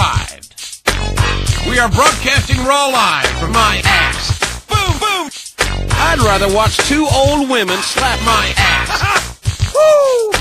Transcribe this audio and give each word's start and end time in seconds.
arrived. 0.00 0.54
We 1.68 1.78
are 1.78 1.88
broadcasting 1.90 2.58
Raw 2.64 2.88
live 2.88 3.28
from 3.38 3.52
my 3.52 3.80
ass. 3.84 4.40
Boom, 4.66 4.92
boom. 4.98 5.26
I'd 5.92 6.20
rather 6.24 6.52
watch 6.52 6.76
two 6.88 7.06
old 7.12 7.48
women 7.48 7.76
slap 7.78 8.18
my 8.24 8.52
ass. 8.56 9.36
Woo! 9.74 10.32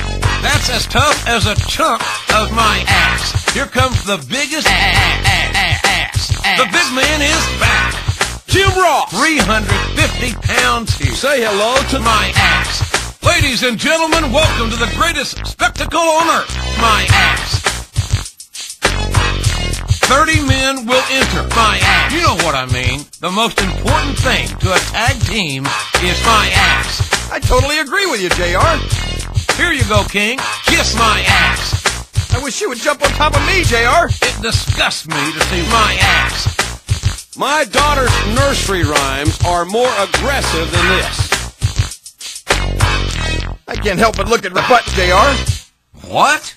That's 0.41 0.69
as 0.69 0.87
tough 0.87 1.27
as 1.27 1.45
a 1.45 1.55
chunk 1.67 2.01
of 2.33 2.51
my 2.51 2.83
ass. 2.87 3.53
Here 3.53 3.65
comes 3.65 4.03
the 4.05 4.17
biggest 4.29 4.67
ass. 4.67 6.27
The 6.57 6.65
big 6.71 6.87
man 6.95 7.21
is 7.21 7.43
back. 7.59 7.93
Jim 8.47 8.71
Ross, 8.79 9.11
350 9.11 10.33
pounds 10.41 10.97
here. 10.97 11.13
Say 11.13 11.43
hello 11.43 11.75
to 11.89 11.99
my 11.99 12.31
ass. 12.35 13.23
Ladies 13.23 13.63
and 13.63 13.77
gentlemen, 13.77 14.31
welcome 14.31 14.69
to 14.71 14.77
the 14.77 14.91
greatest 14.95 15.45
spectacle 15.45 15.99
on 15.99 16.27
earth. 16.29 16.55
My 16.79 17.05
ass. 17.11 17.68
30 20.09 20.41
men 20.47 20.87
will 20.87 21.03
enter 21.11 21.43
my 21.55 21.77
ass. 21.83 22.11
You 22.11 22.21
know 22.21 22.33
what 22.41 22.55
I 22.55 22.65
mean. 22.73 23.05
The 23.19 23.29
most 23.29 23.61
important 23.61 24.17
thing 24.17 24.47
to 24.57 24.73
a 24.73 24.79
tag 24.89 25.21
team 25.21 25.67
is 26.01 26.17
my 26.25 26.49
ass. 26.51 27.29
I 27.31 27.37
totally 27.37 27.77
agree 27.77 28.07
with 28.07 28.19
you, 28.19 28.29
JR. 28.29 28.73
Here 29.53 29.71
you 29.71 29.85
go, 29.87 30.03
King. 30.05 30.39
Kiss 30.65 30.95
my 30.97 31.23
ass. 31.27 32.33
I 32.33 32.41
wish 32.43 32.59
you 32.59 32.69
would 32.69 32.79
jump 32.79 33.03
on 33.03 33.09
top 33.21 33.35
of 33.35 33.45
me, 33.45 33.61
JR. 33.63 34.09
It 34.09 34.41
disgusts 34.41 35.07
me 35.07 35.31
to 35.31 35.39
see 35.41 35.61
my 35.69 35.95
ass. 36.01 37.37
My 37.37 37.65
daughter's 37.65 38.09
nursery 38.33 38.81
rhymes 38.81 39.37
are 39.45 39.63
more 39.63 39.93
aggressive 39.99 40.71
than 40.71 40.87
this. 40.97 41.29
I 43.67 43.75
can't 43.75 43.99
help 43.99 44.17
but 44.17 44.27
look 44.27 44.43
at 44.43 44.55
the 44.55 44.65
butt, 44.67 44.85
JR. 44.97 46.09
What? 46.11 46.55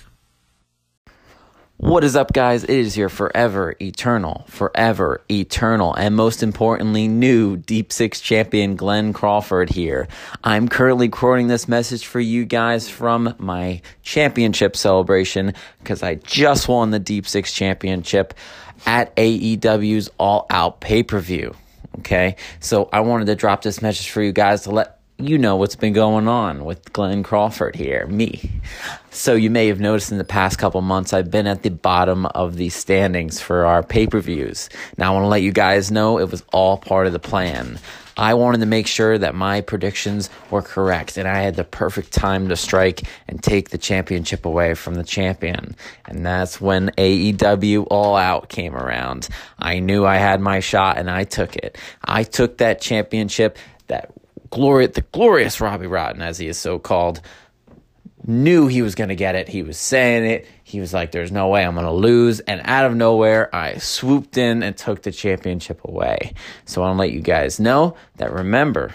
What 1.83 2.05
is 2.05 2.15
up, 2.15 2.31
guys? 2.31 2.63
It 2.63 2.69
is 2.69 2.95
your 2.95 3.09
forever, 3.09 3.75
eternal, 3.81 4.45
forever, 4.47 5.21
eternal, 5.29 5.93
and 5.93 6.15
most 6.15 6.41
importantly, 6.41 7.09
new 7.09 7.57
Deep 7.57 7.91
Six 7.91 8.21
champion 8.21 8.77
Glenn 8.77 9.11
Crawford 9.11 9.69
here. 9.69 10.07
I'm 10.45 10.69
currently 10.69 11.09
quoting 11.09 11.49
this 11.49 11.67
message 11.67 12.05
for 12.05 12.21
you 12.21 12.45
guys 12.45 12.87
from 12.87 13.35
my 13.37 13.81
championship 14.01 14.77
celebration 14.77 15.55
because 15.79 16.01
I 16.01 16.15
just 16.15 16.69
won 16.69 16.91
the 16.91 16.99
Deep 16.99 17.27
Six 17.27 17.51
championship 17.51 18.33
at 18.85 19.13
AEW's 19.17 20.09
All 20.17 20.45
Out 20.49 20.79
pay 20.79 21.03
per 21.03 21.19
view. 21.19 21.53
Okay, 21.99 22.37
so 22.61 22.87
I 22.93 23.01
wanted 23.01 23.25
to 23.25 23.35
drop 23.35 23.61
this 23.61 23.81
message 23.81 24.09
for 24.09 24.21
you 24.21 24.31
guys 24.31 24.63
to 24.63 24.71
let 24.71 25.02
you 25.27 25.37
know 25.37 25.55
what's 25.55 25.75
been 25.75 25.93
going 25.93 26.27
on 26.27 26.65
with 26.65 26.91
Glenn 26.91 27.23
Crawford 27.23 27.75
here, 27.75 28.05
me. 28.07 28.51
So 29.11 29.35
you 29.35 29.49
may 29.49 29.67
have 29.67 29.79
noticed 29.79 30.11
in 30.11 30.17
the 30.17 30.23
past 30.23 30.57
couple 30.57 30.81
months 30.81 31.13
I've 31.13 31.31
been 31.31 31.47
at 31.47 31.63
the 31.63 31.69
bottom 31.69 32.25
of 32.25 32.55
the 32.55 32.69
standings 32.69 33.39
for 33.39 33.65
our 33.65 33.83
pay-per-views. 33.83 34.69
Now 34.97 35.11
I 35.11 35.13
want 35.15 35.23
to 35.23 35.29
let 35.29 35.41
you 35.41 35.51
guys 35.51 35.91
know 35.91 36.17
it 36.17 36.29
was 36.29 36.43
all 36.51 36.77
part 36.77 37.07
of 37.07 37.13
the 37.13 37.19
plan. 37.19 37.79
I 38.15 38.35
wanted 38.35 38.59
to 38.59 38.65
make 38.67 38.85
sure 38.85 39.17
that 39.17 39.33
my 39.33 39.61
predictions 39.61 40.29
were 40.51 40.61
correct 40.61 41.17
and 41.17 41.27
I 41.27 41.41
had 41.41 41.55
the 41.55 41.63
perfect 41.63 42.11
time 42.11 42.49
to 42.49 42.55
strike 42.55 43.03
and 43.27 43.41
take 43.41 43.69
the 43.69 43.77
championship 43.77 44.45
away 44.45 44.75
from 44.75 44.95
the 44.95 45.03
champion. 45.03 45.75
And 46.05 46.25
that's 46.25 46.61
when 46.61 46.91
AEW 46.97 47.87
All 47.89 48.15
Out 48.15 48.49
came 48.49 48.75
around. 48.75 49.29
I 49.57 49.79
knew 49.79 50.05
I 50.05 50.17
had 50.17 50.41
my 50.41 50.59
shot 50.59 50.97
and 50.97 51.09
I 51.09 51.23
took 51.23 51.55
it. 51.55 51.77
I 52.03 52.23
took 52.23 52.59
that 52.59 52.81
championship 52.81 53.57
that 53.87 54.11
the 54.53 55.05
glorious 55.11 55.59
Robbie 55.59 55.87
Rotten, 55.87 56.21
as 56.21 56.37
he 56.37 56.47
is 56.47 56.57
so 56.57 56.79
called, 56.79 57.21
knew 58.25 58.67
he 58.67 58.81
was 58.81 58.95
going 58.95 59.09
to 59.09 59.15
get 59.15 59.35
it. 59.35 59.49
He 59.49 59.63
was 59.63 59.77
saying 59.77 60.25
it. 60.25 60.47
He 60.63 60.79
was 60.79 60.93
like, 60.93 61.11
there's 61.11 61.31
no 61.31 61.49
way 61.49 61.65
I'm 61.65 61.73
going 61.73 61.85
to 61.85 61.91
lose. 61.91 62.39
And 62.41 62.61
out 62.63 62.85
of 62.85 62.95
nowhere, 62.95 63.53
I 63.53 63.77
swooped 63.77 64.37
in 64.37 64.63
and 64.63 64.77
took 64.77 65.01
the 65.01 65.11
championship 65.11 65.83
away. 65.83 66.33
So 66.65 66.81
I 66.81 66.87
want 66.87 66.95
to 66.95 66.99
let 66.99 67.11
you 67.11 67.21
guys 67.21 67.59
know 67.59 67.95
that 68.17 68.31
remember, 68.31 68.93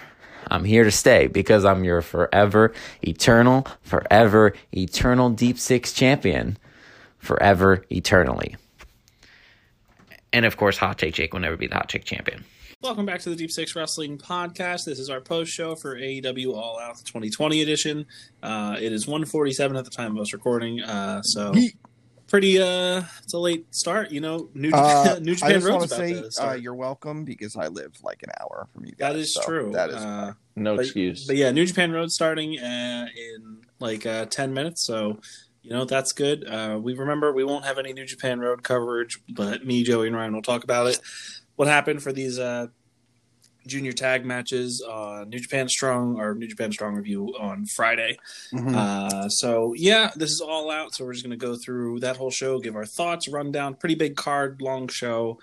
I'm 0.50 0.64
here 0.64 0.84
to 0.84 0.90
stay 0.90 1.26
because 1.26 1.64
I'm 1.64 1.84
your 1.84 2.00
forever, 2.00 2.72
eternal, 3.02 3.66
forever, 3.82 4.54
eternal 4.72 5.28
Deep 5.30 5.58
Six 5.58 5.92
champion. 5.92 6.56
Forever, 7.18 7.84
eternally. 7.90 8.56
And 10.32 10.46
of 10.46 10.56
course, 10.56 10.78
Hot 10.78 10.98
Take 10.98 11.14
Jake 11.14 11.32
will 11.32 11.40
never 11.40 11.56
be 11.56 11.66
the 11.66 11.74
Hot 11.74 11.88
Take 11.88 12.04
champion. 12.04 12.44
Welcome 12.80 13.06
back 13.06 13.18
to 13.22 13.30
the 13.30 13.34
Deep 13.34 13.50
Six 13.50 13.74
Wrestling 13.74 14.18
Podcast. 14.18 14.84
This 14.84 15.00
is 15.00 15.10
our 15.10 15.20
post 15.20 15.50
show 15.52 15.74
for 15.74 15.96
AEW 15.96 16.54
All 16.54 16.78
Out 16.78 16.96
2020 16.98 17.60
edition. 17.60 18.06
Uh, 18.40 18.76
it 18.80 18.92
is 18.92 19.04
147 19.04 19.76
at 19.76 19.84
the 19.84 19.90
time 19.90 20.16
of 20.16 20.22
us 20.22 20.32
recording, 20.32 20.80
uh, 20.82 21.20
so 21.22 21.52
pretty. 22.28 22.62
Uh, 22.62 23.02
it's 23.24 23.34
a 23.34 23.38
late 23.38 23.66
start, 23.74 24.12
you 24.12 24.20
know. 24.20 24.48
New, 24.54 24.70
Uh, 24.72 25.18
New 25.20 25.32
I 25.32 25.34
Japan 25.34 25.52
just 25.54 25.68
want 25.68 25.80
Road's 25.80 25.90
to 25.96 25.96
about 26.20 26.32
say 26.32 26.44
to 26.44 26.50
uh, 26.50 26.54
you're 26.54 26.76
welcome 26.76 27.24
because 27.24 27.56
I 27.56 27.66
live 27.66 27.96
like 28.04 28.22
an 28.22 28.30
hour 28.40 28.68
from 28.72 28.84
you 28.84 28.92
guys. 28.92 29.12
that 29.12 29.16
is 29.16 29.34
so 29.34 29.42
true. 29.42 29.72
That 29.72 29.90
is 29.90 29.96
uh, 29.96 30.34
No 30.54 30.76
but, 30.76 30.84
excuse. 30.84 31.26
But 31.26 31.34
yeah, 31.34 31.50
New 31.50 31.66
Japan 31.66 31.90
Road 31.90 32.12
starting 32.12 32.60
uh, 32.60 33.08
in 33.16 33.58
like 33.80 34.06
uh, 34.06 34.26
10 34.26 34.54
minutes, 34.54 34.86
so 34.86 35.18
you 35.64 35.70
know 35.70 35.84
that's 35.84 36.12
good. 36.12 36.46
Uh, 36.46 36.78
we 36.80 36.94
remember 36.94 37.32
we 37.32 37.42
won't 37.42 37.64
have 37.64 37.78
any 37.78 37.92
New 37.92 38.06
Japan 38.06 38.38
Road 38.38 38.62
coverage, 38.62 39.18
but 39.28 39.66
me, 39.66 39.82
Joey, 39.82 40.06
and 40.06 40.14
Ryan 40.14 40.32
will 40.32 40.42
talk 40.42 40.62
about 40.62 40.86
it. 40.86 41.00
What 41.58 41.66
happened 41.66 42.02
for 42.04 42.12
these 42.12 42.38
uh, 42.38 42.68
junior 43.66 43.90
tag 43.92 44.24
matches 44.24 44.80
on 44.88 45.28
New 45.28 45.40
Japan 45.40 45.68
Strong 45.68 46.20
or 46.20 46.34
New 46.36 46.46
Japan 46.46 46.70
Strong 46.70 46.94
review 46.94 47.34
on 47.38 47.66
Friday. 47.66 48.16
Mhm. 48.54 48.74
Uh, 48.74 49.28
so 49.28 49.74
yeah, 49.76 50.10
this 50.14 50.30
is 50.30 50.40
all 50.40 50.70
out. 50.70 50.94
So 50.94 51.04
we're 51.04 51.14
just 51.14 51.24
gonna 51.24 51.36
go 51.36 51.56
through 51.56 51.98
that 52.00 52.16
whole 52.16 52.30
show, 52.30 52.60
give 52.60 52.76
our 52.76 52.86
thoughts, 52.86 53.28
rundown. 53.28 53.74
Pretty 53.74 53.96
big 53.96 54.14
card, 54.14 54.62
long 54.62 54.86
show. 54.86 55.38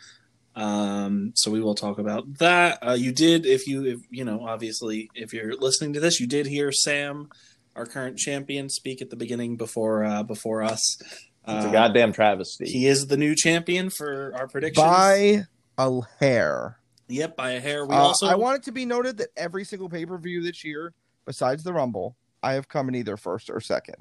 Um, 0.55 1.33
so 1.35 1.51
we 1.51 1.59
will 1.59 1.75
talk 1.75 1.99
about 1.99 2.37
that. 2.37 2.79
Uh, 2.81 2.93
you 2.93 3.11
did, 3.11 3.45
if 3.45 3.67
you, 3.67 3.83
if 3.85 3.99
you 4.09 4.23
know, 4.23 4.39
obviously, 4.47 5.09
if 5.13 5.33
you're 5.33 5.53
listening 5.57 5.91
to 5.93 5.99
this, 5.99 6.21
you 6.21 6.27
did 6.27 6.45
hear 6.47 6.71
Sam, 6.71 7.27
our 7.75 7.85
current 7.85 8.17
champion, 8.17 8.69
speak 8.69 9.01
at 9.01 9.09
the 9.09 9.17
beginning 9.17 9.57
before 9.57 10.05
uh, 10.05 10.23
before 10.23 10.63
us. 10.63 10.81
it's 11.01 11.65
a 11.65 11.67
Uh, 11.67 11.71
goddamn 11.71 12.13
travesty. 12.13 12.65
He 12.65 12.87
is 12.87 13.07
the 13.07 13.17
new 13.17 13.35
champion 13.35 13.89
for 13.89 14.33
our 14.35 14.47
predictions. 14.47 14.81
by 14.87 15.43
a 15.77 16.01
hair. 16.19 16.79
Yep, 17.07 17.35
by 17.35 17.51
a 17.51 17.59
hair. 17.59 17.85
We 17.85 17.93
Uh, 17.95 17.99
also 17.99 18.27
I 18.27 18.35
want 18.35 18.57
it 18.57 18.63
to 18.63 18.71
be 18.71 18.85
noted 18.85 19.17
that 19.17 19.29
every 19.37 19.63
single 19.63 19.89
pay 19.89 20.05
per 20.05 20.17
view 20.17 20.41
this 20.41 20.63
year, 20.63 20.93
besides 21.25 21.63
the 21.63 21.73
Rumble, 21.73 22.15
I 22.41 22.53
have 22.53 22.67
come 22.67 22.89
in 22.89 22.95
either 22.95 23.17
first 23.17 23.49
or 23.49 23.59
second. 23.59 23.97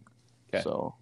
Okay. 0.52 0.62
So 0.62 0.94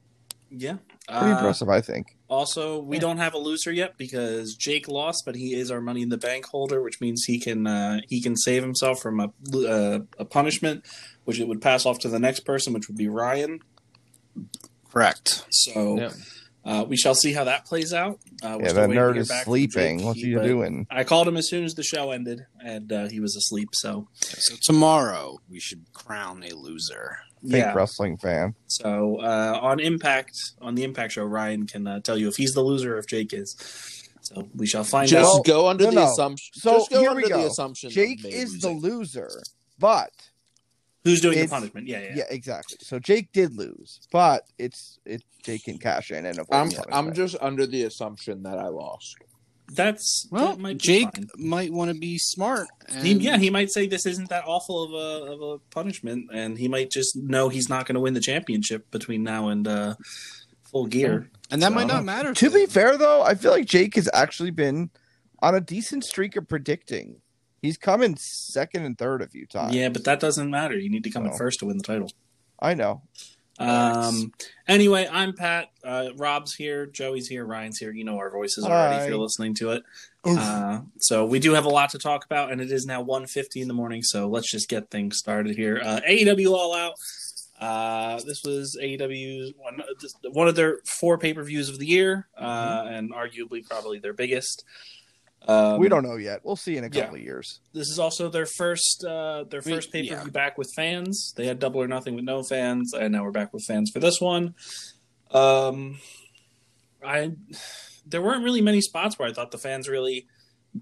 yeah. 0.50 0.76
pretty 1.08 1.32
Uh, 1.32 1.36
impressive, 1.36 1.68
I 1.68 1.80
think. 1.80 2.16
Also, 2.28 2.78
we 2.80 2.98
don't 2.98 3.18
have 3.18 3.34
a 3.34 3.38
loser 3.38 3.70
yet 3.72 3.96
because 3.96 4.54
Jake 4.54 4.88
lost, 4.88 5.22
but 5.24 5.34
he 5.36 5.54
is 5.54 5.70
our 5.70 5.80
Money 5.80 6.02
in 6.02 6.08
the 6.08 6.18
Bank 6.18 6.46
holder, 6.46 6.82
which 6.82 7.00
means 7.00 7.24
he 7.24 7.38
can 7.38 7.66
uh, 7.66 8.00
he 8.08 8.20
can 8.20 8.36
save 8.36 8.62
himself 8.62 9.00
from 9.00 9.20
a 9.20 9.32
uh, 9.54 10.00
a 10.18 10.24
punishment, 10.24 10.84
which 11.24 11.38
it 11.38 11.46
would 11.46 11.62
pass 11.62 11.86
off 11.86 11.98
to 12.00 12.08
the 12.08 12.18
next 12.18 12.40
person, 12.40 12.72
which 12.72 12.88
would 12.88 12.96
be 12.98 13.08
Ryan. 13.08 13.60
Correct. 14.90 15.44
So 15.50 15.98
Yeah. 15.98 16.10
Uh, 16.64 16.84
we 16.88 16.96
shall 16.96 17.14
see 17.14 17.32
how 17.32 17.44
that 17.44 17.64
plays 17.64 17.92
out. 17.92 18.18
Uh, 18.42 18.56
we're 18.60 18.66
Yeah, 18.66 18.72
that 18.72 18.88
nerd 18.90 19.16
is 19.16 19.28
sleeping. 19.44 19.98
Jake. 19.98 20.06
What's 20.06 20.20
He- 20.20 20.28
he 20.32 20.34
doing? 20.40 20.86
I 20.90 21.04
called 21.04 21.26
him 21.28 21.36
as 21.36 21.48
soon 21.48 21.64
as 21.64 21.74
the 21.74 21.82
show 21.82 22.10
ended, 22.10 22.46
and 22.64 22.92
uh, 22.92 23.08
he 23.08 23.20
was 23.20 23.36
asleep. 23.36 23.70
So 23.72 24.08
So 24.20 24.54
tomorrow 24.62 25.38
we 25.48 25.58
should 25.60 25.84
crown 25.92 26.44
a 26.44 26.54
loser. 26.54 27.18
Fake 27.42 27.52
yeah. 27.64 27.72
wrestling 27.74 28.16
fan. 28.18 28.54
So 28.68 29.16
uh, 29.20 29.58
on 29.60 29.80
Impact, 29.80 30.30
on 30.60 30.76
the 30.76 30.84
Impact 30.84 31.12
show, 31.14 31.24
Ryan 31.24 31.66
can 31.66 31.86
uh, 31.88 31.98
tell 32.00 32.16
you 32.16 32.28
if 32.28 32.36
he's 32.36 32.52
the 32.52 32.60
loser 32.60 32.94
or 32.94 32.98
if 32.98 33.08
Jake 33.08 33.32
is. 33.32 33.56
So 34.20 34.48
we 34.54 34.68
shall 34.68 34.84
find 34.84 35.08
just 35.08 35.24
out. 35.28 35.32
Well, 35.34 35.42
go 35.42 35.66
under 35.68 35.84
no, 35.86 35.90
the 35.90 35.96
no. 35.96 36.12
assumption. 36.12 36.52
So, 36.54 36.74
just 36.74 36.90
go 36.92 37.00
here 37.00 37.10
under 37.10 37.16
we 37.22 37.28
the 37.28 37.30
go. 37.30 37.46
assumption. 37.46 37.90
Jake 37.90 38.24
is 38.24 38.60
the 38.60 38.70
loser, 38.70 39.28
but 39.80 40.12
Who's 41.04 41.20
doing 41.20 41.38
the 41.38 41.48
punishment? 41.48 41.88
Yeah, 41.88 42.00
yeah. 42.00 42.12
yeah, 42.16 42.24
exactly. 42.30 42.78
So 42.80 42.98
Jake 42.98 43.32
did 43.32 43.56
lose, 43.56 44.00
but 44.12 44.44
it's 44.58 44.98
it 45.04 45.22
Jake 45.42 45.64
can 45.64 45.78
cash 45.78 46.10
in 46.10 46.24
and 46.26 46.38
avoid 46.38 46.54
I'm 46.54 46.66
punishment. 46.70 46.88
I'm 46.92 47.12
just 47.14 47.36
under 47.40 47.66
the 47.66 47.82
assumption 47.84 48.44
that 48.44 48.58
I 48.58 48.68
lost. 48.68 49.16
That's 49.74 50.28
Well, 50.30 50.48
that 50.48 50.58
might 50.58 50.78
Jake 50.78 51.08
fine. 51.14 51.28
might 51.36 51.72
want 51.72 51.90
to 51.92 51.98
be 51.98 52.18
smart. 52.18 52.68
And 52.88 53.06
He, 53.06 53.14
yeah, 53.14 53.38
he 53.38 53.48
might 53.48 53.70
say 53.72 53.86
this 53.86 54.04
isn't 54.06 54.28
that 54.28 54.44
awful 54.46 54.82
of 54.84 54.92
a 54.92 55.32
of 55.32 55.42
a 55.42 55.58
punishment, 55.74 56.28
and 56.32 56.58
he 56.58 56.68
might 56.68 56.90
just 56.90 57.16
know 57.16 57.48
he's 57.48 57.68
not 57.68 57.86
going 57.86 57.94
to 57.94 58.00
win 58.00 58.14
the 58.14 58.20
championship 58.20 58.90
between 58.90 59.22
now 59.22 59.48
and 59.48 59.66
uh, 59.66 59.94
full 60.70 60.86
gear. 60.86 61.30
and 61.50 61.62
that 61.62 61.72
might 61.72 61.86
not 61.86 62.04
matter. 62.04 62.34
To 62.34 62.50
be 62.50 62.66
fair, 62.66 62.98
though, 62.98 63.22
I 63.22 63.34
feel 63.34 63.50
like 63.52 63.66
Jake 63.66 63.94
has 63.94 64.08
actually 64.12 64.50
been 64.50 64.90
on 65.40 65.54
a 65.54 65.60
decent 65.60 66.04
streak 66.04 66.36
of 66.36 66.46
predicting. 66.48 67.21
He's 67.62 67.78
come 67.78 68.02
in 68.02 68.16
second 68.16 68.84
and 68.84 68.98
third 68.98 69.22
a 69.22 69.28
few 69.28 69.46
times. 69.46 69.74
Yeah, 69.74 69.88
but 69.88 70.04
that 70.04 70.18
doesn't 70.18 70.50
matter. 70.50 70.76
You 70.76 70.90
need 70.90 71.04
to 71.04 71.10
come 71.10 71.24
in 71.26 71.32
first 71.32 71.60
to 71.60 71.66
win 71.66 71.78
the 71.78 71.84
title. 71.84 72.10
I 72.58 72.74
know. 72.74 73.02
Um. 73.58 74.32
Anyway, 74.66 75.08
I'm 75.10 75.32
Pat. 75.34 75.68
Uh, 75.84 76.08
Rob's 76.16 76.54
here. 76.54 76.86
Joey's 76.86 77.28
here. 77.28 77.44
Ryan's 77.44 77.78
here. 77.78 77.92
You 77.92 78.02
know 78.04 78.16
our 78.16 78.30
voices 78.30 78.64
already 78.64 79.04
if 79.04 79.08
you're 79.08 79.18
listening 79.18 79.54
to 79.56 79.72
it. 79.72 79.84
Uh, 80.24 80.80
so 80.98 81.24
we 81.24 81.38
do 81.38 81.52
have 81.52 81.64
a 81.64 81.68
lot 81.68 81.90
to 81.90 81.98
talk 81.98 82.24
about, 82.24 82.50
and 82.50 82.60
it 82.60 82.72
is 82.72 82.86
now 82.86 83.02
1.50 83.02 83.62
in 83.62 83.68
the 83.68 83.74
morning. 83.74 84.02
So 84.02 84.28
let's 84.28 84.50
just 84.50 84.68
get 84.68 84.90
things 84.90 85.18
started 85.18 85.56
here. 85.56 85.80
Uh, 85.84 86.00
AEW 86.08 86.52
All 86.52 86.74
Out. 86.74 86.94
Uh, 87.60 88.20
this 88.26 88.42
was 88.42 88.76
AEW's 88.82 89.52
one, 89.56 89.82
one 90.32 90.48
of 90.48 90.56
their 90.56 90.78
four 90.84 91.18
pay 91.18 91.32
per 91.32 91.44
views 91.44 91.68
of 91.68 91.78
the 91.78 91.86
year, 91.86 92.26
uh, 92.36 92.86
and 92.88 93.12
arguably 93.12 93.64
probably 93.68 94.00
their 94.00 94.12
biggest. 94.12 94.64
Um, 95.48 95.80
we 95.80 95.88
don't 95.88 96.04
know 96.04 96.16
yet. 96.16 96.40
We'll 96.44 96.56
see 96.56 96.76
in 96.76 96.84
a 96.84 96.88
yeah. 96.88 97.02
couple 97.02 97.16
of 97.16 97.22
years. 97.22 97.60
This 97.72 97.88
is 97.88 97.98
also 97.98 98.28
their 98.28 98.46
first 98.46 99.04
uh, 99.04 99.44
their 99.50 99.62
first 99.62 99.92
pay 99.92 100.08
per 100.08 100.14
view 100.14 100.24
yeah. 100.24 100.30
back 100.30 100.56
with 100.56 100.70
fans. 100.76 101.32
They 101.36 101.46
had 101.46 101.58
Double 101.58 101.82
or 101.82 101.88
Nothing 101.88 102.14
with 102.14 102.24
no 102.24 102.42
fans, 102.42 102.92
and 102.94 103.12
now 103.12 103.24
we're 103.24 103.32
back 103.32 103.52
with 103.52 103.64
fans 103.64 103.90
for 103.90 103.98
this 103.98 104.20
one. 104.20 104.54
Um, 105.32 105.98
I 107.04 107.32
there 108.06 108.22
weren't 108.22 108.44
really 108.44 108.60
many 108.60 108.80
spots 108.80 109.18
where 109.18 109.28
I 109.28 109.32
thought 109.32 109.50
the 109.50 109.58
fans 109.58 109.88
really 109.88 110.26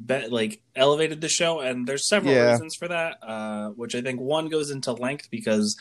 be, 0.07 0.27
like 0.29 0.61
elevated 0.77 1.21
the 1.21 1.29
show, 1.29 1.61
and 1.61 1.87
there's 1.87 2.09
several 2.09 2.35
Yeah. 2.35 2.53
reasons 2.53 2.77
for 2.79 2.89
that. 2.89 3.19
Uh, 3.23 3.71
which 3.71 3.95
I 3.95 4.03
think 4.03 4.21
one 4.21 4.49
goes 4.49 4.71
into 4.71 4.93
length 4.93 5.29
because 5.31 5.77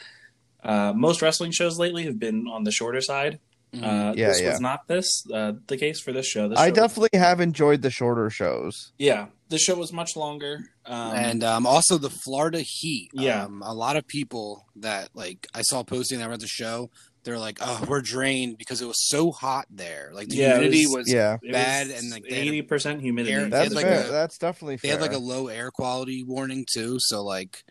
uh, 0.64 0.94
most 0.96 1.22
wrestling 1.22 1.52
shows 1.52 1.78
lately 1.78 2.06
have 2.06 2.20
been 2.20 2.48
on 2.48 2.64
the 2.64 2.72
shorter 2.72 3.02
side. 3.02 3.40
Mhm. 3.74 3.84
Uh, 3.84 4.14
Yeah, 4.18 4.28
this 4.30 4.42
yeah. 4.42 4.52
was 4.52 4.60
not 4.62 4.88
this 4.88 5.24
uh, 5.34 5.54
the 5.68 5.78
case 5.78 6.00
for 6.02 6.12
this 6.12 6.26
show. 6.28 6.48
This 6.50 6.58
I 6.58 6.70
show- 6.70 6.74
definitely 6.76 7.20
have 7.20 7.40
enjoyed 7.40 7.82
the 7.82 7.92
shorter 7.92 8.30
shows. 8.30 8.92
yeah, 8.98 9.28
this 9.50 9.62
show 9.62 9.76
was 9.76 9.94
much 9.94 10.16
longer. 10.16 10.72
Um, 10.86 11.16
and 11.16 11.44
um, 11.44 11.68
also 11.68 11.98
the 12.00 12.10
Florida 12.10 12.62
heat. 12.62 13.10
Yeah. 13.14 13.44
Um, 13.46 13.62
a 13.64 13.74
lot 13.74 13.96
of 13.96 14.08
people 14.08 14.66
that 14.78 15.10
like 15.14 15.46
I 15.54 15.62
saw 15.62 15.84
posting 15.84 16.18
that 16.20 16.28
were 16.28 16.34
at 16.34 16.40
the 16.40 16.48
show, 16.48 16.90
they're 17.26 17.38
like, 17.38 17.60
"Oh, 17.62 17.86
we're 17.88 18.02
drained 18.02 18.58
because 18.58 18.82
it 18.82 18.88
was 18.88 19.08
so 19.08 19.32
hot 19.32 19.68
there. 19.70 20.10
Like 20.14 20.30
the 20.30 20.38
Yeah, 20.38 20.54
humidity 20.56 20.88
was- 20.88 20.96
was, 21.06 21.12
Yeah, 21.14 21.38
bad 21.52 21.88
was 21.90 22.02
and, 22.02 22.10
like, 22.12 22.24
they 22.24 22.36
had 22.36 22.44
a- 22.46 22.48
eighty 22.48 22.62
percent 22.64 23.02
humidity. 23.02 23.36
air- 23.36 23.50
that's 23.50 23.74
like, 23.76 23.86
fair. 23.86 24.08
a- 24.08 24.12
that's 24.12 24.38
definitely 24.40 24.78
fair. 24.78 24.88
they 24.90 24.92
had 24.94 25.02
like 25.02 25.14
a 25.16 25.20
low 25.24 25.48
air 25.48 25.70
quality 25.70 26.24
warning 26.24 26.66
too. 26.74 26.98
So 27.00 27.24
like, 27.24 27.64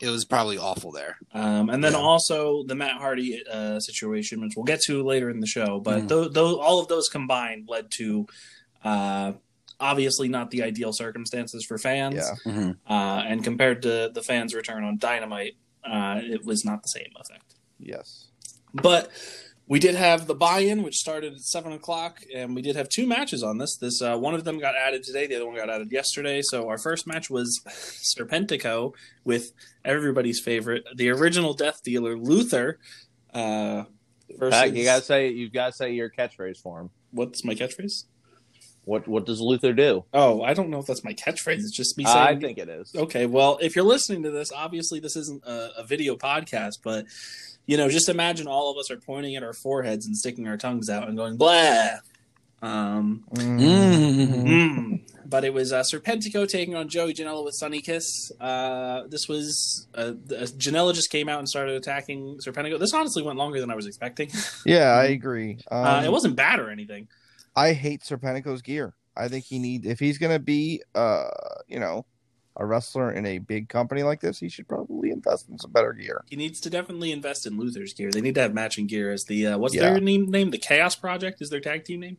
it 0.00 0.08
was 0.08 0.24
probably 0.24 0.58
awful 0.58 0.92
there. 0.92 1.16
Um, 1.34 1.70
and 1.70 1.82
then 1.82 1.92
Yeah. 1.92 1.98
also 1.98 2.62
the 2.64 2.74
Matt 2.74 2.98
Hardy 2.98 3.42
uh, 3.50 3.78
situation, 3.80 4.40
which 4.40 4.52
we'll 4.56 4.64
get 4.64 4.80
to 4.82 5.02
later 5.02 5.30
in 5.30 5.40
the 5.40 5.46
show. 5.46 5.80
But 5.80 6.02
Mm. 6.02 6.08
tho- 6.08 6.28
tho- 6.28 6.60
all 6.60 6.80
of 6.80 6.88
those 6.88 7.08
combined 7.08 7.68
led 7.68 7.90
to 7.98 8.26
uh, 8.84 9.32
obviously 9.78 10.28
not 10.28 10.50
the 10.50 10.62
ideal 10.62 10.92
circumstances 10.92 11.64
for 11.64 11.78
fans. 11.78 12.16
yeah, 12.44 12.72
Uh, 12.88 13.22
and 13.26 13.42
compared 13.44 13.82
to 13.82 14.10
the 14.12 14.22
fans' 14.22 14.54
return 14.54 14.82
on 14.84 14.98
Dynamite, 14.98 15.54
uh, 15.84 16.20
it 16.22 16.44
was 16.44 16.64
not 16.64 16.82
the 16.82 16.88
same 16.88 17.12
effect. 17.18 17.54
yes. 17.78 18.28
But 18.74 19.10
we 19.72 19.78
did 19.78 19.94
have 19.94 20.26
the 20.26 20.34
buy-in, 20.34 20.82
which 20.82 20.96
started 20.96 21.32
at 21.32 21.40
seven 21.40 21.72
o'clock, 21.72 22.20
and 22.34 22.54
we 22.54 22.60
did 22.60 22.76
have 22.76 22.90
two 22.90 23.06
matches 23.06 23.42
on 23.42 23.56
this. 23.56 23.78
This 23.78 24.02
uh, 24.02 24.18
one 24.18 24.34
of 24.34 24.44
them 24.44 24.58
got 24.58 24.74
added 24.76 25.02
today, 25.02 25.26
the 25.26 25.36
other 25.36 25.46
one 25.46 25.56
got 25.56 25.70
added 25.70 25.90
yesterday. 25.90 26.42
So 26.42 26.68
our 26.68 26.76
first 26.76 27.06
match 27.06 27.30
was 27.30 27.62
Serpentico 27.68 28.92
with 29.24 29.52
everybody's 29.82 30.40
favorite, 30.40 30.84
the 30.94 31.08
original 31.08 31.54
Death 31.54 31.82
Dealer 31.82 32.18
Luther. 32.18 32.80
Uh, 33.32 33.84
versus 34.36 34.60
Pat, 34.60 34.76
you 34.76 34.84
gotta 34.84 35.00
say 35.00 35.30
you 35.30 35.48
gotta 35.48 35.72
say 35.72 35.94
your 35.94 36.10
catchphrase 36.10 36.58
for 36.58 36.82
him. 36.82 36.90
what's 37.10 37.42
my 37.42 37.54
catchphrase? 37.54 38.04
What 38.84 39.08
what 39.08 39.24
does 39.24 39.40
Luther 39.40 39.72
do? 39.72 40.04
Oh, 40.12 40.42
I 40.42 40.52
don't 40.52 40.68
know 40.68 40.80
if 40.80 40.86
that's 40.86 41.02
my 41.02 41.14
catchphrase. 41.14 41.60
It's 41.60 41.70
just 41.70 41.96
me 41.96 42.04
saying. 42.04 42.18
I 42.18 42.36
think 42.38 42.58
it 42.58 42.68
is. 42.68 42.94
Okay, 42.94 43.24
well, 43.24 43.58
if 43.62 43.74
you're 43.74 43.86
listening 43.86 44.22
to 44.24 44.30
this, 44.30 44.52
obviously 44.52 45.00
this 45.00 45.16
isn't 45.16 45.42
a, 45.46 45.78
a 45.78 45.84
video 45.84 46.14
podcast, 46.14 46.80
but 46.84 47.06
you 47.66 47.76
know, 47.76 47.88
just 47.88 48.08
imagine 48.08 48.46
all 48.46 48.70
of 48.70 48.76
us 48.78 48.90
are 48.90 48.96
pointing 48.96 49.36
at 49.36 49.42
our 49.42 49.52
foreheads 49.52 50.06
and 50.06 50.16
sticking 50.16 50.48
our 50.48 50.56
tongues 50.56 50.88
out 50.90 51.08
and 51.08 51.16
going 51.16 51.36
blah. 51.36 51.98
Um, 52.60 53.24
Mm. 53.32 53.60
Mm. 54.46 55.00
But 55.26 55.44
it 55.44 55.54
was 55.54 55.72
uh, 55.72 55.82
Serpentico 55.82 56.46
taking 56.46 56.74
on 56.74 56.88
Joey 56.88 57.14
Janela 57.14 57.42
with 57.44 57.54
Sonny 57.54 57.80
Kiss. 57.80 58.30
Uh, 58.38 59.04
this 59.08 59.28
was 59.28 59.86
uh, 59.94 60.12
uh, 60.30 60.44
Janela 60.58 60.94
just 60.94 61.10
came 61.10 61.28
out 61.28 61.38
and 61.38 61.48
started 61.48 61.74
attacking 61.74 62.38
Serpentico. 62.46 62.78
This 62.78 62.92
honestly 62.92 63.22
went 63.22 63.38
longer 63.38 63.58
than 63.58 63.70
I 63.70 63.74
was 63.74 63.86
expecting. 63.86 64.30
Yeah, 64.66 64.90
I 64.90 65.04
agree. 65.06 65.58
Um, 65.70 65.84
uh, 65.84 66.02
it 66.04 66.12
wasn't 66.12 66.36
bad 66.36 66.60
or 66.60 66.70
anything. 66.70 67.08
I 67.56 67.72
hate 67.72 68.02
Serpentico's 68.02 68.62
gear. 68.62 68.94
I 69.16 69.28
think 69.28 69.44
he 69.44 69.58
need 69.58 69.86
if 69.86 69.98
he's 69.98 70.18
gonna 70.18 70.38
be 70.38 70.82
uh 70.94 71.28
you 71.66 71.80
know 71.80 72.06
a 72.56 72.66
wrestler 72.66 73.10
in 73.12 73.24
a 73.26 73.38
big 73.38 73.68
company 73.68 74.02
like 74.02 74.20
this, 74.20 74.38
he 74.38 74.48
should 74.48 74.68
probably 74.68 75.10
invest 75.10 75.48
in 75.48 75.58
some 75.58 75.70
better 75.72 75.92
gear. 75.92 76.22
He 76.28 76.36
needs 76.36 76.60
to 76.60 76.70
definitely 76.70 77.10
invest 77.12 77.46
in 77.46 77.58
Luther's 77.58 77.94
gear. 77.94 78.10
They 78.10 78.20
need 78.20 78.34
to 78.34 78.42
have 78.42 78.52
matching 78.54 78.86
gear 78.86 79.10
as 79.10 79.24
the 79.24 79.46
uh, 79.48 79.58
what's 79.58 79.74
Yeah. 79.74 79.90
their 79.92 80.00
name? 80.00 80.30
Name 80.30 80.50
the 80.50 80.58
Chaos 80.58 80.94
Project 80.94 81.40
is 81.40 81.50
their 81.50 81.60
tag 81.60 81.84
team 81.84 82.00
name. 82.00 82.18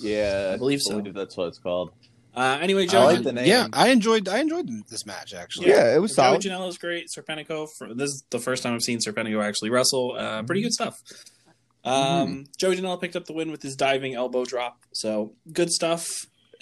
Yeah, 0.00 0.52
I 0.54 0.56
believe 0.56 0.80
so. 0.80 1.00
that's 1.00 1.36
what 1.36 1.48
it's 1.48 1.58
called. 1.58 1.92
Uh, 2.34 2.58
anyway, 2.60 2.86
I 2.88 3.04
like 3.04 3.22
the 3.24 3.32
name. 3.32 3.46
Yeah, 3.46 3.66
I 3.72 3.88
enjoyed 3.88 4.28
I 4.28 4.38
enjoyed 4.38 4.68
this 4.88 5.04
match 5.06 5.34
actually. 5.34 5.68
Yeah, 5.68 5.94
it 5.94 5.98
was 5.98 6.12
Joey 6.12 6.40
solid. 6.40 6.42
Janela 6.42 6.68
is 6.68 6.78
great. 6.78 7.08
Serpentico, 7.08 7.68
for, 7.76 7.92
this 7.94 8.10
is 8.10 8.24
the 8.30 8.38
first 8.38 8.62
time 8.62 8.74
I've 8.74 8.82
seen 8.82 8.98
Serpentico 8.98 9.42
actually 9.42 9.70
wrestle. 9.70 10.14
Uh, 10.16 10.42
pretty 10.44 10.62
good 10.62 10.72
stuff. 10.72 10.94
Um, 11.84 12.44
Joey 12.58 12.76
Janela 12.76 13.00
picked 13.00 13.16
up 13.16 13.24
the 13.26 13.32
win 13.32 13.50
with 13.50 13.62
his 13.62 13.74
diving 13.76 14.14
elbow 14.14 14.44
drop. 14.44 14.84
So 14.92 15.32
good 15.52 15.70
stuff. 15.70 16.06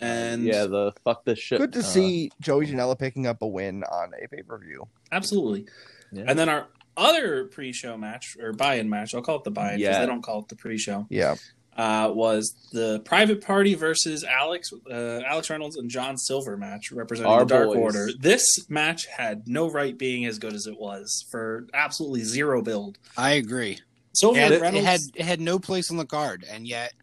And 0.00 0.44
yeah, 0.44 0.66
the 0.66 0.92
fuck 1.04 1.24
this 1.24 1.38
shit. 1.38 1.58
Good 1.58 1.72
to 1.74 1.78
uh, 1.78 1.82
see 1.82 2.30
Joey 2.40 2.66
Janela 2.66 2.98
picking 2.98 3.26
up 3.26 3.40
a 3.42 3.46
win 3.46 3.82
on 3.84 4.12
a 4.22 4.28
pay 4.28 4.42
per 4.42 4.58
view. 4.58 4.88
absolutely. 5.12 5.66
Yeah. 6.12 6.24
And 6.28 6.38
then 6.38 6.48
our 6.48 6.68
other 6.96 7.44
pre-show 7.46 7.96
match 7.98 8.36
or 8.40 8.52
buy-in 8.52 8.88
match, 8.88 9.14
I'll 9.14 9.22
call 9.22 9.36
it 9.38 9.44
the 9.44 9.50
buy-in 9.50 9.78
because 9.78 9.94
Yeah. 9.94 10.00
they 10.00 10.06
don't 10.06 10.22
call 10.22 10.40
it 10.40 10.48
the 10.48 10.56
pre-show. 10.56 11.06
Yeah, 11.10 11.34
Uh, 11.76 12.10
was 12.14 12.54
the 12.72 13.00
Private 13.00 13.42
Party 13.44 13.74
versus 13.74 14.24
Alex 14.24 14.70
uh, 14.90 15.20
Alex 15.26 15.50
Reynolds 15.50 15.76
and 15.76 15.90
John 15.90 16.16
Silver 16.16 16.56
match 16.56 16.90
representing 16.92 17.32
Our 17.32 17.40
the 17.44 17.54
Dark 17.54 17.66
boys. 17.68 17.76
Order. 17.76 18.08
This 18.18 18.44
match 18.70 19.06
had 19.06 19.46
no 19.48 19.70
right 19.70 19.96
being 19.98 20.24
as 20.24 20.38
good 20.38 20.54
as 20.54 20.66
it 20.66 20.78
was 20.78 21.26
for 21.30 21.66
absolutely 21.74 22.22
zero 22.24 22.62
build. 22.62 22.98
I 23.16 23.32
agree. 23.32 23.80
Silver 24.14 24.38
It 24.38 24.42
had, 24.42 24.52
and 24.52 24.58
it 24.60 24.62
Reynolds, 24.62 24.86
had 24.86 25.00
it 25.16 25.24
had 25.26 25.40
no 25.40 25.58
place 25.58 25.90
on 25.90 25.98
the 25.98 26.06
card, 26.06 26.46
and 26.50 26.66
yet 26.66 26.94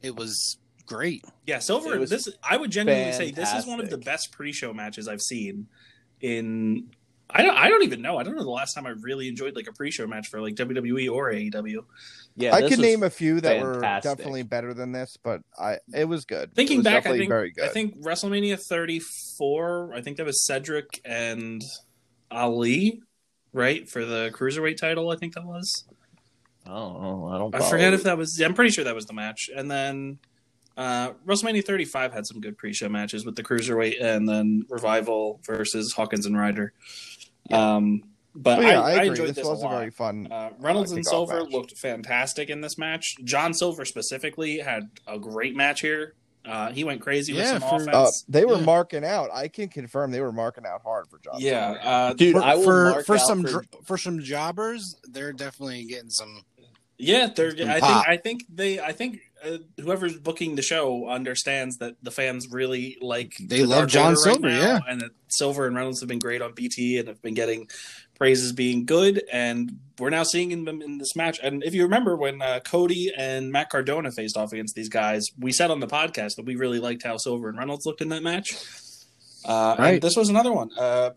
it 0.00 0.16
was 0.16 0.56
great. 0.86 1.24
yeah, 1.46 1.58
Silver. 1.58 1.98
Was 1.98 2.10
This 2.10 2.28
I 2.42 2.56
would 2.56 2.70
genuinely 2.70 3.12
say 3.12 3.30
this 3.30 3.52
is 3.52 3.66
one 3.66 3.80
of 3.80 3.90
the 3.90 3.98
best 3.98 4.32
pre-show 4.32 4.72
matches 4.72 5.08
I've 5.08 5.22
seen. 5.22 5.66
In 6.20 6.88
I 7.28 7.42
don't 7.42 7.56
I 7.56 7.68
don't 7.68 7.82
even 7.82 8.02
know. 8.02 8.18
I 8.18 8.22
don't 8.22 8.36
know 8.36 8.42
the 8.42 8.50
last 8.50 8.74
time 8.74 8.86
I 8.86 8.90
really 8.90 9.28
enjoyed 9.28 9.56
like 9.56 9.66
a 9.66 9.72
pre-show 9.72 10.06
match 10.06 10.28
for 10.28 10.40
like 10.40 10.54
WWE 10.54 11.10
or 11.10 11.32
AEW. 11.32 11.84
Yeah, 12.36 12.54
I 12.54 12.62
this 12.62 12.70
could 12.70 12.80
name 12.80 13.02
a 13.02 13.10
few 13.10 13.40
that 13.40 13.62
were 13.62 13.80
definitely 13.80 14.42
better 14.42 14.74
than 14.74 14.92
this, 14.92 15.16
but 15.22 15.40
I 15.58 15.78
it 15.94 16.06
was 16.06 16.24
good. 16.24 16.54
Thinking 16.54 16.78
was 16.78 16.84
back, 16.84 17.06
I 17.06 17.16
think 17.16 17.28
very 17.28 17.50
good. 17.50 17.64
I 17.64 17.68
think 17.68 18.00
WrestleMania 18.02 18.60
34. 18.60 19.94
I 19.94 20.00
think 20.00 20.16
that 20.18 20.26
was 20.26 20.44
Cedric 20.44 21.00
and 21.04 21.62
Ali, 22.30 23.00
right 23.52 23.88
for 23.88 24.04
the 24.04 24.30
cruiserweight 24.34 24.76
title. 24.76 25.10
I 25.10 25.16
think 25.16 25.34
that 25.34 25.44
was. 25.44 25.84
I 26.66 26.70
don't 26.70 27.02
know. 27.02 27.28
I 27.32 27.38
don't. 27.38 27.54
I 27.54 27.70
forget 27.70 27.92
if 27.94 28.02
that 28.04 28.18
was. 28.18 28.40
I'm 28.40 28.54
pretty 28.54 28.70
sure 28.70 28.84
that 28.84 28.94
was 28.94 29.06
the 29.06 29.12
match. 29.12 29.50
And 29.54 29.70
then 29.70 30.18
uh, 30.76 31.12
WrestleMania 31.26 31.64
35 31.64 32.12
had 32.12 32.26
some 32.26 32.40
good 32.40 32.56
pre-show 32.58 32.88
matches 32.88 33.24
with 33.24 33.36
the 33.36 33.42
cruiserweight, 33.42 34.02
and 34.02 34.28
then 34.28 34.64
Revival 34.68 35.40
versus 35.46 35.92
Hawkins 35.92 36.26
and 36.26 36.36
Ryder. 36.38 36.72
Um, 37.50 38.02
but 38.34 38.56
But 38.56 38.64
yeah, 38.64 38.80
I, 38.80 38.90
I, 38.92 38.94
I, 38.94 39.02
enjoyed 39.04 39.28
this, 39.28 39.36
this, 39.36 39.46
a 39.46 39.50
was 39.50 39.62
a 39.62 39.64
lot. 39.66 39.78
very 39.78 39.90
fun. 39.90 40.26
Uh, 40.30 40.50
Reynolds 40.58 40.92
uh, 40.92 40.96
and 40.96 41.06
Silver 41.06 41.42
match. 41.44 41.52
looked 41.52 41.76
fantastic 41.78 42.50
in 42.50 42.60
this 42.60 42.76
match. 42.76 43.14
John 43.22 43.54
Silver 43.54 43.84
specifically 43.84 44.58
had 44.58 44.90
a 45.06 45.18
great 45.18 45.54
match 45.54 45.80
here. 45.80 46.14
Uh, 46.44 46.70
he 46.72 46.84
went 46.84 47.00
crazy 47.00 47.32
with 47.32 47.40
Yeah, 47.42 47.58
some 47.58 47.68
for- 47.70 47.76
offense. 47.88 47.94
Uh, 47.96 48.10
they 48.28 48.44
were 48.44 48.56
Yeah. 48.56 48.64
marking 48.64 49.04
out. 49.04 49.30
I 49.32 49.48
can 49.48 49.68
confirm 49.68 50.10
they 50.10 50.20
were 50.20 50.32
marking 50.32 50.66
out 50.66 50.82
hard 50.82 51.06
for 51.08 51.18
John. 51.24 51.36
yeah, 51.38 51.72
Silver. 51.74 51.88
uh, 51.88 52.12
dude. 52.14 52.34
for 52.36 52.42
I 52.42 52.54
will 52.56 52.62
for, 52.64 52.90
mark 52.90 53.06
for 53.06 53.14
out 53.14 53.20
some 53.26 53.42
for- 53.42 53.48
dr- 53.50 53.66
for 53.84 53.96
some 53.96 54.20
jobbers, 54.20 54.96
they're 55.04 55.32
definitely 55.32 55.84
getting 55.84 56.10
some. 56.10 56.42
Yeah. 56.98 57.28
They're. 57.34 57.50
I 57.50 57.80
think. 57.80 58.08
I 58.08 58.16
think 58.16 58.44
they. 58.52 58.80
I 58.80 58.92
think 58.92 59.20
uh, 59.44 59.58
whoever's 59.80 60.18
booking 60.18 60.56
the 60.56 60.62
show 60.62 61.08
understands 61.08 61.78
that 61.78 61.96
the 62.02 62.10
fans 62.10 62.48
really 62.50 62.96
like. 63.00 63.34
They 63.38 63.60
the 63.60 63.66
love 63.66 63.88
John 63.88 64.10
right 64.12 64.18
Silver, 64.18 64.48
now, 64.48 64.60
yeah. 64.60 64.78
and 64.88 65.00
that 65.00 65.10
Silver 65.28 65.66
and 65.66 65.76
Reynolds 65.76 66.00
have 66.00 66.08
been 66.08 66.18
great 66.18 66.42
on 66.42 66.52
BT 66.54 66.98
and 66.98 67.08
have 67.08 67.20
been 67.22 67.34
getting 67.34 67.68
praises 68.16 68.52
being 68.52 68.86
good, 68.86 69.22
and 69.32 69.78
we're 69.98 70.10
now 70.10 70.22
seeing 70.22 70.64
them 70.64 70.80
in 70.82 70.98
this 70.98 71.16
match. 71.16 71.40
And 71.42 71.64
if 71.64 71.74
you 71.74 71.82
remember 71.82 72.16
when 72.16 72.40
uh, 72.40 72.60
Cody 72.64 73.12
and 73.16 73.50
Matt 73.50 73.70
Cardona 73.70 74.12
faced 74.12 74.36
off 74.36 74.52
against 74.52 74.74
these 74.74 74.88
guys, 74.88 75.26
we 75.38 75.52
said 75.52 75.70
on 75.70 75.80
the 75.80 75.86
podcast 75.88 76.36
that 76.36 76.44
we 76.46 76.56
really 76.56 76.78
liked 76.78 77.02
how 77.02 77.16
Silver 77.16 77.48
and 77.48 77.58
Reynolds 77.58 77.84
looked 77.86 78.00
in 78.00 78.10
that 78.10 78.22
match. 78.22 78.54
Uh, 79.44 79.76
Right. 79.78 79.94
And 79.94 80.02
this 80.02 80.16
was 80.16 80.28
another 80.28 80.52
one. 80.52 80.70
Uh, 80.78 81.10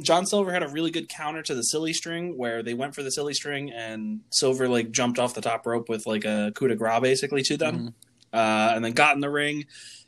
John 0.00 0.26
Silver 0.26 0.52
had 0.52 0.62
a 0.62 0.68
really 0.68 0.90
good 0.90 1.08
counter 1.08 1.42
to 1.42 1.54
the 1.54 1.62
silly 1.62 1.92
string 1.92 2.36
where 2.36 2.62
they 2.62 2.74
went 2.74 2.94
for 2.94 3.02
the 3.02 3.10
silly 3.10 3.34
string 3.34 3.70
and 3.70 4.20
Silver 4.30 4.68
like 4.68 4.90
jumped 4.90 5.18
off 5.18 5.34
the 5.34 5.40
top 5.40 5.66
rope 5.66 5.88
with 5.88 6.04
like 6.06 6.24
a 6.24 6.52
coup 6.54 6.68
de 6.68 6.74
grace 6.76 7.00
basically 7.00 7.42
to 7.42 7.56
them, 7.56 7.76
Mm-hmm. 7.76 7.88
uh, 8.32 8.72
and 8.74 8.84
then 8.84 8.92
got 8.92 9.14
in 9.14 9.20
the 9.20 9.30
ring, 9.30 9.66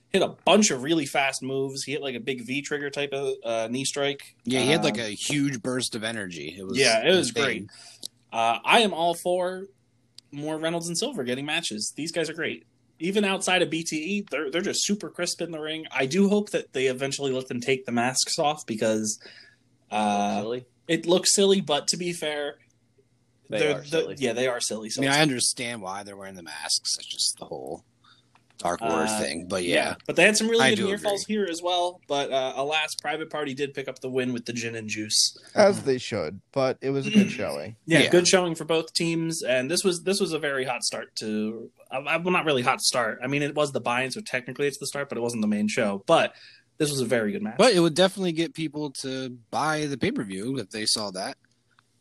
hit 0.09 0.23
a 0.23 0.35
bunch 0.45 0.71
of 0.73 0.83
really 0.83 1.07
fast 1.07 1.43
moves. 1.43 1.85
He 1.85 1.93
hit 1.93 2.02
like 2.02 2.16
a 2.16 2.21
big 2.21 2.45
V 2.47 2.62
trigger 2.62 2.90
type 2.90 3.12
of 3.12 3.35
uh, 3.45 3.69
knee 3.71 3.85
strike. 3.85 4.35
Yeah, 4.45 4.61
he 4.61 4.71
had 4.71 4.83
like 4.83 4.95
Um, 4.99 5.00
a 5.07 5.11
huge 5.14 5.62
burst 5.62 5.95
of 5.95 6.02
energy. 6.02 6.57
It 6.59 6.66
was 6.66 6.76
yeah, 6.78 7.07
it 7.07 7.14
was 7.14 7.28
insane. 7.28 7.45
great. 7.45 7.66
Uh, 8.33 8.59
I 8.64 8.81
am 8.81 8.93
all 8.93 9.14
for 9.14 9.66
more 10.33 10.59
Reynolds 10.59 10.88
and 10.88 10.99
Silver 10.99 11.23
getting 11.23 11.47
matches. 11.47 11.93
These 11.97 12.11
guys 12.11 12.28
are 12.28 12.35
great. 12.35 12.66
Even 12.99 13.25
outside 13.25 13.62
of 13.62 13.69
BTE, 13.71 14.31
they're 14.31 14.50
they're 14.50 14.62
just 14.62 14.85
super 14.85 15.11
crisp 15.11 15.40
in 15.43 15.50
the 15.52 15.61
ring. 15.61 15.85
I 15.93 16.07
do 16.07 16.28
hope 16.28 16.50
that 16.50 16.73
they 16.73 16.87
eventually 16.87 17.31
let 17.31 17.47
them 17.47 17.61
take 17.61 17.87
the 17.87 17.93
masks 17.93 18.38
off 18.38 18.66
because 18.66 19.21
uh, 19.90 20.40
Really? 20.43 20.66
it 20.88 21.07
looks 21.07 21.35
silly. 21.35 21.61
But 21.61 21.88
to 21.88 21.97
be 21.97 22.12
fair, 22.12 22.59
They 23.49 23.59
They're- 23.61 23.76
are 23.76 23.81
the- 23.81 23.87
silly. 23.87 24.16
yeah, 24.19 24.33
they 24.33 24.49
are 24.49 24.61
silly. 24.61 24.90
I 24.97 25.00
mean, 25.00 25.11
I 25.11 25.21
understand 25.23 25.81
why 25.81 26.02
they're 26.02 26.16
wearing 26.16 26.35
the 26.35 26.43
masks. 26.43 26.97
It's 26.99 27.07
just 27.07 27.37
the 27.38 27.45
whole 27.45 27.85
Dark 28.59 28.81
Lord 28.81 29.07
Uh, 29.07 29.21
thing. 29.21 29.47
But 29.49 29.62
yeah, 29.64 29.95
but 30.07 30.16
they 30.16 30.25
had 30.25 30.37
some 30.37 30.49
really 30.49 30.64
I 30.64 30.71
good 30.71 30.76
do 30.76 30.85
near 30.87 30.95
agree. 30.97 31.05
falls 31.11 31.25
here 31.26 31.47
as 31.49 31.61
well. 31.62 32.00
But 32.09 32.33
uh, 32.33 32.55
alas, 32.57 32.95
Private 32.97 33.31
Party 33.31 33.55
did 33.55 33.73
pick 33.75 33.87
up 33.87 34.00
the 34.00 34.09
win 34.11 34.33
with 34.33 34.47
the 34.47 34.52
gin 34.52 34.75
and 34.75 34.88
juice. 34.88 35.37
as 35.55 35.83
they 35.85 35.99
should. 35.99 36.40
But 36.52 36.78
it 36.81 36.90
was 36.90 37.07
a 37.07 37.11
good 37.11 37.31
showing. 37.31 37.76
Yeah, 37.87 38.00
Yeah. 38.00 38.11
good 38.11 38.26
showing 38.26 38.55
for 38.57 38.64
both 38.64 38.93
teams, 38.95 39.43
and 39.45 39.71
this 39.71 39.85
was 39.85 40.02
this 40.02 40.19
was 40.21 40.33
a 40.33 40.38
very 40.40 40.64
hot 40.64 40.83
start 40.83 41.14
to. 41.21 41.71
Uh, 41.90 42.00
well, 42.05 42.33
not 42.33 42.47
really 42.47 42.62
hot 42.62 42.81
start. 42.81 43.21
I 43.23 43.26
mean, 43.28 43.43
it 43.43 43.55
was 43.55 43.71
the 43.73 43.81
buy-in, 43.81 44.11
so 44.11 44.21
technically 44.23 44.66
it's 44.66 44.78
the 44.78 44.87
start, 44.88 45.09
but 45.09 45.19
it 45.19 45.21
wasn't 45.21 45.43
the 45.43 45.49
main 45.49 45.69
show. 45.69 46.02
But 46.07 46.35
this 46.78 46.90
was 46.90 47.00
a 47.00 47.04
very 47.06 47.33
good 47.33 47.42
match. 47.42 47.56
but 47.59 47.73
it 47.75 47.80
would 47.80 47.95
definitely 47.95 48.33
get 48.33 48.54
people 48.54 48.90
to 48.90 49.30
buy 49.50 49.87
the 49.87 49.97
pay 49.97 50.11
per 50.12 50.23
view 50.25 50.59
if 50.59 50.71
they 50.71 50.87
saw 50.87 51.11
that. 51.12 51.37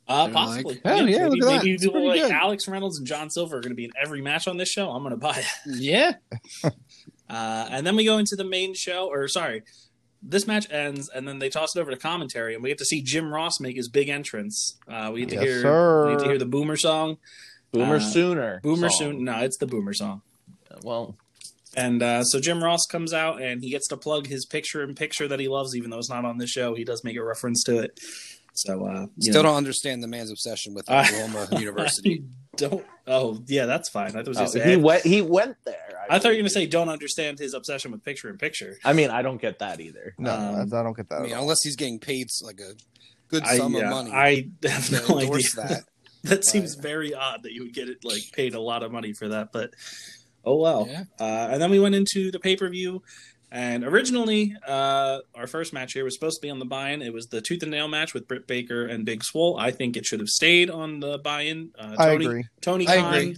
uh, 0.08 0.25
they're 0.25 0.34
possibly, 0.34 0.74
like, 0.75 0.82
oh, 0.86 1.05
yeah, 1.05 1.17
maybe, 1.27 1.29
look 1.29 1.34
at 1.34 1.39
that. 1.39 1.58
maybe 1.63 1.72
It's 1.74 1.84
people 1.86 2.08
like 2.08 2.22
good. 2.22 2.32
Alex 2.32 2.67
Reynolds 2.67 2.98
and 3.00 3.08
John 3.08 3.29
Silver 3.29 3.58
are 3.58 3.62
going 3.62 3.72
to 3.72 3.75
be 3.75 3.86
in 3.86 3.91
every 4.01 4.22
match 4.22 4.48
on 4.48 4.58
this 4.58 4.70
show. 4.70 4.89
I'm 4.91 5.01
going 5.03 5.12
to 5.12 5.17
buy 5.17 5.38
it. 5.39 5.46
Yeah, 5.79 6.13
Uh, 7.27 7.67
and 7.72 7.88
then 7.88 7.96
we 7.96 8.05
go 8.05 8.17
into 8.20 8.36
the 8.36 8.44
main 8.44 8.74
show, 8.75 9.08
or 9.12 9.27
sorry, 9.27 9.63
this 10.22 10.46
match 10.46 10.70
ends, 10.72 11.10
and 11.10 11.27
then 11.27 11.39
they 11.39 11.50
toss 11.50 11.75
it 11.75 11.79
over 11.79 11.89
to 11.91 11.98
commentary, 11.98 12.53
and 12.53 12.62
we 12.63 12.70
get 12.70 12.77
to 12.79 12.86
see 12.86 13.01
Jim 13.01 13.34
Ross 13.34 13.60
make 13.60 13.75
his 13.75 13.89
big 13.89 14.10
entrance. 14.10 14.77
Uh, 14.88 15.10
we 15.13 15.22
get 15.22 15.29
to 15.29 15.36
Yes, 15.36 15.44
hear, 15.46 15.62
sir. 15.63 16.05
we 16.05 16.12
get 16.13 16.20
to 16.20 16.25
hear 16.29 16.38
the 16.38 16.46
Boomer 16.46 16.77
song. 16.77 17.17
Boomer 17.72 17.96
Uh, 17.96 18.00
Sooner. 18.00 18.60
Boomer 18.62 18.89
song. 18.89 18.98
soon, 19.00 19.24
no, 19.25 19.39
it's 19.39 19.58
the 19.58 19.65
Boomer 19.67 19.94
song. 19.94 20.22
Well, 20.84 21.15
And 21.75 22.01
uh, 22.01 22.24
so 22.24 22.39
Jim 22.39 22.63
Ross 22.63 22.86
comes 22.89 23.13
out, 23.13 23.41
and 23.41 23.62
he 23.62 23.70
gets 23.70 23.88
to 23.89 23.98
plug 23.98 24.27
his 24.27 24.46
picture-in-picture 24.46 25.27
that 25.27 25.39
he 25.39 25.48
loves, 25.48 25.75
even 25.75 25.89
though 25.89 25.98
it's 25.98 26.10
not 26.10 26.24
on 26.25 26.38
the 26.38 26.48
show. 26.48 26.74
He 26.75 26.84
does 26.84 27.03
make 27.03 27.17
a 27.17 27.24
reference 27.24 27.63
to 27.63 27.79
it. 27.79 28.00
So, 28.53 28.86
uh, 28.86 29.08
still 29.20 29.44
know. 29.44 29.50
don't 29.50 29.58
understand 29.58 30.01
the 30.01 30.08
man's 30.08 30.32
obsession 30.32 30.74
with 30.74 30.89
Uh, 30.89 31.03
Oklahoma 31.05 31.48
University. 31.60 32.24
don't. 32.55 32.86
Oh, 33.05 33.44
yeah, 33.48 33.65
that's 33.65 33.89
fine. 33.89 34.12
I 34.12 34.24
thought, 34.24 34.27
was 34.29 34.38
oh, 34.39 34.46
say- 34.46 34.70
he 34.70 34.75
went. 34.77 35.03
He 35.03 35.22
went 35.22 35.58
there. 35.65 35.75
I 36.10 36.20
thought 36.20 36.29
you 36.29 36.36
were 36.36 36.36
going 36.36 36.46
to 36.46 36.50
say 36.51 36.65
don't 36.67 36.88
understand 36.89 37.39
his 37.39 37.53
obsession 37.53 37.91
with 37.91 38.03
picture-in-picture. 38.05 38.77
I 38.86 38.94
mean, 38.94 39.10
I 39.10 39.22
don't 39.24 39.41
get 39.41 39.60
that 39.60 39.82
either. 39.82 40.13
No, 40.17 40.32
Um, 40.32 40.74
I 40.74 40.84
don't 40.84 40.96
get 40.96 41.10
that. 41.10 41.15
I 41.20 41.24
mean, 41.24 41.32
at 41.32 41.36
all. 41.38 41.41
unless 41.44 41.63
he's 41.63 41.75
getting 41.75 42.00
paid 42.00 42.27
like 42.44 42.60
a 42.62 42.74
good 43.27 43.44
I, 43.44 43.58
sum 43.58 43.74
yeah, 43.74 43.86
of 43.86 43.89
money 43.89 44.12
I 44.13 44.48
have 44.67 44.86
to 44.88 44.91
no 44.94 45.15
idea. 45.17 45.20
endorse 45.25 45.55
that. 45.55 45.84
that 46.24 46.46
seems 46.46 46.75
very 46.75 47.13
odd 47.13 47.41
that 47.44 47.51
you 47.53 47.63
would 47.63 47.74
get 47.74 47.89
it 47.89 48.05
like 48.05 48.22
paid 48.34 48.53
a 48.53 48.60
lot 48.62 48.84
of 48.84 48.91
money 48.91 49.13
for 49.13 49.27
that 49.29 49.50
but 49.51 49.72
oh 50.46 50.58
well 50.58 50.88
Yeah. 50.90 51.04
uh, 51.20 51.50
and 51.52 51.62
then 51.62 51.72
we 51.72 51.80
went 51.80 51.96
into 51.96 52.32
the 52.32 52.40
pay-per-view 52.40 53.02
and 53.52 53.84
originally 53.84 54.56
uh, 54.68 55.20
our 55.36 55.48
first 55.48 55.72
match 55.72 55.94
here 55.94 56.04
was 56.04 56.14
supposed 56.16 56.38
to 56.42 56.46
be 56.46 56.50
on 56.50 56.60
the 56.60 56.66
buy-in 56.66 57.02
it 57.02 57.14
was 57.14 57.28
the 57.28 57.42
tooth 57.42 57.62
and 57.62 57.72
nail 57.72 57.88
match 57.88 58.14
with 58.14 58.28
britt 58.28 58.48
baker 58.48 58.86
and 58.86 59.06
big 59.06 59.24
swole 59.24 59.58
i 59.60 59.72
think 59.72 59.96
it 59.96 60.06
should 60.06 60.20
have 60.20 60.30
stayed 60.30 60.70
on 60.70 61.00
the 61.00 61.18
buy-in 61.20 61.72
uh, 61.78 61.96
I 61.98 62.06
tony, 62.08 62.25
agree. 62.25 62.44
tony 62.62 62.88
I 62.88 62.98
khan 62.98 63.14
agree. 63.14 63.36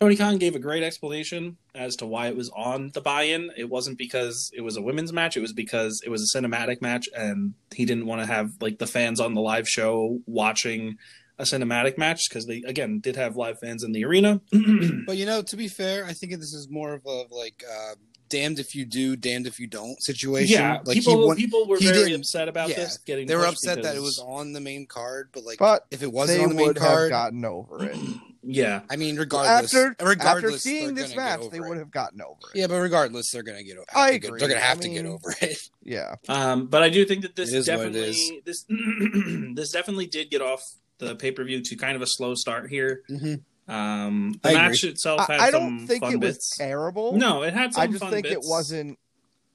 Tony 0.00 0.16
Khan 0.16 0.36
gave 0.38 0.56
a 0.56 0.58
great 0.58 0.82
explanation 0.82 1.56
as 1.76 1.94
to 1.96 2.06
why 2.06 2.26
it 2.26 2.34
was 2.34 2.50
on 2.56 2.90
the 2.92 3.00
buy-in. 3.00 3.52
It 3.56 3.68
wasn't 3.70 3.98
because 3.98 4.50
it 4.52 4.60
was 4.60 4.76
a 4.76 4.82
women's 4.82 5.12
match; 5.12 5.36
it 5.36 5.40
was 5.40 5.52
because 5.52 6.02
it 6.04 6.08
was 6.10 6.22
a 6.34 6.36
cinematic 6.36 6.82
match, 6.82 7.08
and 7.16 7.54
he 7.72 7.84
didn't 7.84 8.06
want 8.06 8.20
to 8.20 8.26
have 8.26 8.50
like 8.60 8.78
the 8.78 8.88
fans 8.88 9.20
on 9.20 9.34
the 9.34 9.40
live 9.40 9.68
show 9.68 10.18
watching 10.26 10.96
a 11.38 11.44
cinematic 11.44 11.98
match 11.98 12.20
because 12.28 12.46
they 12.46 12.62
again 12.66 13.00
did 13.00 13.16
have 13.16 13.36
live 13.36 13.58
fans 13.58 13.82
in 13.84 13.92
the 13.92 14.04
arena. 14.04 14.40
But 15.06 15.16
you 15.16 15.26
know, 15.26 15.42
to 15.42 15.56
be 15.56 15.68
fair, 15.68 16.04
I 16.04 16.12
think 16.12 16.32
this 16.32 16.52
is 16.52 16.68
more 16.70 16.92
of 16.94 17.04
a 17.06 17.24
like 17.30 17.64
uh, 17.68 17.94
damned 18.28 18.58
if 18.58 18.74
you 18.74 18.84
do, 18.84 19.16
damned 19.16 19.46
if 19.46 19.58
you 19.58 19.66
don't 19.66 19.96
situation. 20.02 20.54
yeah, 20.56 20.78
like 20.84 20.96
people 20.96 21.20
he 21.20 21.26
won- 21.26 21.36
people 21.36 21.66
were 21.66 21.78
he 21.78 21.86
very 21.86 22.04
didn't- 22.10 22.20
upset 22.20 22.48
about 22.48 22.68
yeah, 22.68 22.76
this. 22.76 22.98
Getting 22.98 23.26
they 23.26 23.34
were 23.36 23.42
pushed 23.46 23.66
upset 23.66 23.82
that 23.82 23.96
it 23.96 24.02
was 24.02 24.18
on 24.24 24.52
the 24.52 24.60
main 24.60 24.86
card, 24.86 25.30
but 25.32 25.44
like 25.44 25.58
But 25.58 25.86
if 25.90 26.02
it 26.02 26.12
wasn't 26.12 26.42
on 26.42 26.48
the 26.50 26.54
main 26.54 26.66
would 26.68 26.78
have 26.78 26.86
card, 26.88 27.10
gotten 27.10 27.44
over 27.44 27.84
it. 27.84 27.96
yeah. 28.42 28.82
I 28.90 28.96
mean, 28.96 29.16
regardless, 29.16 29.74
after 29.74 29.96
regardless, 30.04 30.44
after 30.54 30.58
seeing 30.58 30.94
this 30.94 31.14
match, 31.16 31.40
they 31.50 31.60
would 31.60 31.78
have 31.78 31.90
gotten 31.90 32.20
over 32.22 32.38
it. 32.54 32.58
Yeah, 32.60 32.66
but 32.68 32.76
regardless, 32.80 33.30
they're 33.32 33.42
gonna 33.42 33.62
get. 33.64 33.76
Have 33.76 33.86
I 33.94 34.12
to 34.12 34.18
get- 34.18 34.28
agree. 34.28 34.38
They're 34.40 34.48
gonna 34.48 34.60
have 34.60 34.78
I 34.78 34.82
to 34.82 34.88
get 34.88 35.06
over 35.06 35.34
it. 35.40 35.58
Yeah, 35.84 36.14
Um, 36.28 36.68
but 36.68 36.84
I 36.84 36.90
do 36.90 37.04
think 37.04 37.22
that 37.22 37.34
this 37.34 37.52
It 37.52 37.56
is 37.56 37.66
what 37.68 37.74
it 37.74 37.92
definitely 37.92 38.42
this 38.46 38.64
this 39.56 39.72
definitely 39.72 40.06
did 40.06 40.30
get 40.30 40.40
off 40.40 40.62
the 41.02 41.16
pay 41.16 41.32
per 41.32 41.44
view 41.44 41.60
to 41.62 41.76
kind 41.76 41.96
of 41.96 42.02
a 42.02 42.06
slow 42.06 42.34
start 42.34 42.70
here. 42.70 43.02
Mhm. 43.10 43.42
Um, 43.68 44.34
the 44.42 44.50
I 44.50 44.54
match 44.54 44.84
itself 44.84 45.20
I, 45.28 45.32
had 45.32 45.40
I 45.40 45.50
some 45.50 45.60
don't 45.78 45.86
think 45.86 46.02
fun 46.02 46.14
it 46.14 46.20
was 46.20 46.54
terrible. 46.58 47.12
No, 47.12 47.42
it 47.42 47.54
had 47.54 47.74
some 47.74 47.82
I 47.82 47.86
just 47.86 48.00
fun 48.00 48.10
think 48.12 48.26
it 48.26 48.40
wasn't. 48.42 48.98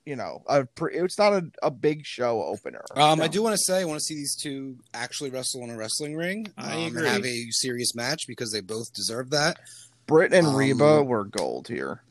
You 0.06 0.16
know, 0.16 0.42
a 0.48 0.64
pre, 0.64 0.96
it's 0.96 1.20
not 1.20 1.34
a, 1.34 1.52
a 1.62 1.70
big 1.70 2.06
show 2.06 2.42
opener. 2.42 2.86
Um, 2.96 3.20
I 3.20 3.28
do 3.28 3.44
want 3.44 3.56
to 3.56 3.62
say 3.62 3.82
I 3.82 3.84
want 3.84 4.00
to 4.00 4.06
see 4.06 4.16
these 4.16 4.38
two 4.42 4.78
actually 4.94 5.32
wrestle 5.32 5.64
in 5.66 5.70
a 5.70 5.76
wrestling 5.76 6.16
ring. 6.16 6.48
I 6.58 6.86
um, 6.86 6.88
agree. 6.88 7.08
Have 7.10 7.26
a 7.26 7.48
serious 7.50 7.94
match 7.94 8.22
because 8.26 8.54
they 8.54 8.62
both 8.62 8.94
deserve 8.94 9.32
that. 9.32 9.58
Britt 10.06 10.34
and 10.34 10.48
um, 10.48 10.56
Reba 10.56 11.04
were 11.04 11.26
gold 11.26 11.68
here. 11.68 12.02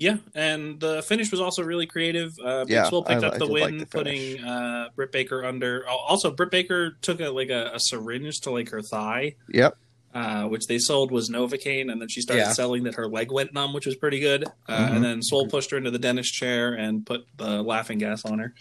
Yeah, 0.00 0.16
and 0.34 0.80
the 0.80 1.02
finish 1.02 1.30
was 1.30 1.40
also 1.40 1.62
really 1.62 1.84
creative. 1.86 2.32
Uh, 2.42 2.64
Big 2.64 2.72
Yeah, 2.72 2.88
Swole 2.88 3.04
picked 3.04 3.22
I- 3.22 3.28
up 3.28 3.38
the 3.38 3.46
win, 3.46 3.78
like 3.78 3.78
the 3.80 3.86
putting 3.86 4.42
uh, 4.42 4.88
Britt 4.96 5.12
Baker 5.12 5.44
under. 5.44 5.86
Also, 5.86 6.30
Britt 6.30 6.50
Baker 6.50 6.96
took 7.02 7.20
a 7.20 7.28
like 7.28 7.50
a, 7.50 7.72
a 7.74 7.78
syringe 7.78 8.40
to 8.40 8.50
like 8.50 8.70
her 8.70 8.80
thigh, 8.80 9.34
Yep. 9.50 9.76
uh, 10.14 10.44
which 10.44 10.66
they 10.68 10.78
sold 10.78 11.10
was 11.12 11.28
Novocaine, 11.28 11.92
and 11.92 12.00
then 12.00 12.08
she 12.08 12.22
started 12.22 12.40
Yeah. 12.44 12.52
selling 12.52 12.84
that 12.84 12.94
her 12.94 13.08
leg 13.08 13.30
went 13.30 13.52
numb, 13.52 13.74
which 13.74 13.84
was 13.84 13.94
pretty 13.94 14.20
good. 14.20 14.44
Uh, 14.66 14.78
Mhm. 14.88 14.96
And 14.96 15.04
then 15.04 15.22
Swole 15.22 15.46
pushed 15.48 15.70
her 15.70 15.76
into 15.76 15.90
the 15.90 15.98
dentist 15.98 16.32
chair 16.32 16.72
and 16.72 17.04
put 17.04 17.26
the 17.36 17.62
laughing 17.62 17.98
gas 17.98 18.24
on 18.24 18.38
her. 18.38 18.54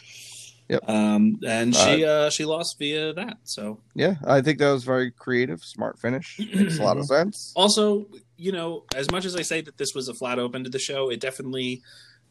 Yep. 0.67 0.89
Um, 0.89 1.39
and 1.47 1.73
she 1.73 2.03
uh, 2.03 2.29
she 2.31 2.43
lost 2.43 2.77
via 2.77 3.13
that. 3.13 3.37
So 3.45 3.79
Yeah, 3.95 4.15
I 4.27 4.41
think 4.41 4.59
that 4.59 4.71
was 4.71 4.83
very 4.83 5.09
creative, 5.09 5.63
smart 5.63 5.97
finish. 5.99 6.37
Makes 6.37 6.79
a 6.79 6.83
lot 6.83 6.97
of 6.97 7.05
sense. 7.05 7.53
also, 7.55 8.05
you 8.39 8.51
know, 8.51 8.85
as 8.95 9.11
much 9.11 9.25
as 9.25 9.35
I 9.35 9.41
say 9.43 9.61
that 9.61 9.77
this 9.77 9.93
was 9.93 10.07
a 10.07 10.13
flat 10.13 10.39
open 10.39 10.63
to 10.63 10.69
the 10.69 10.79
show, 10.79 11.09
it 11.09 11.19
definitely, 11.19 11.81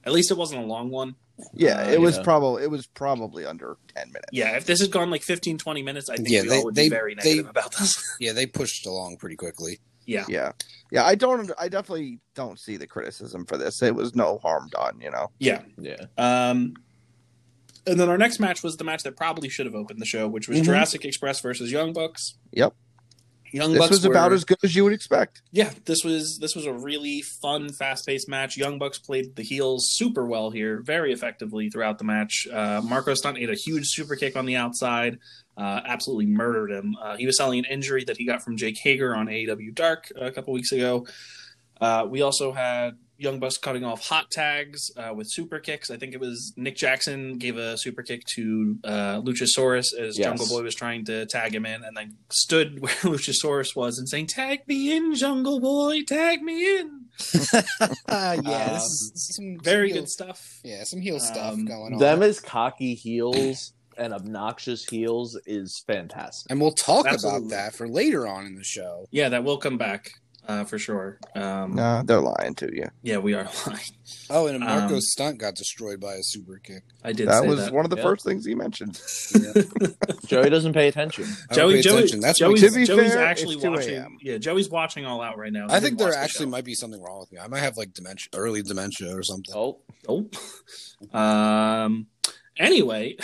at 0.05 0.12
least 0.12 0.31
it 0.31 0.37
wasn't 0.37 0.62
a 0.62 0.67
long 0.67 0.91
one. 0.91 1.15
Yeah, 1.55 1.83
Uh, 1.87 1.91
it 1.91 2.00
was 2.00 2.17
yeah. 2.17 2.23
probably 2.25 2.65
it 2.65 2.71
was 2.71 2.87
probably 2.87 3.45
under 3.47 3.77
ten 3.95 4.09
minutes. 4.09 4.31
Yeah, 4.33 4.57
if 4.57 4.65
this 4.67 4.81
had 4.81 4.91
gone 4.91 5.11
like 5.11 5.23
15, 5.23 5.59
20 5.59 5.83
minutes, 5.83 6.09
I 6.09 6.17
think 6.17 6.31
Yeah, 6.31 6.43
we 6.43 6.49
they- 6.49 6.57
all 6.59 6.65
would 6.65 6.75
they- 6.75 6.85
be 6.85 6.88
very 6.88 7.15
they- 7.15 7.31
negative 7.31 7.50
about 7.50 7.73
this. 7.77 8.03
Yeah, 8.21 8.33
they 8.33 8.47
pushed 8.47 8.87
along 8.87 9.19
pretty 9.19 9.37
quickly. 9.37 9.79
yeah. 10.07 10.25
Yeah, 10.29 10.53
yeah. 10.91 11.05
I 11.05 11.15
don't. 11.15 11.53
I 11.59 11.69
definitely 11.69 12.19
don't 12.35 12.59
see 12.59 12.77
the 12.79 12.87
criticism 12.87 13.45
for 13.45 13.57
this. 13.59 13.83
It 13.83 13.95
was 13.95 14.15
no 14.17 14.38
harm 14.38 14.69
done. 14.71 15.00
You 15.00 15.11
know. 15.12 15.31
Yeah. 15.38 15.62
Yeah. 15.79 16.07
Um, 16.17 16.75
and 17.87 18.00
then 18.00 18.09
our 18.09 18.19
next 18.19 18.41
match 18.41 18.62
was 18.62 18.77
the 18.77 18.85
match 18.85 19.03
that 19.05 19.17
probably 19.17 19.49
should 19.49 19.67
have 19.67 19.75
opened 19.75 20.00
the 20.00 20.07
show, 20.07 20.27
which 20.27 20.49
was 20.49 20.59
Mhm. 20.61 20.65
Jurassic 20.65 21.05
Express 21.05 21.41
versus 21.41 21.71
Young 21.71 21.93
Bucks. 21.93 22.35
Yep. 22.53 22.75
Young 23.52 23.73
This 23.73 23.81
Bucks 23.81 23.90
was 23.90 24.05
about 24.05 24.33
as 24.33 24.45
good 24.45 24.59
as 24.62 24.75
you 24.75 24.85
would 24.85 24.93
expect. 24.93 25.43
Yeah, 25.52 25.73
this 25.85 26.05
was 26.05 26.38
this 26.40 26.55
was 26.55 26.67
a 26.67 26.73
really 26.73 27.23
fun, 27.43 27.73
fast 27.73 28.07
paced 28.07 28.28
match. 28.28 28.57
Young 28.57 28.78
Bucks 28.78 28.99
played 28.99 29.37
the 29.37 29.43
heels 29.43 29.87
super 29.90 30.26
well 30.26 30.50
here, 30.50 30.83
very 30.83 31.12
effectively 31.12 31.71
throughout 31.71 31.99
the 31.99 32.05
match. 32.05 32.47
Uh, 32.52 32.81
Marko 32.85 33.14
Stunt 33.14 33.38
ate 33.38 33.50
a 33.50 33.55
huge 33.55 33.87
super 33.87 34.17
kick 34.17 34.37
on 34.37 34.47
the 34.47 34.57
outside, 34.57 35.19
uh, 35.57 35.81
absolutely 35.85 36.26
murdered 36.26 36.71
him. 36.71 36.97
Uh, 37.00 37.17
he 37.17 37.26
was 37.26 37.37
selling 37.37 37.61
an 37.61 37.64
injury 37.67 38.05
that 38.05 38.17
he 38.17 38.26
got 38.26 38.43
from 38.43 38.57
Jake 38.57 38.76
Hager 38.83 39.14
on 39.14 39.26
AEW 39.26 39.75
Dark 39.75 40.11
a 40.17 40.31
couple 40.31 40.52
weeks 40.52 40.73
ago. 40.73 41.07
Uh, 41.81 42.07
we 42.09 42.23
also 42.23 42.52
had 42.52 42.97
Young 43.18 43.40
Bucks 43.40 43.58
cutting 43.58 43.84
off 43.84 44.06
hot 44.06 44.30
tags 44.30 44.90
uh, 44.96 45.12
with 45.12 45.28
super 45.28 45.58
kicks. 45.58 45.90
I 45.90 45.96
think 45.96 46.14
it 46.14 46.20
was 46.20 46.52
Nick 46.56 46.76
Jackson 46.76 47.37
gave 47.37 47.56
a 47.56 47.76
super 47.76 48.02
kick 48.02 48.22
to 48.37 48.76
uh, 48.84 49.20
Luchasaurus 49.20 49.87
as 49.98 50.16
Yes. 50.16 50.25
Jungle 50.25 50.46
Boy 50.46 50.62
was 50.62 50.75
trying 50.76 51.04
to 51.06 51.26
tag 51.26 51.54
him 51.54 51.66
in, 51.66 51.82
and 51.84 51.96
then 51.96 52.16
stood 52.30 52.80
where 52.80 52.92
Luchasaurus 53.02 53.75
was 53.75 53.98
and 53.98 54.08
saying, 54.08 54.28
"Tag 54.28 54.60
me 54.68 54.96
in, 54.96 55.14
Jungle 55.14 55.60
Boy, 55.60 56.02
tag 56.06 56.42
me 56.42 56.78
in." 56.78 57.06
yeah, 57.52 57.64
Um, 58.08 58.42
this 58.44 58.82
is 58.84 59.34
some 59.37 59.58
Very 59.62 59.88
heel- 59.88 60.02
good 60.02 60.08
stuff. 60.08 60.60
Yeah, 60.62 60.84
some 60.84 61.00
heel 61.00 61.18
stuff 61.18 61.54
Um, 61.54 61.64
going 61.64 61.94
on. 61.94 61.98
Them 61.98 62.22
as 62.22 62.38
cocky 62.40 62.94
heels 62.94 63.72
and 63.96 64.14
obnoxious 64.14 64.84
heels 64.88 65.37
is 65.44 65.82
fantastic. 65.88 66.48
and 66.50 66.60
we'll 66.60 66.70
talk 66.70 67.04
Absolutely. 67.06 67.38
about 67.46 67.50
that 67.50 67.75
for 67.75 67.88
later 67.88 68.28
on 68.28 68.46
in 68.46 68.54
the 68.54 68.62
show. 68.62 69.06
Yeah, 69.10 69.28
that 69.30 69.42
will 69.42 69.58
come 69.58 69.76
back 69.76 70.12
uh, 70.49 70.64
for 70.64 70.78
sure. 70.78 71.19
Um, 71.37 71.75
Nah, 71.75 72.02
they're 72.02 72.21
lying 72.21 72.55
to 72.57 72.75
you. 72.75 72.87
Yeah, 73.02 73.19
we 73.19 73.35
are 73.35 73.45
lying. 73.67 73.81
Oh, 74.31 74.47
and 74.47 74.62
Marko's 74.62 74.93
Um, 74.93 75.00
stunt 75.00 75.38
got 75.38 75.55
destroyed 75.55 76.00
by 76.00 76.14
a 76.14 76.23
super 76.23 76.59
kick. 76.59 76.83
I 77.05 77.12
did 77.12 77.28
That 77.28 77.43
say 77.43 77.49
was 77.49 77.59
that. 77.61 77.73
one 77.73 77.85
of 77.85 77.90
the 77.90 77.97
Yeah. 77.99 78.02
first 78.02 78.25
things 78.25 78.45
he 78.47 78.55
mentioned. 78.55 79.00
Joey 80.26 80.50
doesn't 80.50 80.73
pay 80.73 80.88
attention. 80.88 81.26
Joey, 81.52 81.75
pay 81.76 81.83
Joey, 81.83 81.97
attention. 81.99 82.21
That's 82.21 82.40
what 82.40 82.49
Joey's, 82.59 82.73
To 82.73 82.78
be 82.78 82.85
Joey's 82.87 83.12
fair, 83.12 83.25
actually 83.26 83.55
it's 83.57 83.64
watching. 83.64 83.95
a.m.. 83.97 84.19
Yeah, 84.23 84.38
Joey's 84.38 84.69
watching 84.69 85.05
all 85.07 85.21
out 85.23 85.38
right 85.38 85.52
now. 85.52 85.67
He 85.69 85.75
I 85.75 85.81
think 85.81 85.83
didn't 85.97 85.99
there 85.99 86.07
watch 86.09 86.14
the 86.17 86.21
actually 86.21 86.47
might 86.47 86.64
be 86.64 86.75
something 86.75 87.00
wrong 87.02 87.21
with 87.21 87.31
me. 87.33 87.38
I 87.38 87.47
might 87.49 87.61
have 87.61 87.76
like 87.76 87.93
dementia, 87.95 88.28
early 88.35 88.62
dementia 88.62 89.14
or 89.14 89.23
something. 89.23 89.55
Oh, 89.55 89.81
Oh. 90.09 90.28
Um. 91.19 92.07
Anyway, 92.59 93.17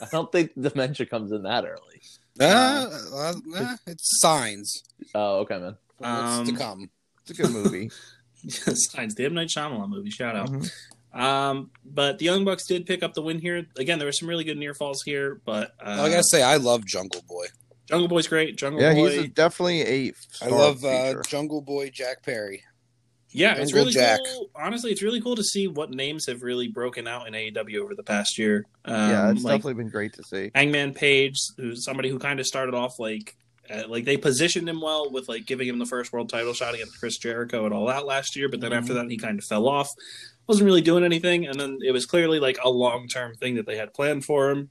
I 0.00 0.06
don't 0.12 0.30
think 0.30 0.52
dementia 0.60 1.06
comes 1.06 1.32
in 1.32 1.42
that 1.42 1.64
early. 1.64 2.00
Uh, 2.40 2.88
uh, 3.12 3.34
uh, 3.56 3.76
it's 3.88 4.20
signs. 4.20 4.84
Oh, 5.16 5.38
okay, 5.40 5.58
man. 5.58 5.76
What's 5.98 6.48
to 6.48 6.54
Um, 6.54 6.56
come? 6.56 6.90
It's 7.26 7.38
a 7.38 7.42
good 7.42 7.52
movie. 7.52 7.90
Signs 8.48 9.14
the 9.14 9.24
M 9.24 9.34
Night 9.34 9.48
Shyamalan 9.48 9.88
movie. 9.90 10.10
Shout 10.10 10.36
out. 10.36 10.48
Mhm. 10.50 10.70
Um, 11.12 11.70
but 11.84 12.18
the 12.18 12.26
Young 12.26 12.44
Bucks 12.44 12.66
did 12.66 12.86
pick 12.86 13.02
up 13.02 13.14
the 13.14 13.22
win 13.22 13.40
here. 13.40 13.66
Again, 13.76 13.98
there 13.98 14.06
were 14.06 14.12
some 14.12 14.28
really 14.28 14.44
good 14.44 14.58
near 14.58 14.74
falls 14.74 15.02
here, 15.04 15.40
but 15.44 15.72
uh, 15.80 16.02
I 16.02 16.08
gotta 16.10 16.22
say, 16.24 16.42
I 16.42 16.56
love 16.56 16.84
Jungle 16.86 17.22
Boy. 17.28 17.46
Jungle 17.88 18.08
Boy's 18.08 18.28
great. 18.28 18.56
Jungle 18.56 18.80
Yeah, 18.80 18.94
Boy. 18.94 19.10
he's 19.10 19.18
a, 19.24 19.28
definitely 19.28 19.82
a. 19.82 20.12
I 20.42 20.48
love 20.48 20.84
uh. 20.84 21.22
Jungle 21.26 21.62
Boy 21.62 21.90
Jack 21.90 22.22
Perry. 22.22 22.62
Yeah, 23.30 23.56
it's 23.56 23.74
really 23.74 23.92
Jack. 23.92 24.20
cool. 24.26 24.50
Honestly, 24.54 24.90
it's 24.90 25.02
really 25.02 25.20
cool 25.20 25.36
to 25.36 25.44
see 25.44 25.66
what 25.68 25.90
names 25.90 26.26
have 26.26 26.42
really 26.42 26.68
broken 26.68 27.06
out 27.06 27.26
in 27.26 27.34
AEW 27.34 27.78
over 27.82 27.94
the 27.94 28.02
past 28.02 28.38
year. 28.38 28.64
Um, 28.86 28.94
yeah, 29.10 29.30
it's 29.30 29.42
like 29.42 29.56
definitely 29.58 29.82
been 29.82 29.90
great 29.90 30.14
to 30.14 30.22
see. 30.22 30.50
Hangman 30.54 30.94
Page, 30.94 31.34
who's 31.58 31.84
somebody 31.84 32.08
who 32.08 32.18
kind 32.18 32.40
of 32.40 32.46
started 32.46 32.74
off 32.74 32.98
like, 32.98 33.36
uh, 33.70 33.82
like 33.88 34.04
they 34.04 34.16
positioned 34.16 34.68
him 34.68 34.80
well 34.80 35.10
with 35.10 35.28
like 35.28 35.46
giving 35.46 35.68
him 35.68 35.78
the 35.78 35.86
first 35.86 36.12
world 36.12 36.28
title 36.28 36.52
shot 36.54 36.74
against 36.74 36.98
Chris 36.98 37.18
Jericho 37.18 37.64
and 37.64 37.74
All 37.74 37.86
that 37.86 38.06
last 38.06 38.36
year, 38.36 38.48
but 38.48 38.60
then 38.60 38.72
after 38.72 38.92
Mm-hmm. 38.92 39.02
that 39.08 39.10
he 39.10 39.16
kind 39.18 39.38
of 39.38 39.44
fell 39.44 39.68
off, 39.68 39.88
wasn't 40.46 40.66
really 40.66 40.80
doing 40.80 41.04
anything, 41.04 41.46
and 41.46 41.58
then 41.60 41.78
it 41.84 41.92
was 41.92 42.06
clearly 42.06 42.40
like 42.40 42.58
a 42.64 42.70
long 42.70 43.08
term 43.08 43.34
thing 43.34 43.56
that 43.56 43.66
they 43.66 43.76
had 43.76 43.92
planned 43.94 44.24
for 44.24 44.50
him. 44.50 44.70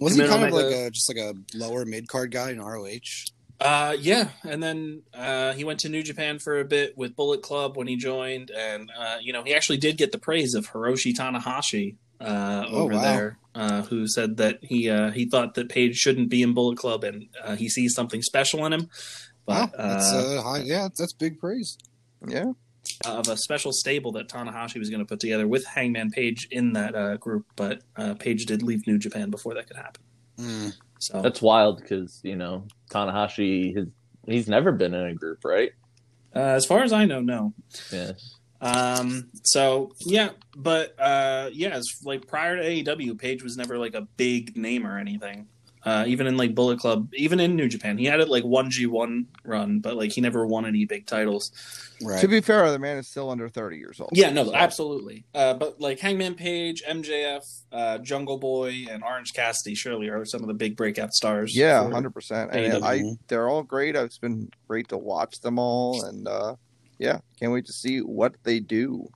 Wasn't 0.00 0.22
he 0.22 0.28
Middle 0.28 0.36
kind 0.38 0.48
of 0.48 0.54
like 0.54 0.66
Omega. 0.66 0.86
a 0.86 0.90
just 0.90 1.08
like 1.08 1.18
a 1.18 1.34
lower 1.56 1.84
mid 1.84 2.08
card 2.08 2.30
guy 2.30 2.50
in 2.50 2.60
ROH? 2.60 2.98
Uh, 3.60 3.96
yeah, 4.00 4.28
and 4.42 4.60
then 4.60 5.02
uh, 5.14 5.52
he 5.52 5.62
went 5.62 5.78
to 5.80 5.88
New 5.88 6.02
Japan 6.02 6.40
for 6.40 6.58
a 6.58 6.64
bit 6.64 6.98
with 6.98 7.14
Bullet 7.14 7.42
Club 7.42 7.76
when 7.76 7.86
he 7.86 7.96
joined, 7.96 8.50
and 8.50 8.90
uh, 8.98 9.18
you 9.22 9.32
know 9.32 9.44
he 9.44 9.54
actually 9.54 9.76
did 9.78 9.96
get 9.96 10.10
the 10.10 10.18
praise 10.18 10.54
of 10.54 10.68
Hiroshi 10.70 11.14
Tanahashi 11.14 11.94
uh, 12.22 12.64
Oh, 12.68 12.84
over 12.84 12.94
wow. 12.94 13.02
there, 13.02 13.38
uh, 13.54 13.82
who 13.82 14.06
said 14.06 14.36
that 14.38 14.58
he 14.62 14.88
uh, 14.88 15.10
he 15.10 15.26
thought 15.28 15.54
that 15.54 15.68
Page 15.68 15.96
shouldn't 15.96 16.28
be 16.30 16.42
in 16.42 16.54
Bullet 16.54 16.78
Club, 16.78 17.04
and 17.04 17.26
uh, 17.42 17.56
he 17.56 17.68
sees 17.68 17.94
something 17.94 18.22
special 18.22 18.64
in 18.66 18.72
him. 18.72 18.88
Wow, 19.46 19.70
that's 19.76 20.12
uh, 20.12 20.36
uh, 20.38 20.42
high, 20.42 20.62
yeah, 20.62 20.88
that's 20.96 21.12
big 21.12 21.38
praise. 21.40 21.76
Yeah, 22.26 22.52
of 23.04 23.28
a 23.28 23.36
special 23.36 23.72
stable 23.72 24.12
that 24.12 24.28
Tanahashi 24.28 24.78
was 24.78 24.88
going 24.88 25.00
to 25.00 25.06
put 25.06 25.20
together 25.20 25.48
with 25.48 25.64
Hangman 25.66 26.10
Page 26.10 26.46
in 26.50 26.72
that 26.74 26.94
uh, 26.94 27.16
group, 27.16 27.46
but 27.56 27.82
uh, 27.96 28.14
Page 28.14 28.46
did 28.46 28.62
leave 28.62 28.86
New 28.86 28.98
Japan 28.98 29.30
before 29.30 29.54
that 29.54 29.66
could 29.66 29.76
happen. 29.76 30.02
Mm. 30.38 30.72
So 31.00 31.20
That's 31.20 31.42
wild 31.42 31.80
because 31.82 32.20
you 32.22 32.36
know 32.36 32.66
Tanahashi 32.90 33.76
has 33.76 33.88
he's 34.26 34.48
never 34.48 34.70
been 34.70 34.94
in 34.94 35.06
a 35.06 35.14
group, 35.14 35.44
right? 35.44 35.72
uh, 36.34 36.38
as 36.38 36.64
far 36.64 36.82
as 36.84 36.92
I 36.92 37.04
know, 37.04 37.20
no. 37.20 37.52
Yeah. 37.92 38.12
Um. 38.62 39.28
So 39.42 39.92
yeah, 39.98 40.30
but 40.56 40.94
uh, 40.98 41.50
yeah, 41.52 41.76
it's 41.76 42.00
like 42.04 42.26
prior 42.28 42.56
to 42.56 42.62
AEW, 42.62 43.18
Page 43.18 43.42
was 43.42 43.56
never 43.56 43.76
like 43.76 43.94
a 43.94 44.02
big 44.16 44.56
name 44.56 44.86
or 44.86 44.98
anything. 44.98 45.48
Uh, 45.84 46.04
even 46.06 46.28
in 46.28 46.36
like 46.36 46.54
Bullet 46.54 46.78
Club, 46.78 47.08
even 47.14 47.40
in 47.40 47.56
New 47.56 47.68
Japan, 47.68 47.98
he 47.98 48.04
had 48.04 48.20
it 48.20 48.28
like 48.28 48.44
one 48.44 48.70
G 48.70 48.86
one 48.86 49.26
run, 49.42 49.80
but 49.80 49.96
like 49.96 50.12
he 50.12 50.20
never 50.20 50.46
won 50.46 50.64
any 50.64 50.84
big 50.84 51.06
titles. 51.06 51.50
Right. 52.00 52.20
to 52.20 52.28
be 52.28 52.40
fair, 52.40 52.70
the 52.70 52.78
man 52.78 52.98
is 52.98 53.08
still 53.08 53.30
under 53.30 53.48
thirty 53.48 53.78
years 53.78 54.00
old. 54.00 54.10
Yeah, 54.12 54.30
no, 54.30 54.44
So, 54.44 54.54
absolutely. 54.54 55.24
Uh, 55.34 55.54
but 55.54 55.80
like 55.80 55.98
Hangman 55.98 56.36
Page, 56.36 56.84
MJF, 56.88 57.42
uh, 57.72 57.98
Jungle 57.98 58.38
Boy, 58.38 58.86
and 58.88 59.02
Orange 59.02 59.32
Cassidy 59.32 59.74
surely 59.74 60.08
are 60.08 60.24
some 60.24 60.40
of 60.40 60.46
the 60.46 60.54
big 60.54 60.76
breakout 60.76 61.12
stars. 61.14 61.56
Yeah, 61.56 61.90
hundred 61.90 62.10
percent. 62.10 62.52
And 62.52 62.84
I, 62.84 63.02
they're 63.26 63.48
all 63.48 63.64
great. 63.64 63.96
It's 63.96 64.18
been 64.18 64.52
great 64.68 64.86
to 64.90 64.96
watch 64.98 65.40
them 65.40 65.58
all, 65.58 66.04
and 66.04 66.28
uh, 66.28 66.54
yeah, 67.02 67.18
can't 67.38 67.52
wait 67.52 67.66
to 67.66 67.72
see 67.72 67.98
what 67.98 68.36
they 68.44 68.60
do. 68.60 69.08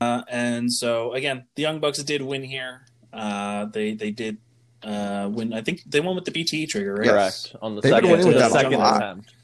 Uh, 0.00 0.22
and 0.30 0.72
so 0.72 1.12
again, 1.12 1.44
the 1.56 1.62
Young 1.62 1.80
Bucks 1.80 2.02
did 2.04 2.22
win 2.22 2.44
here. 2.44 2.86
Uh, 3.12 3.64
they 3.66 3.94
they 3.94 4.12
did 4.12 4.38
uh, 4.84 5.28
win. 5.30 5.52
I 5.52 5.62
think 5.62 5.82
they 5.84 5.98
won 6.00 6.14
with 6.14 6.24
the 6.24 6.30
BTE 6.30 6.68
trigger, 6.68 6.94
right? 6.94 7.06
Yes. 7.06 7.48
Correct. 7.48 7.62
On 7.62 7.74
the 7.74 7.80
They've 7.82 7.90
second, 7.90 8.10
winning 8.10 8.30
the 8.30 8.48
second 8.48 8.74
attempt. 8.74 9.34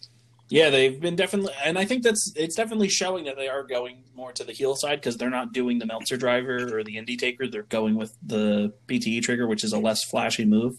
Yeah, 0.49 0.71
they've 0.71 1.01
been 1.01 1.17
definitely, 1.17 1.53
and 1.65 1.77
I 1.77 1.85
think 1.85 2.05
that's 2.05 2.33
it's 2.37 2.55
definitely 2.55 2.89
showing 2.89 3.25
that 3.25 3.35
they 3.35 3.49
are 3.49 3.65
going 3.65 4.05
more 4.15 4.31
to 4.33 4.45
the 4.45 4.53
heel 4.53 4.77
side 4.77 5.01
because 5.01 5.17
they're 5.17 5.29
not 5.29 5.53
doing 5.53 5.81
the 5.81 5.87
Meltzer 5.87 6.17
driver 6.17 6.79
or 6.79 6.85
the 6.85 6.95
Indie 6.95 7.19
Taker. 7.19 7.49
They're 7.49 7.65
going 7.65 7.97
with 7.97 8.17
the 8.25 8.73
BTE 8.87 9.23
trigger, 9.23 9.49
which 9.49 9.65
is 9.65 9.73
a 9.73 9.79
less 9.79 10.05
flashy 10.05 10.45
move. 10.45 10.79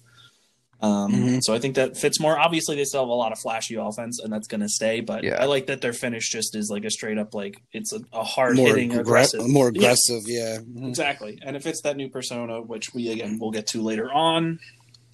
Um, 0.79 1.11
Mhm. 1.11 1.43
So 1.43 1.53
I 1.55 1.59
think 1.59 1.73
that 1.75 1.97
fits 1.97 2.19
more. 2.19 2.37
Obviously, 2.37 2.75
they 2.75 2.83
still 2.83 3.01
have 3.01 3.09
a 3.09 3.13
lot 3.13 3.31
of 3.31 3.39
flashy 3.39 3.75
offense, 3.75 4.19
and 4.19 4.31
that's 4.31 4.47
going 4.47 4.61
to 4.61 4.69
stay. 4.69 4.99
But 4.99 5.23
Yeah. 5.23 5.41
I 5.41 5.45
like 5.45 5.65
that 5.67 5.81
their 5.81 5.93
finish 5.93 6.29
just 6.29 6.55
is 6.55 6.69
like 6.69 6.85
a 6.85 6.91
straight 6.91 7.17
up 7.17 7.33
like 7.33 7.55
it's 7.73 7.93
a, 7.93 7.99
a 8.13 8.23
hard 8.23 8.55
more 8.57 8.67
hitting 8.67 8.91
aggra- 8.91 8.99
aggressive, 8.99 9.47
more 9.49 9.71
Yeah, 9.73 9.79
aggressive. 9.81 10.21
Yeah. 10.27 10.57
Mhm. 10.59 10.89
exactly, 10.89 11.39
and 11.41 11.55
it 11.55 11.63
fits 11.63 11.81
that 11.81 11.97
new 11.97 12.09
persona, 12.09 12.61
which 12.61 12.93
we 12.93 13.09
again 13.09 13.39
will 13.39 13.49
get 13.51 13.65
to 13.67 13.81
later 13.81 14.11
on. 14.11 14.59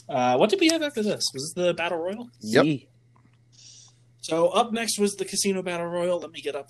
Uh, 0.09 0.35
what 0.35 0.49
did 0.49 0.59
we 0.59 0.67
have 0.67 0.81
after 0.81 1.01
this? 1.01 1.23
Was 1.33 1.53
this 1.55 1.65
the 1.65 1.73
battle 1.73 1.97
royal? 1.97 2.29
Yep. 2.41 2.65
Yee. 2.65 2.87
So 4.21 4.47
up 4.49 4.71
next 4.71 4.99
was 4.99 5.15
the 5.15 5.25
Casino 5.25 5.61
Battle 5.61 5.87
Royal. 5.87 6.17
Let 6.19 6.31
me 6.31 6.39
get 6.41 6.55
up 6.55 6.69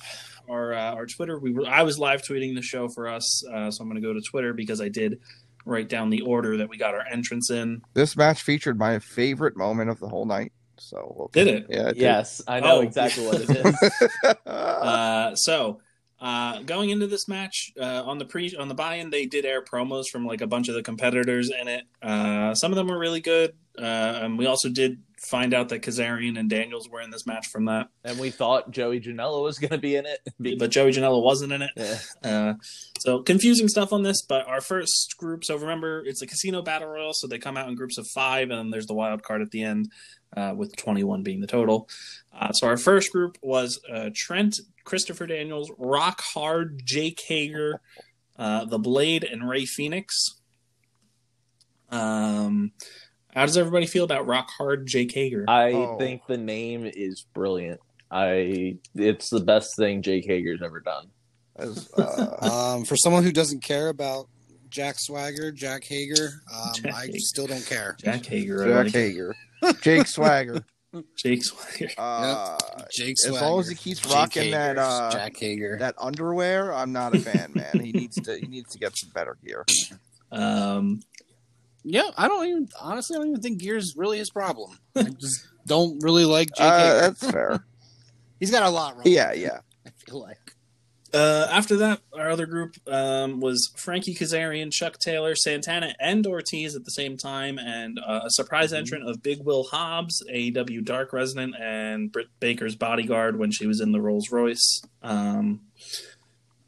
our 0.50 0.74
uh, 0.74 0.94
our 0.96 1.06
Twitter. 1.06 1.40
We 1.40 1.52
were 1.54 1.68
I 1.68 1.84
was 1.84 2.00
live 2.00 2.22
tweeting 2.24 2.56
the 2.56 2.62
show 2.64 2.90
for 2.90 3.08
us, 3.08 3.44
uh, 3.48 3.70
so 3.70 3.84
I'm 3.84 3.90
going 3.90 4.02
to 4.02 4.08
go 4.08 4.14
to 4.14 4.22
Twitter 4.22 4.54
because 4.54 4.82
I 4.82 4.90
did 4.90 5.20
write 5.66 5.90
down 5.90 6.10
the 6.10 6.22
order 6.22 6.58
that 6.58 6.70
we 6.70 6.78
got 6.78 6.94
our 6.94 7.06
entrance 7.12 7.50
in. 7.50 7.82
This 7.94 8.16
match 8.18 8.42
featured 8.42 8.78
my 8.78 9.00
favorite 9.00 9.56
moment 9.58 9.90
of 9.90 10.00
the 10.00 10.08
whole 10.08 10.26
night. 10.26 10.52
So 10.78 11.14
we'll- 11.16 11.30
Did 11.34 11.48
it? 11.48 11.66
Yeah. 11.70 11.90
It 11.90 11.98
Yes, 11.98 12.42
I 12.48 12.60
know 12.60 12.78
Oh. 12.78 12.82
exactly 12.82 13.26
what 13.26 13.42
it 13.42 13.50
is. 14.24 14.36
Uh, 14.46 15.36
so 15.36 15.80
uh, 16.20 16.62
going 16.64 16.90
into 16.90 17.08
this 17.08 17.28
match 17.28 17.72
uh, 17.80 18.04
on 18.06 18.18
the 18.18 18.26
pre 18.26 18.56
on 18.56 18.68
the 18.70 18.74
buy-in, 18.76 19.10
they 19.10 19.26
did 19.26 19.46
air 19.46 19.62
promos 19.62 20.08
from 20.08 20.26
like 20.26 20.42
a 20.42 20.48
bunch 20.48 20.70
of 20.70 20.76
the 20.76 20.84
competitors 20.84 21.50
in 21.52 21.68
it. 21.68 21.84
Uh, 22.02 22.54
some 22.56 22.72
of 22.72 22.76
them 22.76 22.88
were 22.88 22.98
really 22.98 23.22
good, 23.22 23.54
uh, 23.78 23.82
and 24.22 24.38
we 24.38 24.46
also 24.46 24.70
did 24.70 25.00
find 25.24 25.54
out 25.54 25.70
that 25.70 25.82
Kazarian 25.82 26.38
and 26.38 26.50
Daniels 26.50 26.90
were 26.90 27.02
in 27.02 27.10
this 27.10 27.26
match 27.26 27.48
from 27.48 27.66
that, 27.66 27.88
and 28.04 28.20
we 28.20 28.30
thought 28.30 28.72
Joey 28.72 29.00
Janela 29.00 29.42
was 29.42 29.58
going 29.58 29.72
to 29.72 29.78
be 29.78 29.96
in 29.96 30.06
it. 30.06 30.20
but 30.60 30.70
Joey 30.70 30.92
Janela 30.92 31.24
wasn't 31.24 31.54
in 31.54 31.62
it. 31.62 31.72
Yeah. 31.76 31.98
Uh, 32.24 32.54
so 33.00 33.22
confusing 33.22 33.68
stuff 33.68 33.94
on 33.94 34.04
this, 34.04 34.22
but 34.22 34.46
our 34.48 34.62
first 34.62 35.16
group. 35.18 35.46
So 35.46 35.58
remember, 35.58 36.04
it's 36.06 36.22
a 36.22 36.28
casino 36.28 36.62
battle 36.62 36.90
royal, 36.90 37.14
so 37.14 37.28
they 37.28 37.40
come 37.40 37.58
out 37.58 37.70
in 37.70 37.76
groups 37.76 37.98
of 37.98 38.08
five, 38.08 38.50
and 38.50 38.60
then 38.60 38.70
there's 38.70 38.88
the 38.88 38.94
wild 38.94 39.24
card 39.24 39.42
at 39.42 39.52
the 39.52 39.64
end, 39.64 39.90
uh, 40.36 40.54
with 40.56 40.76
21 40.76 41.24
being 41.24 41.40
the 41.40 41.48
total. 41.48 41.88
Uh, 42.38 42.52
so 42.52 42.68
our 42.68 42.78
first 42.78 43.12
group 43.12 43.38
was 43.42 43.80
uh, 43.92 44.10
Trent, 44.14 44.60
Christopher 44.84 45.26
Daniels, 45.26 45.72
Rock 45.78 46.22
Hard, 46.34 46.82
Jake 46.84 47.22
Hager, 47.28 47.82
uh, 48.38 48.66
the 48.66 48.80
Blade, 48.80 49.24
and 49.24 49.48
Rey 49.48 49.66
Fenix. 49.66 50.40
Um, 51.90 52.72
how 53.34 53.46
does 53.46 53.58
everybody 53.58 53.86
feel 53.86 54.04
about 54.04 54.26
Rock 54.28 54.50
Hard, 54.58 54.88
Jake 54.88 55.12
Hager? 55.14 55.46
I 55.48 55.72
Oh. 55.74 55.98
think 55.98 56.22
the 56.28 56.38
name 56.38 56.86
is 56.94 57.26
brilliant. 57.34 57.80
I 58.12 58.78
it's 58.96 59.30
the 59.30 59.40
best 59.40 59.76
thing 59.76 60.02
Jake 60.04 60.26
Hager's 60.26 60.62
ever 60.64 60.80
done. 60.80 61.08
As, 61.56 61.90
uh, 61.98 62.38
Um, 62.78 62.86
for 62.86 62.96
someone 62.96 63.24
who 63.24 63.32
doesn't 63.32 63.62
care 63.64 63.90
about 63.90 64.28
Jack 64.70 64.96
Swagger, 65.00 65.52
Jack 65.52 65.84
Hager, 65.84 66.42
um, 66.54 66.72
Jack 66.76 66.94
I 66.94 67.06
Hager. 67.08 67.20
still 67.20 67.48
don't 67.48 67.66
care. 67.66 67.96
Jack 68.04 68.26
Hager, 68.26 68.66
Jack 68.66 68.84
like. 68.86 68.94
Hager, 68.94 69.36
Jake 69.82 70.08
Swagger. 70.08 70.64
Jake 71.18 71.44
Swagger. 71.44 71.90
Uh, 71.98 72.58
Jake 72.92 73.16
as 73.26 73.32
long 73.32 73.60
as 73.60 73.68
he 73.70 73.74
keeps 73.76 74.00
Jake 74.02 74.14
rocking 74.14 74.52
that, 74.52 74.78
uh, 74.78 75.10
Jack 75.12 75.36
Hager. 75.38 75.78
that 75.80 75.96
underwear, 75.98 76.72
I'm 76.74 76.92
not 76.92 77.16
a 77.16 77.20
fan, 77.20 77.52
man. 77.56 77.80
He 77.84 77.92
needs 77.92 78.16
to 78.22 78.38
he 78.40 78.46
needs 78.48 78.72
to 78.74 78.78
get 78.80 78.96
some 78.96 79.10
better 79.14 79.38
gear. 79.44 79.66
Um, 80.32 81.02
yeah, 81.84 82.10
I 82.18 82.28
don't 82.28 82.46
even 82.48 82.70
honestly. 82.80 83.16
I 83.16 83.20
don't 83.20 83.30
even 83.30 83.42
think 83.42 83.60
gear's 83.60 83.96
really 83.96 84.18
his 84.18 84.30
problem. 84.30 84.78
I 84.96 85.04
just 85.04 85.48
don't 85.66 86.02
really 86.04 86.26
like 86.26 86.50
Jake 86.50 86.66
Uh, 86.66 86.94
that's 86.94 87.32
fair. 87.32 87.66
He's 88.40 88.52
got 88.52 88.64
a 88.64 88.70
lot 88.70 88.96
wrong. 88.96 89.04
Yeah, 89.06 89.34
yeah. 89.34 89.60
I 89.86 89.90
feel 90.06 90.22
like. 90.22 90.38
Uh, 91.14 91.48
after 91.52 91.78
that, 91.78 92.00
our 92.18 92.32
other 92.32 92.48
group 92.48 92.76
um, 92.88 93.40
was 93.40 93.72
Frankie 93.78 94.16
Kazarian, 94.16 94.72
Chuck 94.72 94.98
Taylor, 94.98 95.36
Santana, 95.36 95.94
and 96.00 96.26
Ortiz 96.26 96.76
at 96.76 96.86
the 96.86 96.92
same 96.92 97.18
time, 97.18 97.60
and 97.60 98.00
uh, 98.00 98.22
a 98.24 98.32
surprise 98.32 98.74
entrant 98.74 99.08
of 99.08 99.22
Big 99.22 99.40
Will 99.44 99.66
Hobbs, 99.66 100.24
AEW 100.34 100.84
Dark 100.84 101.14
Resident, 101.14 101.54
and 101.62 102.12
Britt 102.12 102.30
Baker's 102.40 102.76
bodyguard 102.76 103.38
when 103.38 103.52
she 103.52 103.68
was 103.68 103.80
in 103.80 103.92
the 103.92 104.02
Rolls 104.02 104.32
Royce. 104.32 104.82
Um, 105.04 105.62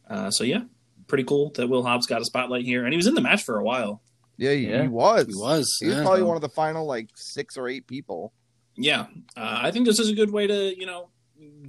uh, 0.08 0.30
so 0.30 0.44
yeah, 0.44 0.62
pretty 1.08 1.24
cool 1.24 1.50
that 1.56 1.68
Will 1.68 1.84
Hobbs 1.84 2.06
got 2.06 2.22
a 2.22 2.26
spotlight 2.26 2.66
here, 2.66 2.84
and 2.84 2.94
he 2.94 2.98
was 2.98 3.08
in 3.08 3.16
the 3.16 3.22
match 3.22 3.44
for 3.44 3.58
a 3.58 3.64
while. 3.64 4.04
Yeah, 4.38 4.52
he, 4.54 4.68
Yeah. 4.70 4.82
he 4.84 4.88
was. 4.88 5.28
He 5.28 5.34
was. 5.36 5.78
He 5.80 5.88
was 5.88 5.96
yeah. 5.98 6.04
probably 6.04 6.24
one 6.24 6.36
of 6.36 6.42
the 6.42 6.50
final 6.50 6.86
like 6.86 7.10
six 7.16 7.58
or 7.58 7.68
eight 7.68 7.88
people. 7.88 8.34
Yeah, 8.78 9.06
uh, 9.38 9.60
I 9.64 9.72
think 9.72 9.86
this 9.86 10.00
is 10.00 10.10
a 10.10 10.14
good 10.16 10.32
way 10.32 10.48
to 10.48 10.78
you 10.78 10.86
know 10.86 11.10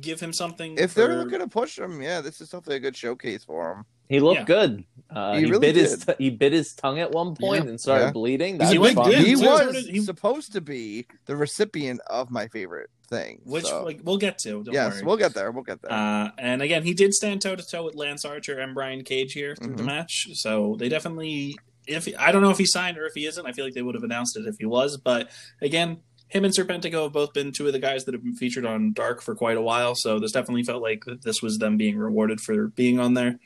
give 0.01 0.19
him 0.21 0.33
something. 0.33 0.77
If 0.79 0.93
for- 0.93 1.01
they're 1.01 1.17
looking 1.23 1.39
to 1.41 1.49
push 1.49 1.79
him, 1.79 2.03
yeah, 2.03 2.21
this 2.21 2.41
is 2.41 2.49
definitely 2.49 2.77
a 2.77 2.81
good 2.81 2.97
showcase 2.97 3.45
for 3.45 3.73
him. 3.73 3.85
He 4.09 4.21
looked 4.21 4.41
Yeah. 4.41 4.45
good. 4.45 4.85
Uh, 5.11 5.35
He 5.35 5.41
he 5.45 5.51
really 5.51 5.61
bit 5.73 5.77
his 5.77 5.99
did. 6.05 6.17
t- 6.17 6.25
he 6.25 6.31
bit 6.31 6.53
his 6.53 6.75
tongue 6.75 7.01
at 7.01 7.11
one 7.11 7.35
point 7.35 7.65
Yeah. 7.65 7.71
and 7.71 7.81
started 7.81 8.05
Yeah. 8.07 8.11
bleeding. 8.13 8.61
He's 8.61 8.71
That 8.71 8.77
a 8.77 8.81
was 8.81 8.91
big 8.91 8.97
fun. 8.97 9.13
he 9.25 9.37
was 9.37 9.87
he- 9.87 10.01
supposed 10.01 10.53
to 10.53 10.61
be 10.61 11.07
the 11.27 11.35
recipient 11.37 12.01
of 12.09 12.31
my 12.31 12.47
favorite 12.49 12.91
thing. 13.09 13.41
which 13.45 13.65
so- 13.67 13.85
like 13.85 14.01
we'll 14.05 14.17
get 14.19 14.39
to. 14.39 14.63
Don't 14.65 14.73
yes, 14.75 14.95
worry. 14.95 15.03
we'll 15.05 15.17
get 15.17 15.35
there. 15.35 15.51
We'll 15.53 15.63
get 15.65 15.81
there. 15.83 15.93
Uh, 15.93 16.31
and 16.39 16.61
again, 16.63 16.83
he 16.85 16.93
did 16.95 17.15
stand 17.15 17.41
toe 17.43 17.55
to 17.57 17.63
toe 17.65 17.85
with 17.85 17.95
Lance 17.97 18.25
Archer 18.25 18.59
and 18.59 18.75
Brian 18.75 19.03
Cage 19.05 19.33
here 19.33 19.55
through 19.57 19.77
the 19.77 19.83
Mhm. 19.85 19.87
match. 19.87 20.29
So 20.35 20.77
they 20.79 20.89
definitely, 20.89 21.57
if 21.87 22.09
I 22.19 22.33
don't 22.33 22.43
know 22.43 22.51
if 22.51 22.59
he 22.59 22.67
signed 22.67 22.99
or 22.99 23.07
if 23.07 23.15
he 23.15 23.27
isn't, 23.27 23.47
I 23.47 23.53
feel 23.53 23.65
like 23.65 23.75
they 23.75 23.83
would 23.83 23.95
have 23.95 24.05
announced 24.05 24.37
it 24.37 24.47
if 24.47 24.57
he 24.59 24.67
was. 24.67 24.97
But 24.97 25.31
again, 25.61 25.99
him 26.29 26.45
and 26.45 26.53
Serpentico 26.53 27.05
have 27.05 27.13
both 27.13 27.33
been 27.33 27.53
two 27.53 27.67
of 27.67 27.73
the 27.73 27.79
guys 27.79 28.05
that 28.05 28.15
have 28.15 28.23
been 28.23 28.35
featured 28.35 28.67
on 28.67 28.93
Dark 28.93 29.23
for 29.23 29.35
quite 29.35 29.57
a 29.57 29.63
while. 29.63 29.95
So 29.95 30.19
this 30.19 30.33
definitely 30.33 30.65
felt 30.65 30.83
like 30.83 31.05
this 31.23 31.41
was 31.41 31.59
them 31.59 31.77
being 31.77 31.97
rewarded 31.97 32.41
for 32.41 32.69
being 32.69 32.99
on 32.99 33.15
there. 33.15 33.39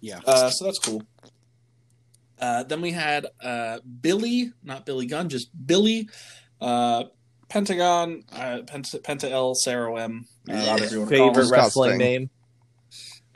Yeah. 0.00 0.20
Uh, 0.26 0.50
so 0.50 0.64
that's 0.64 0.78
cool. 0.78 1.02
Uh, 2.40 2.62
then 2.62 2.80
we 2.80 2.92
had 2.92 3.26
uh, 3.42 3.78
Billy, 4.00 4.52
not 4.62 4.86
Billy 4.86 5.06
Gunn, 5.06 5.28
just 5.28 5.48
Billy, 5.66 6.08
uh, 6.60 7.04
Pentagon, 7.48 8.22
uh, 8.32 8.60
Penta, 8.64 9.00
Penta 9.02 9.30
L, 9.30 9.54
Zero 9.54 9.96
M. 9.96 10.26
Uh, 10.48 10.54
whatever 10.54 10.94
you 10.94 11.00
wanna 11.00 11.16
call 11.16 11.34
Favorite 11.34 11.50
wrestling 11.50 11.98
name. 11.98 12.30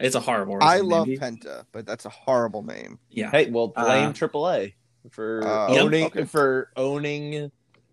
It's 0.02 0.14
a 0.16 0.20
horrible. 0.20 0.58
I 0.60 0.78
love 0.80 1.06
name. 1.08 1.18
Penta, 1.18 1.64
but 1.72 1.86
that's 1.86 2.04
a 2.04 2.10
horrible 2.10 2.62
name. 2.62 2.98
Yeah. 3.10 3.30
Hey, 3.30 3.50
well, 3.50 3.68
blame 3.68 4.10
Uh, 4.10 4.12
AAA 4.12 4.74
for 5.10 5.42
Uh, 5.46 5.68
owning 5.68 6.04
okay. 6.06 6.24
for 6.24 6.70
owning 6.76 7.50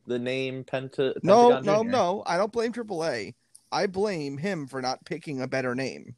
the 0.08 0.20
name 0.20 0.64
Penta. 0.64 1.14
No, 1.24 1.50
Pentagon 1.52 1.66
no, 1.66 1.84
Jr.. 1.84 1.90
no. 1.90 2.24
I 2.26 2.38
don't 2.38 2.52
blame 2.52 2.74
AAA. 2.74 3.36
I 3.72 3.86
blame 3.88 4.38
him 4.38 4.66
for 4.68 4.82
not 4.82 5.06
picking 5.06 5.42
a 5.42 5.48
better 5.48 5.76
name. 5.76 6.16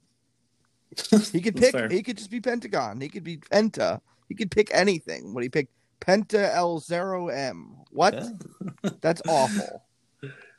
He 1.31 1.41
could 1.41 1.55
pick. 1.57 1.73
fair. 1.73 1.89
He 1.89 2.01
could 2.03 2.17
just 2.17 2.31
be 2.31 2.39
Pentagon. 2.39 3.01
He 3.01 3.09
could 3.09 3.23
be 3.23 3.37
Penta. 3.37 3.99
He 4.29 4.35
could 4.35 4.49
pick 4.51 4.69
anything. 4.73 5.33
When 5.33 5.43
he 5.43 5.49
picked 5.49 5.73
Penta 5.99 6.53
El 6.55 6.79
Zero 6.79 7.27
M. 7.27 7.75
What? 7.91 8.13
Yeah. 8.13 8.89
That's 9.01 9.21
awful. 9.27 9.83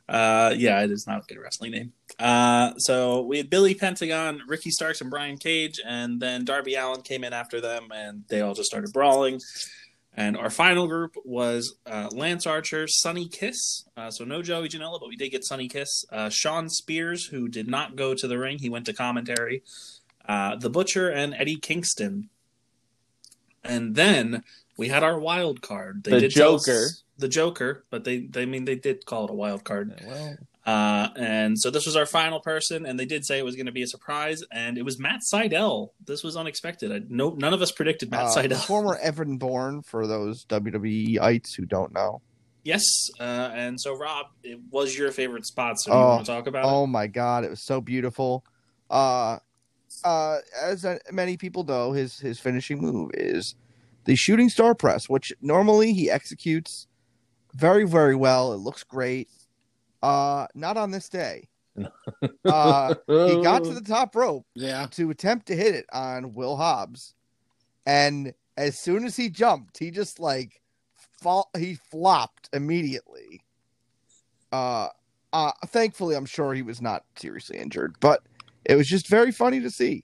Uh, 0.09 0.53
yeah, 0.57 0.83
it 0.83 0.91
is 0.91 1.07
not 1.07 1.23
a 1.23 1.25
good 1.33 1.39
wrestling 1.41 1.71
name. 1.71 1.93
Uh, 2.19 2.73
so 2.77 3.21
we 3.21 3.37
had 3.37 3.49
Billy 3.49 3.73
Pentagon, 3.73 4.41
Ricky 4.47 4.69
Starks, 4.69 5.01
and 5.01 5.09
Brian 5.09 5.37
Cage, 5.37 5.79
and 5.85 6.19
then 6.19 6.43
Darby 6.45 6.75
Allin 6.75 7.01
came 7.01 7.23
in 7.23 7.31
after 7.33 7.61
them, 7.61 7.87
and 7.93 8.23
they 8.27 8.41
all 8.41 8.53
just 8.53 8.69
started 8.69 8.91
brawling. 8.91 9.39
And 10.15 10.37
our 10.37 10.51
final 10.51 10.87
group 10.87 11.15
was 11.25 11.73
uh, 11.87 12.09
Lance 12.11 12.45
Archer, 12.45 12.85
Sonny 12.87 13.27
Kiss. 13.27 13.85
Uh, 13.97 14.11
so 14.11 14.23
no 14.25 14.43
Joey 14.43 14.69
Janela, 14.69 14.99
but 14.99 15.09
we 15.09 15.15
did 15.15 15.29
get 15.29 15.43
Sonny 15.43 15.67
Kiss. 15.67 16.05
Uh, 16.11 16.29
Shawn 16.29 16.69
Spears, 16.69 17.25
who 17.25 17.47
did 17.47 17.67
not 17.67 17.95
go 17.95 18.13
to 18.13 18.27
the 18.27 18.37
ring, 18.37 18.59
he 18.59 18.69
went 18.69 18.85
to 18.85 18.93
commentary. 18.93 19.63
Uh, 20.27 20.55
the 20.55 20.69
Butcher 20.69 21.09
and 21.09 21.33
Eddie 21.33 21.55
Kingston. 21.55 22.29
And 23.63 23.95
then 23.95 24.43
we 24.77 24.89
had 24.89 25.01
our 25.03 25.17
wild 25.17 25.61
card. 25.61 26.03
They 26.03 26.11
The 26.11 26.19
did 26.19 26.31
tell 26.33 26.55
us- 26.55 26.65
Joker. 26.65 26.87
The 27.17 27.27
Joker, 27.27 27.85
but 27.89 28.03
they, 28.03 28.21
they 28.21 28.41
I 28.43 28.45
mean 28.45 28.65
they 28.65 28.75
did 28.75 29.05
call 29.05 29.25
it 29.25 29.29
a 29.31 29.33
wild 29.35 29.63
card. 29.63 29.93
Well, 30.05 30.37
Uh, 30.65 31.09
and 31.17 31.59
so 31.59 31.69
this 31.69 31.85
was 31.85 31.95
our 31.95 32.05
final 32.05 32.39
person, 32.39 32.85
and 32.85 32.97
they 32.97 33.05
did 33.05 33.25
say 33.25 33.37
it 33.37 33.43
was 33.45 33.55
going 33.55 33.65
to 33.65 33.71
be 33.71 33.83
a 33.83 33.87
surprise, 33.87 34.41
and 34.51 34.77
it 34.77 34.83
was 34.83 34.97
Matt 34.97 35.19
Sydal. 35.31 35.89
This 36.05 36.23
was 36.23 36.37
unexpected. 36.37 36.91
I, 36.91 37.01
no, 37.09 37.31
none 37.31 37.53
of 37.53 37.61
us 37.61 37.71
predicted 37.71 38.09
Matt 38.11 38.27
Uh, 38.27 38.35
Sydal. 38.37 38.65
former 38.65 38.97
Evan 39.01 39.37
Bourne 39.37 39.81
for 39.83 40.07
those 40.07 40.45
WWEites 40.45 41.55
who 41.57 41.65
don't 41.65 41.93
know. 41.93 42.21
yes, 42.63 42.83
uh, 43.19 43.51
and 43.53 43.79
so 43.79 43.93
Rob, 43.95 44.27
it 44.41 44.59
was 44.71 44.97
your 44.97 45.11
favorite 45.11 45.45
spot. 45.45 45.79
So 45.79 45.91
Oh, 45.91 45.99
you 45.99 46.07
want 46.07 46.25
to 46.25 46.31
talk 46.31 46.47
about 46.47 46.63
Oh 46.65 46.87
my 46.87 47.07
god, 47.07 47.43
it 47.43 47.49
was 47.49 47.61
so 47.61 47.81
beautiful. 47.81 48.45
Uh 48.89 49.39
uh 50.03 50.37
as 50.61 50.83
uh, 50.85 50.97
many 51.11 51.35
people 51.37 51.63
know, 51.65 51.91
his 51.91 52.19
his 52.19 52.39
finishing 52.39 52.79
move 52.79 53.11
is 53.13 53.55
the 54.05 54.15
shooting 54.15 54.49
star 54.49 54.73
press, 54.75 55.09
which 55.09 55.33
normally 55.41 55.93
he 55.93 56.09
executes 56.09 56.87
very 57.55 57.85
very 57.85 58.15
well. 58.15 58.53
It 58.53 58.57
looks 58.57 58.83
great. 58.83 59.29
Uh 60.01 60.47
not 60.55 60.77
on 60.77 60.91
this 60.91 61.09
day. 61.09 61.47
Uh 62.45 62.93
he 63.07 63.41
got 63.41 63.63
to 63.63 63.73
the 63.73 63.81
top 63.81 64.15
rope 64.15 64.45
Yeah. 64.53 64.85
to 64.91 65.09
attempt 65.09 65.47
to 65.47 65.55
hit 65.55 65.73
it 65.75 65.85
on 65.91 66.33
Will 66.33 66.55
Hobbs. 66.55 67.13
And 67.85 68.33
as 68.57 68.77
soon 68.77 69.05
as 69.05 69.15
he 69.15 69.29
jumped, 69.29 69.77
he 69.79 69.89
just 69.91 70.19
like 70.19 70.61
fall 71.21 71.49
he 71.57 71.75
flopped 71.75 72.49
immediately. 72.53 73.41
Uh 74.51 74.89
uh 75.31 75.51
thankfully 75.67 76.15
I'm 76.15 76.25
sure 76.27 76.53
he 76.53 76.61
was 76.61 76.81
not 76.81 77.03
seriously 77.15 77.57
injured, 77.57 77.95
but 77.99 78.21
it 78.65 78.75
was 78.75 78.87
just 78.87 79.07
very 79.07 79.31
funny 79.31 79.59
to 79.61 79.71
see. 79.71 80.03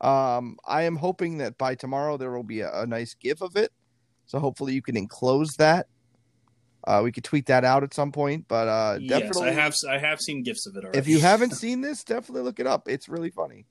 Um 0.00 0.56
I 0.66 0.82
am 0.82 0.96
hoping 0.96 1.38
that 1.38 1.58
by 1.58 1.74
tomorrow 1.74 2.16
there 2.16 2.30
will 2.32 2.42
be 2.42 2.60
a, 2.60 2.72
a 2.82 2.86
nice 2.86 3.14
gif 3.14 3.42
of 3.42 3.56
it. 3.56 3.70
So 4.26 4.38
hopefully 4.38 4.72
you 4.72 4.82
can 4.82 4.96
enclose 4.96 5.56
that. 5.56 5.88
Uh 6.84 7.00
we 7.04 7.12
could 7.12 7.24
tweet 7.24 7.46
that 7.46 7.64
out 7.64 7.82
at 7.84 7.94
some 7.94 8.12
point, 8.12 8.46
but 8.48 8.68
uh 8.68 8.98
Yes, 9.00 9.36
I 9.36 9.50
have. 9.50 9.74
I 9.88 9.98
have 9.98 10.20
seen 10.20 10.42
gifs 10.42 10.66
of 10.66 10.76
it 10.76 10.84
already. 10.84 10.98
if 10.98 11.06
you 11.08 11.20
haven't 11.20 11.52
seen 11.56 11.80
this, 11.80 12.02
definitely 12.04 12.42
look 12.42 12.58
it 12.60 12.66
up. 12.66 12.88
It's 12.88 13.08
really 13.08 13.30
funny. 13.30 13.66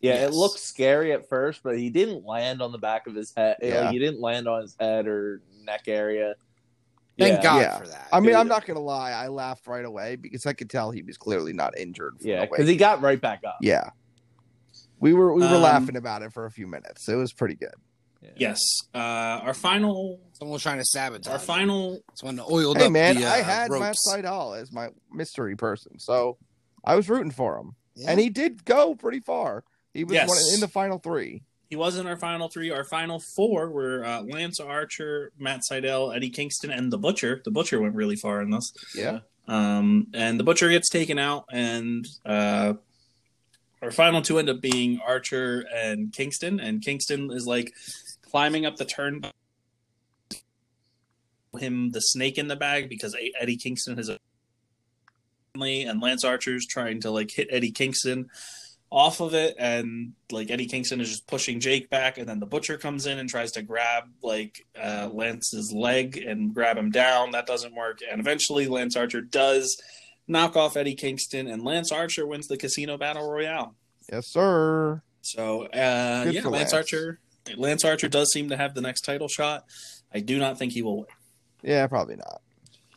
yeah, 0.00 0.14
Yes. 0.14 0.28
it 0.30 0.34
looked 0.34 0.58
scary 0.60 1.12
at 1.12 1.28
first, 1.28 1.62
but 1.62 1.78
he 1.78 1.90
didn't 1.90 2.24
land 2.24 2.62
on 2.62 2.72
the 2.72 2.78
back 2.78 3.06
of 3.06 3.14
his 3.14 3.32
head. 3.36 3.56
Yeah. 3.62 3.82
Like, 3.82 3.92
he 3.92 3.98
didn't 3.98 4.20
land 4.20 4.48
on 4.48 4.62
his 4.62 4.76
head 4.80 5.06
or 5.06 5.42
neck 5.64 5.84
area. 5.88 6.34
Thank 7.18 7.38
yeah. 7.38 7.42
God 7.42 7.60
Yeah. 7.60 7.78
for 7.78 7.86
that. 7.88 8.08
I 8.12 8.20
mean, 8.20 8.28
Dude. 8.30 8.36
I'm 8.36 8.48
not 8.48 8.64
gonna 8.66 8.80
lie. 8.80 9.10
I 9.12 9.28
laughed 9.28 9.66
right 9.66 9.84
away 9.84 10.16
because 10.16 10.46
I 10.46 10.52
could 10.54 10.70
tell 10.70 10.90
he 10.90 11.02
was 11.02 11.16
clearly 11.18 11.52
not 11.52 11.76
injured. 11.76 12.14
from 12.20 12.30
Yeah, 12.30 12.46
because 12.46 12.66
he 12.68 12.76
got 12.76 13.02
right 13.02 13.20
back 13.20 13.42
up. 13.46 13.58
yeah. 13.60 13.90
We 15.00 15.12
were 15.14 15.32
we 15.34 15.40
were 15.42 15.56
Um, 15.56 15.62
laughing 15.62 15.96
about 15.96 16.22
it 16.22 16.32
for 16.32 16.44
a 16.46 16.50
few 16.50 16.66
minutes. 16.66 17.08
It 17.08 17.14
was 17.16 17.32
pretty 17.32 17.54
good. 17.56 17.74
Yes, 18.36 18.60
uh, 18.94 18.98
our 18.98 19.54
final, 19.54 20.20
Someone 20.32 20.52
was 20.54 20.62
trying 20.62 20.78
to 20.78 20.84
sabotage. 20.84 21.26
our 21.32 21.38
him. 21.38 21.40
final. 21.40 22.00
Someone 22.14 22.40
oiled 22.50 22.78
Hey 22.78 22.86
up 22.86 22.92
man, 22.92 23.16
the, 23.16 23.24
uh, 23.26 23.32
I 23.32 23.38
had 23.42 23.70
Matt. 23.70 23.96
Sydal 24.06 24.60
as 24.60 24.72
my 24.72 24.88
mystery 25.12 25.56
person, 25.56 25.98
so 25.98 26.36
I 26.84 26.96
was 26.96 27.08
rooting 27.08 27.30
for 27.30 27.56
him, 27.58 27.74
Yeah. 27.94 28.10
and 28.10 28.20
he 28.20 28.28
did 28.28 28.64
go 28.64 28.94
pretty 28.94 29.20
far. 29.20 29.64
He 29.94 30.04
was 30.04 30.14
Yes. 30.14 30.28
one 30.28 30.38
in 30.54 30.60
the 30.60 30.68
final 30.68 30.98
three. 30.98 31.42
He 31.68 31.76
was 31.76 31.96
in 31.96 32.06
our 32.06 32.16
final 32.16 32.48
three. 32.48 32.70
Our 32.70 32.84
final 32.84 33.20
four 33.36 33.70
were 33.70 34.04
uh, 34.04 34.22
Lance 34.22 34.58
Archer, 34.60 35.32
Matt 35.38 35.60
Sydal, 35.70 36.14
Eddie 36.14 36.30
Kingston, 36.30 36.70
and 36.70 36.92
the 36.92 36.98
Butcher. 36.98 37.40
The 37.44 37.50
Butcher 37.50 37.80
went 37.80 37.94
really 37.94 38.16
far 38.16 38.42
in 38.42 38.50
this. 38.50 38.72
Yeah, 38.94 39.20
Um, 39.48 40.08
and 40.12 40.38
the 40.38 40.44
butcher 40.44 40.68
gets 40.68 40.88
taken 40.90 41.18
out, 41.18 41.44
and 41.52 42.06
uh, 42.26 42.74
our 43.82 43.90
final 43.90 44.20
two 44.20 44.38
end 44.38 44.50
up 44.50 44.60
being 44.60 45.00
Archer 45.00 45.64
and 45.74 46.12
Kingston. 46.12 46.60
And 46.60 46.82
Kingston 46.82 47.30
is 47.32 47.46
like 47.46 47.72
climbing 48.30 48.66
up 48.66 48.76
the 48.76 48.84
turn. 48.84 49.22
Him 51.58 51.90
the 51.90 52.00
snake 52.00 52.38
in 52.38 52.46
the 52.46 52.54
bag 52.54 52.88
because 52.88 53.16
Eddie 53.38 53.56
Kingston 53.56 53.96
has 53.96 54.08
a 54.08 54.18
and 55.60 56.00
Lance 56.00 56.24
Archer's 56.24 56.66
trying 56.66 57.00
to 57.00 57.10
like 57.10 57.30
hit 57.30 57.48
Eddie 57.50 57.72
Kingston 57.72 58.30
off 58.90 59.20
of 59.20 59.34
it, 59.34 59.54
and 59.58 60.14
like 60.32 60.50
Eddie 60.50 60.66
Kingston 60.66 61.00
is 61.00 61.08
just 61.08 61.26
pushing 61.26 61.60
Jake 61.60 61.90
back, 61.90 62.18
and 62.18 62.28
then 62.28 62.40
the 62.40 62.46
butcher 62.46 62.76
comes 62.76 63.06
in 63.06 63.18
and 63.18 63.28
tries 63.28 63.52
to 63.52 63.62
grab 63.62 64.04
like 64.22 64.66
uh, 64.80 65.08
Lance's 65.12 65.72
leg 65.72 66.16
and 66.16 66.52
grab 66.52 66.76
him 66.76 66.90
down. 66.90 67.32
That 67.32 67.46
doesn't 67.46 67.74
work, 67.74 68.00
and 68.10 68.20
eventually 68.20 68.66
Lance 68.66 68.96
Archer 68.96 69.20
does 69.20 69.80
knock 70.26 70.56
off 70.56 70.76
Eddie 70.76 70.94
Kingston, 70.94 71.46
and 71.46 71.64
Lance 71.64 71.92
Archer 71.92 72.26
wins 72.26 72.48
the 72.48 72.56
Casino 72.56 72.96
Battle 72.96 73.30
Royale. 73.30 73.74
yes, 74.10 74.26
sir. 74.26 75.02
So 75.22 75.62
uh, 75.66 76.30
yeah, 76.30 76.42
Lance 76.42 76.44
Lance. 76.44 76.74
Archer. 76.74 77.20
Lance 77.56 77.84
Archer 77.84 78.08
does 78.08 78.30
seem 78.32 78.48
to 78.50 78.56
have 78.56 78.74
the 78.74 78.80
next 78.80 79.02
title 79.02 79.28
shot. 79.28 79.64
I 80.12 80.20
do 80.20 80.38
not 80.38 80.58
think 80.58 80.72
he 80.72 80.82
will 80.82 80.98
win. 80.98 81.06
Yeah, 81.62 81.86
probably 81.86 82.16
not, 82.16 82.40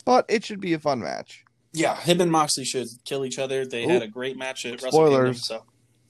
but 0.06 0.25
it 0.29 0.45
should 0.45 0.62
be 0.62 0.73
a 0.73 0.79
fun 0.79 0.99
match. 0.99 1.43
Yeah, 1.73 1.95
him 1.95 2.21
and 2.21 2.32
Moxley 2.32 2.65
should 2.65 2.88
kill 3.03 3.25
each 3.25 3.39
other. 3.39 3.65
They 3.65 3.86
Ooh. 3.86 3.89
had 3.89 4.03
a 4.03 4.08
great 4.08 4.38
match 4.38 4.65
at 4.65 4.82
Wrestle 4.82 5.10
Kingdom. 5.10 5.34
So, 5.34 5.63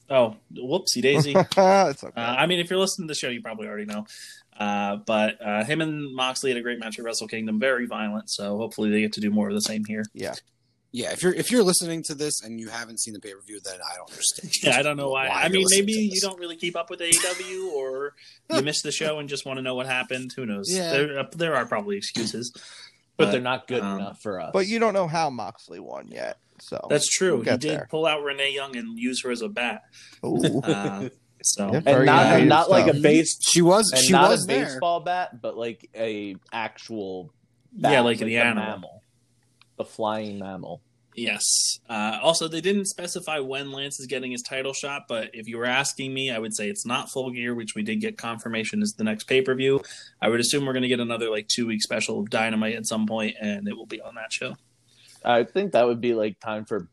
oh, 0.09 0.35
whoopsie 0.53 1.01
daisy. 1.01 1.33
it's 1.35 2.03
okay. 2.03 2.21
Uh, 2.21 2.35
I 2.35 2.45
mean, 2.47 2.59
if 2.59 2.69
you're 2.69 2.79
listening 2.79 3.07
to 3.07 3.11
the 3.11 3.17
show, 3.17 3.29
you 3.29 3.41
probably 3.41 3.67
already 3.67 3.85
know. 3.85 4.05
Uh, 4.57 4.97
but 4.97 5.41
uh, 5.41 5.63
him 5.63 5.81
and 5.81 6.13
Moxley 6.13 6.51
had 6.51 6.57
a 6.57 6.61
great 6.61 6.79
match 6.79 6.99
at 6.99 7.05
Wrestle 7.05 7.27
Kingdom, 7.27 7.59
very 7.59 7.87
violent. 7.87 8.29
So 8.29 8.57
hopefully 8.57 8.91
they 8.91 9.01
get 9.01 9.13
to 9.13 9.21
do 9.21 9.31
more 9.31 9.47
of 9.47 9.55
the 9.55 9.61
same 9.61 9.83
here. 9.85 10.03
yeah, 10.13 10.35
Yeah, 10.95 11.11
if 11.11 11.23
you're 11.23 11.33
if 11.33 11.49
you're 11.51 11.63
listening 11.63 12.03
to 12.03 12.13
this 12.13 12.43
and 12.43 12.59
you 12.59 12.69
haven't 12.69 12.99
seen 12.99 13.15
the 13.15 13.19
pay 13.19 13.33
per 13.33 13.41
view, 13.41 13.59
then 13.65 13.79
I 13.83 13.95
don't 13.97 14.09
understand. 14.11 14.51
Yeah, 14.63 14.77
I 14.77 14.83
don't 14.83 14.95
know 14.95 15.09
why. 15.09 15.27
I 15.27 15.49
mean, 15.49 15.65
maybe 15.71 15.91
you 15.93 16.21
don't 16.21 16.39
really 16.39 16.55
keep 16.55 16.75
up 16.75 16.91
with 16.91 16.99
AEW, 17.07 17.71
or 17.73 18.13
you 18.51 18.61
missed 18.61 18.83
the 18.83 18.91
show 18.91 19.17
and 19.17 19.27
just 19.27 19.43
want 19.45 19.57
to 19.57 19.63
know 19.63 19.73
what 19.73 19.87
happened. 19.87 20.31
Who 20.35 20.45
knows? 20.45 20.67
Yeah. 20.69 20.91
There, 20.91 21.19
uh, 21.19 21.25
there 21.35 21.55
are 21.55 21.65
probably 21.65 21.97
excuses, 21.97 22.53
But 23.17 23.31
they're 23.31 23.41
not 23.41 23.67
good 23.67 23.81
um, 23.81 23.99
enough 23.99 24.19
for 24.21 24.39
us. 24.39 24.51
but 24.53 24.67
you 24.67 24.77
don't 24.77 24.93
know 24.93 25.07
how 25.07 25.31
Moxley 25.31 25.79
won 25.79 26.09
yet, 26.09 26.37
so 26.59 26.79
That's 26.91 27.09
true. 27.09 27.37
We'll 27.37 27.43
he 27.43 27.57
did 27.57 27.61
there. 27.79 27.87
pull 27.89 28.05
out 28.05 28.21
Renee 28.21 28.53
Young 28.53 28.75
and 28.77 28.97
use 28.99 29.23
her 29.23 29.31
as 29.31 29.41
a 29.41 29.49
bat. 29.49 29.81
Ooh. 30.23 30.59
Uh, 30.61 31.09
so 31.41 31.69
Yeah. 31.73 31.81
and 31.87 32.05
not 32.05 32.21
innovative 32.27 32.39
and 32.41 32.49
not 32.49 32.69
like 32.69 32.87
a 32.87 32.99
base 32.99 33.39
She 33.51 33.63
was 33.63 33.91
and 33.91 34.01
she 34.03 34.11
not 34.11 34.29
was 34.29 34.43
a 34.43 34.47
there. 34.47 34.65
baseball 34.65 34.99
bat, 34.99 35.41
but 35.41 35.57
like 35.57 35.89
a 35.95 36.35
actual 36.53 37.33
yeah, 37.75 37.89
bat, 37.89 38.03
like, 38.05 38.19
the 38.19 38.25
the 38.25 38.37
animal. 38.37 39.02
Mammal, 39.77 39.85
the 39.85 39.85
flying 39.85 40.39
mammal. 40.39 40.81
Yes. 41.15 41.79
Uh, 41.87 42.17
also, 42.21 42.47
they 42.47 42.61
didn't 42.61 42.85
specify 42.87 43.39
when 43.39 43.71
Lance 43.71 43.99
is 43.99 44.07
getting 44.07 44.31
his 44.31 44.41
title 44.41 44.73
shot, 44.73 45.03
but 45.07 45.29
if 45.33 45.47
you 45.47 45.57
were 45.57 45.65
asking 45.65 46.13
me, 46.13 46.31
I 46.31 46.39
would 46.39 46.55
say 46.55 46.69
it's 46.69 46.85
not 46.85 47.11
full 47.11 47.29
gear, 47.31 47.53
which 47.53 47.75
we 47.75 47.83
did 47.83 48.01
get 48.01 48.17
confirmation 48.17 48.81
is 48.81 48.93
the 48.97 49.03
next 49.03 49.25
pay 49.25 49.41
per 49.41 49.53
view. 49.53 49.81
I 50.21 50.29
would 50.29 50.39
assume 50.39 50.65
we're 50.65 50.73
going 50.73 50.83
to 50.83 50.89
get 50.89 50.99
another 50.99 51.29
like 51.29 51.47
two 51.47 51.67
week 51.67 51.81
special 51.81 52.19
of 52.19 52.29
Dynamite 52.29 52.75
at 52.75 52.87
some 52.87 53.05
point, 53.05 53.35
and 53.39 53.67
it 53.67 53.77
will 53.77 53.85
be 53.85 54.01
on 54.01 54.15
that 54.15 54.33
show. 54.33 54.55
I 55.25 55.43
think 55.43 55.71
that 55.71 55.85
would 55.85 56.01
be 56.01 56.13
like 56.13 56.39
time 56.39 56.65
for. 56.65 56.89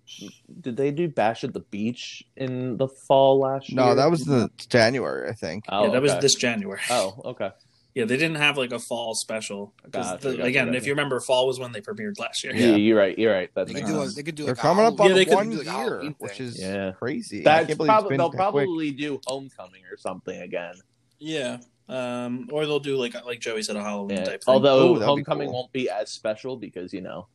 Did 0.60 0.76
they 0.76 0.90
do 0.90 1.08
Bash 1.08 1.42
at 1.42 1.52
the 1.52 1.60
Beach 1.60 2.22
in 2.36 2.76
the 2.76 2.86
fall 2.86 3.40
last 3.40 3.70
year? 3.70 3.76
no, 3.76 3.94
that 3.94 4.10
was 4.10 4.24
the 4.24 4.50
January, 4.68 5.28
I 5.28 5.32
think. 5.32 5.64
Oh, 5.68 5.86
yeah, 5.86 5.90
that 5.90 6.02
was 6.02 6.16
this 6.18 6.34
January. 6.34 6.80
Oh, 6.90 7.20
okay. 7.24 7.50
Yeah, 7.94 8.05
they 8.05 8.16
didn't 8.16 8.37
have 8.37 8.57
like 8.57 8.72
a 8.72 8.79
fall 8.79 9.14
special. 9.14 9.74
'Cause 9.83 9.90
Gotcha, 9.90 10.29
the- 10.29 10.37
gotcha, 10.37 10.48
again, 10.48 10.66
gotcha. 10.66 10.79
if 10.79 10.87
you 10.87 10.92
remember, 10.92 11.18
fall 11.20 11.46
was 11.48 11.59
when 11.59 11.72
they 11.72 11.81
premiered 11.81 12.18
last 12.20 12.44
year. 12.44 12.55
Yeah, 12.55 12.76
you're 12.76 12.96
right. 12.96 13.18
You're 13.18 13.33
right. 13.33 13.50
That 13.55 13.66
They 13.66 13.74
could 13.74 13.87
do 13.87 14.00
a, 14.03 14.09
they 14.09 14.22
could 14.22 14.35
do 14.37 14.44
They're 14.44 14.55
like 14.55 14.62
coming 14.62 14.85
up 14.87 15.00
on 15.00 15.09
Yeah, 15.09 15.14
they 15.14 15.24
could 15.24 15.35
one 15.35 15.50
do 15.50 15.57
like 15.57 15.64
year, 15.66 15.72
Halloween 15.74 16.14
which 16.18 16.40
is 16.40 16.61
Yeah. 16.61 16.92
crazy. 16.92 17.42
That's 17.42 17.66
can't 17.66 17.81
probably 17.81 18.16
they'll 18.16 18.29
that 18.31 18.37
quick. 18.53 18.66
probably 18.66 18.90
do 18.92 19.20
Homecoming 19.26 19.83
or 19.90 19.96
something 19.96 20.40
again. 20.40 20.74
Yeah. 21.18 21.59
Um, 21.88 22.48
or 22.53 22.64
they'll 22.66 22.79
do 22.79 22.96
like 22.96 23.14
like 23.24 23.40
Joey 23.40 23.62
said, 23.64 23.74
a 23.74 23.83
Halloween 23.83 24.18
Yeah. 24.18 24.24
type 24.24 24.44
thing. 24.44 24.55
Although 24.55 24.94
Ooh, 24.94 25.00
Homecoming 25.00 25.48
cool. 25.48 25.55
won't 25.55 25.72
be 25.72 25.90
as 25.90 26.11
special 26.12 26.53
Ooh, 26.53 26.59
that'd 26.59 26.61
be 26.61 26.64
Homecoming 26.66 26.68
cool. 26.68 26.74
won't 26.76 26.92
be 26.92 26.92
as 26.92 26.92
special 26.92 26.92
because 26.92 26.92
you 26.92 27.00
know. 27.00 27.26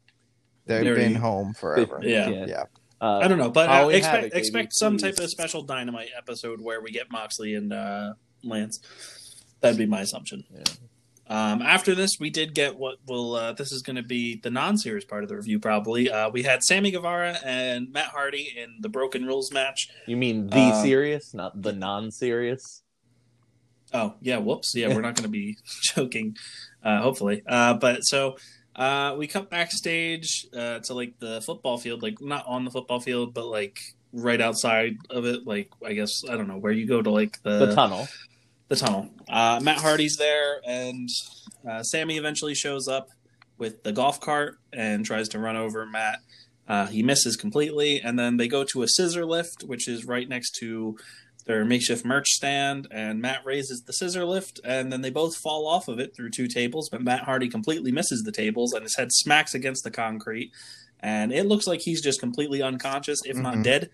They've 0.67 0.83
They 0.83 0.89
already- 0.89 1.13
been 1.13 1.15
home 1.21 1.53
forever. 1.59 1.99
Yeah. 2.01 2.29
Yeah. 2.29 2.63
Uh, 3.01 3.19
I 3.21 3.27
don't 3.27 3.37
know, 3.37 3.51
but 3.51 3.69
uh, 3.69 3.89
expect 3.89 4.05
Havoc, 4.15 4.31
baby, 4.31 4.39
expect 4.39 4.73
some 4.73 4.97
type 4.97 5.19
of 5.19 5.29
special 5.29 5.61
Dynamite 5.63 6.09
episode 6.17 6.61
where 6.61 6.79
we 6.81 6.91
get 6.91 7.11
Moxley 7.11 7.53
and 7.55 7.73
uh, 7.73 8.13
Lance. 8.41 8.79
That'd 9.65 9.77
be 9.77 9.85
my 9.85 10.01
assumption. 10.01 10.43
Yeah. 10.53 10.63
Um, 11.27 11.61
after 11.63 11.95
this, 11.95 12.11
we 12.19 12.29
did 12.29 12.53
get 12.53 12.77
what 12.77 12.97
will 13.07 13.33
uh, 13.35 13.53
this 13.53 13.71
is 13.71 13.81
going 13.81 13.95
to 13.95 14.03
be 14.03 14.39
the 14.43 14.51
non-series 14.51 15.05
part 15.05 15.23
of 15.23 15.29
the 15.29 15.35
review. 15.35 15.59
Probably 15.59 16.09
uh, 16.09 16.29
we 16.29 16.43
had 16.43 16.61
Sammy 16.61 16.91
Guevara 16.91 17.39
and 17.43 17.91
Matt 17.91 18.09
Hardy 18.09 18.53
in 18.55 18.77
the 18.79 18.89
Broken 18.89 19.25
Rules 19.25 19.51
match. 19.51 19.89
You 20.05 20.17
mean 20.17 20.47
the 20.47 20.57
Uh, 20.57 20.83
serious, 20.83 21.33
not 21.33 21.59
the 21.63 21.73
non-serious? 21.73 22.83
Oh 23.93 24.13
yeah, 24.21 24.37
whoops. 24.37 24.73
Yeah, 24.75 24.89
we're 24.89 25.01
not 25.01 25.15
going 25.15 25.23
to 25.23 25.29
be 25.29 25.57
joking, 25.95 26.35
uh, 26.83 27.01
hopefully. 27.01 27.41
Uh, 27.47 27.73
but 27.75 28.01
so 28.01 28.37
uh, 28.75 29.15
we 29.17 29.25
cut 29.25 29.49
backstage 29.49 30.45
uh, 30.55 30.79
to 30.79 30.93
like 30.93 31.17
the 31.19 31.41
football 31.41 31.77
field, 31.79 32.03
like 32.03 32.21
not 32.21 32.45
on 32.45 32.65
the 32.65 32.71
football 32.71 32.99
field, 32.99 33.33
but 33.33 33.45
like 33.47 33.79
right 34.13 34.41
outside 34.41 34.97
of 35.09 35.25
it. 35.25 35.47
Like 35.47 35.71
I 35.83 35.93
guess 35.93 36.21
I 36.29 36.35
don't 36.37 36.47
know 36.47 36.57
where 36.57 36.71
you 36.71 36.85
go 36.85 37.01
to 37.01 37.09
like 37.09 37.41
the 37.41 37.65
the 37.65 37.73
tunnel. 37.75 38.07
The 38.67 38.75
tunnel. 38.75 39.09
Uh, 39.29 39.59
Matt 39.61 39.77
Hardy's 39.77 40.17
there, 40.17 40.61
and 40.65 41.09
uh, 41.69 41.83
Sammy 41.83 42.17
eventually 42.17 42.55
shows 42.55 42.87
up 42.87 43.09
with 43.57 43.83
the 43.83 43.91
golf 43.91 44.19
cart 44.19 44.57
and 44.73 45.05
tries 45.05 45.29
to 45.29 45.39
run 45.39 45.55
over 45.55 45.85
Matt. 45.85 46.19
Uh, 46.67 46.87
he 46.87 47.03
misses 47.03 47.35
completely, 47.35 48.01
and 48.01 48.17
then 48.17 48.37
they 48.37 48.47
go 48.47 48.63
to 48.63 48.81
a 48.81 48.87
scissor 48.87 49.25
lift, 49.25 49.63
which 49.63 49.87
is 49.87 50.05
right 50.05 50.27
next 50.27 50.51
to 50.59 50.97
their 51.45 51.63
makeshift 51.63 52.03
merch 52.03 52.27
stand. 52.29 52.87
And 52.89 53.21
Matt 53.21 53.45
raises 53.45 53.83
the 53.85 53.93
scissor 53.93 54.25
lift, 54.25 54.59
and 54.63 54.91
then 54.91 55.01
they 55.01 55.11
both 55.11 55.35
fall 55.37 55.67
off 55.67 55.87
of 55.87 55.99
it 55.99 56.15
through 56.15 56.31
two 56.31 56.47
tables. 56.47 56.89
But 56.89 57.03
Matt 57.03 57.23
Hardy 57.23 57.49
completely 57.49 57.91
misses 57.91 58.23
the 58.23 58.31
tables, 58.31 58.73
and 58.73 58.81
his 58.81 58.95
head 58.95 59.11
smacks 59.11 59.53
against 59.53 59.83
the 59.83 59.91
concrete. 59.91 60.51
And 60.99 61.31
it 61.31 61.45
looks 61.45 61.67
like 61.67 61.81
he's 61.81 62.01
just 62.01 62.19
completely 62.19 62.63
unconscious, 62.63 63.19
if 63.25 63.37
not 63.37 63.57
Mhm. 63.57 63.63
dead. 63.63 63.89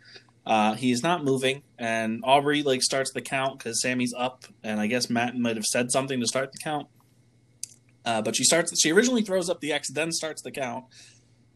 Uh, 0.45 0.73
he's 0.73 1.03
not 1.03 1.23
moving, 1.23 1.61
and 1.77 2.21
Aubrey 2.23 2.63
like 2.63 2.81
starts 2.81 3.11
the 3.13 3.21
count 3.21 3.59
because 3.59 3.81
Sammy's 3.81 4.13
up, 4.17 4.45
and 4.63 4.79
I 4.79 4.87
guess 4.87 5.09
Matt 5.09 5.37
might 5.37 5.55
have 5.55 5.65
said 5.65 5.91
something 5.91 6.19
to 6.19 6.25
start 6.25 6.51
the 6.51 6.57
count. 6.57 6.87
Uh, 8.03 8.21
but 8.21 8.35
she 8.35 8.43
starts. 8.43 8.79
She 8.81 8.91
originally 8.91 9.21
throws 9.21 9.49
up 9.49 9.59
the 9.61 9.71
X, 9.71 9.91
then 9.91 10.11
starts 10.11 10.41
the 10.41 10.51
count. 10.51 10.85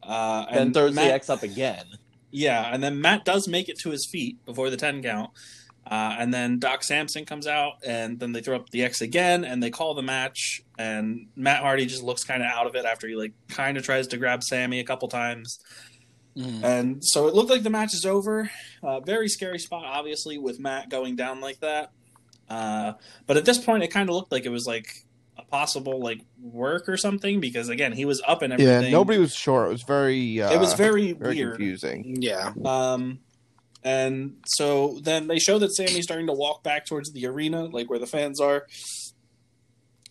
Uh, 0.04 0.46
Then 0.52 0.62
and 0.62 0.74
throws 0.74 0.94
Matt, 0.94 1.08
the 1.08 1.14
X 1.14 1.30
up 1.32 1.42
again. 1.42 1.86
Yeah, 2.30 2.70
and 2.72 2.84
then 2.84 3.02
Matt 3.02 3.26
does 3.26 3.48
make 3.48 3.70
it 3.70 3.80
to 3.80 3.90
his 3.90 4.06
feet 4.06 4.44
before 4.46 4.70
the 4.70 4.78
ten 4.78 5.02
count. 5.02 5.32
Uh, 5.90 6.16
and 6.20 6.34
then 6.34 6.58
Doc 6.58 6.84
Sampson 6.84 7.26
comes 7.26 7.46
out, 7.48 7.74
and 7.86 8.20
then 8.20 8.32
they 8.32 8.42
throw 8.42 8.56
up 8.56 8.70
the 8.72 8.84
X 8.84 9.02
again, 9.02 9.44
and 9.44 9.62
they 9.62 9.70
call 9.70 9.94
the 9.94 10.02
match. 10.04 10.62
And 10.78 11.28
Matt 11.36 11.62
Hardy 11.62 11.86
just 11.86 12.04
looks 12.04 12.24
kind 12.24 12.42
of 12.44 12.50
out 12.50 12.68
of 12.68 12.76
it 12.76 12.86
after 12.86 13.08
he 13.08 13.16
like 13.16 13.34
kind 13.50 13.78
of 13.78 13.84
tries 13.84 14.08
to 14.08 14.18
grab 14.18 14.44
Sammy 14.44 14.80
a 14.80 14.84
couple 14.84 15.08
times. 15.08 15.60
Mm. 16.38 16.64
And 16.64 17.06
so 17.06 17.28
it 17.28 17.34
looked 17.34 17.50
like 17.50 17.64
the 17.64 17.70
match 17.70 17.94
is 17.94 18.06
over. 18.06 18.50
Uh, 18.84 19.00
very 19.00 19.30
scary 19.30 19.60
spot, 19.60 19.86
obviously, 19.86 20.38
with 20.38 20.60
Matt 20.60 20.90
going 20.90 21.16
down 21.16 21.40
like 21.42 21.60
that. 21.62 21.92
Uh, 22.50 22.94
but 23.26 23.38
at 23.38 23.46
this 23.46 23.58
point, 23.58 23.84
it 23.84 23.88
kind 23.88 24.10
of 24.10 24.16
looked 24.16 24.32
like 24.32 24.46
it 24.46 24.50
was 24.50 24.66
like 24.66 25.06
a 25.38 25.44
possible 25.44 26.02
like 26.02 26.22
work 26.42 26.88
or 26.88 26.98
something 26.98 27.40
because 27.40 27.70
again, 27.70 27.92
he 27.92 28.06
was 28.06 28.22
up 28.28 28.42
and 28.42 28.54
everything. 28.54 28.84
Yeah, 28.84 28.90
nobody 28.90 29.18
was 29.20 29.34
sure. 29.34 29.66
It 29.66 29.72
was 29.72 29.84
very. 29.84 30.42
Uh, 30.42 30.54
It 30.54 30.60
was 30.60 30.74
very, 30.74 31.14
very 31.14 31.36
weird. 31.36 31.56
confusing. 31.56 32.18
Yeah. 32.22 32.52
Um, 32.64 33.20
and 33.84 34.38
so 34.46 35.00
then 35.02 35.28
they 35.28 35.40
show 35.40 35.60
that 35.60 35.74
Sammy's 35.74 36.04
starting 36.04 36.28
to 36.28 36.34
walk 36.34 36.64
back 36.64 36.86
towards 36.86 37.12
the 37.14 37.26
arena, 37.28 37.66
like 37.66 37.90
where 37.90 38.00
the 38.00 38.08
fans 38.08 38.42
are. 38.42 38.66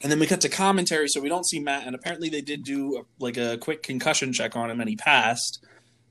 And 0.00 0.12
then 0.12 0.18
we 0.18 0.26
cut 0.26 0.40
to 0.42 0.48
commentary, 0.48 1.08
so 1.08 1.20
we 1.20 1.28
don't 1.28 1.46
see 1.46 1.60
Matt. 1.60 1.86
And 1.86 1.94
apparently, 1.94 2.28
they 2.28 2.42
did 2.42 2.62
do 2.62 2.98
a, 2.98 3.02
like 3.18 3.36
a 3.36 3.56
quick 3.58 3.82
concussion 3.82 4.32
check 4.32 4.54
on 4.54 4.70
him, 4.70 4.80
and 4.80 4.88
he 4.88 4.96
passed. 4.96 5.64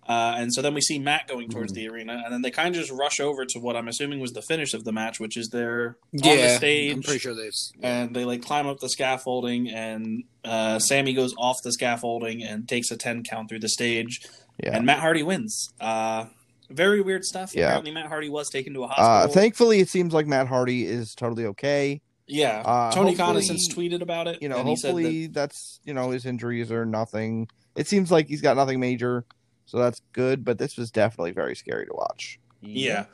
Uh, 0.08 0.36
and 0.38 0.54
so 0.54 0.62
then 0.62 0.74
we 0.74 0.82
see 0.82 1.00
Matt 1.00 1.28
going 1.28 1.50
towards 1.50 1.72
Mm-hmm. 1.74 1.82
the 1.88 1.90
arena, 1.90 2.22
and 2.26 2.34
then 2.34 2.42
they 2.42 2.52
kind 2.52 2.76
of 2.76 2.82
just 2.82 2.92
rush 2.92 3.20
over 3.20 3.46
to 3.46 3.60
what 3.60 3.76
I'm 3.76 3.88
assuming 3.88 4.20
was 4.20 4.34
the 4.34 4.42
finish 4.42 4.74
of 4.74 4.84
the 4.84 4.92
match, 4.92 5.20
which 5.20 5.38
is 5.38 5.50
they're 5.50 5.98
on 6.14 6.20
the 6.22 6.28
Yeah. 6.36 6.58
stage 6.58 6.94
I'm 6.94 7.02
pretty 7.04 7.20
sure 7.20 7.34
there's. 7.34 7.72
and 7.82 8.16
they 8.16 8.26
like 8.26 8.42
climb 8.42 8.68
up 8.68 8.80
the 8.80 8.90
scaffolding 8.90 9.70
and 9.70 10.24
uh, 10.44 10.80
sammy 10.80 11.14
goes 11.14 11.34
off 11.38 11.58
the 11.64 11.72
scaffolding 11.72 12.44
and 12.44 12.68
takes 12.68 12.92
a 12.92 12.98
10 12.98 13.24
count 13.24 13.48
through 13.50 13.60
the 13.60 13.70
stage 13.70 14.22
Yeah. 14.62 14.76
and 14.76 14.86
matt 14.86 15.00
hardy 15.00 15.24
wins 15.24 15.72
uh, 15.80 16.26
very 16.70 17.00
weird 17.02 17.24
stuff 17.24 17.56
Yeah. 17.56 17.68
apparently 17.68 17.92
matt 17.92 18.08
hardy 18.08 18.28
was 18.30 18.50
taken 18.50 18.74
to 18.74 18.82
a 18.82 18.88
Uh, 18.88 18.90
hospital 18.90 19.34
thankfully, 19.34 19.80
it 19.80 19.88
seems 19.90 20.14
like 20.14 20.28
Matt 20.28 20.48
Hardy 20.48 20.86
is 20.86 21.16
totally 21.16 21.46
okay. 21.46 22.02
yeah 22.28 22.62
uh, 22.66 22.92
tony 22.92 23.16
khan 23.16 23.36
has 23.36 23.48
since 23.48 23.74
tweeted 23.74 24.02
about 24.02 24.28
it 24.28 24.42
You 24.42 24.50
know, 24.50 24.58
and 24.58 24.68
he 24.68 24.76
said 24.76 24.90
that- 24.90 25.02
hopefully 25.04 25.28
that's 25.28 25.80
you 25.86 25.94
know 25.94 26.10
his 26.12 26.26
injuries 26.26 26.72
are 26.72 26.86
nothing. 26.86 27.48
It 27.76 27.88
seems 27.88 28.12
like 28.12 28.28
he's 28.28 28.42
got 28.42 28.56
nothing 28.58 28.80
major, 28.80 29.26
so 29.66 29.78
that's 29.78 30.02
good. 30.14 30.44
But 30.46 30.58
this 30.58 30.78
was 30.78 30.92
definitely 30.92 31.32
very 31.32 31.56
scary 31.56 31.86
to 31.86 31.94
watch. 31.94 32.40
yeah 32.62 33.06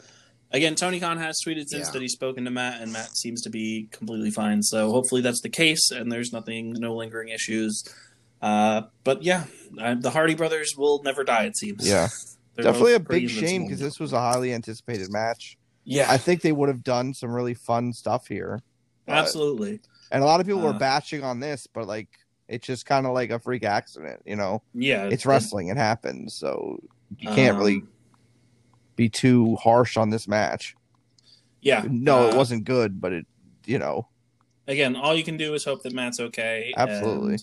again 0.51 0.73
tony 0.73 0.99
khan 0.99 1.17
has 1.17 1.38
tweeted 1.45 1.67
since 1.67 1.88
Yeah. 1.88 1.91
that 1.93 2.01
he's 2.01 2.13
spoken 2.13 2.43
to 2.45 2.51
matt 2.51 2.81
and 2.81 2.91
matt 2.91 3.15
seems 3.15 3.41
to 3.43 3.49
be 3.51 3.88
completely 3.91 4.31
fine 4.31 4.63
so 4.63 4.89
hopefully 4.91 5.21
that's 5.21 5.41
the 5.41 5.49
case 5.49 5.91
and 5.91 6.12
there's 6.12 6.31
nothing 6.33 6.71
no 6.73 6.95
lingering 6.95 7.29
issues 7.29 7.83
uh, 8.41 8.81
but 9.03 9.21
yeah 9.23 9.43
uh, 9.79 9.95
the 9.95 10.09
hardy 10.09 10.33
brothers 10.35 10.73
will 10.77 11.01
never 11.03 11.23
die 11.23 11.43
it 11.45 11.55
seems 11.57 11.88
Yeah, 11.88 12.07
They're 12.55 12.65
definitely 12.65 12.93
a 12.95 12.99
big 12.99 13.29
shame 13.29 13.63
because 13.65 13.79
this 13.79 13.99
was 13.99 14.12
a 14.13 14.19
highly 14.19 14.53
anticipated 14.53 15.12
match. 15.12 15.57
yeah 15.83 16.07
I 16.12 16.17
think 16.17 16.41
they 16.41 16.51
would 16.51 16.69
have 16.69 16.83
done 16.83 17.13
some 17.13 17.31
really 17.31 17.53
fun 17.53 17.93
stuff 17.93 18.27
here. 18.27 18.62
but- 19.05 19.13
absolutely 19.15 19.81
And 20.12 20.23
a 20.23 20.25
lot 20.25 20.39
of 20.41 20.45
people 20.47 20.62
were 20.62 20.69
Uh, 20.75 20.79
bashing 20.79 21.23
on 21.23 21.39
this, 21.39 21.67
but 21.71 21.85
like 21.88 22.09
it's 22.49 22.67
just 22.67 22.85
kind 22.85 23.05
of 23.05 23.13
like 23.13 23.29
a 23.29 23.39
freak 23.39 23.63
accident, 23.63 24.21
you 24.25 24.35
know. 24.35 24.62
Yeah, 24.73 25.05
It's 25.05 25.25
wrestling; 25.25 25.67
it 25.69 25.77
happens, 25.77 26.33
so 26.33 26.79
you 27.17 27.29
can't 27.29 27.57
really 27.57 27.75
Um, 27.77 27.89
be 28.95 29.07
too 29.09 29.55
harsh 29.57 29.95
on 29.95 30.09
this 30.09 30.27
match. 30.27 30.75
Yeah, 31.62 31.85
No, 31.89 32.25
uh, 32.25 32.29
it 32.29 32.35
wasn't 32.35 32.63
good, 32.65 32.99
but 32.99 33.13
it, 33.13 33.25
you 33.65 33.79
know, 33.79 34.07
Again, 34.67 34.95
all 34.95 35.15
you 35.15 35.23
can 35.23 35.35
do 35.38 35.55
is 35.55 35.63
hope 35.65 35.81
that 35.83 35.93
Matt's 35.93 36.19
okay. 36.19 36.71
Absolutely. 36.77 37.39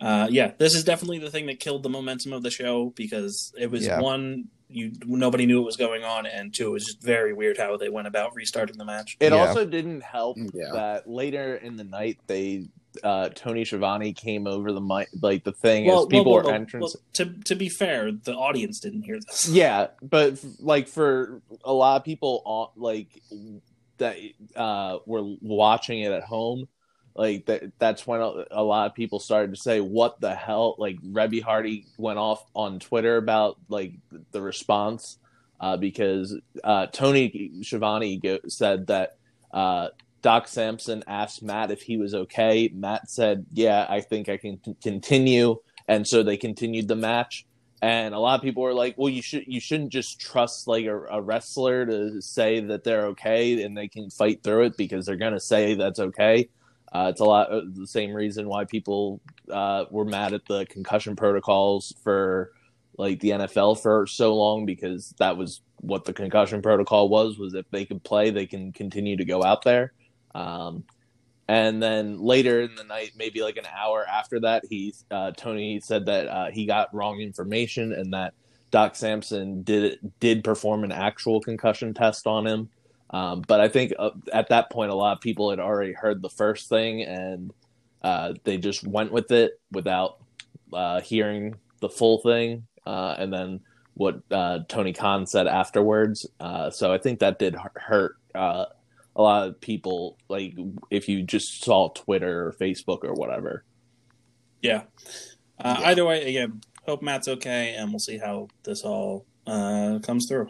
and, 0.00 0.08
uh, 0.08 0.26
yeah, 0.28 0.52
this 0.58 0.74
is 0.74 0.82
definitely 0.82 1.18
the 1.20 1.30
thing 1.30 1.46
that 1.46 1.60
killed 1.60 1.84
the 1.84 1.88
momentum 1.88 2.32
of 2.32 2.42
the 2.42 2.50
show 2.50 2.90
because 2.96 3.52
it 3.56 3.70
was 3.70 3.86
Yeah. 3.86 4.00
one, 4.00 4.46
you 4.68 4.92
nobody 5.06 5.46
knew 5.46 5.58
what 5.60 5.66
was 5.66 5.76
going 5.76 6.02
on, 6.04 6.26
and 6.26 6.52
two, 6.52 6.68
it 6.68 6.72
was 6.72 6.84
just 6.84 7.00
very 7.02 7.32
weird 7.32 7.58
how 7.58 7.76
they 7.76 7.88
went 7.88 8.08
about 8.08 8.34
restarting 8.34 8.76
the 8.76 8.84
match. 8.84 9.16
It 9.20 9.32
Yeah. 9.32 9.38
also 9.38 9.64
didn't 9.64 10.02
help 10.02 10.36
Yeah. 10.52 10.72
that 10.72 11.08
later 11.08 11.54
in 11.56 11.76
the 11.76 11.84
night 11.84 12.18
they 12.26 12.66
uh 13.02 13.28
Tony 13.30 13.64
Schiavone 13.64 14.12
came 14.12 14.46
over 14.46 14.72
the 14.72 14.80
mic 14.80 15.08
like 15.20 15.44
the 15.44 15.52
thing 15.52 15.86
Well, 15.86 16.00
as 16.00 16.06
people 16.06 16.32
well, 16.32 16.42
were 16.42 16.48
well, 16.48 16.54
entrance. 16.54 16.94
well, 16.94 17.02
to 17.14 17.34
to 17.44 17.54
be 17.54 17.68
fair, 17.68 18.10
the 18.12 18.34
audience 18.34 18.80
didn't 18.80 19.02
hear 19.02 19.18
this. 19.26 19.48
Yeah, 19.52 19.88
but 20.02 20.34
f- 20.34 20.44
like 20.58 20.88
for 20.88 21.42
a 21.64 21.72
lot 21.72 21.96
of 22.00 22.04
people 22.04 22.42
on 22.44 22.68
like 22.76 23.08
that 23.98 24.16
uh 24.56 24.98
were 25.06 25.22
watching 25.40 26.00
it 26.00 26.12
at 26.12 26.22
home, 26.24 26.66
like 27.14 27.46
that 27.46 27.72
that's 27.78 28.06
when 28.06 28.20
a, 28.20 28.44
a 28.50 28.62
lot 28.62 28.88
of 28.90 28.94
people 28.94 29.18
started 29.20 29.54
to 29.54 29.60
say 29.60 29.80
what 29.80 30.20
the 30.20 30.34
hell 30.34 30.74
like 30.78 30.96
Reby 31.02 31.42
Hardy 31.42 31.86
went 31.98 32.18
off 32.18 32.42
on 32.54 32.78
Twitter 32.80 33.16
about 33.16 33.58
like 33.68 33.92
the 34.32 34.40
response 34.42 35.18
uh 35.60 35.76
because 35.76 36.36
uh 36.64 36.86
Tony 36.86 37.50
Schiavone 37.62 38.18
go- 38.18 38.38
said 38.48 38.86
that 38.86 39.16
uh 39.52 39.88
Doc 40.22 40.48
Sampson 40.48 41.04
asked 41.06 41.42
Matt 41.42 41.70
if 41.70 41.82
he 41.82 41.96
was 41.96 42.14
okay. 42.14 42.70
Matt 42.74 43.10
said, 43.10 43.46
"Yeah, 43.52 43.86
I 43.88 44.00
think 44.00 44.28
I 44.28 44.36
can 44.36 44.60
continue." 44.82 45.56
And 45.86 46.06
so 46.06 46.22
they 46.22 46.36
continued 46.36 46.88
the 46.88 46.96
match 46.96 47.46
and 47.80 48.14
a 48.14 48.18
lot 48.18 48.34
of 48.34 48.42
people 48.42 48.62
were 48.62 48.74
like 48.74 48.94
well 48.98 49.08
you 49.08 49.22
should 49.22 49.44
you 49.46 49.60
shouldn't 49.60 49.90
just 49.90 50.20
trust 50.20 50.66
like 50.66 50.84
a, 50.84 51.00
a 51.06 51.20
wrestler 51.20 51.86
to 51.86 52.20
say 52.20 52.60
that 52.60 52.84
they're 52.84 53.06
okay 53.06 53.62
and 53.62 53.76
they 53.76 53.88
can 53.88 54.10
fight 54.10 54.42
through 54.42 54.64
it 54.64 54.76
because 54.76 55.06
they're 55.06 55.16
going 55.16 55.32
to 55.32 55.40
say 55.40 55.74
that's 55.74 56.00
okay 56.00 56.48
uh, 56.92 57.08
it's 57.10 57.20
a 57.20 57.24
lot 57.24 57.50
uh, 57.50 57.60
the 57.74 57.86
same 57.86 58.12
reason 58.12 58.48
why 58.48 58.64
people 58.64 59.20
uh, 59.52 59.84
were 59.90 60.04
mad 60.04 60.32
at 60.32 60.44
the 60.46 60.66
concussion 60.66 61.14
protocols 61.14 61.94
for 62.02 62.52
like 62.96 63.20
the 63.20 63.30
NFL 63.30 63.80
for 63.80 64.06
so 64.06 64.34
long 64.34 64.66
because 64.66 65.14
that 65.18 65.36
was 65.36 65.60
what 65.76 66.04
the 66.04 66.12
concussion 66.12 66.62
protocol 66.62 67.08
was 67.08 67.38
was 67.38 67.54
if 67.54 67.70
they 67.70 67.84
could 67.84 68.02
play 68.02 68.30
they 68.30 68.46
can 68.46 68.72
continue 68.72 69.16
to 69.16 69.24
go 69.24 69.44
out 69.44 69.62
there 69.62 69.92
um, 70.38 70.84
and 71.48 71.82
then 71.82 72.20
later 72.20 72.60
in 72.60 72.74
the 72.76 72.84
night, 72.84 73.12
maybe 73.16 73.42
like 73.42 73.56
an 73.56 73.66
hour 73.76 74.06
after 74.06 74.40
that, 74.40 74.64
he 74.68 74.94
uh, 75.10 75.32
Tony 75.32 75.80
said 75.80 76.06
that 76.06 76.28
uh, 76.28 76.50
he 76.50 76.66
got 76.66 76.94
wrong 76.94 77.20
information 77.20 77.92
and 77.92 78.12
that 78.12 78.34
Doc 78.70 78.94
Sampson 78.94 79.62
did 79.62 79.98
did 80.20 80.44
perform 80.44 80.84
an 80.84 80.92
actual 80.92 81.40
concussion 81.40 81.92
test 81.92 82.26
on 82.26 82.46
him. 82.46 82.68
Um, 83.10 83.42
but 83.48 83.60
I 83.60 83.68
think 83.68 83.94
uh, 83.98 84.10
at 84.32 84.50
that 84.50 84.70
point, 84.70 84.90
a 84.90 84.94
lot 84.94 85.16
of 85.16 85.22
people 85.22 85.50
had 85.50 85.58
already 85.58 85.94
heard 85.94 86.22
the 86.22 86.28
first 86.28 86.68
thing 86.68 87.02
and 87.02 87.52
uh, 88.02 88.34
they 88.44 88.58
just 88.58 88.86
went 88.86 89.10
with 89.10 89.32
it 89.32 89.58
without 89.72 90.18
uh, 90.72 91.00
hearing 91.00 91.56
the 91.80 91.88
full 91.88 92.18
thing. 92.18 92.66
Uh, 92.86 93.16
and 93.18 93.32
then 93.32 93.60
what 93.94 94.20
Tony 94.68 94.92
Khan 94.92 95.26
said 95.26 95.48
afterwards. 95.48 96.24
So 96.70 96.92
I 96.92 96.98
think 96.98 97.18
that 97.18 97.40
did 97.40 97.56
hurt 97.74 98.16
a 99.18 99.22
lot 99.22 99.48
of 99.48 99.60
people 99.60 100.16
like 100.28 100.54
if 100.90 101.08
you 101.08 101.22
just 101.24 101.64
saw 101.64 101.88
Twitter 101.90 102.46
or 102.46 102.52
Facebook 102.52 103.02
or 103.02 103.12
whatever. 103.12 103.64
Yeah. 104.62 104.84
Uh, 105.60 105.76
Yeah. 105.80 105.88
Either 105.88 106.04
way, 106.04 106.28
again, 106.28 106.60
hope 106.86 107.02
Matt's 107.02 107.28
okay, 107.28 107.74
and 107.74 107.90
we'll 107.90 107.98
see 107.98 108.16
how 108.16 108.48
this 108.62 108.82
all 108.82 109.26
uh, 109.46 109.98
comes 110.02 110.26
through. 110.26 110.48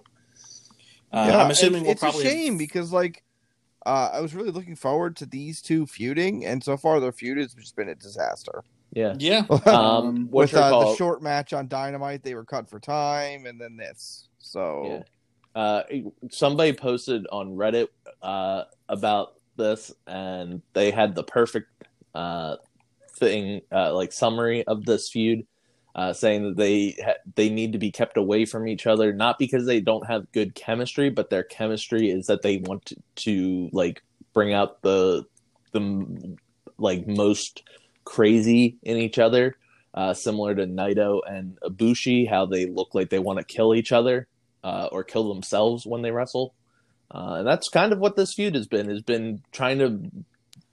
Uh, 1.11 1.27
yeah, 1.31 1.43
I'm 1.43 1.51
assuming 1.51 1.87
it's, 1.87 1.87
we'll 1.87 1.93
it's 1.93 2.01
probably 2.01 2.27
a 2.27 2.31
shame 2.31 2.59
because 2.59 2.93
like 2.93 3.25
uh, 3.87 4.11
I 4.13 4.21
was 4.21 4.35
really 4.35 4.51
looking 4.51 4.77
forward 4.77 5.17
to 5.17 5.27
these 5.27 5.63
two 5.63 5.87
feuding, 5.87 6.45
and 6.45 6.63
so 6.63 6.77
far 6.77 7.01
their 7.01 7.13
feud 7.13 7.39
has 7.39 7.55
just 7.55 7.75
been 7.75 7.89
a 7.89 7.95
disaster. 7.95 8.63
Yeah. 8.93 9.15
Yeah. 9.19 9.45
Um, 9.67 10.29
With 10.31 10.51
her 10.53 10.59
uh, 10.59 10.71
the 10.81 10.97
short 10.97 11.23
match 11.23 11.53
on 11.53 11.69
Dynamite, 11.69 12.23
they 12.23 12.35
were 12.35 12.45
cut 12.45 12.69
for 12.69 12.79
time, 12.79 13.47
and 13.47 13.59
then 13.59 13.77
this. 13.77 14.29
So 14.39 14.85
Yeah. 14.85 15.03
Uh, 15.55 15.83
somebody 16.31 16.73
posted 16.73 17.27
on 17.33 17.57
Reddit 17.57 17.89
uh, 18.23 18.65
about 18.89 19.35
this, 19.57 19.93
and 20.07 20.63
they 20.73 20.91
had 20.91 21.15
the 21.15 21.23
perfect 21.23 21.69
uh, 22.15 22.57
thing, 23.13 23.63
uh, 23.73 23.95
like 23.95 24.13
summary 24.13 24.65
of 24.65 24.85
this 24.85 25.09
feud, 25.11 25.47
uh, 25.95 26.13
saying 26.13 26.45
that 26.45 26.57
they 26.57 26.97
ha- 27.05 27.21
they 27.35 27.51
need 27.51 27.73
to 27.73 27.79
be 27.79 27.91
kept 27.91 28.17
away 28.17 28.45
from 28.45 28.69
each 28.69 28.87
other, 28.87 29.13
not 29.13 29.39
because 29.39 29.67
they 29.67 29.81
don't 29.81 30.07
have 30.07 30.31
good 30.33 30.55
chemistry, 30.55 31.11
but 31.11 31.31
their 31.31 31.43
chemistry 31.43 32.11
is 32.11 32.27
that 32.27 32.43
they 32.43 32.59
want 32.59 32.87
to, 32.87 32.97
to 33.17 33.71
like 33.73 34.03
bring 34.33 34.53
out 34.53 34.83
the 34.83 35.25
the 35.73 36.37
like 36.79 37.07
most 37.07 37.63
crazy 38.05 38.79
in 38.83 38.97
each 38.97 39.19
other. 39.19 39.57
Uh, 39.95 40.15
similar 40.15 40.55
to 40.55 40.67
Naito 40.67 41.21
and 41.29 41.59
Ibushi, 41.63 42.29
how 42.29 42.47
they 42.47 42.67
look 42.67 42.95
like 42.95 43.11
they 43.11 43.19
want 43.19 43.39
to 43.39 43.45
kill 43.45 43.75
each 43.75 43.91
other 43.91 44.29
uh, 44.63 44.89
or 44.93 45.03
kill 45.03 45.33
themselves 45.33 45.87
when 45.87 46.03
they 46.03 46.11
wrestle. 46.11 46.55
Uh, 47.11 47.37
and 47.39 47.47
that's 47.47 47.69
kind 47.69 47.93
of 47.93 47.99
what 47.99 48.17
this 48.17 48.35
feud 48.35 48.55
has 48.55 48.67
been 48.67 48.89
has 48.89 49.03
been 49.03 49.43
trying 49.53 49.79
to 49.79 50.11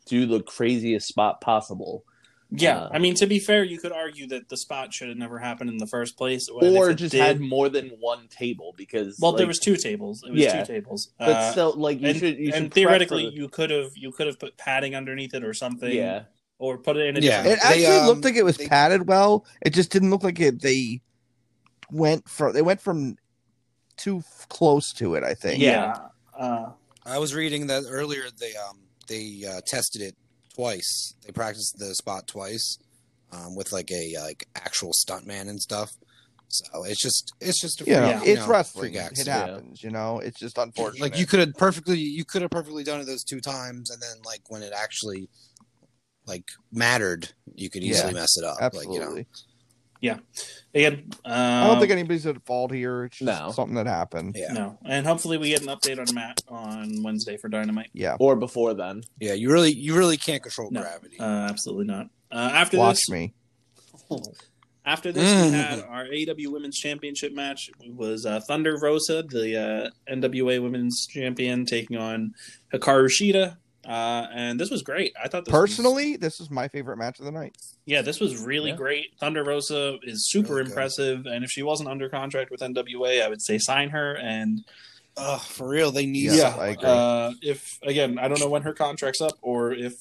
do 0.06 0.26
the 0.26 0.42
craziest 0.44 1.08
spot 1.08 1.40
possible 1.42 2.04
Yeah. 2.52 2.78
Uh, 2.82 2.90
I 2.94 3.00
mean, 3.00 3.16
to 3.16 3.26
be 3.26 3.40
fair, 3.40 3.64
you 3.64 3.80
could 3.80 3.92
argue 3.92 4.28
that 4.28 4.50
the 4.50 4.58
spot 4.58 4.94
should 4.94 5.10
have 5.10 5.18
never 5.18 5.40
happened 5.40 5.70
in 5.72 5.78
the 5.78 5.88
first 5.88 6.16
place. 6.16 6.48
or 6.48 6.92
it 6.92 6.96
just 6.96 7.12
did- 7.14 7.22
had 7.22 7.40
more 7.42 7.70
than 7.70 7.90
one 8.00 8.28
table 8.30 8.74
because 8.78 9.18
Well, 9.20 9.34
there 9.34 9.48
was 9.48 9.58
two 9.60 9.76
tables. 9.78 10.24
It 10.28 10.32
was 10.32 10.42
Yeah. 10.42 10.64
two 10.64 10.74
tables. 10.74 11.10
but 11.18 11.30
Uh, 11.30 11.52
still 11.52 11.74
like 11.74 12.00
you 12.02 12.10
and, 12.10 12.18
should 12.20 12.38
you 12.38 12.52
and 12.54 12.66
prep 12.66 12.74
theoretically, 12.74 13.26
the- 13.30 13.36
you 13.36 13.50
could 13.50 13.72
have 13.72 13.92
you 13.96 14.12
could 14.12 14.28
have 14.28 14.38
put 14.40 14.56
padding 14.58 14.94
underneath 14.94 15.34
it 15.34 15.44
or 15.44 15.54
something. 15.54 15.92
yeah 15.92 16.24
Or 16.60 16.78
put 16.78 16.98
it 16.98 17.08
in 17.08 17.18
a 17.18 17.20
Yeah. 17.20 17.44
different. 17.44 17.58
it 17.58 17.64
They, 17.64 17.86
actually 17.86 18.00
um, 18.02 18.06
looked 18.08 18.24
like 18.26 18.36
it 18.36 18.46
was 18.46 18.58
they- 18.58 18.68
padded 18.68 19.08
well. 19.08 19.46
It 19.66 19.72
just 19.74 19.90
didn't 19.92 20.12
look 20.12 20.24
like 20.24 20.40
it. 20.40 20.62
They 20.62 21.02
went 21.92 22.30
from 22.30 22.54
they 22.54 22.62
went 22.62 22.80
from 22.82 23.18
too 23.98 24.18
f- 24.20 24.46
close 24.50 24.94
to 24.94 25.16
it. 25.16 25.24
I 25.24 25.34
think. 25.34 25.60
yeah. 25.62 25.96
Uh, 26.38 26.72
I 27.06 27.18
was 27.20 27.34
reading 27.34 27.68
that 27.68 27.84
earlier. 27.90 28.24
They 28.40 28.54
um 28.56 28.80
they 29.08 29.44
uh, 29.48 29.62
tested 29.66 30.02
it 30.02 30.16
twice. 30.56 31.14
They 31.26 31.32
practiced 31.32 31.78
the 31.78 31.94
spot 31.96 32.28
twice, 32.28 32.78
um, 33.32 33.56
with 33.56 33.72
like 33.72 33.92
a 33.92 34.16
like 34.22 34.48
actual 34.56 34.92
stuntman 34.94 35.50
and 35.50 35.62
stuff. 35.62 35.92
So 36.48 36.84
it's 36.86 37.02
just 37.02 37.34
it's 37.42 37.60
just 37.60 37.82
a 37.82 37.86
You 37.86 37.94
know, 37.94 38.12
freak, 38.18 38.28
you 38.28 38.34
it's 38.34 38.42
know, 38.42 38.48
wrestling. 38.52 38.84
freak 38.84 38.96
It 38.96 39.06
accident. 39.06 39.28
happens. 39.50 39.84
You 39.84 39.90
know, 39.92 40.20
it's 40.20 40.40
just 40.40 40.58
unfortunate. 40.58 41.02
Like 41.02 41.18
you 41.18 41.26
could 41.26 41.40
have 41.40 41.54
perfectly 41.56 42.00
you 42.00 42.24
could 42.26 42.42
have 42.42 42.52
perfectly 42.52 42.84
done 42.84 43.02
it 43.02 43.06
those 43.06 43.24
two 43.24 43.42
times, 43.42 43.90
and 43.92 44.02
then 44.02 44.18
like 44.26 44.42
when 44.50 44.62
it 44.64 44.74
actually 44.76 45.28
like 46.26 46.46
mattered, 46.72 47.30
you 47.54 47.70
could 47.70 47.84
easily 47.84 48.14
mess 48.14 48.38
it 48.38 48.44
up. 48.44 48.58
absolutely. 48.62 48.96
Like 48.98 49.10
you 49.10 49.16
know, 49.18 49.24
again, 50.02 51.04
um, 51.26 51.34
I 51.34 51.68
don't 51.68 51.80
think 51.80 51.92
anybody's 51.92 52.26
at 52.26 52.44
fault 52.46 52.72
here. 52.72 53.06
It's 53.06 53.18
just 53.20 53.42
No. 53.42 53.52
something 53.52 53.76
that 53.76 53.88
happened. 53.88 54.36
yeah, 54.38 54.54
No, 54.54 54.78
and 54.86 55.06
hopefully 55.06 55.38
we 55.38 55.50
get 55.50 55.62
an 55.62 55.68
update 55.68 56.00
on 56.00 56.14
Matt 56.14 56.42
on 56.48 57.02
Wednesday 57.04 57.38
for 57.38 57.50
Dynamite. 57.50 57.90
Yeah. 57.94 58.16
or 58.20 58.36
before 58.36 58.74
then 58.74 59.04
yeah. 59.20 59.34
You 59.34 59.52
really 59.52 59.72
you 59.74 59.96
really 59.96 60.18
can't 60.18 60.42
control 60.44 60.70
No. 60.72 60.82
gravity. 60.82 61.20
Uh, 61.20 61.24
absolutely 61.50 61.86
not. 61.86 62.10
Uh, 62.32 62.50
after 62.54 62.78
Watch 62.78 62.96
this, 63.08 63.10
me. 63.10 63.34
After 64.88 65.12
this, 65.12 65.24
we 65.24 65.52
had 65.58 65.80
our 65.80 66.06
AEW 66.06 66.52
Women's 66.52 66.78
Championship 66.78 67.34
match. 67.34 67.72
It 67.82 67.92
was 67.96 68.24
uh, 68.28 68.40
Thunder 68.42 68.78
Rosa, 68.80 69.24
the 69.24 69.90
uh, 70.08 70.14
NWA 70.14 70.62
Women's 70.62 71.08
Champion, 71.08 71.66
taking 71.66 71.98
on 71.98 72.36
Hikaru 72.72 73.08
Shida. 73.10 73.58
Uh, 73.88 74.28
and 74.34 74.60
this 74.60 74.70
was 74.72 74.82
great. 74.82 75.14
I 75.22 75.28
thought 75.28 75.46
this 75.46 75.52
was- 75.52 75.60
Personally, 75.62 76.18
this 76.18 76.40
is 76.40 76.50
my 76.50 76.68
favorite 76.68 76.98
match 76.98 77.20
of 77.20 77.26
the 77.26 77.32
night. 77.32 77.56
yeah, 77.86 78.02
this 78.02 78.20
was 78.20 78.38
really 78.42 78.72
Yeah. 78.72 78.76
great. 78.78 79.06
Thunder 79.20 79.44
Rosa 79.44 79.98
is 80.04 80.28
super 80.30 80.54
Really 80.56 80.64
good. 80.64 80.70
impressive, 80.72 81.26
and 81.28 81.44
if 81.44 81.52
she 81.52 81.62
wasn't 81.64 81.90
under 81.90 82.10
contract 82.10 82.50
with 82.52 82.62
NWA, 82.62 83.22
I 83.24 83.28
would 83.28 83.42
say 83.42 83.58
sign 83.60 83.90
her. 83.90 84.16
And 84.18 84.66
Oh, 85.18 85.38
for 85.38 85.68
real, 85.70 85.92
they 85.92 86.06
need. 86.06 86.32
Yeah, 86.34 86.52
some- 86.52 86.60
I 86.60 86.68
agree. 86.70 86.90
uh, 86.90 87.32
if 87.42 87.80
again, 87.84 88.18
I 88.20 88.28
don't 88.28 88.40
know 88.40 88.50
when 88.50 88.64
her 88.64 88.74
contract's 88.74 89.22
up, 89.22 89.38
or 89.42 89.72
if 89.74 89.94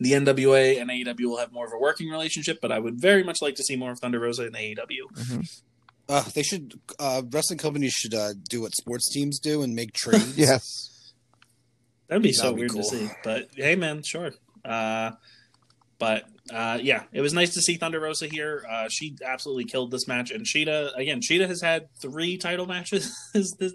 the 0.00 0.14
NWA 0.14 0.78
and 0.78 0.90
AEW 0.90 1.28
will 1.28 1.36
have 1.38 1.52
more 1.52 1.66
of 1.66 1.72
a 1.72 1.78
working 1.78 2.08
relationship, 2.08 2.58
but 2.62 2.72
I 2.72 2.78
would 2.78 2.98
very 3.00 3.22
much 3.22 3.42
like 3.42 3.54
to 3.56 3.62
see 3.62 3.76
more 3.76 3.92
of 3.92 3.98
Thunder 4.00 4.18
Rosa 4.20 4.46
in 4.46 4.54
AEW. 4.56 5.08
Uh, 6.08 6.22
they 6.34 6.42
should. 6.42 6.80
Uh, 6.98 7.22
wrestling 7.30 7.58
companies 7.58 7.92
should 7.92 8.14
uh, 8.14 8.32
do 8.48 8.60
what 8.62 8.74
sports 8.74 9.10
teams 9.12 9.38
do 9.38 9.62
and 9.62 9.74
make 9.74 9.92
trades. 9.92 10.36
Yes. 10.38 10.88
That'd 12.12 12.22
be 12.22 12.28
That'd 12.32 12.40
so 12.40 12.52
be 12.52 12.58
weird 12.60 12.70
cool. 12.72 12.82
to 12.82 12.88
see. 12.88 13.08
But 13.24 13.48
hey, 13.56 13.74
man, 13.74 14.02
sure. 14.02 14.32
Uh, 14.62 15.12
but 15.98 16.24
uh, 16.52 16.78
yeah, 16.82 17.04
it 17.12 17.20
was 17.22 17.32
nice 17.32 17.54
to 17.54 17.62
see 17.62 17.76
Thunder 17.76 18.00
Rosa 18.00 18.26
here. 18.26 18.64
Uh, 18.70 18.88
she 18.90 19.16
absolutely 19.24 19.64
killed 19.64 19.90
this 19.90 20.06
match, 20.06 20.30
and 20.30 20.44
Shida 20.44 20.94
again. 20.96 21.20
Shida 21.20 21.46
has 21.48 21.62
had 21.62 21.88
three 22.02 22.36
title 22.36 22.66
matches. 22.74 23.16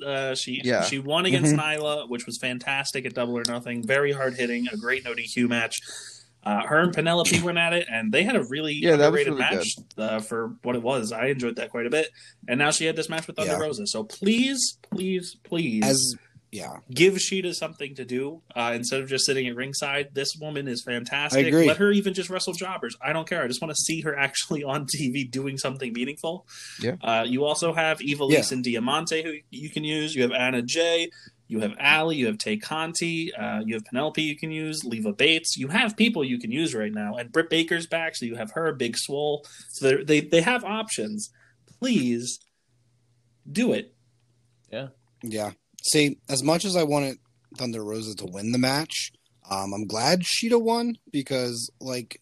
Uh, 0.06 0.36
she 0.36 0.62
Yeah. 0.64 0.84
she 0.84 1.00
won 1.00 1.26
against 1.26 1.56
Nyla, 1.56 2.08
which 2.10 2.26
was 2.28 2.38
fantastic 2.38 3.06
at 3.08 3.16
Double 3.16 3.38
or 3.38 3.44
Nothing. 3.48 3.82
Very 3.88 4.12
hard 4.12 4.36
hitting, 4.36 4.68
a 4.72 4.78
great 4.78 5.04
no 5.04 5.14
DQ 5.16 5.48
match. 5.50 5.76
Uh, 6.44 6.62
her 6.66 6.80
and 6.80 6.94
Penelope 6.94 7.42
went 7.44 7.58
at 7.58 7.74
it, 7.74 7.88
and 7.92 8.12
they 8.12 8.24
had 8.24 8.36
a 8.36 8.44
really 8.44 8.74
Yeah, 8.76 8.94
underrated 8.94 9.34
really 9.34 9.40
match 9.40 9.76
uh, 9.98 10.20
for 10.20 10.56
what 10.64 10.76
it 10.76 10.82
was. 10.84 11.12
I 11.12 11.26
enjoyed 11.28 11.56
that 11.58 11.72
quite 11.72 11.86
a 11.88 11.90
bit. 11.90 12.10
And 12.48 12.60
now 12.60 12.72
she 12.72 12.86
had 12.86 12.96
this 12.96 13.10
match 13.10 13.28
with 13.28 13.36
Thunder 13.36 13.54
Yeah. 13.54 13.60
Rosa. 13.60 13.88
So 13.88 14.04
please, 14.04 14.78
please, 14.82 15.36
please, 15.44 15.84
As 15.84 16.16
yeah, 16.52 16.78
give 16.92 17.16
Shida 17.16 17.54
something 17.54 17.94
to 17.96 18.06
do 18.06 18.42
uh, 18.56 18.72
instead 18.74 19.02
of 19.02 19.10
just 19.10 19.26
sitting 19.26 19.48
at 19.48 19.56
ringside. 19.56 20.14
This 20.14 20.36
woman 20.40 20.68
is 20.68 20.82
fantastic. 20.82 21.46
I 21.46 21.48
agree. 21.50 21.68
Let 21.68 21.78
her 21.78 21.92
even 21.92 22.14
just 22.14 22.30
wrestle 22.30 22.54
jobbers. 22.54 22.96
I 23.02 23.12
don't 23.14 23.28
care. 23.28 23.44
I 23.44 23.48
just 23.48 23.62
want 23.62 23.72
to 23.76 23.82
see 23.82 24.02
her 24.02 24.18
actually 24.18 24.64
on 24.64 24.86
TV 24.96 25.30
doing 25.30 25.58
something 25.58 25.92
meaningful. 25.92 26.48
Yeah. 26.82 26.96
Uh, 27.02 27.26
you 27.28 27.44
also 27.44 27.74
have 27.74 28.00
Ivelisse 28.00 28.32
Yeah. 28.32 28.44
and 28.56 28.64
Diamante 28.64 29.24
who 29.24 29.34
you 29.52 29.70
can 29.70 29.84
use. 29.84 30.16
You 30.16 30.22
have 30.24 30.32
Anna 30.32 30.62
Jay. 30.62 31.10
You 31.50 31.60
have 31.62 31.74
Allie. 31.80 32.16
You 32.18 32.28
have 32.28 32.38
Tay 32.38 32.58
Conti. 32.58 33.34
Uh, 33.34 33.62
you 33.66 33.74
have 33.76 33.84
Penelope 33.86 34.22
you 34.22 34.36
can 34.38 34.52
use. 34.52 34.84
Leva 34.86 35.14
Bates. 35.14 35.58
You 35.58 35.68
have 35.70 35.96
people 35.98 36.24
you 36.24 36.40
can 36.40 36.52
use 36.52 36.74
right 36.76 36.94
now. 36.94 37.16
And 37.16 37.32
Britt 37.32 37.50
Baker's 37.50 37.88
back, 37.88 38.16
so 38.16 38.26
you 38.26 38.36
have 38.36 38.52
her, 38.52 38.74
Big 38.74 38.98
Swole. 38.98 39.46
So 39.70 39.98
they 40.04 40.20
they 40.22 40.42
have 40.42 40.64
options. 40.66 41.30
Please 41.80 42.40
do 43.50 43.72
it. 43.74 43.94
Yeah. 44.72 44.88
Yeah. 45.24 45.52
See, 45.92 46.18
as 46.30 46.44
much 46.44 46.66
as 46.66 46.76
I 46.76 46.84
wanted 46.84 47.18
Thunder 47.56 47.84
Rosa 47.84 48.16
to 48.18 48.26
win 48.26 48.52
the 48.52 48.58
match, 48.58 49.12
um, 49.50 49.74
I'm 49.74 49.88
glad 49.88 50.22
Shida 50.24 50.62
won 50.62 50.98
because, 51.12 51.70
like, 51.80 52.22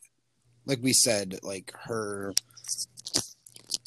like 0.65 0.79
we 0.81 0.93
said, 0.93 1.39
like 1.43 1.73
her 1.85 2.33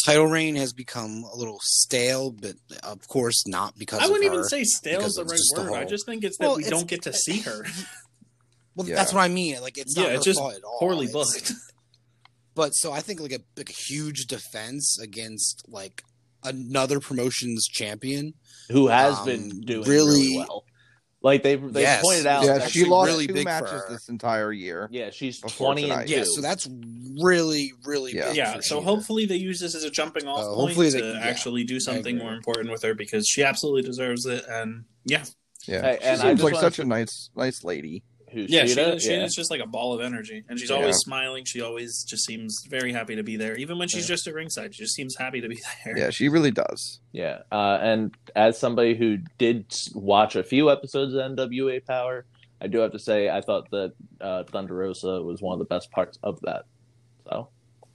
title 0.05 0.27
reign 0.27 0.57
has 0.57 0.73
become 0.73 1.25
a 1.33 1.37
little 1.37 1.59
stale, 1.63 2.31
but 2.31 2.55
of 2.83 3.07
course 3.09 3.47
not 3.47 3.77
because 3.79 4.01
I 4.01 4.07
wouldn't 4.07 4.25
her. 4.29 4.33
even 4.35 4.45
say 4.45 4.65
stale 4.65 5.01
is 5.01 5.15
because 5.15 5.15
the 5.17 5.23
of 5.23 5.29
right 5.31 5.37
just 5.37 5.53
the 5.55 5.63
word. 5.63 5.73
I 5.75 5.85
just 5.85 6.07
think 6.07 6.25
it's 6.25 6.39
that 6.39 6.47
Well, 6.47 6.57
we 6.57 6.65
it's- 6.65 6.79
don't 6.79 6.89
get 6.89 7.03
to 7.03 7.13
see 7.13 7.39
her. 7.41 7.65
Well, 8.75 8.87
Yeah. 8.87 8.95
that's 8.95 9.13
what 9.13 9.23
I 9.23 9.27
mean. 9.29 9.61
Like, 9.61 9.77
it's 9.77 9.97
yeah, 9.97 10.05
not 10.05 10.13
it's 10.13 10.25
just 10.25 10.39
fault 10.39 10.55
at 10.55 10.63
all. 10.63 10.79
poorly 10.79 11.07
It's- 11.07 11.13
booked. 11.13 11.53
But 12.55 12.71
so 12.71 12.93
I 12.93 13.01
think 13.01 13.19
like 13.21 13.33
a 13.33 13.41
like 13.57 13.71
a 13.71 13.73
huge 13.73 14.27
defense 14.27 14.99
against 15.01 15.65
like 15.69 16.05
another 16.45 17.01
promotion's 17.01 17.67
champion. 17.69 18.35
who 18.71 18.89
has 18.89 19.19
Um, 19.21 19.25
been 19.25 19.61
doing 19.63 19.89
really, 19.89 20.11
really- 20.29 20.37
well. 20.39 20.65
Like 21.23 21.43
they 21.43 21.57
they 21.57 21.81
Yes. 21.81 22.03
pointed 22.03 22.27
out, 22.27 22.45
Yeah, 22.45 22.59
that 22.59 22.71
she 22.71 22.81
actually 22.81 22.91
lost 22.91 23.11
really 23.11 23.27
two 23.27 23.33
big 23.33 23.45
matches 23.47 23.83
this 23.89 24.09
entire 24.09 24.53
year. 24.53 24.89
yeah, 24.93 25.11
she's 25.11 25.41
Before 25.41 25.69
twenty 25.75 25.91
and 25.91 26.07
two. 26.07 26.15
Yeah, 26.15 26.25
so 26.25 26.41
that's 26.41 26.69
really 27.21 27.73
really 27.85 28.15
Yeah. 28.15 28.29
big 28.29 28.37
yeah, 28.37 28.55
for 28.57 28.63
so 28.63 28.81
Shida. 28.81 28.85
hopefully 28.85 29.27
they 29.27 29.37
use 29.37 29.59
this 29.59 29.75
as 29.75 29.85
a 29.85 29.91
jumping 29.91 30.27
off 30.29 30.41
Uh, 30.41 30.43
point 30.55 30.57
hopefully 30.69 30.91
they- 30.91 31.01
to 31.01 31.07
yeah, 31.15 31.19
actually 31.21 31.65
do 31.65 31.81
something 31.81 32.19
more 32.19 32.35
important 32.35 32.71
with 32.71 32.83
her 32.83 32.95
because 32.95 33.27
she 33.27 33.43
absolutely 33.43 33.83
deserves 33.83 34.27
it. 34.27 34.45
And 34.49 34.85
yeah, 35.05 35.25
Yeah. 35.67 35.83
Hey, 35.83 35.99
she 36.01 36.05
and 36.07 36.21
I 36.21 36.25
seems 36.29 36.41
just 36.41 36.45
like 36.45 36.55
wanna- 36.55 36.67
such 36.71 36.79
a 36.79 36.85
nice 36.85 37.31
nice 37.35 37.65
lady. 37.65 38.05
Who's 38.33 38.51
yeah, 38.51 38.65
Shida? 38.65 38.95
she, 38.95 39.09
she 39.09 39.13
yeah. 39.15 39.25
is 39.25 39.35
just 39.35 39.51
like 39.51 39.61
a 39.61 39.67
ball 39.67 39.95
of 39.95 40.01
energy, 40.01 40.45
and 40.49 40.59
she's 40.59 40.71
Yeah. 40.71 40.77
always 40.77 40.97
smiling. 40.97 41.45
She 41.45 41.61
always 41.61 42.05
just 42.05 42.25
seems 42.27 42.65
very 42.69 42.93
happy 42.93 43.17
to 43.17 43.23
be 43.23 43.37
there, 43.37 43.57
even 43.57 43.79
when 43.79 43.89
she's 43.89 44.09
Yeah. 44.09 44.15
just 44.15 44.27
at 44.27 44.35
ringside. 44.35 44.75
She 44.75 44.83
just 44.83 44.95
seems 44.95 45.17
happy 45.17 45.41
to 45.41 45.49
be 45.49 45.59
there. 45.85 45.97
Yeah, 45.97 46.11
she 46.11 46.29
really 46.29 46.51
does. 46.51 47.01
Yeah, 47.13 47.39
uh, 47.51 47.79
and 47.81 48.15
as 48.37 48.59
somebody 48.59 48.95
who 48.97 49.19
did 49.39 49.67
watch 49.95 50.37
a 50.37 50.43
few 50.43 50.71
episodes 50.71 51.15
of 51.15 51.21
NWA 51.21 51.81
Power, 51.87 52.27
I 52.61 52.67
do 52.67 52.79
have 52.79 52.93
to 52.93 52.99
say 52.99 53.29
I 53.31 53.41
thought 53.41 53.71
that 53.71 53.93
uh, 54.21 54.45
Thunder 54.45 54.75
Rosa 54.75 55.23
was 55.23 55.41
one 55.41 55.53
of 55.55 55.59
the 55.59 55.65
best 55.65 55.91
parts 55.91 56.19
of 56.23 56.41
that. 56.43 56.65
So 57.29 57.49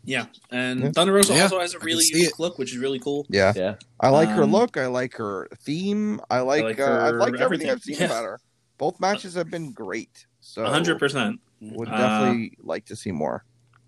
Yeah, 0.05 0.25
and 0.51 0.79
Yeah. 0.81 0.91
Thunder 0.91 1.13
Rosa 1.13 1.33
Yeah, 1.35 1.43
also 1.43 1.59
has 1.59 1.73
a 1.75 1.79
really 1.79 2.03
unique 2.11 2.29
it. 2.29 2.39
look, 2.39 2.57
which 2.57 2.71
is 2.71 2.77
really 2.77 2.99
cool. 2.99 3.25
Yeah. 3.29 3.53
yeah, 3.55 3.75
I 3.99 4.09
like 4.09 4.29
her 4.29 4.43
Um, 4.43 4.51
look. 4.51 4.77
I 4.77 4.87
like 4.87 5.15
her 5.17 5.47
theme. 5.63 6.19
I 6.29 6.39
like. 6.41 6.63
like 6.63 6.79
uh, 6.79 6.83
I've 6.85 7.13
her 7.13 7.19
liked 7.19 7.39
everything 7.39 7.69
everything. 7.69 7.69
I've 7.69 7.81
seen 7.81 7.95
Yeah. 7.99 8.05
about 8.05 8.23
her. 8.25 8.39
Both 8.83 8.99
matches 8.99 9.35
have 9.35 9.49
been 9.49 9.71
great. 9.71 10.25
So 10.41 10.65
hundred 10.65 10.99
percent. 10.99 11.39
would 11.61 11.87
Uh, 11.87 11.97
definitely 11.97 12.57
like 12.61 12.85
to 12.87 12.95
see 12.97 13.11
more. 13.11 13.45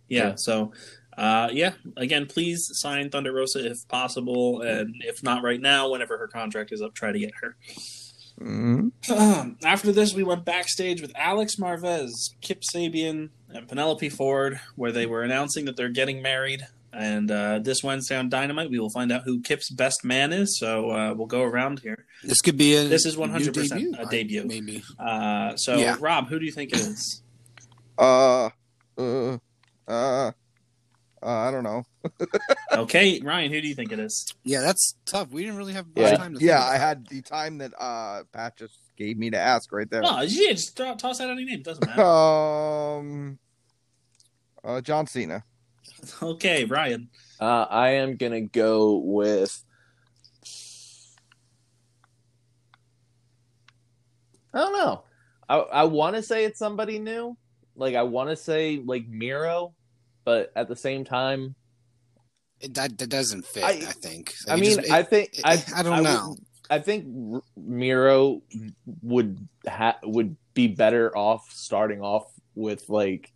Yeah. 0.07 0.29
Yeah. 0.29 0.35
So, 0.35 0.71
uh, 1.17 1.49
yeah. 1.51 1.73
Again, 1.97 2.27
please 2.27 2.69
sign 2.79 3.09
Thunder 3.09 3.33
Rosa 3.33 3.69
if 3.69 3.85
possible, 3.89 4.61
and 4.61 4.95
if 4.99 5.21
not 5.21 5.43
right 5.43 5.59
now, 5.59 5.91
whenever 5.91 6.17
her 6.17 6.27
contract 6.27 6.71
is 6.71 6.81
up, 6.81 6.93
try 6.93 7.11
to 7.11 7.19
get 7.19 7.31
her. 7.41 7.57
Mhm. 8.39 8.91
Um, 9.09 9.57
after 9.65 9.91
this, 9.91 10.13
we 10.13 10.23
went 10.23 10.45
backstage 10.45 11.01
with 11.01 11.11
Alex 11.15 11.55
Marvez, 11.55 12.33
Kip 12.41 12.61
Sabian, 12.61 13.29
and 13.49 13.67
Penelope 13.67 14.09
Ford, 14.09 14.59
where 14.75 14.91
they 14.93 15.05
were 15.05 15.23
announcing 15.23 15.65
that 15.65 15.75
they're 15.75 15.89
getting 15.89 16.21
married. 16.21 16.67
And 16.95 17.29
uh, 17.29 17.59
this 17.59 17.83
Wednesday 17.83 18.15
on 18.17 18.29
Dynamite, 18.29 18.69
we 18.69 18.79
will 18.79 18.89
find 18.89 19.11
out 19.11 19.23
who 19.25 19.41
Kip's 19.41 19.69
best 19.69 20.03
man 20.05 20.31
is. 20.31 20.57
So 20.57 20.91
uh, 20.91 21.13
we'll 21.13 21.27
go 21.27 21.43
around 21.43 21.79
here. 21.79 22.05
This 22.23 22.41
could 22.41 22.57
be 22.57 22.75
a. 22.75 22.85
This 22.85 23.05
is 23.05 23.17
100% 23.17 23.99
a 23.99 24.05
debut. 24.05 24.45
Maybe. 24.45 24.83
Uh, 24.97 25.55
so, 25.57 25.75
Yeah. 25.77 25.97
Rob, 25.99 26.29
who 26.29 26.39
do 26.39 26.45
you 26.45 26.51
think 26.51 26.71
it 26.71 26.79
is? 26.79 27.21
Uh, 27.97 28.49
uh, 28.97 29.37
uh, 29.37 29.37
uh, 29.87 30.31
I 31.21 31.51
don't 31.51 31.63
know. 31.63 31.83
okay, 32.73 33.19
Ryan, 33.23 33.51
who 33.51 33.59
do 33.61 33.67
you 33.67 33.75
think 33.75 33.91
it 33.91 33.99
is? 33.99 34.33
Yeah, 34.43 34.61
that's 34.61 34.95
tough. 35.05 35.31
We 35.31 35.41
didn't 35.43 35.57
really 35.57 35.73
have 35.73 35.87
much 35.87 35.97
Yeah. 35.97 36.15
time 36.17 36.35
to. 36.35 36.43
Yeah, 36.45 36.59
think 36.59 36.71
I 36.71 36.77
had 36.77 37.07
the 37.07 37.21
time 37.21 37.57
that 37.59 37.71
uh 37.79 38.23
Pat 38.31 38.57
just 38.57 38.77
gave 38.95 39.17
me 39.17 39.31
to 39.31 39.39
ask 39.39 39.71
right 39.71 39.89
there. 39.89 40.01
Oh, 40.05 40.21
yeah, 40.21 40.51
just 40.51 40.75
throw, 40.77 40.93
toss 40.95 41.19
out 41.19 41.29
any 41.31 41.45
name. 41.45 41.61
Doesn't 41.63 41.85
matter. 41.85 42.01
Um, 42.03 43.39
uh, 44.63 44.81
John 44.81 45.07
Cena. 45.07 45.43
okay, 46.21 46.65
Ryan. 46.65 47.09
Uh, 47.39 47.65
I 47.69 47.89
am 47.91 48.15
gonna 48.17 48.41
go 48.41 48.95
with. 48.97 49.61
I 54.53 54.59
don't 54.59 54.73
know. 54.73 55.03
I 55.49 55.57
I 55.57 55.83
want 55.85 56.15
to 56.15 56.23
say 56.23 56.45
it's 56.45 56.59
somebody 56.59 56.99
new. 56.99 57.37
Like 57.75 57.95
I 57.95 58.03
want 58.03 58.29
to 58.29 58.35
say 58.35 58.81
like 58.83 59.07
Miro, 59.07 59.73
but 60.23 60.51
at 60.55 60.67
the 60.69 60.75
same 60.75 61.03
time, 61.03 61.55
it. 62.61 62.73
That, 62.75 62.97
that 62.97 63.09
doesn't 63.09 63.45
fit. 63.45 63.63
I- 63.63 63.69
I, 63.69 63.91
think. 63.91 64.33
I 64.47 64.51
Like, 64.53 64.57
it 64.57 64.61
mean, 64.61 64.75
just- 64.77 64.91
I 64.91 65.03
think 65.03 65.29
it- 65.39 65.41
I 65.45 65.63
I 65.75 65.83
don't 65.83 65.93
I 65.93 65.97
would- 66.01 66.03
know. 66.05 66.37
I 66.67 66.79
think 66.79 67.05
Miro 67.55 68.41
would 69.03 69.47
ha- 69.67 69.99
would 70.03 70.35
be 70.55 70.67
better 70.67 71.15
off 71.15 71.47
starting 71.51 72.01
off 72.01 72.25
with 72.55 72.89
like 72.89 73.31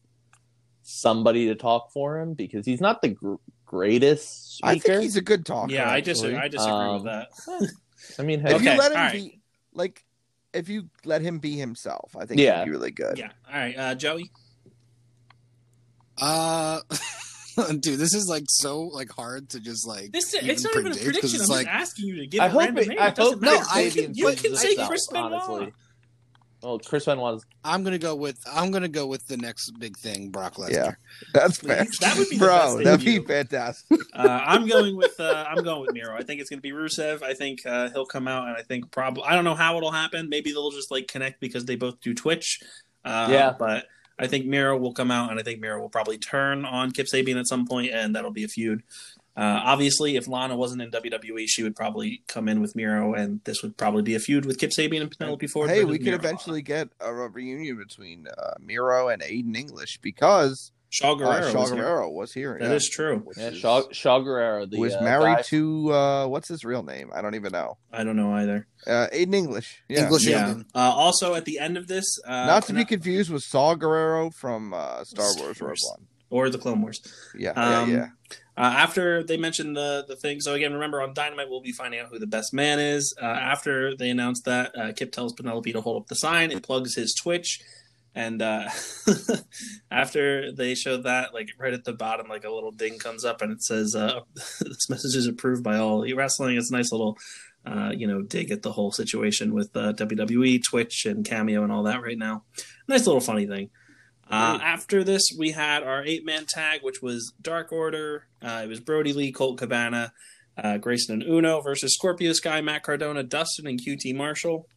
somebody 0.89 1.47
to 1.47 1.55
talk 1.55 1.91
for 1.91 2.19
him 2.19 2.33
because 2.33 2.65
he's 2.65 2.81
not 2.81 3.01
the 3.01 3.09
gr- 3.09 3.35
greatest 3.65 4.57
speaker. 4.57 4.69
I 4.75 4.79
think 4.79 5.01
he's 5.03 5.15
a 5.15 5.21
good 5.21 5.45
talker. 5.45 5.71
yeah, 5.73 5.89
I 5.89 5.97
actually. 5.97 6.13
disagree. 6.13 6.37
I 6.37 6.47
disagree 6.47 6.73
Um, 6.73 6.93
with 6.95 7.03
that. 7.05 7.27
I 8.19 8.23
mean, 8.23 8.45
If 8.45 8.53
Okay, 8.55 8.71
you 8.73 8.77
let 8.79 8.91
him 8.91 8.97
alright. 8.97 9.13
be 9.13 9.39
like, 9.73 10.03
if 10.53 10.67
you 10.69 10.89
let 11.05 11.21
him 11.21 11.39
be 11.39 11.55
himself, 11.57 12.15
I 12.19 12.25
think 12.25 12.39
Yeah. 12.41 12.59
he'd 12.59 12.65
be 12.65 12.71
really 12.71 12.91
good. 12.91 13.17
Yeah. 13.17 13.31
All 13.47 13.59
right, 13.59 13.77
uh, 13.77 13.95
Joey. 13.95 14.31
Uh, 16.17 16.81
dude, 17.79 17.99
this 17.99 18.13
is 18.13 18.27
like 18.27 18.43
so 18.47 18.81
like 18.83 19.09
hard 19.09 19.49
to 19.51 19.59
just 19.59 19.87
like. 19.87 20.11
This 20.11 20.33
even 20.35 20.49
it's 20.49 20.63
not 20.63 20.75
even 20.75 20.91
a 20.91 20.95
prediction. 20.95 21.41
I'm 21.41 21.47
like 21.47 21.65
just 21.67 21.75
asking 21.81 22.05
you 22.07 22.15
to 22.17 22.27
give 22.27 22.41
I 22.41 22.47
a 22.47 22.49
hope 22.49 22.59
random 22.61 22.83
it, 22.83 22.87
name. 22.89 22.97
I 22.99 23.07
It 23.09 23.15
doesn't 23.15 23.33
hope. 23.33 23.41
No, 23.43 23.63
I- 23.71 23.81
you 23.81 23.91
can, 23.91 24.13
you 24.15 24.25
but 24.25 24.37
can 24.37 24.55
say 24.55 24.75
no, 24.75 24.87
Chris 24.87 25.07
Benoit. 25.07 25.71
Honestly. 26.63 26.69
Well, 26.69 26.79
Chris 26.79 27.05
Benoit. 27.05 27.41
I'm 27.63 27.83
gonna 27.83 27.97
go 27.97 28.15
with 28.15 28.39
I'm 28.51 28.71
gonna 28.71 28.87
go 28.87 29.05
with 29.07 29.27
the 29.27 29.37
next 29.37 29.71
big 29.79 29.97
thing, 29.97 30.29
Brock 30.29 30.55
Lesnar. 30.55 30.71
Yeah. 30.71 30.91
That's 31.33 31.57
fair. 31.57 31.85
That 32.01 32.17
would 32.17 32.29
be 32.29 32.37
the 32.37 32.45
bro. 32.45 32.75
best 32.77 32.83
that'd 32.83 33.05
be 33.05 33.19
fantastic. 33.19 33.99
Uh, 34.13 34.41
I'm 34.45 34.67
going 34.67 34.95
with 34.97 35.19
uh, 35.19 35.45
I'm 35.47 35.63
going 35.63 35.81
with 35.81 35.93
Miro. 35.93 36.15
I 36.15 36.23
think 36.23 36.41
it's 36.41 36.49
going 36.49 36.59
to 36.59 36.61
be 36.61 36.71
Rusev. 36.71 37.21
I 37.23 37.33
think 37.33 37.65
uh, 37.65 37.89
he'll 37.91 38.05
come 38.05 38.27
out, 38.27 38.47
and 38.47 38.57
I 38.57 38.61
think 38.63 38.91
probably 38.91 39.23
I 39.23 39.33
don't 39.35 39.43
know 39.45 39.55
how 39.55 39.77
it'll 39.77 39.91
happen. 39.91 40.29
Maybe 40.29 40.51
they'll 40.51 40.71
just 40.71 40.91
like 40.91 41.07
connect 41.07 41.39
because 41.39 41.65
they 41.65 41.75
both 41.75 41.99
do 42.01 42.13
Twitch. 42.13 42.59
Uh, 43.05 43.27
Yeah. 43.31 43.53
but 43.57 43.85
I 44.17 44.27
think 44.27 44.45
Miro 44.45 44.77
will 44.77 44.93
come 44.93 45.11
out, 45.11 45.31
and 45.31 45.39
I 45.39 45.43
think 45.43 45.61
Miro 45.61 45.79
will 45.79 45.89
probably 45.89 46.17
turn 46.17 46.65
on 46.65 46.91
Kip 46.91 47.07
Sabian 47.07 47.39
at 47.39 47.47
some 47.47 47.65
point, 47.65 47.91
and 47.91 48.15
that'll 48.15 48.31
be 48.31 48.43
a 48.43 48.49
feud. 48.49 48.83
Uh, 49.39 49.61
obviously, 49.63 50.17
if 50.17 50.27
Lana 50.27 50.55
wasn't 50.57 50.81
in 50.81 50.91
WWE, 50.91 51.45
she 51.47 51.63
would 51.63 51.75
probably 51.75 52.21
come 52.27 52.49
in 52.49 52.59
with 52.59 52.75
Miro, 52.75 53.13
and 53.13 53.39
this 53.45 53.63
would 53.63 53.77
probably 53.77 54.01
be 54.01 54.13
a 54.15 54.19
feud 54.19 54.45
with 54.45 54.59
Kip 54.59 54.71
Sabian 54.71 55.01
and 55.01 55.17
Penelope 55.17 55.47
Ford. 55.47 55.69
Hey, 55.69 55.77
versus 55.77 55.89
we 55.91 55.97
could 55.99 56.05
Miro. 56.07 56.17
eventually 56.17 56.61
get 56.61 56.89
a 56.99 57.13
reunion 57.13 57.77
between 57.77 58.27
uh, 58.27 58.55
Miro 58.59 59.07
and 59.07 59.21
Aiden 59.21 59.55
English 59.55 59.99
because 60.01 60.71
Shaw 60.89 61.13
uh, 61.13 61.15
Guerrero. 61.15 61.51
Shaw 61.51 61.59
was 61.61 61.69
here. 61.71 61.77
Guerrero 61.81 62.09
was 62.09 62.33
here. 62.33 62.57
That 62.59 62.69
yeah. 62.69 62.73
is 62.75 62.89
true. 62.89 63.19
Which 63.19 63.37
Yeah, 63.37 63.47
is- 63.49 63.59
Shaw, 63.59 63.83
Shaw 63.93 64.19
Guerrero, 64.19 64.65
the 64.65 64.75
who 64.75 64.83
is 64.83 64.93
uh, 64.95 65.01
married 65.03 65.35
guy- 65.37 65.41
to 65.43 65.93
uh, 65.93 66.27
what's 66.27 66.49
his 66.49 66.65
real 66.65 66.83
name? 66.83 67.09
I 67.13 67.21
don't 67.21 67.35
even 67.35 67.53
know. 67.53 67.77
I 67.93 68.03
don't 68.03 68.17
know 68.17 68.33
either. 68.33 68.67
Uh, 68.85 69.07
Aiden 69.13 69.35
English. 69.35 69.83
Yeah. 69.87 70.03
English 70.03 70.25
Yeah. 70.25 70.55
Uh, 70.75 70.79
also, 70.79 71.35
at 71.35 71.45
the 71.45 71.59
end 71.59 71.77
of 71.77 71.87
this, 71.87 72.05
uh, 72.25 72.45
Not 72.45 72.63
to 72.63 72.73
be 72.73 72.79
Pene- 72.79 72.87
confused 72.87 73.29
with 73.29 73.43
Saw 73.43 73.75
Gerrera 73.75 74.33
from 74.33 74.73
uh, 74.73 75.03
Star 75.05 75.27
Star 75.27 75.43
Wars 75.45 75.61
Rogue 75.61 75.77
One. 75.91 76.07
Or 76.29 76.49
the 76.49 76.57
Clone 76.57 76.81
Wars. 76.81 77.01
Yeah, 77.35 77.51
Um, 77.51 77.89
yeah, 77.89 77.95
yeah. 77.95 78.07
Uh, 78.59 78.73
after 78.75 79.23
they 79.23 79.37
mentioned 79.37 79.77
the 79.77 80.03
the 80.05 80.17
thing, 80.17 80.41
so 80.41 80.53
again, 80.53 80.73
remember 80.73 81.01
on 81.01 81.13
Dynamite 81.13 81.49
we'll 81.49 81.61
be 81.61 81.71
finding 81.71 82.01
out 82.01 82.09
who 82.09 82.19
the 82.19 82.27
best 82.27 82.53
man 82.53 82.77
is. 82.77 83.15
Uh, 83.21 83.25
after 83.25 83.95
they 83.95 84.09
announced 84.09 84.43
that, 84.45 84.77
uh, 84.77 84.91
Kip 84.91 85.13
tells 85.13 85.31
Penelope 85.31 85.71
to 85.71 85.79
hold 85.79 86.01
up 86.01 86.07
the 86.07 86.15
sign. 86.15 86.51
It 86.51 86.61
plugs 86.61 86.93
his 86.93 87.13
Twitch, 87.13 87.61
and 88.13 88.41
uh, 88.41 88.67
after 89.91 90.51
they 90.51 90.75
showed 90.75 91.03
that, 91.03 91.33
like 91.33 91.49
right 91.57 91.73
at 91.73 91.85
the 91.85 91.93
bottom, 91.93 92.27
like 92.27 92.43
a 92.43 92.51
little 92.51 92.71
ding 92.71 92.99
comes 92.99 93.23
up 93.23 93.41
and 93.41 93.51
it 93.51 93.63
says, 93.63 93.95
uh, 93.95 94.19
"This 94.35 94.89
message 94.89 95.15
is 95.15 95.27
approved 95.27 95.63
by 95.63 95.77
all 95.77 96.05
wrestling." 96.13 96.57
It's 96.57 96.69
a 96.69 96.75
nice 96.75 96.91
little. 96.91 97.17
Uh, 97.65 97.91
you 97.95 98.07
know, 98.07 98.21
dig 98.21 98.51
at 98.51 98.61
the 98.61 98.71
whole 98.71 98.91
situation 98.91 99.53
with 99.53 99.69
uh, 99.75 99.91
WWE, 99.93 100.63
Twitch, 100.63 101.05
and 101.05 101.25
Cameo, 101.25 101.61
and 101.61 101.71
all 101.73 101.83
that 101.83 102.01
right 102.01 102.17
now. 102.17 102.43
Nice 102.87 103.05
little 103.05 103.19
funny 103.21 103.45
thing. 103.47 103.69
Uh, 104.29 104.59
after 104.61 105.03
this, 105.03 105.23
we 105.37 105.51
had 105.51 105.81
our 105.83 106.03
eight 106.05 106.23
man 106.25 106.45
tag, 106.47 106.81
which 106.83 107.01
was 107.01 107.33
Dark 107.41 107.71
Order. 107.71 108.27
Uh, 108.41 108.61
it 108.63 108.67
was 108.67 108.79
Brodie 108.79 109.13
Lee, 109.13 109.31
Colt 109.31 109.57
Cabana, 109.57 110.13
uh, 110.57 110.77
Grayson 110.77 111.21
and 111.21 111.23
Uno 111.31 111.61
versus 111.61 111.93
Scorpio 111.95 112.33
Sky, 112.33 112.61
Matt 112.61 112.83
Cardona, 112.83 113.23
Dustin, 113.23 113.65
and 113.65 113.79
QT 113.83 114.15
Marshall. 114.15 114.67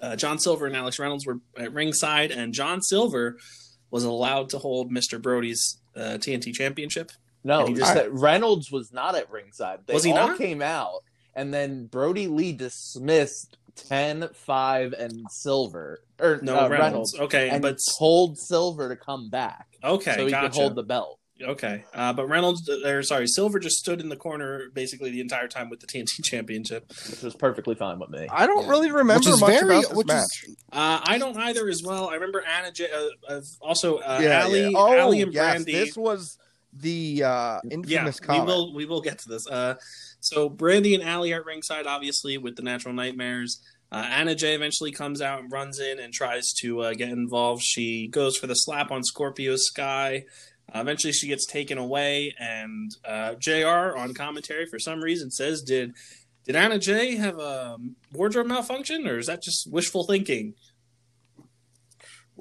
Uh, 0.00 0.14
John 0.14 0.38
Silver 0.38 0.66
and 0.66 0.76
Alex 0.76 0.98
Reynolds 0.98 1.26
were 1.26 1.38
at 1.58 1.72
ringside, 1.72 2.30
and 2.30 2.52
John 2.52 2.82
Silver 2.82 3.36
was 3.90 4.04
allowed 4.04 4.50
to 4.50 4.58
hold 4.58 4.92
Mr. 4.92 5.20
Brodie's 5.20 5.80
uh, 5.96 6.18
TNT 6.18 6.52
Championship. 6.52 7.10
No, 7.42 7.66
he 7.66 7.74
just- 7.74 7.92
said 7.92 8.08
Reynolds 8.12 8.70
was 8.70 8.92
not 8.92 9.14
at 9.14 9.30
ringside. 9.30 9.80
They 9.86 9.94
Was 9.94 10.04
he 10.04 10.12
all 10.12 10.28
not? 10.28 10.38
came 10.38 10.60
out, 10.60 11.02
and 11.34 11.52
then 11.54 11.86
Brodie 11.86 12.26
Lee 12.28 12.52
dismissed 12.52 13.56
10, 13.76 14.28
5, 14.32 14.92
and 14.94 15.24
Silver. 15.30 16.00
Or 16.18 16.38
No, 16.42 16.54
uh, 16.58 16.68
Reynolds. 16.68 16.80
Reynolds. 16.80 17.18
Okay, 17.20 17.50
And 17.50 17.62
but 17.62 17.78
told 17.98 18.38
Silver 18.38 18.88
to 18.88 18.96
come 18.96 19.28
back 19.30 19.66
okay, 19.84 20.14
so 20.14 20.24
he 20.24 20.30
gotcha. 20.30 20.48
could 20.48 20.56
hold 20.56 20.74
the 20.74 20.82
belt. 20.82 21.18
Okay, 21.42 21.84
uh, 21.92 22.14
but 22.14 22.28
Reynolds, 22.28 22.66
or 22.66 23.02
sorry, 23.02 23.26
Silver 23.26 23.58
just 23.58 23.76
stood 23.76 24.00
in 24.00 24.08
the 24.08 24.16
corner 24.16 24.70
basically 24.72 25.10
the 25.10 25.20
entire 25.20 25.48
time 25.48 25.68
with 25.68 25.80
the 25.80 25.86
TNT 25.86 26.06
Championship. 26.24 26.90
Which 27.10 27.20
was 27.22 27.34
perfectly 27.34 27.74
fine 27.74 27.98
with 27.98 28.08
me. 28.08 28.26
I 28.30 28.46
don't 28.46 28.62
yeah. 28.64 28.70
really 28.70 28.90
remember 28.90 29.18
which 29.20 29.28
is 29.28 29.40
much 29.42 29.50
very, 29.50 29.76
about 29.76 29.82
this 29.88 29.92
which 29.92 30.06
match. 30.06 30.44
is 30.48 30.56
Uh, 30.72 31.00
I 31.04 31.18
don't 31.18 31.36
either 31.36 31.68
as 31.68 31.82
well. 31.84 32.08
I 32.08 32.14
remember 32.14 32.42
Anna, 32.42 32.72
J- 32.72 32.88
uh, 32.90 33.32
uh, 33.34 33.40
also 33.60 33.98
uh, 33.98 34.20
yeah, 34.22 34.40
Allie, 34.44 34.62
yeah. 34.62 34.70
Oh, 34.74 34.96
Allie 34.98 35.20
and 35.20 35.34
yes, 35.34 35.62
Brandi. 35.62 35.72
this 35.72 35.94
was 35.94 36.38
the 36.72 37.22
uh, 37.22 37.28
yeah, 37.28 37.60
infamous 37.70 38.18
we 38.18 38.26
comment. 38.26 38.46
will 38.46 38.74
we 38.74 38.86
will 38.86 39.02
get 39.02 39.18
to 39.18 39.28
this. 39.28 39.46
Uh, 39.46 39.74
so 40.26 40.50
Brandi 40.50 40.94
and 40.94 41.02
Allie 41.02 41.32
are 41.32 41.40
at 41.40 41.46
ringside, 41.46 41.86
obviously 41.86 42.36
with 42.38 42.56
the 42.56 42.62
Natural 42.62 42.94
Nightmares. 42.94 43.60
Uh, 43.92 44.04
Anna 44.10 44.34
Jay 44.34 44.54
eventually 44.54 44.90
comes 44.90 45.22
out 45.22 45.38
and 45.40 45.50
runs 45.52 45.78
in 45.78 46.00
and 46.00 46.12
tries 46.12 46.52
to 46.60 46.80
uh, 46.80 46.92
get 46.94 47.10
involved. 47.10 47.62
She 47.64 48.08
goes 48.08 48.36
for 48.36 48.46
the 48.48 48.54
slap 48.54 48.90
on 48.90 49.04
Scorpio 49.04 49.54
Sky. 49.56 50.24
Uh, 50.74 50.80
eventually, 50.80 51.12
she 51.12 51.28
gets 51.28 51.46
taken 51.46 51.78
away, 51.78 52.34
and 52.40 52.90
uh, 53.04 53.34
Jr. 53.34 53.96
on 53.96 54.12
commentary 54.14 54.66
for 54.66 54.80
some 54.80 55.00
reason 55.00 55.30
says, 55.30 55.62
"Did 55.62 55.92
did 56.44 56.56
Anna 56.56 56.80
Jay 56.80 57.14
have 57.14 57.38
a 57.38 57.76
wardrobe 58.12 58.48
malfunction, 58.48 59.06
or 59.06 59.18
is 59.18 59.26
that 59.28 59.40
just 59.42 59.70
wishful 59.70 60.04
thinking?" 60.04 60.54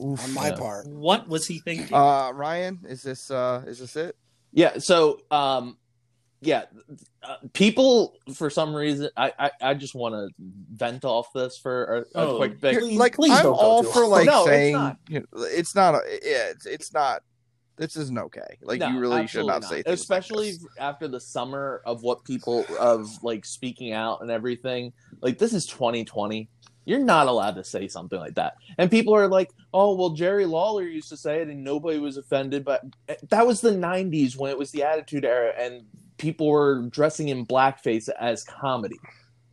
Oof. 0.04 0.22
on 0.24 0.34
my 0.34 0.48
Yeah. 0.50 0.56
part. 0.58 0.88
What 0.88 1.28
was 1.30 1.48
he 1.48 1.60
thinking? 1.60 1.94
Uh, 1.96 2.32
Ryan, 2.34 2.80
is 2.90 3.02
this 3.02 3.32
uh, 3.32 3.64
is 3.68 3.80
this 3.80 3.96
it? 3.96 4.16
Yeah, 4.52 4.80
so 4.80 5.22
um 5.32 5.78
yeah, 6.46 6.66
uh, 7.24 7.36
people 7.54 8.16
for 8.34 8.50
some 8.50 8.76
reason 8.76 9.10
I 9.18 9.32
I, 9.40 9.52
I 9.62 9.74
just 9.74 9.96
want 9.96 10.14
to 10.16 10.30
vent 10.74 11.04
off 11.06 11.34
this 11.34 11.58
for 11.58 11.84
a, 12.16 12.20
a 12.20 12.26
Oh, 12.28 12.38
quick 12.38 12.60
bit. 12.62 12.80
please- 12.80 12.98
like 12.98 13.16
please 13.16 13.32
I'm 13.32 13.48
all 13.48 13.84
for 13.84 14.00
hard. 14.02 14.08
like 14.10 14.26
No, 14.28 14.40
it's 14.42 14.50
saying 14.50 14.74
not. 14.74 14.98
you 15.10 15.20
know, 15.22 15.26
it's 15.44 15.76
not. 15.76 15.96
A, 15.96 16.00
yeah, 16.24 16.50
it's 16.52 16.66
it's 16.66 16.94
not. 16.94 17.22
This 17.78 17.98
isn't 17.98 18.18
okay. 18.18 18.58
Like 18.62 18.80
No, 18.80 18.88
you 18.88 19.00
really 19.00 19.28
should 19.28 19.40
absolutely 19.50 19.52
not 19.52 19.64
say, 19.66 19.76
things 19.76 19.86
like 19.88 19.94
especially 19.96 20.52
this. 20.52 20.66
after 20.80 21.08
the 21.10 21.20
summer 21.20 21.82
of 21.86 22.04
what 22.04 22.24
people 22.24 22.66
of 22.80 23.10
like 23.22 23.44
speaking 23.46 23.92
out 23.92 24.22
and 24.22 24.32
everything. 24.32 24.94
Like 25.22 25.38
this 25.38 25.54
is 25.54 25.66
2020. 25.66 26.48
You're 26.88 27.00
not 27.00 27.26
allowed 27.28 27.56
to 27.56 27.64
say 27.64 27.88
something 27.88 28.20
like 28.20 28.36
that. 28.36 28.58
And 28.78 28.92
people 28.92 29.16
are 29.16 29.28
like, 29.28 29.50
"Oh, 29.74 29.96
well, 29.96 30.12
Jerry 30.12 30.46
Lawler 30.46 30.84
used 30.84 31.10
to 31.10 31.18
say 31.18 31.42
it, 31.42 31.48
and 31.48 31.64
nobody 31.64 31.98
was 31.98 32.16
offended." 32.18 32.64
But 32.64 32.84
eh, 33.10 33.16
that 33.32 33.48
was 33.48 33.60
the 33.60 33.72
'90s 33.72 34.38
when 34.38 34.52
it 34.52 34.58
was 34.58 34.70
the 34.70 34.84
Attitude 34.84 35.26
Era, 35.26 35.52
and 35.58 35.84
people 36.26 36.48
were 36.48 36.82
dressing 36.90 37.30
in 37.30 37.46
blackface 37.46 38.10
as 38.20 38.44
comedy. 38.44 38.98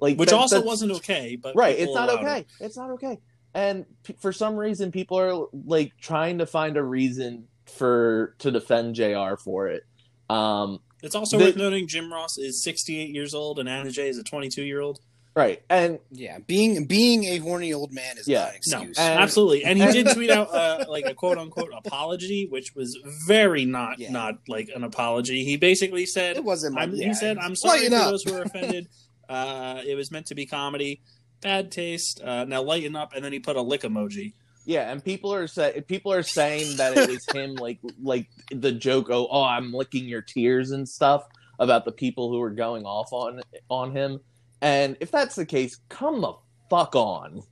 Like 0.01 0.19
Which 0.19 0.31
that- 0.31 0.37
also 0.37 0.63
wasn't 0.63 0.93
okay, 0.93 1.37
but 1.37 1.55
right. 1.55 1.79
It's 1.79 1.95
not 1.95 2.09
okay. 2.09 2.39
it. 2.39 2.47
It's 2.61 2.77
not 2.79 2.91
okay. 2.93 3.19
and 3.55 3.85
p- 4.03 4.15
for 4.19 4.33
some 4.33 4.57
reason 4.57 4.91
people 4.91 5.19
are 5.19 5.47
like 5.67 5.93
trying 6.01 6.39
to 6.39 6.47
find 6.47 6.77
a 6.79 6.83
reason 6.83 7.47
for 7.67 8.35
to 8.39 8.51
defend 8.51 8.95
Jr. 8.95 9.37
for 9.39 9.69
it. 9.69 9.83
Um, 10.31 10.81
It's 11.03 11.15
also 11.15 11.37
The- 11.39 11.45
worth 11.45 11.57
noting 11.57 11.87
Jim 11.87 12.11
Ross 12.11 12.39
is 12.39 12.63
68 12.63 13.11
years 13.11 13.35
old 13.35 13.59
and 13.59 13.69
Anna 13.69 13.91
Jay 13.91 14.09
is 14.09 14.17
a 14.19 14.23
22 14.25 14.63
year 14.63 14.81
old. 14.81 14.99
Right, 15.35 15.63
and 15.71 15.99
Yeah, 16.11 16.39
being 16.47 16.85
being 16.87 17.25
a 17.25 17.39
horny 17.39 17.73
old 17.73 17.93
man 17.93 18.19
is 18.19 18.27
Yeah. 18.29 18.39
not 18.41 18.47
an 18.49 18.53
No, 18.53 18.77
excuse. 18.79 18.99
And- 18.99 19.19
absolutely. 19.21 19.65
And 19.65 19.79
he 19.83 19.91
did 19.93 20.09
tweet 20.15 20.31
out 20.31 20.53
uh, 20.55 20.85
like 20.89 21.07
a 21.07 21.15
quote 21.15 21.39
unquote 21.39 21.71
apology, 21.75 22.47
which 22.51 22.75
was 22.75 22.99
very 23.27 23.65
not 23.65 23.99
Yeah. 23.99 24.11
not 24.13 24.35
like 24.49 24.69
an 24.75 24.85
apology. 24.85 25.45
He 25.45 25.57
basically 25.57 26.07
said, 26.07 26.37
it 26.37 26.45
wasn't. 26.45 26.75
My, 26.75 26.83
I'm, 26.83 26.95
yeah, 26.95 27.09
he 27.09 27.15
said, 27.15 27.39
"I'm 27.39 27.57
sorry 27.57 27.89
for 27.89 27.95
up." 27.95 28.11
those 28.11 28.23
who 28.25 28.33
were 28.35 28.43
offended. 28.51 28.89
uh, 29.29 29.81
it 29.87 29.95
was 29.95 30.11
meant 30.11 30.27
to 30.27 30.35
be 30.35 30.47
comedy. 30.47 31.01
Bad 31.41 31.73
taste. 31.73 32.21
Uh, 32.23 32.45
now 32.45 32.63
lighten 32.63 32.95
up." 32.97 33.13
And 33.15 33.25
then 33.25 33.33
he 33.33 33.39
put 33.41 33.57
a 33.57 33.63
lick 33.63 33.83
emoji. 33.83 34.35
yeah, 34.65 34.91
and 34.93 35.03
people 35.05 35.33
are 35.35 35.47
say 35.49 35.83
people 35.89 36.13
are 36.13 36.23
saying 36.23 36.77
that 36.77 36.97
it 36.97 37.09
was 37.09 37.27
him, 37.35 37.55
like 37.57 37.79
like 38.03 38.29
the 38.53 38.71
joke, 38.73 39.09
oh, 39.11 39.27
oh, 39.31 39.43
I'm 39.45 39.73
licking 39.73 40.05
your 40.05 40.23
tears 40.23 40.71
and 40.71 40.89
stuff 40.89 41.25
about 41.59 41.85
the 41.85 41.93
people 41.93 42.31
who 42.31 42.39
were 42.39 42.51
going 42.51 42.85
off 42.85 43.13
on 43.13 43.41
on 43.69 43.91
him. 43.97 44.21
And 44.63 44.97
if 45.01 45.11
that's 45.11 45.35
the 45.35 45.45
case, 45.45 45.79
come 45.91 46.21
the 46.23 46.33
fuck 46.71 46.95
on. 46.97 47.43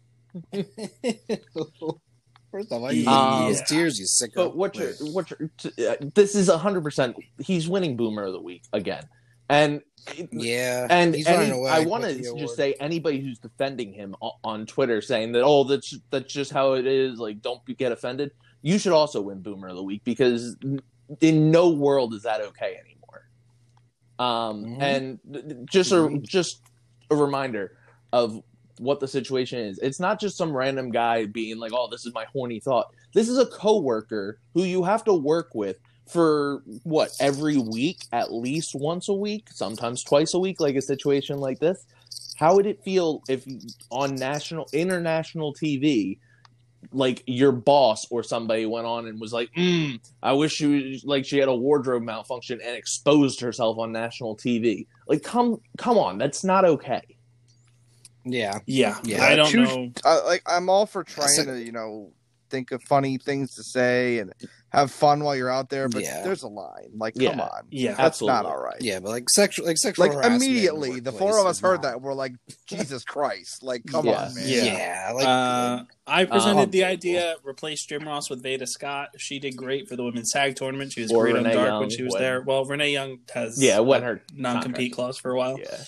First 2.53 2.73
off, 2.73 2.81
why 2.83 2.91
you 2.93 3.03
Yeah. 3.03 3.49
use 3.49 3.63
tears, 3.63 3.99
you 3.99 4.07
sicko. 4.07 4.35
But 4.35 4.57
what 4.57 4.77
you're, 4.77 4.93
what 5.13 5.31
you're, 5.31 5.51
uh, 5.89 5.97
this 6.15 6.35
is 6.35 6.49
hundred 6.49 6.83
percent. 6.83 7.17
He's 7.41 7.69
winning 7.69 7.97
Boomer 7.97 8.25
of 8.25 8.33
the 8.33 8.41
Week 8.41 8.63
again, 8.73 9.05
and 9.49 9.83
yeah, 10.33 10.87
and 10.91 11.15
he's 11.15 11.27
any- 11.29 11.51
away. 11.51 11.71
I 11.71 11.81
want 11.81 12.05
to 12.05 12.15
just 12.17 12.31
award. 12.31 12.51
say 12.51 12.75
anybody 12.81 13.21
who's 13.21 13.39
defending 13.39 13.93
him 13.93 14.17
on 14.43 14.67
Twitter, 14.67 15.01
saying 15.01 15.33
that 15.33 15.43
oh 15.43 15.63
that's 15.65 15.97
that's 16.11 16.33
just 16.33 16.53
how 16.53 16.73
it 16.73 16.87
is. 16.87 17.19
Like 17.19 17.41
don't 17.41 17.65
be- 17.65 17.75
get 17.75 17.93
offended. 17.93 18.33
You 18.63 18.79
should 18.79 18.93
also 18.93 19.21
win 19.21 19.41
Boomer 19.43 19.69
of 19.69 19.77
the 19.77 19.83
Week 19.85 20.03
because 20.05 20.57
in 21.21 21.51
no 21.53 21.71
world 21.71 22.15
is 22.15 22.23
that 22.25 22.41
okay 22.41 22.77
anymore. 22.85 23.29
Um, 24.19 24.65
Mhm. 24.65 24.83
and 24.83 25.19
th- 25.33 25.45
th- 25.49 25.57
just 25.71 25.93
a 25.93 26.19
just 26.23 26.63
a 27.11 27.17
reminder 27.17 27.77
of 28.13 28.43
what 28.79 29.01
the 29.01 29.09
situation 29.09 29.59
is. 29.59 29.79
It's 29.79 30.01
not 30.01 30.21
just 30.21 30.37
some 30.37 30.57
random 30.57 30.91
guy 30.91 31.27
being 31.27 31.59
like, 31.59 31.73
"Oh, 31.75 31.89
this 31.91 32.07
is 32.07 32.15
my 32.15 32.25
horny 32.33 32.61
thought." 32.61 32.93
This 33.13 33.29
is 33.29 33.39
a 33.39 33.47
coworker 33.47 34.39
who 34.55 34.65
you 34.65 34.83
have 34.85 35.05
to 35.05 35.15
work 35.15 35.55
with 35.55 35.79
for 36.07 36.63
what 36.83 37.11
every 37.21 37.57
week, 37.57 38.05
at 38.13 38.33
least 38.33 38.75
once 38.75 39.09
a 39.09 39.15
week, 39.15 39.49
sometimes 39.53 40.03
twice 40.03 40.35
a 40.35 40.39
week, 40.39 40.61
like 40.61 40.77
a 40.77 40.83
situation 40.83 41.39
like 41.39 41.61
this. 41.61 41.87
How 42.37 42.57
would 42.57 42.67
it 42.67 42.83
feel 42.83 43.23
if 43.29 43.45
on 43.91 44.15
national, 44.17 44.67
international 44.73 45.55
TV, 45.55 46.19
like 46.93 47.23
your 47.27 47.53
boss 47.53 48.07
or 48.11 48.23
somebody 48.23 48.65
went 48.67 48.87
on 48.87 49.07
and 49.07 49.21
was 49.21 49.33
like, 49.33 49.51
mm, 49.57 50.01
"I 50.23 50.33
wish 50.33 50.53
she 50.55 50.67
was 50.93 51.05
like 51.05 51.25
she 51.25 51.39
had 51.39 51.49
a 51.49 51.55
wardrobe 51.55 52.03
malfunction 52.03 52.61
and 52.65 52.75
exposed 52.77 53.41
herself 53.41 53.79
on 53.79 53.93
national 53.93 54.37
TV." 54.37 54.87
Like, 55.07 55.23
come, 55.23 55.61
come 55.79 55.99
on, 55.99 56.19
that's 56.19 56.43
not 56.45 56.65
okay. 56.65 57.03
Yeah, 58.25 58.59
Yeah, 58.67 58.99
Yeah, 59.05 59.25
I 59.25 59.35
don't 59.37 59.51
choose- 59.51 59.69
know. 59.75 59.91
uh, 60.05 60.21
like 60.27 60.43
I'm 60.47 60.69
all 60.69 60.87
for 60.87 61.03
trying 61.05 61.29
So- 61.29 61.45
to, 61.47 61.63
you 61.63 61.73
know, 61.73 62.13
think 62.51 62.71
of 62.73 62.83
funny 62.83 63.17
things 63.19 63.55
to 63.55 63.63
say 63.63 64.19
and 64.19 64.33
have 64.71 64.91
fun 64.93 65.25
while 65.25 65.35
you're 65.35 65.51
out 65.51 65.69
there, 65.69 65.89
but 65.89 66.03
Yeah. 66.03 66.23
there's 66.23 66.43
a 66.43 66.49
line. 66.49 66.91
Like, 66.97 67.15
Yeah. 67.17 67.31
come 67.31 67.41
on, 67.41 67.67
Yeah, 67.71 67.91
that's 67.91 68.01
Absolutely. 68.01 68.35
not 68.35 68.47
all 68.47 68.63
right. 68.63 68.81
yeah, 68.81 69.01
but 69.01 69.09
like 69.11 69.29
sexual, 69.31 69.67
like 69.67 69.79
sexual, 69.79 70.05
Like 70.07 70.13
harassment 70.15 70.41
the 70.41 70.47
immediately, 70.47 71.01
the 71.01 71.11
four 71.13 71.39
of 71.41 71.47
us 71.47 71.61
heard 71.61 71.83
not- 71.83 71.83
that. 71.83 72.03
We're 72.03 72.15
like, 72.15 72.33
Jesus 72.67 73.03
Christ! 73.05 73.63
Like, 73.63 73.83
come 73.87 74.07
Yeah. 74.07 74.25
on, 74.27 74.35
man. 74.35 74.45
Yeah. 74.47 74.65
Yeah, 74.65 75.13
like 75.15 75.27
uh, 75.27 75.85
I 76.07 76.25
presented 76.25 76.63
Um, 76.65 76.71
the 76.71 76.85
idea 76.85 77.35
replace 77.45 77.85
Jim 77.85 78.07
Ross 78.07 78.31
with 78.31 78.43
Veda 78.43 78.67
Scott. 78.67 79.09
She 79.19 79.39
did 79.41 79.57
great 79.57 79.89
for 79.89 79.97
the 79.97 80.05
women's 80.05 80.33
tag 80.33 80.55
tournament. 80.57 80.93
She 80.93 81.03
was 81.03 81.11
Or 81.13 81.23
great 81.25 81.37
on 81.37 81.43
Renee 81.45 81.55
Dark 81.55 81.69
Young 81.69 81.81
when 81.81 81.91
she 81.91 82.03
was 82.03 82.13
when- 82.13 82.23
there. 82.23 82.41
Well, 82.43 82.65
Renee 82.65 82.93
Young 82.93 83.19
has 83.35 83.61
Yeah, 83.61 83.81
when 83.81 84.03
her 84.03 84.23
non 84.35 84.63
compete 84.63 84.93
contract- 84.93 84.95
clause 84.95 85.19
for 85.19 85.31
a 85.33 85.37
while. 85.37 85.59
Yeah, 85.59 85.79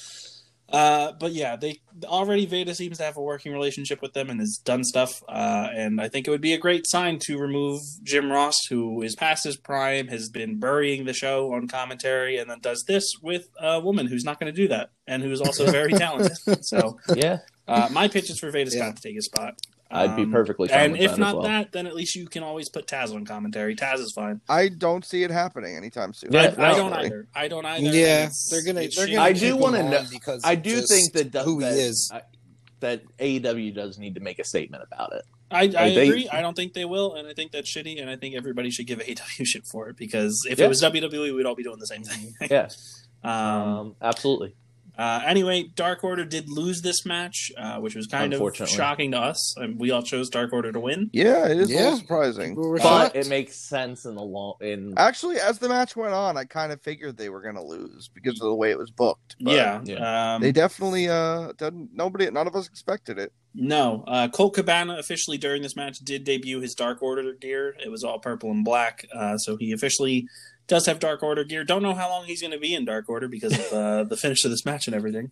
Uh, 0.72 1.12
but 1.20 1.32
yeah, 1.32 1.54
they 1.56 1.80
already 2.04 2.46
Veda 2.46 2.74
seems 2.74 2.96
to 2.98 3.04
have 3.04 3.16
a 3.18 3.20
working 3.22 3.52
relationship 3.52 4.00
with 4.00 4.14
them 4.14 4.30
and 4.30 4.40
has 4.40 4.58
done 4.64 4.82
stuff. 4.84 5.22
Uh, 5.28 5.68
and 5.74 6.00
I 6.00 6.08
think 6.08 6.26
it 6.26 6.30
would 6.30 6.40
be 6.40 6.54
a 6.54 6.58
great 6.58 6.86
sign 6.88 7.18
to 7.26 7.38
remove 7.38 7.82
Jim 8.02 8.32
Ross, 8.32 8.56
who 8.70 9.02
is 9.02 9.14
past 9.14 9.44
his 9.44 9.56
prime, 9.56 10.08
has 10.08 10.30
been 10.30 10.58
burying 10.58 11.04
the 11.04 11.12
show 11.12 11.52
on 11.52 11.68
commentary, 11.68 12.38
and 12.38 12.48
then 12.48 12.60
does 12.60 12.84
this 12.88 13.04
with 13.20 13.48
a 13.60 13.80
woman 13.80 14.06
who's 14.06 14.24
not 14.24 14.40
going 14.40 14.52
to 14.52 14.56
do 14.56 14.68
that 14.68 14.90
and 15.06 15.22
who's 15.22 15.40
also 15.42 15.70
very 15.70 15.92
talented. 16.04 16.64
So 16.64 16.98
yeah, 17.14 17.40
uh, 17.68 17.88
my 17.92 18.08
pitch 18.08 18.30
is 18.30 18.38
for 18.38 18.50
Veda 18.50 18.70
Scott 18.70 18.86
Yeah. 18.86 18.92
to 18.92 19.02
take 19.02 19.14
his 19.14 19.26
spot. 19.26 19.60
I'd 19.92 20.16
be 20.16 20.22
Um, 20.22 20.32
perfectly 20.32 20.68
fine 20.68 20.78
And 20.80 20.92
with 20.92 21.00
if 21.02 21.06
that 21.08 21.12
as 21.14 21.18
not 21.18 21.34
well. 21.36 21.42
that, 21.44 21.72
then 21.72 21.86
at 21.86 21.94
least 21.94 22.14
you 22.16 22.26
can 22.26 22.42
always 22.42 22.68
put 22.68 22.86
Taz 22.86 23.14
on 23.14 23.24
commentary. 23.24 23.76
Taz 23.76 23.98
is 23.98 24.12
fine. 24.12 24.40
I 24.48 24.68
don't 24.68 25.04
see 25.04 25.22
it 25.22 25.30
happening 25.30 25.76
anytime 25.76 26.12
soon. 26.14 26.32
Yeah, 26.32 26.54
I, 26.58 26.72
I 26.72 26.74
don't 26.76 26.92
either. 26.92 27.28
I 27.34 27.48
don't 27.48 27.66
either. 27.66 27.84
Yeah, 27.86 28.24
It's- 28.24 28.48
they're 28.50 28.64
gonna. 28.64 28.88
They're 28.88 29.06
gonna. 29.06 29.20
I 29.20 29.32
do 29.32 29.56
wanna 29.56 29.82
know- 29.88 30.04
because 30.10 30.42
I 30.44 30.54
do 30.54 30.80
think 30.82 31.12
that 31.12 31.42
who 31.44 31.60
that, 31.60 31.74
he 31.74 31.80
is. 31.80 32.10
I- 32.12 32.22
that 32.80 33.02
AEW 33.18 33.72
does 33.74 33.96
need 33.98 34.14
to 34.16 34.20
make 34.20 34.38
a 34.40 34.44
statement 34.44 34.82
about 34.90 35.12
it. 35.12 35.22
I, 35.52 35.60
I 35.64 35.66
they- 35.94 36.08
agree. 36.08 36.28
I 36.28 36.40
don't 36.40 36.56
think 36.56 36.72
they 36.72 36.84
will, 36.84 37.14
and 37.14 37.28
I 37.28 37.34
think 37.34 37.52
that's 37.52 37.70
shitty. 37.70 38.00
And 38.00 38.08
I 38.10 38.16
think 38.16 38.34
everybody 38.34 38.70
should 38.70 38.86
give 38.86 38.98
AEW 39.06 39.44
shit 39.44 39.66
for 39.70 39.88
it 39.88 39.96
because 39.96 40.44
if 40.50 40.58
Yeah. 40.58 40.64
it 40.64 40.68
was 40.68 40.80
WWE, 40.82 41.34
we'd 41.36 41.46
all 41.46 41.54
be 41.54 41.62
doing 41.62 41.78
the 41.78 41.86
same 41.86 42.02
thing. 42.02 42.34
Yeah, 42.50 42.68
um, 43.22 43.32
um, 43.32 43.96
absolutely. 44.02 44.54
Uh, 44.98 45.22
anyway, 45.24 45.64
Dark 45.74 46.04
Order 46.04 46.24
did 46.24 46.48
lose 46.48 46.82
this 46.82 47.06
match, 47.06 47.50
uh, 47.56 47.78
which 47.78 47.94
was 47.94 48.06
kind 48.06 48.34
of 48.34 48.56
shocking 48.68 49.12
to 49.12 49.18
us. 49.18 49.56
And 49.56 49.78
we 49.80 49.90
all 49.90 50.02
chose 50.02 50.28
Dark 50.28 50.52
Order 50.52 50.72
to 50.72 50.80
win. 50.80 51.10
Yeah, 51.12 51.48
it 51.48 51.58
is 51.58 51.70
a 51.70 51.76
little 51.76 51.96
surprising. 51.96 52.50
People 52.50 52.72
But 52.74 52.82
shocked. 52.82 53.16
it 53.16 53.28
makes 53.28 53.56
sense 53.56 54.04
in 54.04 54.14
the 54.14 54.22
long 54.22 54.54
in 54.60 54.94
Actually, 54.96 55.40
as 55.40 55.58
the 55.58 55.68
match 55.68 55.96
went 55.96 56.12
on, 56.12 56.36
I 56.36 56.44
kind 56.44 56.72
of 56.72 56.82
figured 56.82 57.16
they 57.16 57.30
were 57.30 57.40
going 57.40 57.54
to 57.54 57.62
lose 57.62 58.10
because 58.12 58.40
of 58.40 58.46
the 58.46 58.54
way 58.54 58.70
it 58.70 58.78
was 58.78 58.90
booked. 58.90 59.36
but 59.40 59.54
yeah. 59.54 60.34
Um, 60.34 60.42
they 60.42 60.52
definitely 60.52 61.08
uh, 61.08 61.52
didn't. 61.56 61.90
Nobody, 61.94 62.30
none 62.30 62.46
of 62.46 62.54
us 62.54 62.66
expected 62.66 63.18
it. 63.18 63.32
No, 63.54 64.02
uh, 64.06 64.28
Colt 64.28 64.54
Cabana 64.54 64.96
officially 64.98 65.36
during 65.36 65.60
this 65.62 65.76
match 65.76 65.98
did 65.98 66.24
debut 66.24 66.60
his 66.60 66.74
Dark 66.74 67.02
Order 67.02 67.34
gear. 67.34 67.74
It 67.84 67.90
was 67.90 68.02
all 68.02 68.18
purple 68.18 68.50
and 68.50 68.64
black, 68.64 69.06
uh, 69.14 69.36
so 69.36 69.56
he 69.56 69.72
officially 69.72 70.26
does 70.68 70.86
have 70.86 70.98
Dark 70.98 71.22
Order 71.22 71.44
gear. 71.44 71.64
Don't 71.64 71.82
know 71.82 71.94
how 71.94 72.08
long 72.08 72.24
he's 72.24 72.40
going 72.40 72.52
to 72.52 72.58
be 72.58 72.74
in 72.74 72.84
Dark 72.84 73.08
Order 73.08 73.28
because 73.28 73.52
of 73.58 73.72
uh, 73.72 74.04
the 74.04 74.16
finish 74.16 74.44
of 74.44 74.50
this 74.50 74.64
match 74.64 74.86
and 74.86 74.94
everything. 74.96 75.30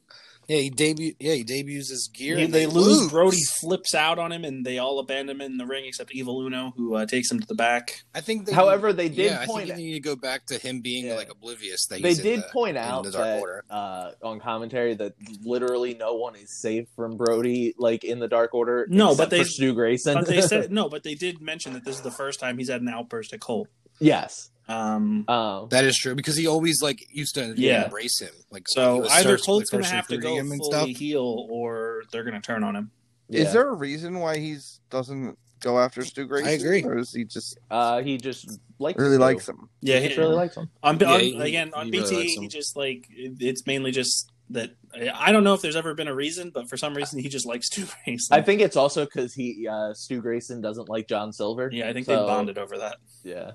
Yeah, 0.48 0.56
he 0.58 0.70
debut. 0.70 1.12
Yeah, 1.20 1.34
he 1.34 1.44
debuts 1.44 1.90
his 1.90 2.10
gear. 2.12 2.36
He- 2.36 2.44
and 2.44 2.52
they 2.52 2.66
lose. 2.66 3.08
Brodie 3.08 3.38
flips 3.60 3.94
out 3.94 4.18
on 4.18 4.32
him, 4.32 4.44
and 4.44 4.66
they 4.66 4.78
all 4.78 4.98
abandon 4.98 5.36
him 5.36 5.40
in 5.42 5.58
the 5.58 5.66
ring 5.66 5.84
except 5.86 6.10
Evil 6.12 6.40
Uno, 6.44 6.72
who 6.76 6.96
uh, 6.96 7.06
takes 7.06 7.30
him 7.30 7.38
to 7.38 7.46
the 7.46 7.54
back. 7.54 8.02
I 8.16 8.20
think. 8.20 8.46
They, 8.46 8.52
However, 8.52 8.92
they 8.92 9.08
did 9.08 9.30
yeah, 9.30 9.40
I 9.42 9.46
point 9.46 9.68
think 9.68 9.78
you 9.78 9.84
need 9.86 9.92
to 9.94 10.00
go 10.00 10.16
back 10.16 10.46
to 10.46 10.58
him 10.58 10.80
being 10.80 11.06
Yeah. 11.06 11.14
like 11.14 11.30
oblivious. 11.30 11.86
That 11.86 12.02
they 12.02 12.14
did 12.14 12.40
the- 12.40 12.48
point 12.52 12.76
out 12.76 13.04
the 13.04 13.12
Dark 13.12 13.24
that 13.24 13.40
Order. 13.40 13.64
uh, 13.70 14.10
on 14.24 14.40
commentary 14.40 14.94
that 14.94 15.12
literally 15.44 15.94
no 15.94 16.14
one 16.14 16.34
is 16.34 16.60
safe 16.60 16.88
from 16.96 17.16
Brodie, 17.16 17.74
like 17.78 18.02
in 18.02 18.18
the 18.18 18.26
Dark 18.28 18.52
Order. 18.52 18.88
No, 18.90 19.14
but 19.14 19.30
they- 19.30 19.44
for 19.44 19.48
Stu 19.48 19.72
Grayson. 19.74 20.14
But 20.14 20.26
they 20.26 20.40
said 20.40 20.72
no, 20.72 20.88
but 20.88 21.04
they 21.04 21.14
did 21.14 21.40
mention 21.40 21.74
that 21.74 21.84
this 21.84 21.94
is 21.96 22.02
the 22.02 22.10
first 22.10 22.40
time 22.40 22.58
he's 22.58 22.70
had 22.70 22.80
an 22.82 22.88
outburst 22.88 23.32
at 23.32 23.38
Colt. 23.40 23.68
yes. 24.00 24.50
Um, 24.70 25.24
Um, 25.28 25.68
That 25.70 25.84
is 25.84 25.96
true 25.96 26.14
because 26.14 26.36
he 26.36 26.46
always 26.46 26.80
like 26.82 27.04
used 27.10 27.34
to 27.34 27.54
Yeah. 27.56 27.84
embrace 27.84 28.20
him. 28.20 28.32
Like 28.50 28.64
so 28.68 29.06
either 29.10 29.30
first- 29.30 29.44
Colt's 29.46 29.70
going 29.70 29.84
to 29.84 29.90
have 29.90 30.06
to 30.08 30.16
recruiting 30.16 30.36
go 30.36 30.40
him 30.40 30.52
and 30.52 30.60
fully 30.60 30.92
stuff. 30.92 30.98
heel, 31.00 31.46
or 31.50 32.02
they're 32.12 32.24
going 32.24 32.40
to 32.40 32.46
turn 32.46 32.62
on 32.64 32.76
him. 32.76 32.90
yeah. 33.28 33.42
Is 33.42 33.52
there 33.52 33.68
a 33.68 33.74
reason 33.74 34.18
why 34.20 34.38
he's 34.38 34.80
doesn't 34.90 35.36
go 35.60 35.78
after 35.78 36.04
Stu 36.04 36.26
Grayson? 36.26 36.48
I 36.48 36.52
agree. 36.52 36.82
or 36.84 36.98
is 36.98 37.12
he 37.12 37.24
just 37.24 37.58
Uh, 37.70 38.00
he 38.02 38.16
just 38.16 38.58
likes 38.78 38.98
really 38.98 39.16
Stu. 39.16 39.20
likes 39.20 39.48
him? 39.48 39.68
Yeah, 39.82 39.98
He 40.00 40.06
just 40.08 40.18
really 40.18 40.34
likes 40.34 40.56
him. 40.56 40.70
On, 40.82 40.98
Yeah, 40.98 41.12
on- 41.12 41.20
he- 41.20 41.36
again 41.38 41.70
on 41.74 41.86
he 41.86 41.92
BT, 41.92 42.16
likes 42.16 42.32
he 42.32 42.48
just 42.48 42.76
like 42.76 43.06
it's 43.10 43.66
mainly 43.66 43.90
just 43.92 44.30
that 44.50 44.70
I 45.14 45.30
don't 45.30 45.44
know 45.44 45.54
if 45.54 45.62
there's 45.62 45.76
ever 45.76 45.94
been 45.94 46.08
a 46.08 46.14
reason, 46.14 46.50
but 46.52 46.68
for 46.68 46.76
some 46.76 46.92
reason 46.94 47.20
he 47.20 47.28
just 47.28 47.46
likes 47.46 47.66
Stu 47.70 47.86
Grayson. 48.04 48.36
I 48.36 48.42
think 48.42 48.60
it's 48.60 48.74
also 48.76 49.04
because 49.04 49.32
he 49.34 49.68
uh, 49.68 49.94
Stu 49.94 50.20
Grayson 50.20 50.60
doesn't 50.60 50.88
like 50.88 51.06
John 51.08 51.32
Silver. 51.32 51.70
yeah, 51.72 51.88
I 51.88 51.92
think 51.92 52.06
So, 52.06 52.12
they 52.20 52.26
bonded 52.26 52.58
over 52.58 52.78
that. 52.78 52.96
Yeah, 53.22 53.52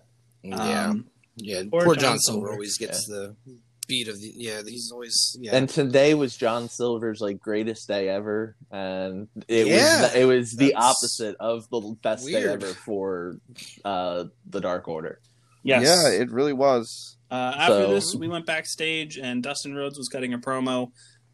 Yeah, 0.50 0.90
Um, 0.90 1.06
yeah. 1.38 1.64
poor 1.70 1.84
Poor, 1.86 1.96
John 1.96 2.02
John 2.14 2.20
Silver. 2.20 2.40
Silver 2.40 2.52
always 2.54 2.78
gets 2.78 3.06
the 3.08 3.36
beat 3.88 4.08
of 4.08 4.20
the. 4.20 4.32
Yeah, 4.36 4.62
he's 4.66 4.92
always. 4.92 5.38
Yeah, 5.40 5.56
and 5.56 5.68
today 5.70 6.14
was 6.14 6.36
John 6.36 6.70
Silver's 6.70 7.20
like 7.22 7.40
greatest 7.40 7.88
day 7.88 8.10
ever, 8.10 8.56
and 8.72 9.28
it 9.48 9.68
Yeah, 9.68 10.02
was 10.04 10.16
it 10.16 10.26
was 10.26 10.52
the 10.54 10.76
opposite 10.76 11.36
of 11.40 11.70
the 11.70 11.96
best 12.02 12.26
day 12.28 12.44
ever 12.46 12.68
for 12.68 13.38
uh, 13.84 14.26
the 14.50 14.62
Dark 14.62 14.88
Order. 14.88 15.20
yes. 15.64 15.84
Yeah, 15.84 16.10
it 16.22 16.30
really 16.32 16.54
was. 16.54 17.18
Uh, 17.32 17.54
after 17.58 17.86
So- 17.86 17.94
this, 17.94 18.16
we 18.16 18.28
went 18.28 18.46
backstage, 18.46 19.18
and 19.18 19.42
Dustin 19.42 19.74
Rhodes 19.76 19.98
was 19.98 20.08
cutting 20.10 20.34
a 20.34 20.38
promo 20.40 20.92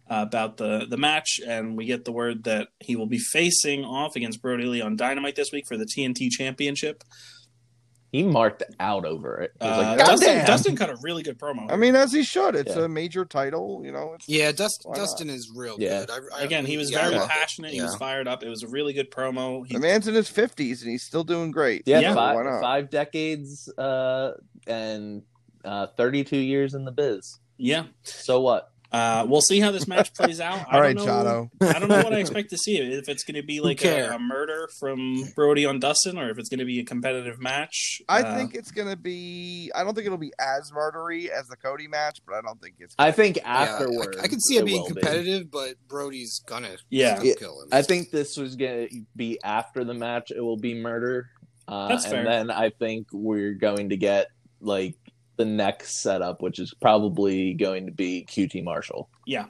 uh, 0.09 0.25
about 0.27 0.57
the 0.57 0.85
the 0.89 0.97
match, 0.97 1.39
and 1.45 1.77
we 1.77 1.85
get 1.85 2.05
the 2.05 2.11
word 2.13 2.43
that 2.45 2.69
he 2.79 2.95
will 2.95 3.07
be 3.07 3.19
facing 3.19 3.83
off 3.83 4.15
against 4.15 4.41
Brodie 4.41 4.65
Lee 4.65 4.81
on 4.81 4.95
Dynamite 4.95 5.35
this 5.35 5.51
week 5.51 5.65
for 5.67 5.77
the 5.77 5.85
TNT 5.85 6.29
Championship. 6.29 7.03
He 8.11 8.23
marked 8.23 8.63
out 8.79 9.05
over 9.05 9.37
it. 9.39 9.51
He 9.61 9.65
was 9.67 9.77
Uh, 9.77 9.81
like, 9.81 9.97
Dustin, 9.99 10.27
"Goddamn." 10.27 10.45
Dustin 10.45 10.75
cut 10.75 10.89
a 10.89 10.97
really 11.01 11.23
good 11.23 11.39
promo. 11.39 11.71
I 11.71 11.75
mean, 11.77 11.95
as 11.95 12.11
he 12.11 12.23
should. 12.23 12.55
It's 12.55 12.75
Yeah. 12.75 12.83
a 12.83 12.87
major 12.89 13.23
title, 13.25 13.81
you 13.85 13.91
know. 13.91 14.13
It's, 14.15 14.27
Yeah, 14.27 14.51
Dust, 14.51 14.81
Why 14.83 14.93
not? 14.97 14.99
Dustin 15.01 15.29
is 15.29 15.49
real 15.55 15.77
Yeah. 15.79 16.05
good. 16.05 16.11
I, 16.33 16.39
I, 16.39 16.43
Again, 16.43 16.65
he 16.65 16.77
was 16.77 16.91
yeah, 16.91 17.03
very 17.03 17.15
love 17.15 17.29
it. 17.29 17.29
passionate. 17.29 17.71
He 17.71 17.81
was 17.81 17.95
fired 17.95 18.27
up. 18.27 18.43
It 18.43 18.49
was 18.49 18.63
a 18.63 18.67
really 18.67 18.91
good 18.93 19.11
promo. 19.11 19.65
He, 19.65 19.73
the 19.75 19.79
man's 19.79 20.07
in 20.07 20.13
his 20.13 20.27
fifties 20.27 20.81
and 20.81 20.91
he's 20.91 21.03
still 21.03 21.23
doing 21.23 21.51
great. 21.51 21.83
yeah, 21.85 21.99
Yeah. 22.01 22.13
five, 22.13 22.61
five 22.61 22.89
decades 22.89 23.71
uh, 23.77 24.31
and 24.67 25.23
uh, 25.63 25.87
32 25.95 26.37
years 26.37 26.73
in 26.73 26.83
the 26.85 26.91
biz. 26.91 27.39
yeah. 27.57 27.83
So 28.03 28.41
what? 28.41 28.71
Uh, 28.91 29.25
we'll 29.27 29.41
see 29.41 29.59
how 29.61 29.71
this 29.71 29.87
match 29.87 30.13
plays 30.15 30.41
out. 30.41 30.67
I 30.69 30.75
All 30.75 30.81
right, 30.81 30.95
don't 30.97 31.05
know, 31.05 31.49
Chato. 31.61 31.75
I 31.75 31.79
don't 31.79 31.87
know 31.87 32.03
what 32.03 32.13
I 32.13 32.17
expect 32.19 32.49
to 32.49 32.57
see. 32.57 32.77
If 32.77 33.07
it's 33.07 33.23
going 33.23 33.35
to 33.35 33.43
be 33.43 33.61
like 33.61 33.83
a, 33.85 34.09
a 34.15 34.19
murder 34.19 34.67
from 34.79 35.23
Brodie 35.35 35.65
on 35.65 35.79
Dustin, 35.79 36.17
or 36.17 36.29
if 36.29 36.37
it's 36.37 36.49
going 36.49 36.59
to 36.59 36.65
be 36.65 36.79
a 36.79 36.83
competitive 36.83 37.39
match. 37.39 38.01
I 38.09 38.21
Uh, 38.21 38.35
think 38.37 38.53
it's 38.53 38.71
gonna 38.71 38.97
be. 38.97 39.71
I 39.73 39.83
don't 39.83 39.93
think 39.95 40.05
it'll 40.07 40.17
be 40.17 40.33
as 40.39 40.71
murdery 40.75 41.29
as 41.29 41.47
the 41.47 41.55
Cody 41.55 41.87
match, 41.87 42.19
but 42.25 42.35
I 42.35 42.41
don't 42.41 42.61
think 42.61 42.75
it's. 42.79 42.93
I 42.99 43.11
think 43.11 43.37
Yeah, 43.37 43.43
I- 43.45 43.63
afterwards. 43.67 44.17
I, 44.17 44.27
can 44.27 44.39
see 44.41 44.57
it 44.57 44.65
being 44.65 44.81
will 44.81 44.89
be. 44.89 44.95
competitive, 45.01 45.49
but 45.49 45.75
Brodie's 45.87 46.41
gonna 46.45 46.75
Yeah. 46.89 47.15
still 47.15 47.27
Yeah, 47.27 47.33
kill 47.39 47.61
him. 47.61 47.69
I 47.71 47.83
think 47.83 48.11
this 48.11 48.35
was 48.37 48.55
going 48.57 48.89
to 48.89 49.01
be 49.15 49.39
after 49.43 49.83
the 49.85 49.93
match. 49.93 50.31
It 50.35 50.41
will 50.41 50.57
be 50.57 50.73
murder. 50.73 51.29
Uh, 51.67 51.87
That's 51.87 52.03
and 52.05 52.13
fair. 52.13 52.23
then 52.25 52.51
I 52.51 52.71
think 52.71 53.07
we're 53.13 53.53
going 53.53 53.89
to 53.89 53.97
get 53.97 54.27
like 54.59 54.95
the 55.41 55.45
next 55.45 56.01
setup, 56.03 56.41
which 56.41 56.59
is 56.59 56.73
probably 56.81 57.53
going 57.55 57.87
to 57.87 57.91
be 57.91 58.25
QT 58.29 58.63
Marshall. 58.63 59.09
yeah. 59.25 59.45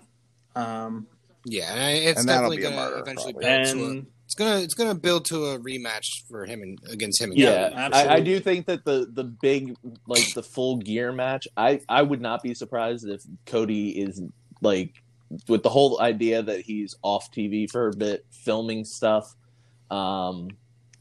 Um, 0.56 1.08
yeah, 1.46 1.74
and 1.74 1.98
it's 2.10 2.20
And 2.20 2.30
that'll 2.30 2.52
definitely 2.52 2.58
be 2.58 2.64
a 2.64 2.70
gonna 2.70 2.76
murder, 2.76 3.00
eventually 3.00 3.34
probably. 3.34 3.50
build 3.50 3.66
to 3.66 3.86
a. 3.86 3.90
and 3.90 4.08
It's 4.26 4.36
gonna 4.36 4.60
it's 4.60 4.74
gonna 4.74 4.96
build 4.96 5.26
to 5.26 5.46
a 5.48 5.60
rematch 5.60 6.26
for 6.30 6.46
him 6.46 6.62
and 6.62 6.78
against 6.90 7.22
him. 7.22 7.32
And 7.32 7.40
Yeah, 7.40 7.90
I, 7.92 8.16
I 8.16 8.20
do 8.22 8.40
think 8.40 8.68
that 8.68 8.86
the 8.86 9.08
the 9.12 9.24
big 9.24 9.76
like 10.08 10.34
the 10.34 10.44
full 10.44 10.78
gear 10.78 11.12
match. 11.12 11.48
I 11.58 11.82
I 11.90 12.02
would 12.04 12.22
not 12.22 12.44
be 12.44 12.54
surprised 12.54 13.08
if 13.08 13.22
Cody 13.46 13.90
is 14.00 14.22
like 14.62 15.02
with 15.48 15.64
the 15.64 15.70
whole 15.70 16.00
idea 16.02 16.44
that 16.44 16.62
he's 16.62 16.96
off 17.02 17.32
TV 17.32 17.70
for 17.70 17.88
a 17.88 17.96
bit 17.96 18.26
filming 18.32 18.86
stuff. 18.86 19.34
Um, 19.90 20.50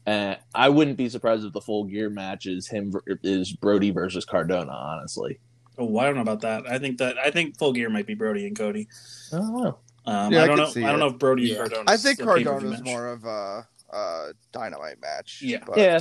and 0.05 0.37
I 0.55 0.69
wouldn't 0.69 0.97
be 0.97 1.09
surprised 1.09 1.45
if 1.45 1.53
the 1.53 1.61
full 1.61 1.83
gear 1.85 2.09
match 2.09 2.45
is 2.45 2.67
him 2.67 2.93
is 3.23 3.51
Brodie 3.53 3.91
versus 3.91 4.25
Cardona. 4.25 4.71
Honestly, 4.71 5.39
oh, 5.77 5.97
I 5.97 6.05
don't 6.05 6.15
know 6.15 6.21
about 6.21 6.41
that. 6.41 6.69
I 6.69 6.79
think 6.79 6.97
that 6.99 7.17
I 7.17 7.31
think 7.31 7.57
Full 7.57 7.73
Gear 7.73 7.89
might 7.89 8.07
be 8.07 8.13
Brodie 8.15 8.45
and 8.47 8.57
Cody. 8.57 8.87
I 9.33 9.37
don't 9.37 9.61
know. 9.61 9.77
Um, 10.05 10.31
Yeah, 10.33 10.39
I 10.39 10.43
I 10.43 10.47
don't 10.47 10.57
could 10.73 10.81
know. 10.81 10.87
I 10.87 10.91
don't 10.91 10.95
it. 10.95 10.99
know 10.99 11.07
if 11.13 11.19
Brodie 11.19 11.43
Yeah. 11.43 11.49
and 11.61 11.69
Cardona. 11.71 11.91
I 11.91 11.97
think 11.97 12.19
Cardona's 12.19 12.81
more 12.83 13.07
of 13.09 13.23
a, 13.25 13.67
a 13.95 14.29
dynamite 14.51 14.99
match. 15.01 15.41
Yeah. 15.43 15.59
but 15.65 15.77
Yeah, 15.77 15.99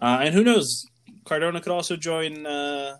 Uh, 0.00 0.20
and 0.22 0.34
who 0.34 0.44
knows? 0.44 0.84
Cardona 1.24 1.60
could 1.60 1.72
also 1.72 1.96
join 1.96 2.46
uh, 2.46 2.96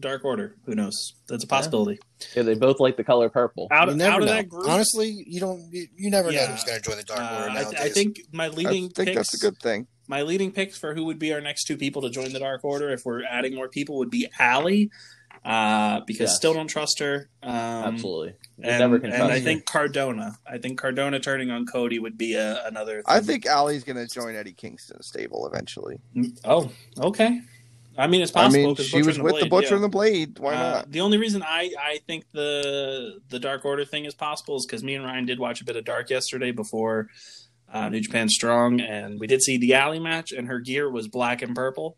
Dark 0.00 0.24
Order. 0.24 0.54
Who 0.66 0.74
knows? 0.74 1.14
That's 1.28 1.44
a 1.44 1.46
possibility. 1.46 1.98
yeah, 2.36 2.42
they 2.42 2.54
both 2.54 2.80
like 2.80 2.96
the 2.96 3.04
color 3.04 3.28
purple. 3.28 3.68
Out 3.70 3.88
You 3.88 3.92
of 3.92 3.96
never 3.98 4.12
out 4.14 4.22
of 4.22 4.28
know. 4.28 4.34
that 4.34 4.48
group, 4.48 4.68
Honestly, 4.68 5.24
you 5.26 5.40
don't. 5.40 5.68
You, 5.72 5.86
you 5.96 6.10
never 6.10 6.30
Yeah. 6.30 6.46
know 6.46 6.52
who's 6.52 6.64
gonna 6.64 6.80
join 6.80 6.96
the 6.96 7.02
Dark 7.04 7.20
uh, 7.20 7.34
Order 7.40 7.50
I, 7.50 7.62
nowadays. 7.62 7.80
I 7.80 7.88
think 7.90 8.20
my 8.32 8.48
leading. 8.48 8.66
I 8.66 8.70
leading 8.70 8.90
think 8.90 9.06
picks. 9.08 9.16
that's 9.16 9.34
a 9.34 9.38
good 9.38 9.58
thing. 9.60 9.86
my 10.06 10.22
leading 10.22 10.52
picks 10.52 10.78
for 10.78 10.94
who 10.94 11.04
would 11.06 11.18
be 11.18 11.32
our 11.32 11.40
next 11.40 11.64
two 11.64 11.76
people 11.76 12.02
to 12.02 12.10
join 12.10 12.32
the 12.32 12.38
Dark 12.38 12.64
Order 12.64 12.90
if 12.90 13.02
we're 13.04 13.24
adding 13.24 13.54
more 13.54 13.68
people 13.68 13.98
would 13.98 14.10
be 14.10 14.26
Allie, 14.38 14.90
uh, 15.44 16.00
because 16.06 16.30
Yes. 16.30 16.36
still 16.36 16.54
don't 16.54 16.66
trust 16.68 16.98
her. 17.00 17.28
Um, 17.42 17.52
Absolutely, 17.52 18.34
you 18.58 18.64
And, 18.70 18.78
never 18.80 18.98
can 18.98 19.12
and 19.12 19.22
I 19.22 19.38
her. 19.38 19.44
think 19.44 19.66
Cardona. 19.66 20.36
I 20.46 20.58
think 20.58 20.78
Cardona 20.78 21.20
turning 21.20 21.50
on 21.50 21.66
Cody 21.66 21.98
would 21.98 22.16
be 22.18 22.34
a, 22.34 22.64
another. 22.66 23.02
I 23.06 23.20
think 23.20 23.46
Allie's 23.46 23.84
going 23.84 23.96
to 23.96 24.06
join 24.12 24.34
Eddie 24.34 24.52
Kingston's 24.54 25.06
stable 25.08 25.46
eventually. 25.52 25.98
Oh, 26.44 26.70
okay. 26.98 27.40
I 27.98 28.06
mean, 28.06 28.22
it's 28.22 28.30
possible. 28.30 28.44
I 28.44 28.46
possible. 28.46 28.66
mean, 28.68 28.76
'cause 28.76 28.86
she 28.86 29.02
was 29.02 29.16
and 29.16 29.24
with 29.24 29.40
the 29.40 29.48
Butcher 29.48 29.70
yeah. 29.70 29.74
and 29.74 29.84
the 29.84 29.88
Blade. 29.88 30.38
Why 30.38 30.54
Uh, 30.54 30.58
not? 30.76 30.92
The 30.92 31.00
only 31.00 31.18
reason 31.18 31.42
I, 31.42 31.72
I 31.78 31.98
think 32.06 32.24
the 32.32 33.18
the 33.28 33.38
Dark 33.40 33.64
Order 33.64 33.84
thing 33.84 34.04
is 34.04 34.14
possible 34.14 34.56
is 34.56 34.64
because 34.64 34.82
me 34.84 34.94
and 34.94 35.04
Ryan 35.04 35.26
did 35.26 35.38
watch 35.38 35.60
a 35.60 35.64
bit 35.64 35.76
of 35.76 35.84
Dark 35.84 36.08
yesterday 36.08 36.52
before 36.52 37.08
uh, 37.72 37.88
New 37.88 38.00
Japan 38.00 38.28
Strong, 38.28 38.80
and 38.80 39.18
we 39.20 39.26
did 39.26 39.42
see 39.42 39.58
the 39.58 39.74
Allie 39.74 39.98
match, 39.98 40.32
and 40.32 40.46
her 40.48 40.58
gear 40.60 40.88
was 40.90 41.08
black 41.08 41.42
and 41.42 41.54
purple, 41.54 41.96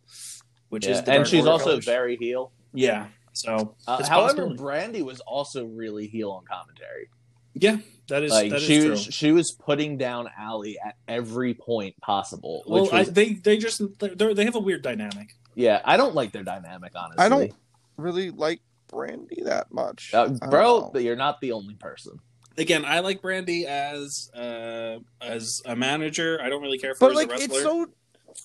which 0.71 0.87
Yeah, 0.87 0.93
is 0.93 1.03
the 1.03 1.11
and 1.13 1.17
Dark 1.19 1.27
she's 1.29 1.41
Order 1.41 1.51
also 1.51 1.65
colors. 1.67 1.85
very 1.85 2.17
heel. 2.17 2.51
yeah. 2.73 3.07
So, 3.33 3.77
Uh, 3.87 4.05
however. 4.05 4.49
Brandi 4.49 5.03
was 5.03 5.21
also 5.21 5.65
really 5.65 6.09
heel 6.09 6.33
on 6.33 6.45
commentary. 6.45 7.09
yeah, 7.55 7.77
that 8.09 8.25
is 8.25 8.33
like 8.33 8.51
that 8.51 8.57
is 8.57 8.63
she 8.65 8.81
true. 8.81 8.91
was, 8.91 9.03
she 9.03 9.31
was 9.33 9.53
putting 9.53 9.97
down 9.99 10.29
Allie 10.37 10.77
at 10.85 10.97
every 11.07 11.55
point 11.55 11.95
possible. 12.01 12.65
well, 12.67 12.83
Which 12.83 12.93
was, 12.93 13.09
I, 13.09 13.13
they 13.13 13.35
they 13.35 13.57
just 13.59 13.81
they 14.01 14.45
have 14.45 14.57
a 14.57 14.61
weird 14.61 14.83
dynamic. 14.83 15.37
Yeah, 15.55 15.81
I 15.85 15.97
don't 15.97 16.15
like 16.15 16.33
their 16.33 16.45
dynamic 16.45 16.93
honestly. 16.95 17.25
I 17.25 17.29
don't 17.29 17.53
really 17.97 18.31
like 18.31 18.61
Brandi 18.91 19.45
that 19.45 19.73
much. 19.73 20.13
uh, 20.15 20.29
bro. 20.51 20.91
But 20.93 21.03
you're 21.03 21.17
not 21.17 21.41
the 21.41 21.53
only 21.53 21.75
person. 21.75 22.19
Again, 22.59 22.85
I 22.85 23.01
like 23.01 23.23
Brandi 23.23 23.65
as 23.65 24.31
uh, 24.35 24.99
as 25.23 25.63
a 25.65 25.77
manager. 25.77 26.41
I 26.43 26.49
don't 26.49 26.63
really 26.63 26.79
care 26.79 26.95
for 26.95 27.01
But 27.01 27.09
her 27.11 27.15
like, 27.15 27.33
as 27.33 27.41
a 27.41 27.49
wrestler. 27.49 27.59
it's 27.59 27.63
so. 27.63 27.87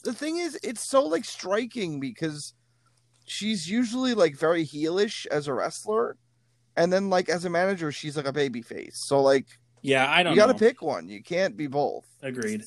The 0.03 0.13
thing 0.13 0.37
is, 0.37 0.57
it's 0.63 0.81
so 0.87 1.03
like 1.03 1.25
striking 1.25 1.99
because 1.99 2.53
she's 3.25 3.69
usually 3.69 4.13
like 4.13 4.37
very 4.37 4.65
heelish 4.65 5.25
as 5.27 5.47
a 5.47 5.53
wrestler, 5.53 6.17
and 6.75 6.91
then 6.93 7.09
like 7.09 7.29
as 7.29 7.45
a 7.45 7.49
manager, 7.49 7.91
she's 7.91 8.15
like 8.15 8.27
a 8.27 8.33
baby 8.33 8.61
face. 8.61 9.03
So 9.05 9.21
like, 9.21 9.47
yeah, 9.81 10.09
I 10.09 10.23
don't. 10.23 10.33
you 10.33 10.39
got 10.39 10.47
to 10.47 10.53
pick 10.53 10.81
one. 10.81 11.07
You 11.09 11.21
can't 11.21 11.57
be 11.57 11.67
both. 11.67 12.05
Agreed. 12.21 12.63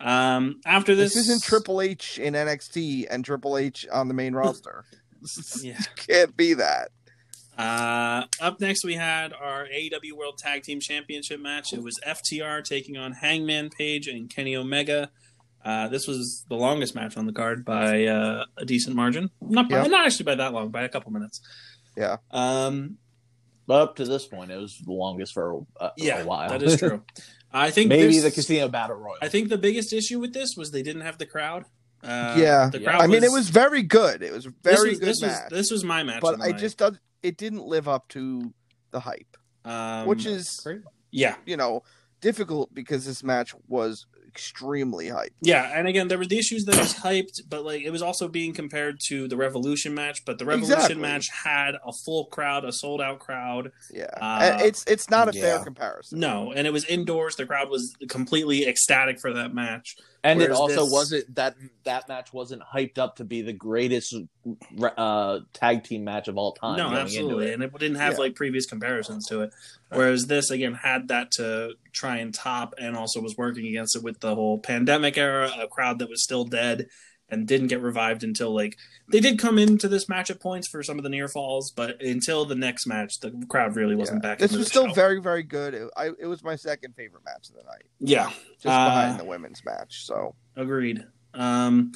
Um, 0.00 0.60
after 0.66 0.94
this, 0.94 1.14
This, 1.14 1.24
isn't 1.28 1.42
Triple 1.42 1.80
H 1.80 2.18
in 2.18 2.34
NXT 2.34 3.06
and 3.10 3.24
Triple 3.24 3.56
H 3.56 3.86
on 3.92 4.08
the 4.08 4.14
main 4.14 4.34
roster. 4.34 4.84
Yeah. 5.62 5.78
can't 5.96 6.36
be 6.36 6.54
that. 6.54 6.90
Uh, 7.56 8.24
up 8.40 8.60
next, 8.60 8.84
we 8.84 8.94
had 8.94 9.32
our 9.32 9.66
AEW 9.66 10.12
World 10.16 10.38
Tag 10.38 10.62
Team 10.62 10.78
Championship 10.80 11.40
match. 11.40 11.72
It 11.72 11.82
was 11.82 11.98
FTR 12.06 12.62
taking 12.62 12.96
on 12.96 13.12
Hangman 13.14 13.70
Page 13.70 14.06
and 14.06 14.30
Kenny 14.30 14.54
Omega. 14.54 15.10
Uh, 15.64 15.88
this 15.88 16.06
was 16.06 16.44
the 16.48 16.54
longest 16.54 16.94
match 16.94 17.16
on 17.16 17.26
the 17.26 17.32
card 17.32 17.64
by 17.64 18.04
uh, 18.06 18.44
a 18.56 18.64
decent 18.64 18.94
margin. 18.94 19.30
Not 19.40 19.68
by, 19.68 19.82
Yeah. 19.82 19.88
not 19.88 20.06
actually 20.06 20.24
by 20.26 20.36
that 20.36 20.52
long, 20.52 20.68
by 20.68 20.82
a 20.84 20.88
couple 20.88 21.10
minutes. 21.10 21.40
Yeah. 21.96 22.18
Um, 22.30 22.98
But 23.66 23.82
up 23.82 23.96
to 23.96 24.04
this 24.04 24.24
point, 24.24 24.52
it 24.52 24.56
was 24.56 24.78
the 24.78 24.92
longest 24.92 25.34
for 25.34 25.64
a, 25.80 25.90
yeah, 25.96 26.22
a 26.22 26.24
while. 26.26 26.48
that 26.50 26.62
is 26.62 26.78
true. 26.78 27.02
I 27.52 27.70
think 27.70 27.88
Maybe 27.88 28.12
this- 28.14 28.22
the 28.22 28.30
Casino 28.30 28.68
Battle 28.68 28.96
Royal. 28.96 29.16
I 29.22 29.28
think 29.28 29.48
the 29.48 29.58
biggest 29.58 29.92
issue 29.92 30.18
with 30.20 30.32
this 30.34 30.54
was 30.56 30.70
they 30.70 30.82
didn't 30.82 31.02
have 31.02 31.18
the 31.18 31.26
crowd. 31.26 31.64
Uh, 32.02 32.36
yeah, 32.38 32.68
the 32.70 32.80
Yeah. 32.80 32.90
crowd 32.90 33.02
I 33.02 33.06
mean, 33.08 33.24
it 33.24 33.32
was 33.32 33.48
very 33.48 33.82
good. 33.82 34.22
It 34.22 34.32
was 34.32 34.46
a 34.46 34.50
this 34.62 34.76
very 34.76 34.90
was, 34.90 34.98
good 35.00 35.08
this 35.08 35.22
match. 35.22 35.50
Was, 35.50 35.58
this 35.58 35.70
was 35.72 35.84
my 35.84 36.02
match, 36.04 36.20
but 36.20 36.34
I 36.40 36.48
night. 36.50 36.58
just 36.58 36.78
does 36.78 36.98
it 37.22 37.36
didn't 37.36 37.64
live 37.64 37.88
up 37.88 38.06
to 38.08 38.52
the 38.92 39.00
hype, 39.00 39.36
um, 39.64 40.06
which 40.06 40.24
is 40.24 40.64
yeah, 41.10 41.34
you 41.46 41.56
know 41.56 41.82
difficult 42.20 42.72
because 42.74 43.04
this 43.04 43.24
match 43.24 43.52
was 43.66 44.06
extremely 44.38 45.06
hyped. 45.06 45.30
Yeah, 45.42 45.72
and 45.76 45.88
again, 45.88 46.06
there 46.08 46.16
were 46.18 46.26
the 46.26 46.38
issues 46.38 46.64
that 46.66 46.76
was 46.78 46.94
hyped, 46.94 47.40
but 47.48 47.64
like 47.64 47.82
it 47.82 47.90
was 47.90 48.02
also 48.02 48.28
being 48.28 48.52
compared 48.52 49.00
to 49.08 49.26
the 49.26 49.36
Revolution 49.36 49.94
match. 49.94 50.24
But 50.24 50.38
the 50.38 50.44
Revolution 50.44 50.74
Exactly. 50.78 51.02
match 51.02 51.28
had 51.44 51.72
a 51.84 51.92
full 51.92 52.26
crowd, 52.26 52.64
a 52.64 52.72
sold 52.72 53.00
out 53.00 53.18
crowd. 53.18 53.72
Yeah, 53.92 54.04
Uh, 54.20 54.58
it's 54.62 54.84
it's 54.86 55.10
not 55.10 55.28
a 55.28 55.32
fair 55.32 55.58
comparison. 55.64 56.20
No, 56.20 56.52
and 56.52 56.66
it 56.66 56.72
was 56.72 56.84
indoors. 56.84 57.34
The 57.36 57.46
crowd 57.46 57.68
was 57.68 57.94
completely 58.08 58.66
ecstatic 58.68 59.18
for 59.20 59.32
that 59.32 59.52
match. 59.52 59.96
And 60.24 60.42
it 60.42 60.50
also 60.50 60.82
this- 60.84 60.92
wasn't 60.92 61.34
that 61.36 61.56
that 61.84 62.08
match 62.08 62.32
wasn't 62.32 62.62
hyped 62.62 62.98
up 62.98 63.16
to 63.16 63.24
be 63.24 63.42
the 63.42 63.52
greatest 63.52 64.14
uh, 64.96 65.40
tag 65.52 65.84
team 65.84 66.04
match 66.04 66.28
of 66.28 66.36
all 66.36 66.52
time. 66.52 66.76
no, 66.78 66.88
absolutely, 66.90 67.48
it. 67.48 67.54
and 67.54 67.62
it 67.62 67.72
didn't 67.78 67.96
have 67.98 68.14
Yeah. 68.14 68.18
like 68.18 68.34
previous 68.34 68.66
comparisons 68.66 69.26
to 69.28 69.42
it. 69.42 69.52
Whereas 69.90 70.26
this 70.26 70.50
again 70.50 70.74
had 70.74 71.08
that 71.08 71.30
to 71.32 71.74
try 71.92 72.16
and 72.18 72.34
top, 72.34 72.74
and 72.78 72.96
also 72.96 73.20
was 73.20 73.36
working 73.36 73.66
against 73.66 73.96
it 73.96 74.02
with 74.02 74.20
the 74.20 74.34
whole 74.34 74.58
pandemic 74.58 75.16
era, 75.16 75.50
a 75.58 75.66
crowd 75.68 75.98
that 76.00 76.08
was 76.08 76.22
still 76.22 76.44
dead 76.44 76.88
and 77.30 77.46
didn't 77.46 77.66
get 77.68 77.80
revived 77.82 78.24
until 78.24 78.54
like 78.54 78.76
they 79.10 79.20
did 79.20 79.38
come 79.38 79.58
into 79.58 79.88
this 79.88 80.08
match 80.08 80.30
at 80.30 80.40
points 80.40 80.66
for 80.68 80.82
some 80.82 80.98
of 80.98 81.02
the 81.02 81.08
near 81.10 81.28
falls, 81.28 81.70
but 81.70 82.00
until 82.02 82.44
the 82.44 82.54
next 82.54 82.86
match, 82.86 83.20
the 83.20 83.30
crowd 83.48 83.76
really 83.76 83.94
wasn't 83.94 84.22
Yeah. 84.22 84.30
back. 84.30 84.38
This 84.38 84.52
was 84.56 84.66
still 84.68 84.88
show. 84.88 84.94
very 84.94 85.20
very 85.20 85.42
good. 85.42 85.74
It, 85.74 85.90
I, 85.96 86.10
it 86.18 86.26
was 86.26 86.42
my 86.42 86.56
second 86.56 86.94
favorite 86.94 87.24
match 87.24 87.48
of 87.50 87.56
the 87.56 87.62
night, 87.64 87.84
yeah, 88.00 88.30
just 88.54 88.66
Uh, 88.66 88.86
behind 88.88 89.20
the 89.20 89.24
women's 89.24 89.64
match. 89.64 90.04
So 90.06 90.34
agreed. 90.56 91.04
Um, 91.34 91.92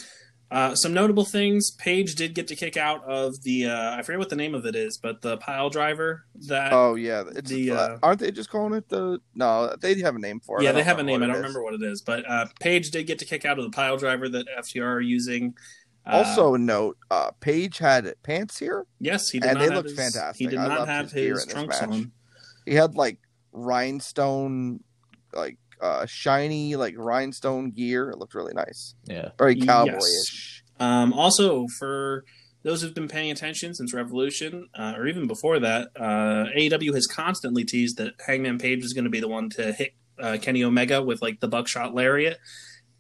uh, 0.53 0.75
some 0.75 0.93
notable 0.93 1.25
things: 1.25 1.71
Page 1.71 2.15
did 2.15 2.35
get 2.35 2.47
to 2.49 2.55
kick 2.57 2.77
out 2.77 3.03
of 3.05 3.43
the 3.43 3.67
uh, 3.67 3.97
I 3.97 4.03
forget 4.03 4.19
what 4.19 4.29
the 4.29 4.37
name 4.37 4.55
of 4.55 4.67
it 4.67 4.77
is, 4.77 4.99
but 4.99 5.23
the 5.23 5.39
pile 5.39 5.71
driver 5.71 6.27
that 6.47 6.73
oh 6.75 6.95
yeah, 6.95 7.25
it's 7.35 7.51
the, 7.51 7.71
uh, 7.71 7.99
aren't 8.03 8.21
they 8.21 8.31
just 8.31 8.51
calling 8.51 8.75
it 8.75 8.89
the? 8.91 9.19
No, 9.35 9.75
they 9.81 9.99
have 10.01 10.15
a 10.15 10.19
name 10.19 10.41
for 10.41 10.61
it. 10.61 10.65
Yeah, 10.65 10.73
they 10.73 10.83
have 10.83 10.99
a 10.99 11.03
name. 11.03 11.23
I 11.23 11.27
don't 11.27 11.37
is. 11.37 11.41
remember 11.41 11.63
what 11.63 11.73
it 11.73 11.83
is, 11.83 12.03
but 12.03 12.29
uh, 12.31 12.47
Page 12.61 12.91
did 12.91 13.07
get 13.07 13.19
to 13.21 13.25
kick 13.25 13.47
out 13.47 13.59
of 13.59 13.65
the 13.65 13.71
pile 13.71 13.97
driver 13.97 14.29
that 14.29 14.47
FTR 14.59 14.85
are 14.85 15.01
using. 15.01 15.55
Uh, 16.05 16.23
Also, 16.27 16.57
note: 16.57 16.99
uh, 17.11 17.31
Page 17.41 17.79
had 17.79 18.13
pants 18.23 18.59
here. 18.59 18.85
yes, 19.01 19.31
he 19.31 19.41
did 19.41 19.51
and 19.53 19.61
they 19.61 19.71
looked 19.71 19.89
his, 19.89 19.99
fantastic. 19.99 20.37
He 20.37 20.47
did 20.49 20.59
I 20.59 20.69
not 20.69 20.87
have 20.87 21.11
his 21.11 21.45
his 21.45 21.47
trunks 21.47 21.81
on. 21.81 22.13
He 22.67 22.75
had 22.75 22.95
like 22.95 23.19
rhinestone, 23.53 24.81
like 25.33 25.57
uh 25.83 26.07
shiny, 26.07 26.77
like 26.77 26.95
rhinestone 26.97 27.71
gear. 27.73 28.11
It 28.11 28.19
looked 28.19 28.35
really 28.35 28.55
nice, 28.55 28.95
yeah. 29.05 29.31
very 29.39 29.57
Yes. 29.57 29.67
cowboyish. 29.67 30.63
Um, 30.81 31.13
also, 31.13 31.67
for 31.79 32.25
those 32.63 32.81
who've 32.83 32.95
been 32.95 33.09
paying 33.09 33.31
attention 33.31 33.75
since 33.75 33.93
Revolution, 33.93 34.69
uh, 34.75 34.95
or 34.97 35.07
even 35.09 35.27
before 35.27 35.59
that, 35.59 35.89
uh, 35.97 36.47
AEW 36.57 36.95
has 36.95 37.07
constantly 37.07 37.65
teased 37.65 37.97
that 37.99 38.15
Hangman 38.27 38.59
Page 38.59 38.85
is 38.85 38.93
going 38.93 39.05
to 39.05 39.11
be 39.11 39.21
the 39.21 39.29
one 39.29 39.51
to 39.51 39.73
hit 39.73 39.95
uh, 40.21 40.39
Kenny 40.41 40.63
Omega 40.63 41.03
with 41.03 41.21
like 41.21 41.41
the 41.41 41.49
buckshot 41.49 41.95
lariat, 41.95 42.39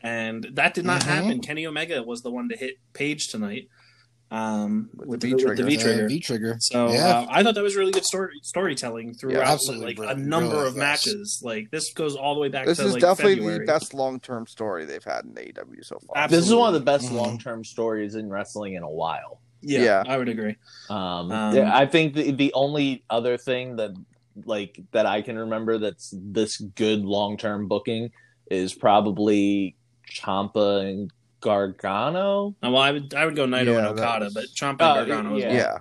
and 0.00 0.46
that 0.54 0.74
did 0.74 0.84
not 0.84 1.02
Mhm. 1.02 1.06
happen. 1.06 1.40
Kenny 1.40 1.66
Omega 1.66 2.02
was 2.02 2.22
the 2.22 2.30
one 2.30 2.48
to 2.48 2.56
hit 2.56 2.74
Page 2.92 3.28
tonight 3.28 3.68
um, 4.32 4.88
With 4.96 5.08
with, 5.08 5.20
the 5.20 5.28
the, 5.34 5.34
with 5.46 5.56
the 5.58 5.62
V-trigger. 5.64 5.66
V 5.66 5.76
trigger. 5.76 6.08
V 6.08 6.20
trigger. 6.20 6.56
So 6.60 6.90
Yeah. 6.92 7.06
uh, 7.20 7.26
I 7.28 7.42
thought 7.42 7.54
that 7.54 7.62
was 7.62 7.76
really 7.76 7.92
good 7.92 8.04
story 8.04 8.32
storytelling 8.42 9.14
throughout 9.14 9.42
absolutely 9.46 9.94
like 9.94 10.16
a 10.16 10.18
number 10.18 10.56
Really, 10.56 10.68
of 10.68 10.74
yes. 10.74 10.80
matches. 10.80 11.40
Like 11.44 11.70
this 11.70 11.92
goes 11.92 12.16
all 12.16 12.34
the 12.34 12.40
way 12.40 12.48
back 12.48 12.66
This 12.66 12.78
to 12.78 12.84
is 12.86 12.92
like 12.94 13.02
definitely 13.02 13.36
February. 13.36 13.58
the 13.58 13.64
best 13.66 13.92
long 13.94 14.18
term 14.20 14.46
story 14.46 14.86
they've 14.86 15.04
had 15.04 15.24
in 15.26 15.34
AEW 15.34 15.84
so 15.84 15.98
far. 16.06 16.16
Absolutely. 16.16 16.36
This 16.38 16.48
is 16.48 16.54
one 16.54 16.68
of 16.68 16.80
the 16.80 16.84
best 16.84 17.10
Mhm. 17.10 17.16
long 17.16 17.38
term 17.38 17.62
stories 17.64 18.14
in 18.14 18.30
wrestling 18.30 18.74
in 18.74 18.82
a 18.82 18.90
while. 18.90 19.40
Yeah, 19.60 19.82
Yeah. 19.84 20.04
I 20.06 20.16
would 20.18 20.28
agree. 20.28 20.56
Um, 20.90 21.30
Um, 21.30 21.54
yeah, 21.54 21.76
I 21.76 21.86
think 21.86 22.14
the, 22.14 22.30
the 22.32 22.52
only 22.54 23.04
other 23.10 23.36
thing 23.36 23.76
that 23.76 23.90
like 24.46 24.80
that 24.92 25.04
I 25.04 25.20
can 25.20 25.36
remember 25.38 25.76
that's 25.78 26.14
this 26.16 26.56
good 26.58 27.04
long 27.04 27.36
term 27.36 27.68
booking 27.68 28.10
is 28.50 28.72
probably 28.74 29.76
Ciampa 30.10 30.88
and 30.88 31.12
Gargano. 31.42 32.54
Well, 32.62 32.78
I 32.78 32.92
would 32.92 33.12
I 33.14 33.26
would 33.26 33.36
go 33.36 33.46
Naito 33.46 33.66
Yeah, 33.66 33.88
and 33.88 33.98
that 33.98 34.02
Okada, 34.02 34.24
was- 34.26 34.34
but 34.34 34.44
Ciampa 34.46 34.76
Oh, 34.80 34.98
and 35.00 35.08
Gargano 35.08 35.36
as 35.36 35.42
yeah. 35.42 35.48
well. 35.48 35.56
yeah. 35.56 35.78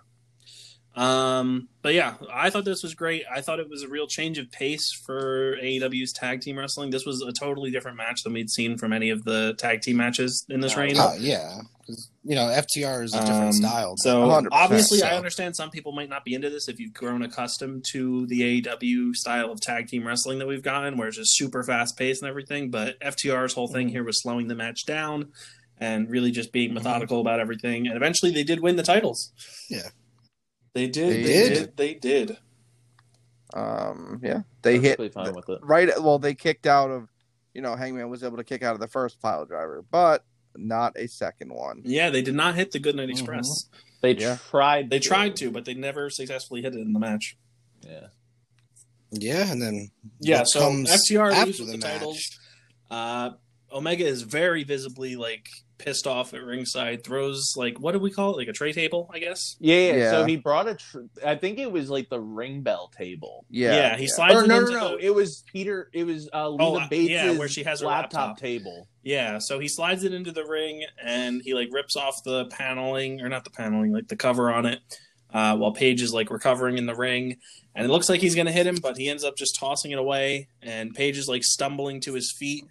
Um, 0.94 1.70
but 1.82 1.94
yeah, 1.94 2.16
I 2.32 2.50
thought 2.50 2.66
this 2.66 2.84
was 2.84 2.94
great. 2.96 3.24
I 3.34 3.40
thought 3.42 3.60
it 3.60 3.70
was 3.70 3.82
a 3.82 3.88
real 3.88 4.08
change 4.08 4.38
of 4.38 4.52
pace 4.52 4.92
for 5.06 5.56
AEW's 5.64 6.12
tag 6.12 6.42
team 6.42 6.58
wrestling. 6.60 6.90
This 6.92 7.06
was 7.06 7.22
a 7.22 7.32
totally 7.32 7.72
different 7.72 7.96
match 7.98 8.24
than 8.24 8.34
we'd 8.34 8.50
seen 8.50 8.78
from 8.78 8.92
any 8.92 9.10
of 9.10 9.24
the 9.24 9.56
tag 9.58 9.82
team 9.82 9.98
matches 9.98 10.46
in 10.50 10.60
this 10.60 10.76
Oh, 10.76 10.82
reign. 10.82 10.98
Uh, 10.98 11.16
yeah, 11.18 11.62
'Cause, 11.88 12.10
you 12.26 12.36
know 12.36 12.48
FTR 12.50 13.04
is 13.04 13.14
a 13.16 13.20
different 13.22 13.46
Um, 13.48 13.54
style. 13.54 13.94
So 13.98 14.26
100%, 14.28 14.50
obviously, 14.52 15.02
I 15.02 15.16
understand 15.16 15.56
some 15.56 15.72
people 15.72 15.94
might 15.94 16.10
not 16.10 16.26
be 16.26 16.34
into 16.34 16.50
this 16.50 16.68
if 16.68 16.78
you've 16.78 16.94
grown 16.94 17.22
accustomed 17.24 17.86
to 17.94 18.28
the 18.28 18.44
AEW 18.44 19.14
style 19.16 19.50
of 19.50 19.62
tag 19.62 19.88
team 19.88 20.06
wrestling 20.06 20.40
that 20.40 20.48
we've 20.48 20.62
gotten, 20.62 20.98
where 20.98 21.08
it's 21.08 21.18
just 21.18 21.36
super 21.38 21.64
fast 21.64 21.98
paced 21.98 22.22
and 22.22 22.28
everything. 22.30 22.70
But 22.70 22.98
FTR's 23.02 23.54
whole 23.54 23.68
Mm-hmm. 23.68 23.76
thing 23.76 23.90
here 23.90 24.04
was 24.04 24.22
slowing 24.22 24.50
the 24.50 24.56
match 24.56 24.86
down 24.86 25.32
and 25.80 26.10
really 26.10 26.32
just 26.32 26.52
being 26.52 26.74
methodical 26.74 27.22
about 27.22 27.40
everything. 27.40 27.88
And 27.88 27.96
eventually, 27.96 28.32
they 28.32 28.44
did 28.44 28.60
win 28.60 28.76
the 28.76 28.84
titles. 28.84 29.32
Yeah. 29.70 29.88
They 30.74 30.88
did. 30.88 31.10
They 31.10 31.24
They, 31.24 31.50
did. 31.50 31.54
did. 31.54 31.78
They 31.78 31.94
did. 31.96 32.38
Um, 33.54 34.20
yeah. 34.24 34.42
They 34.62 34.80
hit 34.80 34.98
Perfectly 34.98 35.10
fine 35.10 35.34
with 35.36 35.50
it. 35.50 35.60
right. 35.64 35.90
Well, 36.02 36.20
they 36.20 36.34
kicked 36.34 36.68
out 36.68 36.90
of, 36.90 37.10
you 37.54 37.62
know, 37.62 37.76
Hangman 37.76 38.10
was 38.10 38.24
able 38.24 38.38
to 38.38 38.44
kick 38.44 38.64
out 38.64 38.74
of 38.76 38.80
the 38.80 38.88
first 38.88 39.22
pile 39.22 39.46
driver, 39.46 39.84
but 39.92 40.24
not 40.56 40.94
a 40.98 41.08
second 41.08 41.54
one. 41.54 41.82
Yeah, 41.84 42.10
they 42.10 42.22
did 42.22 42.36
not 42.36 42.56
hit 42.56 42.72
the 42.72 42.80
Good 42.80 42.96
Night 42.96 43.10
Express. 43.10 43.66
They 44.02 44.16
Yeah. 44.16 44.38
tried. 44.50 44.90
They 44.90 45.00
tried 45.00 45.36
to, 45.38 45.52
but 45.52 45.66
they 45.66 45.74
never 45.74 46.10
successfully 46.10 46.62
hit 46.62 46.74
it 46.76 46.80
in 46.80 46.94
the 46.94 47.00
match. 47.00 47.38
Yeah. 47.86 48.08
yeah, 49.12 49.52
and 49.52 49.62
then 49.62 49.92
Yeah, 50.20 50.44
so 50.44 50.60
comes 50.62 50.90
FTR 50.90 51.32
after 51.32 51.46
leaves 51.48 51.60
with 51.60 51.72
the, 51.72 51.78
match. 51.80 51.94
titles. 51.94 52.40
Uh, 52.90 53.32
Omega 53.72 54.06
is 54.06 54.22
very 54.22 54.64
visibly 54.64 55.16
like 55.16 55.50
pissed 55.84 56.08
off 56.08 56.34
at 56.34 56.44
ringside. 56.44 57.04
Throws 57.04 57.56
like 57.58 57.80
what 57.80 57.92
do 57.94 58.00
we 58.00 58.12
call 58.12 58.34
it? 58.34 58.38
Like 58.38 58.48
a 58.48 58.54
tray 58.54 58.72
table, 58.74 59.10
I 59.14 59.20
guess. 59.20 59.56
Yeah, 59.60 59.76
yeah. 59.76 59.94
Yeah. 59.96 60.12
So 60.12 60.26
he 60.26 60.38
brought 60.38 60.68
a. 60.68 60.76
Tr- 60.76 61.00
I 61.26 61.36
think 61.36 61.58
it 61.60 61.72
was 61.72 61.90
like 61.90 62.10
the 62.10 62.20
ring 62.20 62.62
bell 62.62 62.92
table. 62.98 63.46
Yeah. 63.50 63.74
Yeah. 63.76 63.98
He 63.98 64.08
slides 64.08 64.36
Or 64.36 64.44
it 64.44 64.48
no, 64.48 64.56
no, 64.56 64.60
into 64.68 64.72
no. 64.74 64.98
the- 64.98 65.06
It 65.06 65.14
was 65.16 65.44
Peter. 65.52 65.90
It 65.94 66.04
was 66.06 66.30
uh, 66.34 66.50
Leva 66.50 66.64
Oh, 66.64 66.76
uh, 66.80 66.88
Bates' 66.88 67.10
yeah, 67.12 67.32
where 67.38 67.48
she 67.48 67.64
has 67.64 67.82
her 67.82 67.88
laptop. 67.88 68.38
table. 68.38 68.88
Yeah, 69.04 69.40
so 69.40 69.58
he 69.60 69.68
slides 69.68 70.04
it 70.04 70.14
into 70.14 70.32
the 70.32 70.46
ring 70.46 70.84
and 71.04 71.42
he 71.44 71.56
like 71.56 71.70
rips 71.72 71.96
off 71.96 72.24
the 72.24 72.46
paneling 72.46 73.22
or 73.22 73.30
not 73.30 73.44
the 73.44 73.50
paneling, 73.50 73.92
like 73.92 74.08
the 74.08 74.16
cover 74.16 74.52
on 74.52 74.66
it. 74.68 74.80
Uh, 75.34 75.56
while 75.56 75.72
Page 75.72 76.02
is 76.02 76.14
like 76.14 76.30
recovering 76.30 76.78
in 76.78 76.86
the 76.86 76.94
ring, 76.94 77.38
and 77.74 77.86
it 77.86 77.90
looks 77.90 78.10
like 78.10 78.20
he's 78.20 78.36
gonna 78.36 78.52
hit 78.52 78.68
him, 78.68 78.76
but 78.84 78.98
he 78.98 79.08
ends 79.10 79.24
up 79.24 79.38
just 79.38 79.56
tossing 79.58 79.92
it 79.92 79.98
away. 79.98 80.50
And 80.62 80.94
Page 80.94 81.18
is 81.18 81.30
like 81.30 81.44
stumbling 81.46 82.02
to 82.02 82.14
his 82.14 82.32
feet, 82.38 82.66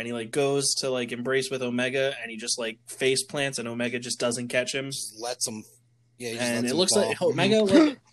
and 0.00 0.06
he 0.06 0.12
like 0.12 0.30
goes 0.32 0.74
to 0.76 0.90
like 0.90 1.12
embrace 1.12 1.50
with 1.50 1.62
Omega, 1.62 2.14
and 2.22 2.30
he 2.30 2.36
just 2.36 2.58
like 2.58 2.78
face 2.88 3.22
plants, 3.22 3.58
and 3.58 3.68
Omega 3.68 3.98
just 4.00 4.18
doesn't 4.18 4.48
catch 4.48 4.74
him. 4.74 4.86
Just 4.86 5.20
lets 5.20 5.44
them. 5.44 5.62
Yeah, 6.18 6.30
he 6.30 6.34
just 6.36 6.46
And 6.46 6.54
lets 6.56 6.64
it 6.64 6.68
them 6.68 6.76
looks 6.78 6.92
fall. 6.94 7.08
like 7.08 7.22
Omega. 7.22 7.96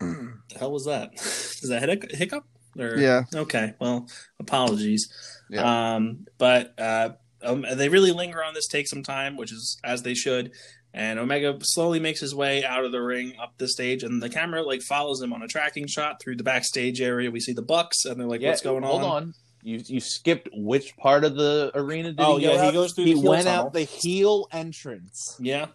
Like, 0.00 0.50
the 0.52 0.58
hell 0.58 0.72
was 0.72 0.84
that? 0.86 1.14
Is 1.14 1.68
that 1.70 1.88
hic- 1.88 2.12
hiccup? 2.12 2.44
Or, 2.78 2.96
Yeah. 2.98 3.22
Okay. 3.34 3.74
Well, 3.80 4.06
apologies. 4.38 5.08
Yeah. 5.48 5.94
Um, 5.94 6.26
but 6.38 6.74
uh, 6.78 7.10
um, 7.42 7.64
they 7.74 7.88
really 7.88 8.10
linger 8.12 8.42
on 8.44 8.54
this, 8.54 8.66
take 8.68 8.86
some 8.88 9.02
time, 9.02 9.36
which 9.36 9.52
is 9.52 9.78
as 9.84 10.02
they 10.02 10.14
should. 10.14 10.52
And 10.92 11.18
Omega 11.18 11.58
slowly 11.62 11.98
makes 12.00 12.20
his 12.20 12.34
way 12.34 12.64
out 12.64 12.84
of 12.84 12.92
the 12.92 13.00
ring 13.00 13.34
up 13.42 13.54
the 13.58 13.66
stage, 13.68 14.02
and 14.04 14.22
the 14.22 14.28
camera 14.28 14.62
like 14.62 14.82
follows 14.82 15.20
him 15.22 15.32
on 15.32 15.42
a 15.42 15.48
tracking 15.48 15.86
shot 15.88 16.20
through 16.22 16.36
the 16.36 16.44
backstage 16.44 17.00
area. 17.00 17.30
We 17.32 17.40
see 17.40 17.52
the 17.52 17.62
Bucks, 17.62 18.04
and 18.04 18.20
they're 18.20 18.28
like, 18.28 18.40
yeah, 18.42 18.50
"What's 18.50 18.62
going 18.62 18.84
hold 18.84 19.02
on?" 19.02 19.10
Hold 19.10 19.22
on. 19.22 19.34
You 19.64 19.80
you 19.86 19.98
skipped 20.00 20.48
which 20.52 20.94
part 20.98 21.24
of 21.24 21.36
the 21.36 21.70
arena 21.74 22.10
did 22.12 22.20
Oh, 22.20 22.36
he 22.36 22.44
go 22.44 22.52
yeah, 22.52 22.66
he 22.66 22.72
goes 22.72 22.92
through 22.92 23.06
He 23.06 23.14
the 23.14 23.20
heel 23.20 23.30
went 23.30 23.46
tunnel. 23.46 23.66
out 23.66 23.72
the 23.72 23.82
heel 23.82 24.46
entrance. 24.52 25.36
Yeah. 25.40 25.68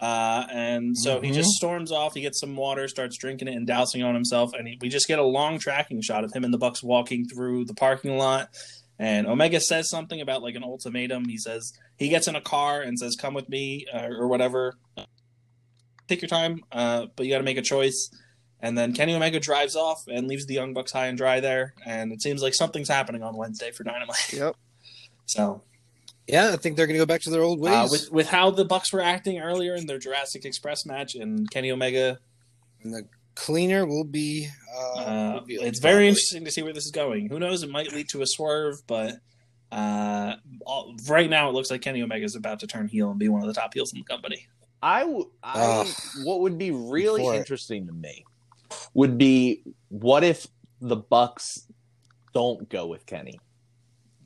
Uh, 0.00 0.44
and 0.50 0.98
so 0.98 1.20
he 1.20 1.30
Mhm. 1.30 1.34
just 1.34 1.50
storms 1.50 1.92
off. 1.92 2.14
He 2.14 2.20
gets 2.22 2.40
some 2.40 2.56
water, 2.56 2.88
starts 2.88 3.16
drinking 3.16 3.46
it, 3.46 3.54
and 3.54 3.64
dousing 3.64 4.02
on 4.02 4.14
himself. 4.14 4.52
And 4.52 4.66
he, 4.66 4.76
we 4.80 4.88
just 4.88 5.06
get 5.06 5.20
a 5.20 5.24
long 5.24 5.60
tracking 5.60 6.02
shot 6.02 6.24
of 6.24 6.32
him 6.32 6.42
and 6.42 6.52
the 6.52 6.58
Bucks 6.58 6.82
walking 6.82 7.24
through 7.28 7.66
the 7.66 7.74
parking 7.74 8.18
lot. 8.18 8.48
And 8.98 9.28
Omega 9.28 9.60
says 9.60 9.88
something 9.88 10.20
about 10.20 10.42
like 10.42 10.56
an 10.56 10.64
ultimatum. 10.64 11.26
He 11.28 11.38
says 11.38 11.72
he 11.96 12.08
gets 12.08 12.26
in 12.26 12.34
a 12.34 12.40
car 12.40 12.82
and 12.82 12.98
says, 12.98 13.14
"Come 13.14 13.34
with 13.34 13.48
me," 13.48 13.86
uh, 13.94 14.08
or 14.08 14.26
whatever. 14.26 14.74
Take 16.08 16.20
your 16.22 16.28
time, 16.28 16.60
uh, 16.72 17.06
but 17.14 17.24
you 17.24 17.30
got 17.32 17.38
to 17.38 17.44
make 17.44 17.56
a 17.56 17.62
choice. 17.62 18.10
And 18.62 18.78
then 18.78 18.92
Kenny 18.94 19.14
Omega 19.14 19.40
drives 19.40 19.74
off 19.74 20.04
and 20.06 20.28
leaves 20.28 20.46
the 20.46 20.54
Young 20.54 20.72
Bucks 20.72 20.92
high 20.92 21.06
and 21.08 21.18
dry 21.18 21.40
there. 21.40 21.74
And 21.84 22.12
it 22.12 22.22
seems 22.22 22.42
like 22.42 22.54
something's 22.54 22.88
happening 22.88 23.22
on 23.22 23.36
Wednesday 23.36 23.72
for 23.72 23.82
Dynamite. 23.84 24.32
Yep. 24.32 24.56
So 25.26 25.62
yeah, 26.28 26.50
I 26.52 26.56
think 26.56 26.76
they're 26.76 26.86
going 26.86 26.94
to 26.98 27.02
go 27.02 27.06
back 27.06 27.22
to 27.22 27.30
their 27.30 27.42
old 27.42 27.58
ways. 27.60 27.72
uh, 27.74 27.88
with 27.90 28.10
with 28.12 28.28
how 28.28 28.50
the 28.50 28.64
Bucks 28.64 28.92
were 28.92 29.00
acting 29.00 29.38
earlier 29.40 29.74
in 29.74 29.86
their 29.86 29.98
Jurassic 29.98 30.44
Express 30.44 30.84
match 30.84 31.14
and 31.14 31.50
Kenny 31.50 31.70
Omega, 31.70 32.18
and 32.82 32.92
the 32.92 33.06
cleaner 33.34 33.86
will 33.86 34.04
be. 34.04 34.48
Uh, 34.76 34.98
uh, 35.00 35.38
revealed, 35.40 35.64
it's 35.64 35.78
very 35.78 36.08
interesting 36.08 36.44
to 36.44 36.50
see 36.50 36.62
where 36.62 36.72
this 36.72 36.84
is 36.84 36.90
going. 36.90 37.28
Who 37.28 37.38
knows? 37.38 37.62
It 37.62 37.70
might 37.70 37.92
lead 37.92 38.08
to 38.10 38.20
a 38.22 38.26
swerve, 38.26 38.82
but 38.86 39.14
uh, 39.70 40.34
all, 40.66 40.94
right 41.08 41.30
now 41.30 41.48
it 41.48 41.52
looks 41.52 41.70
like 41.70 41.80
Kenny 41.80 42.02
Omega 42.02 42.24
is 42.24 42.34
about 42.36 42.60
to 42.60 42.66
turn 42.66 42.88
heel 42.88 43.10
and 43.10 43.18
be 43.18 43.28
one 43.28 43.40
of 43.40 43.46
the 43.46 43.54
top 43.54 43.72
heels 43.74 43.92
in 43.92 44.00
the 44.00 44.04
company. 44.04 44.46
I, 44.82 45.00
w- 45.00 45.30
I 45.42 45.52
Ugh. 45.86 45.86
what 46.24 46.40
would 46.40 46.58
be 46.58 46.72
really 46.72 47.20
Before 47.20 47.34
it. 47.34 47.38
interesting 47.38 47.86
to 47.86 47.92
me 47.92 48.24
would 48.94 49.18
be 49.18 49.62
what 49.88 50.24
if 50.24 50.46
the 50.80 50.96
Bucks 50.96 51.66
don't 52.34 52.68
go 52.68 52.86
with 52.86 53.06
Kenny. 53.06 53.38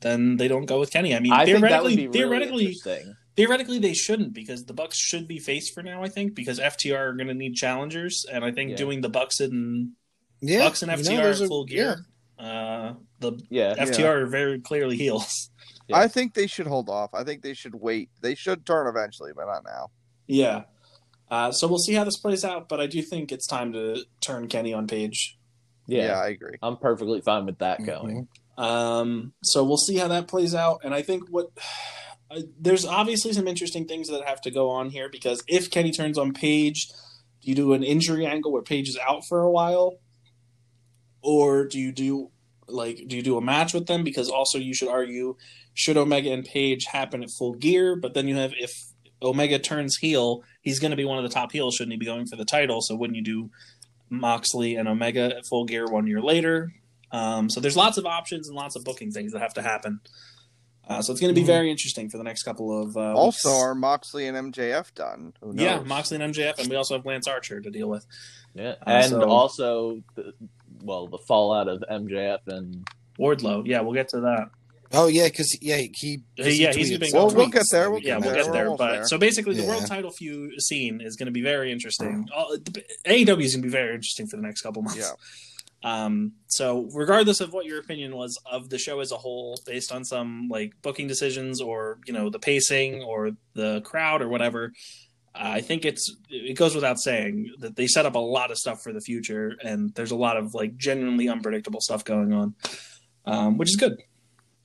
Then 0.01 0.37
they 0.37 0.49
don't 0.49 0.67
go 0.67 0.79
with 0.79 0.91
Kenny. 0.91 1.15
I 1.15 1.21
mean, 1.21 1.33
I 1.33 1.45
think 1.45 1.61
that 1.61 1.83
would 1.83 1.93
theoretically, 1.93 1.97
be 1.97 2.07
really 2.09 2.75
theoretically, 2.75 3.15
theoretically, 3.37 3.79
they 3.79 3.95
shouldn't 3.95 4.33
because 4.35 4.65
the 4.65 4.75
Bucks 4.75 4.97
should 4.97 5.27
be 5.27 5.39
faced 5.39 5.75
for 5.75 5.83
now. 5.83 6.03
I 6.03 6.09
think 6.09 6.35
because 6.35 6.59
FTR 6.61 6.97
are 6.99 7.13
going 7.15 7.29
to 7.29 7.35
need 7.35 7.55
challengers, 7.55 8.25
and 8.31 8.45
I 8.45 8.53
think 8.53 8.71
Yeah. 8.73 8.77
doing 8.77 9.01
the 9.01 9.09
Bucks 9.09 9.41
and 9.41 9.93
Yeah, 10.41 10.61
Bucks 10.61 10.83
and 10.83 10.91
you 10.93 10.97
know, 10.99 11.03
FTR 11.03 11.23
there's 11.23 11.41
in 11.41 11.47
a- 11.47 11.49
full 11.49 11.65
gear. 11.65 12.07
Uh, 12.39 12.95
the 13.21 13.33
Yeah, 13.49 13.75
FTR 13.79 14.23
are 14.23 14.27
very 14.27 14.61
clearly 14.61 14.97
heels. 14.97 15.51
Yeah. 15.89 15.99
I 15.99 16.09
think 16.09 16.35
they 16.35 16.47
should 16.47 16.67
hold 16.67 16.89
off. 16.91 17.15
I 17.15 17.23
think 17.25 17.43
they 17.43 17.55
should 17.55 17.75
wait. 17.75 18.11
They 18.21 18.35
should 18.35 18.67
turn 18.67 18.89
eventually, 18.89 19.31
but 19.35 19.47
not 19.47 19.63
now. 19.65 19.91
Yeah. 20.27 20.65
Uh, 21.31 21.51
so 21.51 21.67
we'll 21.67 21.79
see 21.79 21.95
how 21.95 22.05
this 22.05 22.17
plays 22.17 22.45
out, 22.45 22.69
but 22.69 22.81
I 22.81 22.87
do 22.87 23.03
think 23.03 23.33
it's 23.33 23.47
time 23.47 23.73
to 23.73 24.05
turn 24.21 24.47
Kenny 24.49 24.73
on 24.73 24.87
Page. 24.87 25.37
yeah, 25.89 26.07
Yeah, 26.07 26.21
I 26.21 26.29
agree. 26.29 26.57
I'm 26.63 26.77
perfectly 26.77 27.21
fine 27.21 27.47
with 27.47 27.59
that 27.59 27.81
Mhm. 27.81 27.87
going. 27.87 28.29
Um, 28.59 29.33
so 29.43 29.63
we'll 29.65 29.77
see 29.77 29.97
how 29.97 30.09
that 30.09 30.29
plays 30.29 30.55
out. 30.55 30.81
And 30.85 30.95
I 30.95 31.03
think 31.03 31.29
what 31.31 31.51
uh, 32.31 32.41
there's 32.59 32.85
obviously 32.85 33.33
some 33.33 33.47
interesting 33.47 33.87
things 33.87 34.09
that 34.09 34.25
have 34.27 34.41
to 34.43 34.51
go 34.51 34.69
on 34.71 34.91
here 34.91 35.09
because 35.09 35.43
if 35.47 35.71
Kenny 35.71 35.93
turns 35.93 36.19
on 36.19 36.33
Page, 36.33 36.89
do 37.43 37.51
you 37.51 37.55
do 37.55 37.73
an 37.73 37.85
injury 37.85 38.27
angle 38.27 38.51
where 38.53 38.63
Page 38.63 38.89
is 38.89 38.99
out 38.99 39.25
for 39.29 39.43
a 39.43 39.51
while, 39.51 39.99
or 41.23 41.65
do 41.67 41.79
you 41.79 41.93
do 41.93 42.31
like 42.69 43.05
do 43.07 43.17
you 43.17 43.23
do 43.23 43.37
a 43.37 43.41
match 43.41 43.73
with 43.75 43.87
them? 43.87 44.03
Because 44.03 44.29
also 44.29 44.59
you 44.59 44.75
should 44.75 44.89
argue 44.89 45.37
should 45.75 45.97
Omega 45.97 46.33
and 46.33 46.45
Page 46.45 46.87
happen 46.87 47.23
at 47.23 47.31
full 47.31 47.55
gear, 47.55 47.95
but 47.97 48.15
then 48.15 48.27
you 48.29 48.37
have 48.37 48.53
if 48.59 48.87
Omega 49.23 49.59
turns 49.59 49.97
heel, 49.97 50.43
he's 50.63 50.79
going 50.79 50.91
to 50.91 50.97
be 50.97 51.05
one 51.05 51.17
of 51.19 51.25
the 51.25 51.31
top 51.31 51.53
heels. 51.53 51.75
Shouldn't 51.77 51.93
he 51.93 51.99
be 51.99 52.07
going 52.07 52.27
for 52.27 52.37
the 52.37 52.45
title? 52.45 52.81
So 52.83 52.95
wouldn't 52.95 53.17
you 53.17 53.23
do 53.25 53.51
Moxley 54.11 54.77
and 54.77 54.89
Omega 54.89 55.37
at 55.37 55.47
full 55.47 55.65
gear 55.65 55.87
one 55.87 56.07
year 56.07 56.21
later? 56.21 56.73
Um, 57.13 57.49
so 57.49 57.61
there's 57.61 57.77
lots 57.77 57.99
of 57.99 58.07
options 58.07 58.49
and 58.49 58.57
lots 58.57 58.77
of 58.77 58.85
booking 58.85 59.11
things 59.11 59.33
that 59.33 59.41
have 59.41 59.55
to 59.55 59.63
happen. 59.63 60.01
Uh, 60.89 61.03
so 61.03 61.11
it's 61.13 61.21
going 61.21 61.35
to 61.35 61.41
be 61.41 61.43
Mhm. 61.43 61.47
very 61.49 61.71
interesting 61.71 62.09
for 62.09 62.17
the 62.17 62.23
next 62.23 62.43
couple 62.45 62.81
of. 62.83 62.97
Uh, 62.97 63.13
Also, 63.15 63.49
weeks. 63.49 63.61
are 63.63 63.75
Moxley 63.75 64.27
and 64.29 64.37
MJF 64.37 64.95
done? 64.95 65.33
Who 65.41 65.53
knows? 65.53 65.65
yeah, 65.65 65.81
Moxley 65.81 66.17
and 66.17 66.23
MJF, 66.35 66.59
and 66.61 66.69
we 66.69 66.77
also 66.77 66.95
have 66.97 67.05
Lance 67.05 67.27
Archer 67.27 67.61
to 67.61 67.71
deal 67.71 67.89
with. 67.89 68.07
Yeah, 68.55 68.77
Uh, 68.87 68.91
and 68.91 69.11
so- 69.11 69.29
also, 69.29 70.03
the, 70.15 70.33
well, 70.83 71.09
the 71.09 71.19
fallout 71.27 71.67
of 71.69 71.83
MJF 71.91 72.47
and 72.47 72.87
Wardlow, 73.19 73.67
yeah, 73.67 73.81
we'll 73.81 73.95
get 73.95 74.09
to 74.11 74.21
that. 74.21 74.51
Oh 74.93 75.07
yeah, 75.09 75.25
because 75.29 75.57
yeah, 75.61 75.77
he. 75.93 76.21
Uh, 76.39 76.45
yeah, 76.45 76.73
he's 76.73 76.91
tweeted 76.91 77.01
been 77.01 77.11
some 77.11 77.19
Well, 77.19 77.35
we'll 77.35 77.47
tweets 77.49 77.53
get 77.53 77.65
there, 77.73 77.91
we'll 77.91 78.01
yeah, 78.01 78.15
can 78.15 78.23
we'll 78.23 78.31
there, 78.33 78.43
get 78.43 78.47
we're 78.47 78.53
there. 78.53 78.77
But 78.77 78.93
there. 78.93 79.05
so 79.07 79.19
basically, 79.19 79.55
the 79.57 79.63
Yeah. 79.63 79.69
world 79.69 79.87
title 79.87 80.11
feud 80.11 80.61
scene 80.61 81.01
is 81.01 81.17
going 81.17 81.27
to 81.27 81.33
be 81.33 81.43
very 81.43 81.73
interesting. 81.73 82.27
AEW 83.07 83.43
is 83.43 83.55
going 83.55 83.63
to 83.63 83.67
be 83.67 83.69
very 83.69 83.95
interesting 83.95 84.27
for 84.27 84.37
the 84.37 84.43
next 84.43 84.63
couple 84.63 84.83
months. 84.83 84.99
Yeah. 84.99 85.13
Um, 85.83 86.33
so 86.49 86.89
regardless 86.95 87.41
of 87.41 87.53
what 87.53 87.67
your 87.67 87.79
opinion 87.79 88.17
was 88.17 88.37
of 88.51 88.71
the 88.71 88.79
show 88.79 89.01
as 89.01 89.13
a 89.13 89.17
whole, 89.17 89.61
based 89.67 89.93
on 89.93 90.05
some 90.05 90.49
like 90.51 90.73
booking 90.83 91.07
decisions 91.07 91.61
or 91.61 91.99
you 92.07 92.13
know 92.13 92.31
the 92.31 92.39
pacing 92.39 93.03
or 93.03 93.33
the 93.55 93.83
crowd 93.83 94.23
or 94.23 94.29
whatever, 94.29 94.73
I 95.35 95.61
think 95.61 95.85
it's 95.85 96.13
it 96.31 96.57
goes 96.57 96.75
without 96.75 96.99
saying 96.99 97.53
that 97.61 97.77
they 97.77 97.87
set 97.87 98.07
up 98.07 98.15
a 98.15 98.19
lot 98.21 98.51
of 98.51 98.57
stuff 98.59 98.83
for 98.83 98.93
the 98.93 99.01
future, 99.01 99.57
and 99.63 99.95
there's 99.95 100.11
a 100.13 100.17
lot 100.17 100.37
of 100.39 100.55
like 100.55 100.77
genuinely 100.77 101.29
unpredictable 101.29 101.81
stuff 101.81 102.05
going 102.05 102.33
on, 102.33 102.55
um, 103.27 103.59
which 103.59 103.69
is 103.69 103.77
good. 103.77 104.01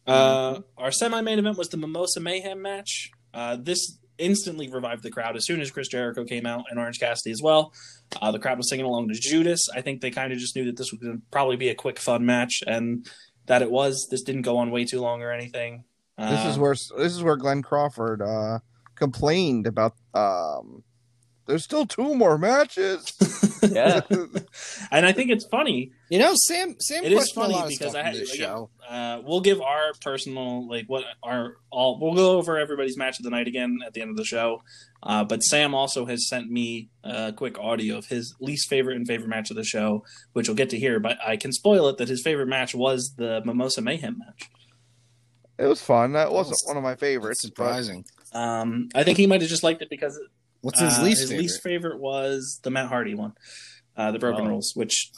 Uh, 0.08 0.60
our 0.78 0.92
semi-main 0.92 1.40
event 1.40 1.58
was 1.58 1.70
the 1.70 1.78
Mimosa 1.78 2.20
Mayhem 2.20 2.62
match. 2.62 3.12
Uh, 3.34 3.58
this 3.60 3.98
instantly 4.18 4.70
revived 4.70 5.04
the 5.04 5.10
crowd 5.10 5.36
as 5.36 5.46
soon 5.46 5.62
as 5.62 5.72
Chris 5.72 5.88
Jericho 5.88 6.24
came 6.24 6.46
out 6.46 6.66
and 6.70 6.80
Orange 6.80 7.00
Cassidy 7.00 7.32
as 7.32 7.42
well. 7.42 7.74
Uh, 8.22 8.32
the 8.32 8.40
crowd 8.40 8.58
was 8.58 8.70
singing 8.70 8.86
along 8.86 9.08
to 9.08 9.14
Judas. 9.16 9.68
I 9.74 9.82
think 9.82 10.02
they 10.02 10.12
kind 10.12 10.32
of 10.34 10.40
just 10.40 10.56
knew 10.56 10.66
that 10.66 10.78
this 10.78 10.90
to 10.90 11.22
probably 11.32 11.56
be 11.56 11.70
a 11.70 11.76
quick, 11.76 11.98
fun 12.00 12.26
match, 12.26 12.62
and 12.68 13.08
that 13.48 13.62
it 13.62 13.72
was. 13.72 14.08
This 14.12 14.22
didn't 14.22 14.44
go 14.44 14.58
on 14.58 14.70
way 14.72 14.86
too 14.86 15.00
long 15.02 15.22
or 15.24 15.32
anything. 15.32 15.86
Uh, 16.18 16.30
This 16.30 16.54
is 16.54 16.60
where 16.60 16.74
this 16.74 17.14
is 17.14 17.24
where 17.24 17.38
Glenn 17.38 17.62
Crawford 17.62 18.22
uh, 18.22 18.60
complained 18.96 19.66
about. 19.66 19.94
Um, 20.14 20.84
there's 21.48 21.64
still 21.64 21.86
two 21.86 22.16
more 22.16 22.38
matches. 22.38 23.14
Yeah. 23.64 24.02
and 24.92 25.06
I 25.06 25.12
think 25.12 25.30
it's 25.30 25.46
funny. 25.46 25.92
You 26.10 26.18
know, 26.18 26.34
Sam. 26.34 26.76
Sam 26.80 27.04
It 27.04 27.12
is 27.12 27.32
funny 27.32 27.54
a 27.54 27.58
lot 27.58 27.70
because 27.70 27.94
I 27.94 28.02
had 28.02 28.16
this 28.16 28.34
again, 28.34 28.48
show. 28.48 28.70
uh, 28.90 29.22
we'll 29.24 29.42
give 29.42 29.62
our 29.62 29.92
personal 30.02 30.68
like 30.68 30.86
what 30.88 31.04
our 31.22 31.58
all 31.70 32.00
we'll 32.02 32.16
go 32.16 32.40
over 32.40 32.58
everybody's 32.58 32.98
match 32.98 33.20
of 33.20 33.24
the 33.24 33.30
night 33.30 33.48
again 33.48 33.78
at 33.86 33.94
the 33.94 34.02
end 34.02 34.10
of 34.10 34.18
the 34.18 34.26
show. 34.26 34.64
Uh, 35.04 35.24
but 35.24 35.44
Sam 35.44 35.76
also 35.76 36.08
has 36.08 36.28
sent 36.28 36.50
me 36.50 36.90
a 37.04 37.34
quick 37.34 37.60
audio 37.60 38.00
of 38.00 38.08
his 38.08 38.34
least 38.40 38.68
favorite 38.68 38.98
and 38.98 39.06
favorite 39.08 39.30
match 39.30 39.52
of 39.52 39.56
the 39.58 39.64
show, 39.64 40.04
which 40.34 40.48
we'll 40.48 40.58
get 40.58 40.72
to 40.72 40.80
hear. 40.80 41.00
But 41.00 41.20
I 41.24 41.38
can 41.38 41.52
spoil 41.52 41.88
it 41.90 41.98
that 42.00 42.10
his 42.10 42.24
favorite 42.24 42.48
match 42.48 42.74
was 42.74 43.14
the 43.16 43.44
Mimosa 43.46 43.84
Mayhem 43.84 44.18
match. 44.26 44.50
It 45.60 45.68
was 45.68 45.84
fun. 45.84 46.14
That 46.14 46.32
wasn't 46.32 46.58
That's- 46.64 46.68
one 46.68 46.78
of 46.78 46.84
my 46.84 46.96
favorites. 46.96 47.44
It's 47.44 47.54
but 47.54 47.64
surprising. 47.68 48.06
Um, 48.34 48.90
I 48.96 49.04
think 49.04 49.20
he 49.20 49.28
might 49.28 49.42
have 49.42 49.50
just 49.52 49.62
liked 49.64 49.84
it 49.84 49.90
because 49.92 50.20
What's 50.62 50.80
his 50.80 51.00
uh, 51.00 51.04
least 51.04 51.22
his 51.22 51.30
favorite? 51.30 51.42
least 51.42 51.64
favorite 51.64 52.00
was 52.00 52.60
the 52.64 52.70
Matt 52.72 52.88
Hardy 52.88 53.16
one, 53.16 53.34
uh, 53.98 54.12
the 54.12 54.20
Broken 54.20 54.46
Oh. 54.46 54.50
Rules, 54.50 54.72
which 54.76 55.12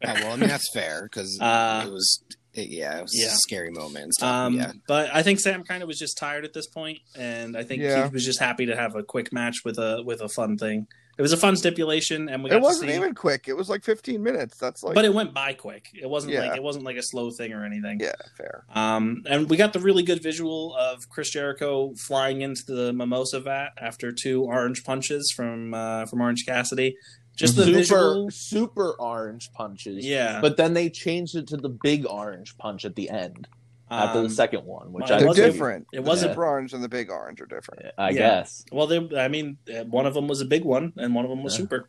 Yeah, 0.00 0.14
well, 0.22 0.32
I 0.32 0.36
mean 0.36 0.48
that's 0.48 0.68
fair 0.72 1.02
because 1.10 1.38
Uh, 1.40 1.84
it 1.86 1.90
was. 1.90 2.22
It, 2.52 2.68
yeah, 2.68 2.98
it 2.98 3.02
was 3.02 3.18
yeah. 3.18 3.26
a 3.26 3.36
scary 3.36 3.72
moment. 3.72 4.14
Stuff. 4.14 4.28
Um, 4.28 4.54
yeah, 4.54 4.70
But 4.86 5.10
I 5.12 5.24
think 5.24 5.40
Sam 5.40 5.64
kind 5.64 5.82
of 5.82 5.88
was 5.88 5.98
just 5.98 6.16
tired 6.16 6.44
at 6.44 6.52
this 6.52 6.68
point, 6.68 6.98
and 7.16 7.56
I 7.56 7.64
think 7.64 7.82
Yeah. 7.82 8.06
he 8.06 8.12
was 8.12 8.24
just 8.24 8.38
happy 8.38 8.66
to 8.66 8.76
have 8.76 8.94
a 8.94 9.02
quick 9.02 9.32
match 9.32 9.56
with 9.64 9.76
a 9.76 10.02
with 10.04 10.20
a 10.20 10.28
fun 10.28 10.56
thing. 10.56 10.86
It 11.16 11.22
was 11.22 11.32
a 11.32 11.36
fun 11.36 11.56
stipulation, 11.56 12.28
and 12.28 12.42
we 12.42 12.50
got 12.50 12.56
it 12.56 12.62
wasn't 12.62 12.88
to 12.88 12.92
see, 12.92 12.98
even 12.98 13.14
quick. 13.14 13.46
It 13.46 13.56
was 13.56 13.68
like 13.68 13.84
15 13.84 14.22
minutes. 14.22 14.58
That's 14.58 14.82
like, 14.82 14.94
but 14.94 15.04
it 15.04 15.14
went 15.14 15.32
by 15.32 15.52
quick. 15.52 15.90
It 15.94 16.08
wasn't 16.08 16.34
like 16.34 16.56
it 16.56 16.62
wasn't 16.62 16.84
like 16.84 16.96
a 16.96 17.02
slow 17.02 17.30
thing 17.30 17.52
or 17.52 17.64
anything. 17.64 18.00
yeah, 18.00 18.12
fair. 18.36 18.64
Um, 18.74 19.22
and 19.26 19.48
we 19.48 19.56
got 19.56 19.72
the 19.72 19.80
really 19.80 20.02
good 20.02 20.22
visual 20.22 20.74
of 20.76 21.08
Chris 21.08 21.30
Jericho 21.30 21.94
flying 21.94 22.40
into 22.40 22.64
the 22.66 22.92
mimosa 22.92 23.40
vat 23.40 23.70
after 23.78 24.12
two 24.12 24.42
orange 24.44 24.84
punches 24.84 25.30
from 25.30 25.74
uh, 25.74 26.06
from 26.06 26.20
Orange 26.20 26.46
Cassidy. 26.46 26.96
Just 27.36 27.56
the 27.56 27.64
super 27.64 27.78
visual, 27.78 28.30
super 28.30 28.90
orange 28.92 29.52
punches. 29.52 30.06
yeah. 30.06 30.40
But 30.40 30.56
then 30.56 30.74
they 30.74 30.88
changed 30.88 31.34
it 31.34 31.48
to 31.48 31.56
the 31.56 31.68
big 31.68 32.06
orange 32.06 32.56
punch 32.58 32.84
at 32.84 32.94
the 32.94 33.10
end 33.10 33.48
after 33.94 34.18
Um, 34.18 34.24
the 34.24 34.30
second 34.30 34.64
one, 34.64 34.92
which 34.92 35.04
well, 35.04 35.14
I 35.14 35.18
They're 35.18 35.28
wasn't- 35.28 35.52
different. 35.52 35.86
it 35.92 36.00
wasn't- 36.04 36.32
super 36.32 36.44
orange 36.46 36.72
and 36.72 36.82
the 36.82 36.88
big 36.88 37.10
orange 37.10 37.40
are 37.40 37.46
different. 37.46 37.86
I 37.98 38.10
Yeah. 38.10 38.16
guess. 38.18 38.64
Well, 38.72 38.86
they, 38.86 38.98
I 39.18 39.28
mean, 39.28 39.58
uh, 39.74 39.84
one 39.84 40.06
of 40.06 40.14
them 40.14 40.28
was 40.28 40.40
a 40.40 40.44
big 40.44 40.64
one, 40.64 40.92
and 40.96 41.14
one 41.14 41.24
of 41.24 41.30
them 41.30 41.42
was 41.42 41.54
Yeah. 41.54 41.58
super. 41.58 41.88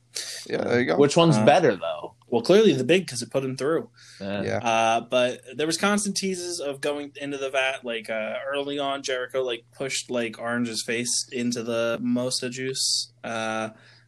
Yeah, 0.49 0.63
there 0.63 0.79
you 0.79 0.85
go. 0.85 0.97
Which 0.97 1.17
one's 1.17 1.37
Uh, 1.37 1.45
better 1.45 1.75
though? 1.75 2.15
Well, 2.27 2.41
clearly 2.41 2.73
the 2.73 2.83
big 2.83 3.05
because 3.05 3.21
it 3.21 3.29
put 3.31 3.43
him 3.45 3.55
through. 3.55 3.89
Yeah, 4.19 4.57
Uh, 4.63 5.01
but 5.01 5.41
there 5.55 5.67
was 5.67 5.77
constant 5.77 6.17
teases 6.17 6.59
of 6.59 6.81
going 6.81 7.11
into 7.21 7.37
the 7.37 7.49
vat. 7.49 7.83
Like 7.85 8.09
uh, 8.09 8.33
early 8.51 8.77
on, 8.79 9.03
Jericho 9.03 9.41
like 9.43 9.63
pushed 9.77 10.09
like 10.09 10.39
Orange's 10.39 10.83
face 10.83 11.27
into 11.31 11.63
the 11.63 11.99
Mosa 12.01 12.49
juice. 12.49 13.11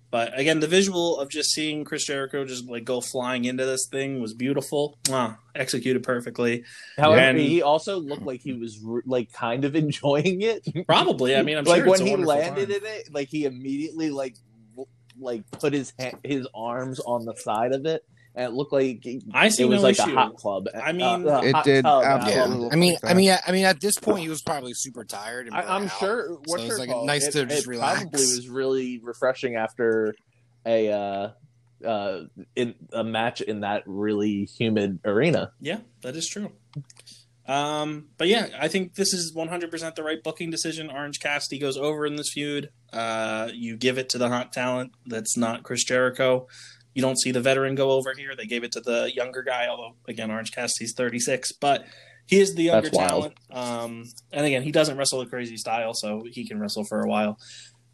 But 0.09 0.37
again, 0.39 0.61
the 0.61 0.67
visual 0.67 1.19
of 1.19 1.29
just 1.29 1.51
seeing 1.51 1.83
Chris 1.83 2.05
Jericho 2.05 2.45
just 2.45 2.69
like 2.69 2.85
go 2.85 3.01
flying 3.01 3.43
into 3.45 3.65
this 3.65 3.87
thing 3.91 4.21
was 4.21 4.33
beautiful. 4.33 4.97
Mwah, 5.03 5.37
executed 5.53 6.01
perfectly. 6.03 6.63
However, 6.97 7.19
And- 7.21 7.37
he 7.37 7.61
also 7.61 7.99
looked 7.99 8.23
like 8.23 8.41
he 8.41 8.53
was 8.53 8.79
like 9.05 9.31
kind 9.33 9.65
of 9.65 9.75
enjoying 9.83 10.41
it. 10.41 10.65
Probably. 10.87 11.35
I 11.35 11.41
mean, 11.41 11.57
I'm 11.57 11.65
like 11.65 11.83
sure 11.83 11.93
it's 11.93 12.01
when 12.01 12.07
he 12.07 12.15
landed 12.23 12.69
time. 12.69 12.77
in 12.77 12.85
it, 12.85 13.13
like 13.13 13.27
he 13.27 13.43
immediately 13.45 14.09
like 14.09 14.35
like 15.19 15.49
put 15.51 15.73
his 15.73 15.93
ha- 15.99 16.17
his 16.23 16.47
arms 16.55 16.99
on 16.99 17.25
the 17.25 17.35
side 17.35 17.73
of 17.73 17.85
it, 17.85 18.03
and 18.37 18.45
it 18.45 18.55
looked 18.55 18.71
like 18.71 19.03
I 19.33 19.49
see 19.49 19.63
it 19.63 19.65
was 19.65 19.81
no 19.81 19.87
like 19.87 19.99
issue. 19.99 20.11
a 20.11 20.13
hot 20.13 20.35
club. 20.35 20.67
I 20.73 20.91
mean, 20.91 21.27
uh, 21.27 21.41
It 21.43 21.55
did 21.63 21.85
absolutely 21.85 22.33
yeah. 22.33 22.67
uh, 22.67 22.69
I 22.71 22.75
mean, 22.75 22.93
like 22.93 23.03
I 23.03 23.07
that. 23.07 23.15
mean, 23.15 23.37
I 23.47 23.51
mean, 23.51 23.65
at 23.65 23.81
this 23.81 23.97
point, 23.97 24.19
he 24.21 24.29
was 24.29 24.43
probably 24.43 24.73
super 24.75 25.03
tired. 25.03 25.47
And 25.47 25.55
I, 25.55 25.61
I'm 25.61 25.81
burnt 25.81 25.93
out. 25.93 25.99
sure. 25.99 26.37
What's 26.45 26.63
it's 26.63 26.71
her 26.71 26.79
like 26.79 26.89
called? 26.89 27.07
nice 27.07 27.27
it, 27.27 27.31
to 27.31 27.45
just 27.47 27.63
it 27.63 27.67
relax. 27.67 28.01
Probably 28.01 28.19
was 28.19 28.47
really 28.47 28.99
refreshing 29.03 29.55
after 29.55 30.13
a 30.65 30.91
uh, 30.91 31.29
uh, 31.85 32.21
in 32.55 32.75
a 32.93 33.03
match 33.03 33.41
in 33.41 33.61
that 33.61 33.83
really 33.87 34.45
humid 34.57 34.99
arena. 35.03 35.51
Yeah, 35.59 35.79
that 36.03 36.15
is 36.15 36.27
true. 36.27 36.51
Um, 37.47 38.09
but 38.17 38.27
yeah, 38.27 38.49
I 38.59 38.67
think 38.67 38.95
this 38.95 39.13
is 39.13 39.33
100% 39.33 39.95
the 39.95 40.03
right 40.03 40.21
booking 40.21 40.51
decision. 40.51 40.91
Orange 40.91 41.19
Cassidy 41.21 41.59
goes 41.59 41.77
over 41.77 42.05
in 42.05 42.17
this 42.17 42.29
feud. 42.33 42.69
Uh, 42.91 43.49
you 43.53 43.77
give 43.77 43.97
it 43.97 44.09
to 44.09 44.17
the 44.17 44.27
hot 44.27 44.51
talent 44.51 44.91
that's 45.05 45.37
not 45.37 45.63
Chris 45.63 45.83
Jericho. 45.85 46.47
You 46.97 47.03
don't 47.03 47.19
see 47.19 47.29
the 47.29 47.41
veteran 47.41 47.75
go 47.75 47.91
over 47.91 48.15
here. 48.17 48.35
They 48.35 48.47
gave 48.47 48.63
it 48.63 48.71
to 48.71 48.81
the 48.81 49.11
younger 49.13 49.43
guy, 49.43 49.67
although, 49.67 49.93
again, 50.07 50.31
Orange 50.31 50.51
Cassidy's 50.51 50.93
36, 50.93 51.51
but 51.51 51.85
he 52.25 52.39
is 52.39 52.55
the 52.55 52.63
younger 52.63 52.89
talent. 52.89 53.35
Um, 53.51 54.05
and 54.33 54.47
again, 54.47 54.63
he 54.63 54.71
doesn't 54.71 54.97
wrestle 54.97 55.21
a 55.21 55.27
crazy 55.27 55.57
style, 55.57 55.93
so 55.93 56.23
he 56.27 56.47
can 56.47 56.59
wrestle 56.59 56.85
for 56.85 57.01
a 57.01 57.07
while. 57.07 57.37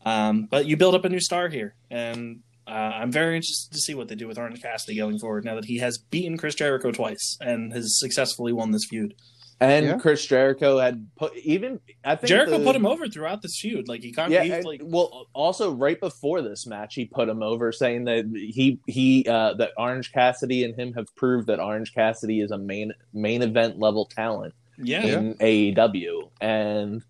Um, 0.05 0.47
but 0.49 0.67
you 0.67 0.77
build 0.77 0.95
up 0.95 1.03
a 1.03 1.09
new 1.09 1.19
star 1.19 1.49
here, 1.49 1.75
and 1.91 2.43
uh, 2.65 2.69
I'm 2.69 3.11
very 3.11 3.35
interested 3.35 3.73
to 3.73 3.79
see 3.79 3.93
what 3.93 4.07
they 4.07 4.15
do 4.15 4.25
with 4.25 4.37
Orange 4.37 4.61
Cassidy 4.61 4.95
going 4.95 5.19
forward 5.19 5.43
now 5.43 5.55
that 5.55 5.65
he 5.65 5.79
has 5.79 5.97
beaten 5.97 6.37
Chris 6.37 6.55
Jericho 6.55 6.93
twice 6.93 7.37
and 7.41 7.73
has 7.73 7.99
successfully 7.99 8.53
won 8.53 8.71
this 8.71 8.85
feud. 8.85 9.15
And 9.63 9.85
Yeah. 9.85 9.97
Chris 9.97 10.25
Jericho 10.25 10.77
had 10.79 11.07
put 11.15 11.35
even 11.37 11.79
I 12.03 12.15
think 12.15 12.29
Jericho 12.29 12.57
the- 12.57 12.63
put 12.65 12.75
him 12.75 12.85
over 12.85 13.07
throughout 13.07 13.41
this 13.41 13.57
feud. 13.59 13.87
Like 13.87 14.01
he 14.01 14.11
kind 14.11 14.31
Yeah, 14.31 14.41
of 14.43 14.53
he's 14.53 14.65
like 14.65 14.81
well, 14.83 15.27
also 15.33 15.71
right 15.71 15.99
before 15.99 16.41
this 16.41 16.65
match, 16.67 16.95
he 16.95 17.05
put 17.05 17.29
him 17.29 17.41
over, 17.41 17.71
saying 17.71 18.05
that 18.05 18.25
he 18.35 18.79
he 18.87 19.25
uh, 19.27 19.53
that 19.55 19.71
Orange 19.77 20.11
Cassidy 20.11 20.63
and 20.63 20.75
him 20.75 20.93
have 20.93 21.13
proved 21.15 21.47
that 21.47 21.59
Orange 21.59 21.93
Cassidy 21.93 22.41
is 22.41 22.51
a 22.51 22.57
main 22.57 22.91
main 23.13 23.41
event 23.41 23.79
level 23.79 24.05
talent 24.05 24.53
yeah, 24.77 25.03
in 25.05 25.35
AEW, 25.35 26.29
and 26.41 27.03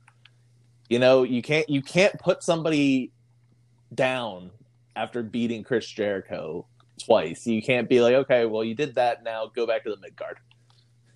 you 0.89 0.99
know 0.99 1.23
you 1.23 1.41
can't 1.41 1.67
you 1.69 1.81
can't 1.81 2.19
put 2.19 2.43
somebody 2.43 3.11
down 3.93 4.51
after 4.95 5.23
beating 5.23 5.63
Chris 5.63 5.87
Jericho 5.87 6.67
twice. 7.03 7.47
You 7.47 7.61
can't 7.61 7.89
be 7.89 8.01
like, 8.01 8.13
okay, 8.15 8.45
well 8.45 8.63
you 8.63 8.75
did 8.75 8.95
that, 8.95 9.23
now 9.23 9.47
go 9.55 9.65
back 9.65 9.83
to 9.85 9.89
the 9.89 9.97
mid 10.01 10.15
card. 10.15 10.37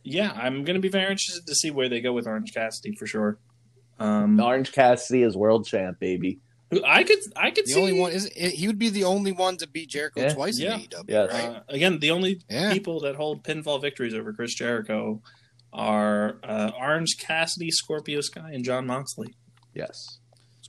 Yeah. 0.10 0.32
I'm 0.32 0.64
gonna 0.64 0.80
be 0.80 0.90
very 0.90 1.12
interested 1.12 1.46
to 1.48 1.56
see 1.56 1.72
where 1.72 1.90
they 1.90 2.02
go 2.02 2.14
with 2.14 2.28
Orange 2.28 2.54
Cassidy 2.54 2.96
for 2.96 3.06
sure. 3.08 3.38
Um, 4.00 4.40
Orange 4.40 4.72
Cassidy 4.72 5.24
is 5.24 5.36
world 5.36 5.66
champ, 5.66 6.00
baby. 6.00 6.40
I 6.86 7.04
could 7.04 7.20
I 7.36 7.52
could 7.52 7.66
The 7.66 7.72
see 7.72 7.80
only 7.80 8.00
one 8.00 8.12
is 8.12 8.26
he 8.36 8.68
would 8.68 8.78
be 8.78 8.90
the 8.90 9.06
only 9.06 9.32
one 9.32 9.56
to 9.58 9.68
beat 9.68 9.90
Jericho 9.90 10.22
Yeah. 10.22 10.34
twice 10.34 10.60
Yeah. 10.60 10.76
in 10.76 10.82
AEW, 10.82 11.04
Yes. 11.08 11.32
right? 11.32 11.44
Uh, 11.58 11.60
again, 11.70 12.00
the 12.00 12.12
only 12.12 12.42
Yeah. 12.50 12.74
people 12.74 13.00
that 13.02 13.16
hold 13.16 13.44
pinfall 13.44 13.82
victories 13.82 14.14
over 14.14 14.34
Chris 14.34 14.54
Jericho 14.54 15.22
are 15.74 16.40
uh, 16.44 16.72
Orange 16.78 17.18
Cassidy, 17.20 17.72
Scorpio 17.72 18.20
Sky, 18.22 18.52
and 18.54 18.64
Jon 18.66 18.86
Moxley. 18.86 19.36
Yes. 19.74 20.20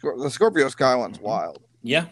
Scor- 0.00 0.22
the 0.22 0.30
Scorpio 0.30 0.68
Sky 0.68 0.94
one's 0.94 1.18
wild. 1.18 1.62
Yeah. 1.82 2.06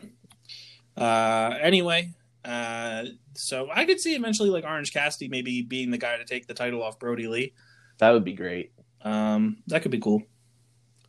Uh, 0.97 1.55
anyway, 1.61 2.13
uh, 2.47 3.05
so 3.35 3.69
I 3.73 3.85
could 3.85 4.01
see 4.01 4.15
eventually 4.15 4.51
like 4.51 4.65
Orange 4.65 4.93
Cassidy 4.93 5.29
maybe 5.29 5.63
being 5.63 5.91
the 5.91 5.99
guy 5.99 6.17
to 6.17 6.25
take 6.25 6.47
the 6.47 6.55
title 6.55 6.83
off 6.83 6.99
Brodie 6.99 7.27
Lee. 7.29 7.53
That 7.99 8.11
would 8.13 8.25
be 8.25 8.33
great. 8.35 8.73
Um, 9.03 9.59
that 9.67 9.83
could 9.83 9.91
be 9.91 9.99
cool. 9.99 10.23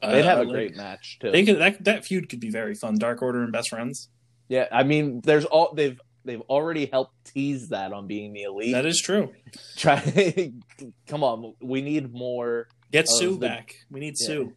They'd 0.01 0.25
have 0.25 0.39
Uh, 0.39 0.41
a 0.41 0.45
like, 0.45 0.53
great 0.53 0.75
match 0.75 1.17
too. 1.19 1.31
They 1.31 1.43
could 1.45 1.59
that 1.59 1.83
that 1.85 2.05
feud 2.05 2.29
could 2.29 2.39
be 2.39 2.49
very 2.49 2.75
fun. 2.75 2.97
Dark 2.97 3.21
Order 3.21 3.43
and 3.43 3.51
Best 3.51 3.69
Friends. 3.69 4.09
Yeah, 4.47 4.67
I 4.71 4.83
mean, 4.83 5.21
there's 5.21 5.45
all 5.45 5.73
they've 5.73 5.99
they've 6.23 6.41
already 6.41 6.85
helped 6.85 7.13
tease 7.33 7.69
that 7.69 7.93
on 7.93 8.05
being 8.07 8.33
the 8.33 8.43
elite. 8.43 8.73
That 8.73 8.85
is 8.85 9.01
true. 9.03 9.33
Try, 9.75 10.51
come 11.07 11.23
on, 11.23 11.53
we 11.61 11.81
need 11.81 12.11
more. 12.13 12.67
Get 12.91 13.07
Sue 13.09 13.31
the- 13.31 13.47
back. 13.47 13.75
We 13.89 13.99
need 13.99 14.15
Yeah. 14.19 14.27
Sue. 14.27 14.53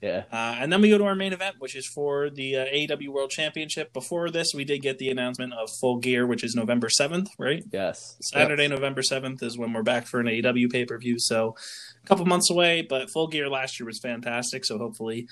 Yeah. 0.00 0.24
Uh, 0.30 0.56
and 0.58 0.72
then 0.72 0.80
we 0.80 0.90
go 0.90 0.98
to 0.98 1.04
our 1.04 1.14
main 1.14 1.32
event, 1.32 1.56
which 1.58 1.74
is 1.74 1.86
for 1.86 2.30
the 2.30 2.56
uh, 2.56 2.64
AEW 2.66 3.08
World 3.08 3.30
Championship. 3.30 3.92
Before 3.92 4.30
this, 4.30 4.52
we 4.54 4.64
did 4.64 4.80
get 4.80 4.98
the 4.98 5.10
announcement 5.10 5.52
of 5.54 5.70
Full 5.80 5.98
Gear, 5.98 6.26
which 6.26 6.44
is 6.44 6.54
November 6.54 6.88
7th, 6.88 7.30
right? 7.38 7.64
Yes. 7.72 8.16
Saturday, 8.20 8.68
November 8.68 9.02
7th 9.02 9.42
is 9.42 9.58
when 9.58 9.72
we're 9.72 9.82
back 9.82 10.06
for 10.06 10.20
an 10.20 10.26
AEW 10.26 10.70
pay 10.70 10.84
per 10.84 10.98
view. 10.98 11.16
So 11.18 11.56
a 12.02 12.06
couple 12.06 12.24
months 12.26 12.50
away, 12.50 12.82
but 12.82 13.10
Full 13.10 13.26
Gear 13.26 13.48
last 13.48 13.80
year 13.80 13.86
was 13.86 13.98
fantastic. 13.98 14.64
So 14.64 14.78
hopefully 14.78 15.26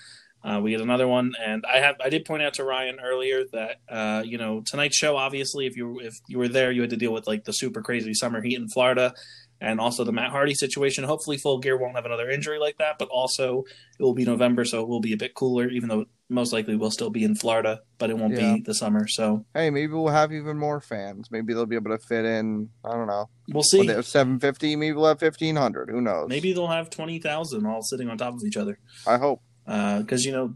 uh, 0.47 0.61
we 0.61 0.71
get 0.71 0.81
another 0.81 1.09
one. 1.09 1.33
And 1.45 1.65
I 1.67 1.79
have 1.79 1.97
I 2.03 2.09
did 2.09 2.25
point 2.25 2.43
out 2.43 2.55
to 2.55 2.65
Ryan 2.65 2.99
earlier 3.03 3.45
that 3.53 3.81
uh, 3.89 4.23
you 4.25 4.39
know 4.39 4.63
tonight's 4.65 4.97
show. 4.97 5.17
Obviously, 5.17 5.67
if 5.67 5.77
you 5.77 6.01
if 6.01 6.15
you 6.29 6.39
were 6.39 6.49
there, 6.49 6.71
you 6.71 6.81
had 6.83 6.91
to 6.91 6.97
deal 6.97 7.13
with 7.13 7.27
like 7.27 7.45
the 7.45 7.53
super 7.53 7.83
crazy 7.83 8.15
summer 8.15 8.41
heat 8.41 8.57
in 8.57 8.69
Florida. 8.69 9.15
And 9.61 9.81
also 9.81 10.05
the 10.05 10.13
Matt 10.13 10.31
Hardy 10.31 10.55
situation. 10.55 11.05
Hopefully, 11.05 11.39
Full 11.39 11.59
Gear 11.59 11.79
won't 11.79 11.95
have 11.97 12.05
another 12.05 12.29
injury 12.31 12.59
like 12.59 12.77
that. 12.79 12.99
But 12.99 13.09
also, 13.09 13.65
it 13.99 14.03
will 14.03 14.13
be 14.15 14.25
November, 14.25 14.65
so 14.65 14.83
it 14.83 14.89
will 14.89 15.01
be 15.01 15.13
a 15.13 15.17
bit 15.17 15.35
cooler. 15.35 15.69
Even 15.69 15.89
though 15.89 16.05
most 16.29 16.53
likely 16.53 16.75
we'll 16.77 16.91
still 16.91 17.09
be 17.11 17.23
in 17.25 17.35
Florida, 17.37 17.81
but 17.99 18.11
it 18.11 18.19
won't 18.19 18.35
Yeah. 18.37 18.55
be 18.57 18.61
the 18.63 18.75
summer. 18.75 19.07
So 19.07 19.47
Hey, 19.55 19.71
maybe 19.71 19.93
we'll 19.93 20.09
have 20.09 20.33
even 20.33 20.59
more 20.59 20.81
fans. 20.81 21.31
Maybe 21.31 21.55
they'll 21.55 21.67
be 21.67 21.77
able 21.77 21.97
to 21.97 21.99
fit 21.99 22.25
in. 22.25 22.69
I 22.85 22.91
don't 22.95 23.07
know. 23.07 23.31
we'll 23.49 23.63
see. 23.63 23.79
When 23.79 23.87
they 23.87 23.95
have 23.95 24.07
750, 24.07 24.75
maybe 24.77 24.93
we'll 24.97 25.07
have 25.07 25.21
1500. 25.23 25.89
Who 25.89 26.01
knows? 26.01 26.29
Maybe 26.29 26.53
they'll 26.53 26.67
have 26.67 26.91
twenty 26.91 27.19
thousand 27.21 27.65
all 27.67 27.83
sitting 27.83 28.11
on 28.11 28.19
top 28.19 28.35
of 28.35 28.43
each 28.45 28.57
other. 28.57 28.79
I 29.07 29.19
hope. 29.19 29.41
because 29.65 30.25
you 30.25 30.33
know 30.33 30.55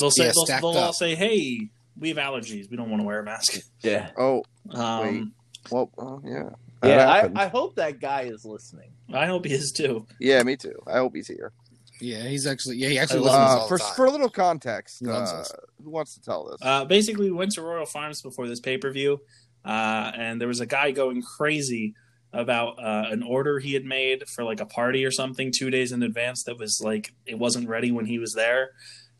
they'll 0.00 0.10
say 0.10 0.26
Yeah, 0.26 0.32
they'll, 0.34 0.44
they'll 0.72 0.82
all 0.82 0.92
say, 0.92 1.14
"Hey, 1.14 1.70
we 1.98 2.10
have 2.10 2.18
allergies. 2.18 2.70
We 2.70 2.76
don't 2.76 2.90
want 2.90 3.00
to 3.00 3.06
wear 3.06 3.20
a 3.20 3.24
mask." 3.24 3.58
Yeah. 3.82 4.10
Oh, 4.16 4.44
Um, 4.70 5.32
well, 5.70 5.90
well 5.96 6.22
yeah. 6.24 6.50
That 6.82 6.88
Yeah. 6.88 7.30
I, 7.40 7.44
I 7.44 7.48
hope 7.48 7.76
that 7.76 8.00
guy 8.00 8.22
is 8.22 8.44
listening. 8.44 8.92
I 9.12 9.26
hope 9.26 9.46
he 9.46 9.52
is 9.52 9.72
too. 9.72 10.06
Yeah, 10.20 10.42
me 10.42 10.56
too. 10.56 10.78
I 10.86 10.98
hope 10.98 11.14
he's 11.14 11.28
here. 11.28 11.52
Yeah, 12.00 12.22
he's 12.24 12.46
actually 12.46 12.76
yeah 12.76 12.88
he 12.88 12.98
actually 12.98 13.20
I 13.20 13.22
listens 13.22 13.38
love- 13.38 13.58
Uh, 13.58 13.60
all 13.62 13.68
for 13.68 13.78
the 13.78 13.84
time. 13.84 13.94
for 13.96 14.04
a 14.06 14.10
little 14.10 14.28
context, 14.28 15.02
uh, 15.06 15.44
who 15.82 15.90
wants 15.90 16.14
to 16.14 16.20
tell 16.20 16.44
this? 16.50 16.58
Uh, 16.60 16.84
basically, 16.84 17.30
we 17.30 17.36
went 17.36 17.52
to 17.52 17.62
Royal 17.62 17.86
Farms 17.86 18.20
before 18.20 18.46
this 18.46 18.60
pay 18.60 18.76
per 18.76 18.90
view, 18.90 19.20
uh, 19.64 20.12
and 20.14 20.38
there 20.40 20.48
was 20.48 20.60
a 20.60 20.66
guy 20.66 20.90
going 20.90 21.22
crazy 21.22 21.94
about 22.34 22.78
uh, 22.78 23.06
an 23.10 23.22
order 23.22 23.58
he 23.58 23.72
had 23.72 23.84
made 23.86 24.28
for 24.28 24.44
like 24.44 24.60
a 24.60 24.66
party 24.66 25.06
or 25.06 25.10
something 25.10 25.50
two 25.50 25.70
days 25.70 25.90
in 25.92 26.02
advance 26.02 26.42
that 26.44 26.58
was 26.58 26.82
like 26.84 27.14
it 27.24 27.38
wasn't 27.38 27.66
ready 27.66 27.90
when 27.92 28.04
he 28.04 28.18
was 28.18 28.34
there. 28.34 28.72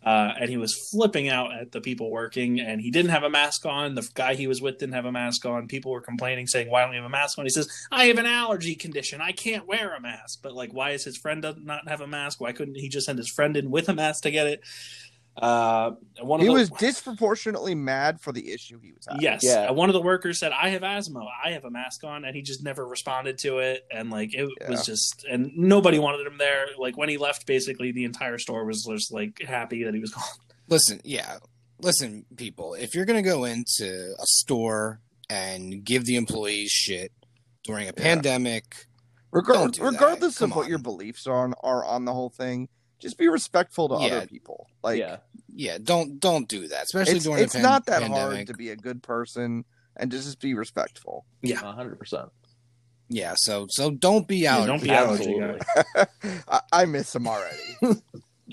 Uh, 0.06 0.32
and 0.38 0.48
he 0.48 0.56
was 0.56 0.88
flipping 0.90 1.28
out 1.28 1.52
at 1.52 1.72
the 1.72 1.80
people 1.80 2.12
working, 2.12 2.60
and 2.60 2.80
he 2.80 2.92
didn't 2.92 3.10
have 3.10 3.24
a 3.24 3.28
mask 3.28 3.66
on. 3.66 3.96
The 3.96 4.08
guy 4.14 4.36
he 4.36 4.46
was 4.46 4.62
with 4.62 4.78
didn't 4.78 4.94
have 4.94 5.04
a 5.04 5.10
mask 5.10 5.44
on. 5.44 5.66
People 5.66 5.90
were 5.90 6.00
complaining, 6.00 6.46
saying, 6.46 6.70
"Why 6.70 6.84
don't 6.84 6.92
you 6.92 7.00
have 7.00 7.06
a 7.06 7.10
mask 7.10 7.36
on?" 7.40 7.44
He 7.44 7.50
says, 7.50 7.68
"I 7.90 8.06
have 8.06 8.18
an 8.18 8.24
allergy 8.24 8.76
condition. 8.76 9.20
I 9.20 9.32
can't 9.32 9.66
wear 9.66 9.96
a 9.96 10.00
mask." 10.00 10.42
But 10.42 10.54
like, 10.54 10.72
why 10.72 10.92
is 10.92 11.02
his 11.02 11.16
friend 11.16 11.44
not 11.64 11.88
have 11.88 12.00
a 12.00 12.06
mask? 12.06 12.40
Why 12.40 12.52
couldn't 12.52 12.76
he 12.76 12.88
just 12.88 13.06
send 13.06 13.18
his 13.18 13.28
friend 13.28 13.56
in 13.56 13.68
with 13.72 13.88
a 13.88 13.94
mask 13.94 14.22
to 14.22 14.30
get 14.30 14.46
it? 14.46 14.60
Uh, 15.36 15.92
one 16.22 16.40
of 16.40 16.44
he 16.46 16.48
the- 16.48 16.52
was 16.54 16.70
disproportionately 16.70 17.74
mad 17.74 18.20
for 18.20 18.32
the 18.32 18.52
issue 18.52 18.78
he 18.80 18.92
was 18.92 19.04
having. 19.06 19.22
Yes. 19.22 19.40
Yeah. 19.42 19.66
Uh, 19.68 19.72
One 19.74 19.88
of 19.90 19.92
the 19.92 20.00
workers 20.00 20.38
said, 20.38 20.52
I 20.52 20.70
have 20.70 20.82
asthma. 20.82 21.26
I 21.44 21.50
have 21.50 21.64
a 21.64 21.70
mask 21.70 22.04
on. 22.04 22.24
And 22.24 22.34
he 22.34 22.42
just 22.42 22.62
never 22.62 22.86
responded 22.86 23.38
to 23.38 23.58
it. 23.58 23.84
And 23.92 24.10
like, 24.10 24.34
it 24.34 24.48
Yeah. 24.60 24.70
was 24.70 24.86
just, 24.86 25.24
and 25.30 25.50
nobody 25.56 25.98
wanted 25.98 26.26
him 26.26 26.38
there. 26.38 26.66
Like, 26.78 26.96
when 26.96 27.08
he 27.08 27.18
left, 27.18 27.46
basically, 27.46 27.92
the 27.92 28.04
entire 28.04 28.38
store 28.38 28.64
was 28.64 28.84
just 28.84 29.12
like 29.12 29.40
happy 29.42 29.84
that 29.84 29.92
he 29.94 30.00
was 30.00 30.10
gone. 30.14 30.22
Listen, 30.68 31.00
yeah. 31.04 31.36
Listen, 31.80 32.24
people, 32.36 32.72
if 32.74 32.94
you're 32.94 33.04
going 33.04 33.22
to 33.22 33.28
go 33.30 33.44
into 33.44 34.14
a 34.18 34.24
store 34.26 35.00
and 35.28 35.84
give 35.84 36.06
the 36.06 36.16
employees 36.16 36.70
shit 36.70 37.12
during 37.64 37.88
a 37.88 37.92
pandemic, 37.92 38.86
Regard- 39.32 39.72
Don't 39.72 39.76
that. 39.76 39.82
regardless 39.84 40.38
Come 40.38 40.52
of 40.52 40.56
what 40.56 40.68
your 40.68 40.78
beliefs 40.78 41.26
are 41.26 41.44
on, 41.44 41.52
are 41.62 41.84
on 41.84 42.06
the 42.06 42.12
whole 42.14 42.30
thing, 42.30 42.68
just 42.98 43.18
be 43.18 43.28
respectful 43.28 43.88
to 43.88 44.04
Yeah. 44.06 44.16
other 44.18 44.26
people. 44.26 44.68
Like, 44.82 44.98
yeah. 44.98 45.18
yeah, 45.54 45.78
don't 45.82 46.18
don't 46.20 46.48
do 46.48 46.68
that, 46.68 46.84
especially 46.84 47.16
it's, 47.16 47.24
during 47.24 47.42
it's 47.44 47.54
a 47.54 47.58
pan- 47.58 47.62
not 47.62 47.86
that 47.86 48.02
pandemic. 48.02 48.34
hard 48.34 48.46
to 48.48 48.54
be 48.54 48.70
a 48.70 48.76
good 48.76 49.02
person 49.02 49.64
and 49.96 50.10
to 50.10 50.16
just 50.16 50.40
be 50.40 50.54
respectful. 50.54 51.24
Yeah. 51.42 51.56
hundred 51.56 51.98
percent. 51.98 52.28
Yeah, 53.08 53.34
so 53.36 53.66
so 53.70 53.90
don't 53.90 54.26
be 54.26 54.38
Yeah, 54.38 54.56
out. 54.58 54.66
don't 54.66 54.82
be 54.82 54.90
out. 54.90 55.20
I, 56.48 56.60
I 56.72 56.84
miss 56.86 57.14
him 57.14 57.28
already. 57.28 58.00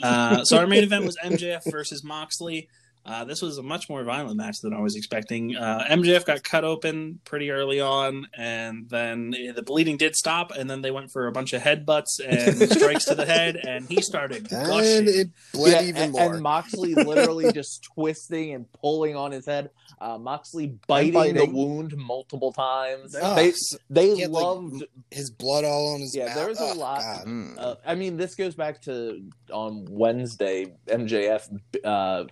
Uh, 0.02 0.44
so 0.44 0.58
our 0.58 0.68
main 0.68 0.84
event 0.89 1.06
was 1.06 1.18
MJF 1.24 1.70
versus 1.72 2.04
Moxley. 2.04 2.68
Uh, 3.06 3.26
this 3.26 3.41
was 3.41 3.58
a 3.58 3.64
much 3.64 3.89
more 3.89 4.04
violent 4.04 4.38
match 4.38 4.60
than 4.62 4.74
I 4.74 4.80
was 4.80 4.95
expecting. 4.95 5.56
Uh, 5.58 5.84
MJF 5.89 6.26
got 6.26 6.41
cut 6.43 6.64
open 6.64 7.20
pretty 7.26 7.51
early 7.51 7.82
on, 7.82 8.28
and 8.38 8.89
then 8.89 9.32
the 9.32 9.62
bleeding 9.62 9.97
did 9.97 10.16
stop, 10.16 10.51
and 10.51 10.70
then 10.70 10.82
they 10.82 10.91
went 10.91 11.12
for 11.12 11.28
a 11.28 11.32
bunch 11.34 11.51
of 11.54 11.62
headbutts 11.62 12.20
and 12.26 12.56
strikes 12.72 13.06
to 13.06 13.16
the 13.16 13.26
head, 13.26 13.58
and 13.58 13.88
he 13.89 14.01
started 14.01 14.49
and 14.51 14.68
gushing. 14.68 15.08
it 15.08 15.28
bled 15.54 15.74
Yeah, 15.74 15.82
even 15.89 16.01
and, 16.04 16.12
more. 16.14 16.34
and 16.34 16.41
Moxley 16.41 16.93
literally 16.95 17.51
just 17.51 17.84
twisting 17.93 18.54
and 18.54 18.72
pulling 18.72 19.16
on 19.18 19.32
his 19.34 19.45
head. 19.45 19.70
Uh, 19.99 20.18
Moxley 20.18 20.74
biting, 20.88 21.36
the 21.36 21.45
wound 21.45 21.95
multiple 21.97 22.51
times. 22.54 23.16
Oh, 23.22 23.36
they 23.36 23.54
they 23.89 24.16
he 24.16 24.22
had, 24.22 24.32
like, 24.32 24.43
loved. 24.43 24.84
his 25.12 25.30
blood 25.30 25.66
all 25.66 25.93
on 25.93 25.99
his 26.01 26.16
Yeah, 26.16 26.28
mouth. 26.28 26.36
there 26.36 26.47
was 26.47 26.60
a 26.60 26.64
Oh, 26.64 26.74
lot- 26.74 27.01
Mm. 27.26 27.56
Uh, 27.58 27.76
I 27.86 27.95
mean, 27.95 28.18
this 28.18 28.36
goes 28.36 28.56
back 28.56 28.82
to 28.84 29.22
on 29.51 29.86
Wednesday, 29.89 30.74
MJF 30.88 31.47
uh, 31.84 32.26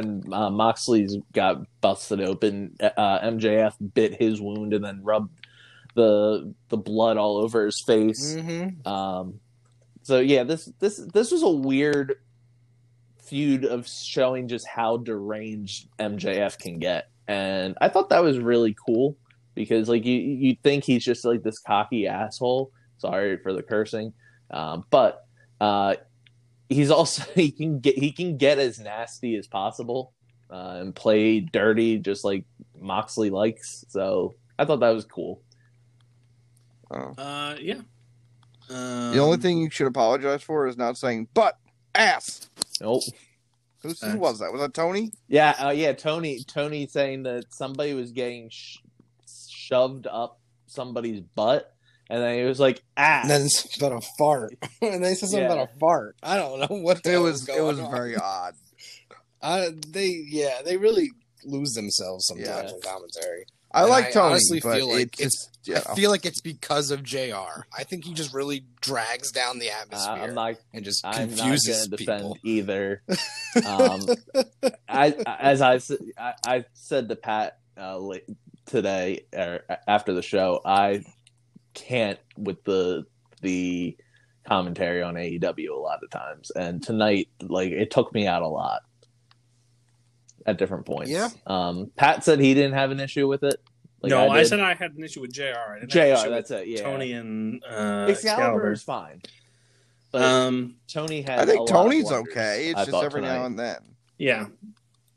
when 0.00 0.32
uh, 0.32 0.50
Moxley's 0.50 1.16
got 1.32 1.62
busted 1.80 2.20
open. 2.20 2.76
Uh, 2.80 3.20
MJF 3.20 3.74
bit 3.94 4.20
his 4.20 4.40
wound 4.40 4.74
and 4.74 4.84
then 4.84 5.02
rubbed 5.02 5.30
the 5.94 6.54
the 6.68 6.76
blood 6.76 7.16
all 7.16 7.38
over 7.38 7.66
his 7.66 7.82
face. 7.86 8.36
Mhm. 8.36 8.86
Um, 8.86 9.40
so 10.02 10.20
yeah, 10.20 10.44
this 10.44 10.70
this 10.78 10.96
this 11.12 11.30
was 11.30 11.42
a 11.42 11.50
weird 11.50 12.16
feud 13.22 13.64
of 13.64 13.86
showing 13.86 14.48
just 14.48 14.66
how 14.66 14.96
deranged 14.96 15.88
MJF 15.98 16.58
can 16.58 16.78
get, 16.78 17.10
and 17.28 17.76
I 17.80 17.88
thought 17.88 18.08
that 18.10 18.22
was 18.22 18.38
really 18.38 18.74
cool 18.86 19.16
because 19.54 19.88
like 19.88 20.04
you 20.04 20.18
you 20.18 20.56
think 20.62 20.84
he's 20.84 21.04
just 21.04 21.24
like 21.24 21.42
this 21.42 21.58
cocky 21.58 22.06
asshole. 22.06 22.72
Sorry 22.98 23.38
for 23.38 23.52
the 23.52 23.62
cursing, 23.62 24.12
um, 24.50 24.84
but 24.90 25.26
uh, 25.60 25.96
he's 26.70 26.90
also 26.90 27.22
he 27.34 27.50
can 27.50 27.80
get 27.80 27.98
he 27.98 28.12
can 28.12 28.38
get 28.38 28.58
as 28.58 28.78
nasty 28.78 29.36
as 29.36 29.46
possible 29.46 30.14
uh, 30.50 30.78
and 30.80 30.94
play 30.94 31.40
dirty 31.40 31.98
just 31.98 32.24
like 32.24 32.44
Moxley 32.80 33.28
likes. 33.28 33.84
So 33.88 34.34
I 34.58 34.64
thought 34.64 34.80
that 34.80 34.90
was 34.90 35.04
cool. 35.04 35.42
Oh. 36.90 37.14
Uh, 37.18 37.56
yeah. 37.60 37.80
Um, 38.70 39.12
The 39.12 39.18
only 39.18 39.36
thing 39.36 39.58
you 39.58 39.70
should 39.70 39.86
apologize 39.86 40.42
for 40.42 40.66
is 40.66 40.76
not 40.76 40.96
saying 40.96 41.28
butt 41.34 41.58
ass. 41.94 42.48
Nope. 42.80 43.02
Who, 43.82 43.90
who 44.02 44.18
was 44.18 44.40
that? 44.40 44.52
Was 44.52 44.60
that 44.60 44.74
Tony? 44.74 45.10
Yeah, 45.28 45.54
uh, 45.58 45.70
yeah. 45.70 45.92
Tony, 45.92 46.44
Tony 46.44 46.86
saying 46.86 47.22
that 47.22 47.44
somebody 47.52 47.94
was 47.94 48.10
getting 48.12 48.50
sh- 48.50 48.78
shoved 49.48 50.06
up 50.06 50.38
somebody's 50.66 51.20
butt, 51.20 51.72
and 52.10 52.22
then 52.22 52.36
he 52.38 52.44
was 52.44 52.60
like, 52.60 52.82
"Ah." 52.98 53.20
And 53.22 53.30
then 53.30 53.42
it's 53.46 53.76
about 53.78 53.92
a 53.92 54.00
fart. 54.18 54.54
and 54.82 55.02
they 55.02 55.14
said 55.14 55.30
something 55.30 55.38
Yeah. 55.48 55.52
about 55.54 55.70
a 55.74 55.78
fart. 55.78 56.16
I 56.22 56.36
don't 56.36 56.60
know 56.60 56.76
what 56.82 57.02
the 57.02 57.08
It 57.10 57.12
hell 57.12 57.22
was 57.22 57.48
it 57.48 57.62
was 57.62 57.78
on. 57.80 57.90
very 57.90 58.16
odd. 58.16 58.54
Uh, 59.42 59.70
they 59.88 60.22
yeah, 60.28 60.60
they 60.62 60.76
really 60.76 61.08
lose 61.46 61.72
themselves 61.72 62.26
sometimes 62.26 62.46
Yeah. 62.70 62.74
in 62.76 62.80
commentary. 62.82 63.46
I 63.72 63.80
And 63.82 63.88
like 63.90 64.06
I 64.08 64.10
Tony, 64.10 64.30
honestly 64.32 64.60
but 64.60 64.76
feel 64.76 64.92
like 64.92 65.18
it 65.18 65.22
just 65.24 65.58
yeah. 65.64 65.80
I 65.88 65.94
feel 65.94 66.10
like 66.10 66.26
it's 66.26 66.42
because 66.42 66.90
of 66.90 67.02
Jr. 67.02 67.62
I 67.74 67.84
think 67.84 68.04
he 68.04 68.12
just 68.12 68.34
really 68.34 68.66
drags 68.82 69.30
down 69.32 69.58
the 69.58 69.70
Uh, 69.70 69.74
atmosphere 69.80 70.24
I'm 70.24 70.34
not. 70.34 70.56
and 70.74 70.84
just 70.84 71.06
I'm 71.06 71.30
not 71.30 71.38
confuses 71.38 71.86
going 71.88 71.90
to 71.90 71.96
defend 71.96 72.20
people. 72.22 72.38
either. 72.44 73.02
Um, 73.66 74.00
I, 74.88 75.14
as 75.40 75.60
I, 75.62 75.76
s- 75.76 75.90
I, 76.18 76.34
I 76.46 76.64
said 76.74 77.08
to 77.08 77.16
Pat 77.16 77.58
uh, 77.78 77.98
today 78.66 79.24
or 79.34 79.62
after 79.88 80.12
the 80.12 80.22
show, 80.22 80.60
I 80.64 81.02
can't 81.80 82.18
with 82.36 82.62
the 82.64 83.04
the 83.42 83.96
commentary 84.46 85.02
on 85.02 85.14
AEW 85.14 85.70
a 85.70 85.74
lot 85.80 86.00
of 86.02 86.10
times, 86.10 86.50
and 86.50 86.82
tonight, 86.82 87.28
like 87.42 87.72
it 87.72 87.90
took 87.90 88.12
me 88.14 88.26
out 88.26 88.42
a 88.42 88.48
lot 88.48 88.82
at 90.46 90.56
different 90.58 90.86
points. 90.86 91.10
Yeah. 91.10 91.28
Um, 91.46 91.90
Pat 91.96 92.24
said 92.24 92.40
he 92.40 92.54
didn't 92.54 92.74
have 92.74 92.90
an 92.90 93.00
issue 93.00 93.28
with 93.28 93.42
it. 93.44 93.60
Like 94.02 94.10
no, 94.10 94.30
I, 94.30 94.38
did. 94.38 94.48
said 94.48 94.60
I 94.60 94.72
had 94.74 94.94
an 94.94 95.04
issue 95.04 95.20
with 95.20 95.32
Jr. 95.32 95.42
I 95.42 95.80
didn't 95.80 95.80
have 95.80 95.82
an 95.82 95.88
Jr. 95.90 95.98
issue 96.20 96.30
That's 96.30 96.50
with 96.50 96.60
it. 96.60 96.68
Yeah. 96.68 96.82
Tony 96.82 97.12
and 97.12 97.62
uh, 97.64 98.06
Excalibur 98.08 98.10
Excalibur. 98.10 98.72
is 98.72 98.82
fine, 98.82 99.22
but 100.10 100.22
Um, 100.22 100.76
Tony 100.88 101.20
had. 101.22 101.40
I 101.40 101.42
a 101.42 101.46
think 101.46 101.58
lot 101.60 101.68
of 101.70 101.74
Tony's 101.76 102.10
okay. 102.10 102.68
It's 102.68 102.76
I 102.78 102.80
just 102.82 102.90
thought, 102.92 103.04
every 103.04 103.20
now 103.20 103.44
and 103.44 103.58
then. 103.58 103.76
yeah. 104.18 104.46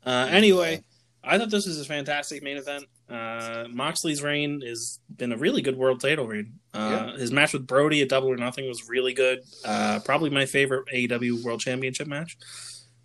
Uh, 0.04 0.28
anyway, 0.30 0.82
I 1.22 1.38
thought 1.38 1.50
this 1.50 1.66
was 1.66 1.80
a 1.80 1.84
fantastic 1.86 2.42
main 2.42 2.58
event. 2.58 2.84
Uh, 3.08 3.64
Moxley's 3.70 4.22
reign 4.22 4.62
has 4.66 4.98
been 5.14 5.32
a 5.32 5.36
really 5.36 5.62
good 5.62 5.76
world 5.76 6.00
title 6.00 6.26
reign. 6.26 6.54
Uh, 6.72 7.12
His 7.16 7.30
match 7.32 7.52
with 7.52 7.66
Brodie 7.66 8.02
at 8.02 8.08
Double 8.08 8.28
or 8.30 8.36
Nothing 8.36 8.66
was 8.66 8.88
really 8.88 9.12
good. 9.12 9.40
Uh, 9.64 10.00
probably 10.04 10.30
my 10.30 10.46
favorite 10.46 10.86
AEW 10.92 11.44
World 11.44 11.60
Championship 11.60 12.06
match. 12.06 12.36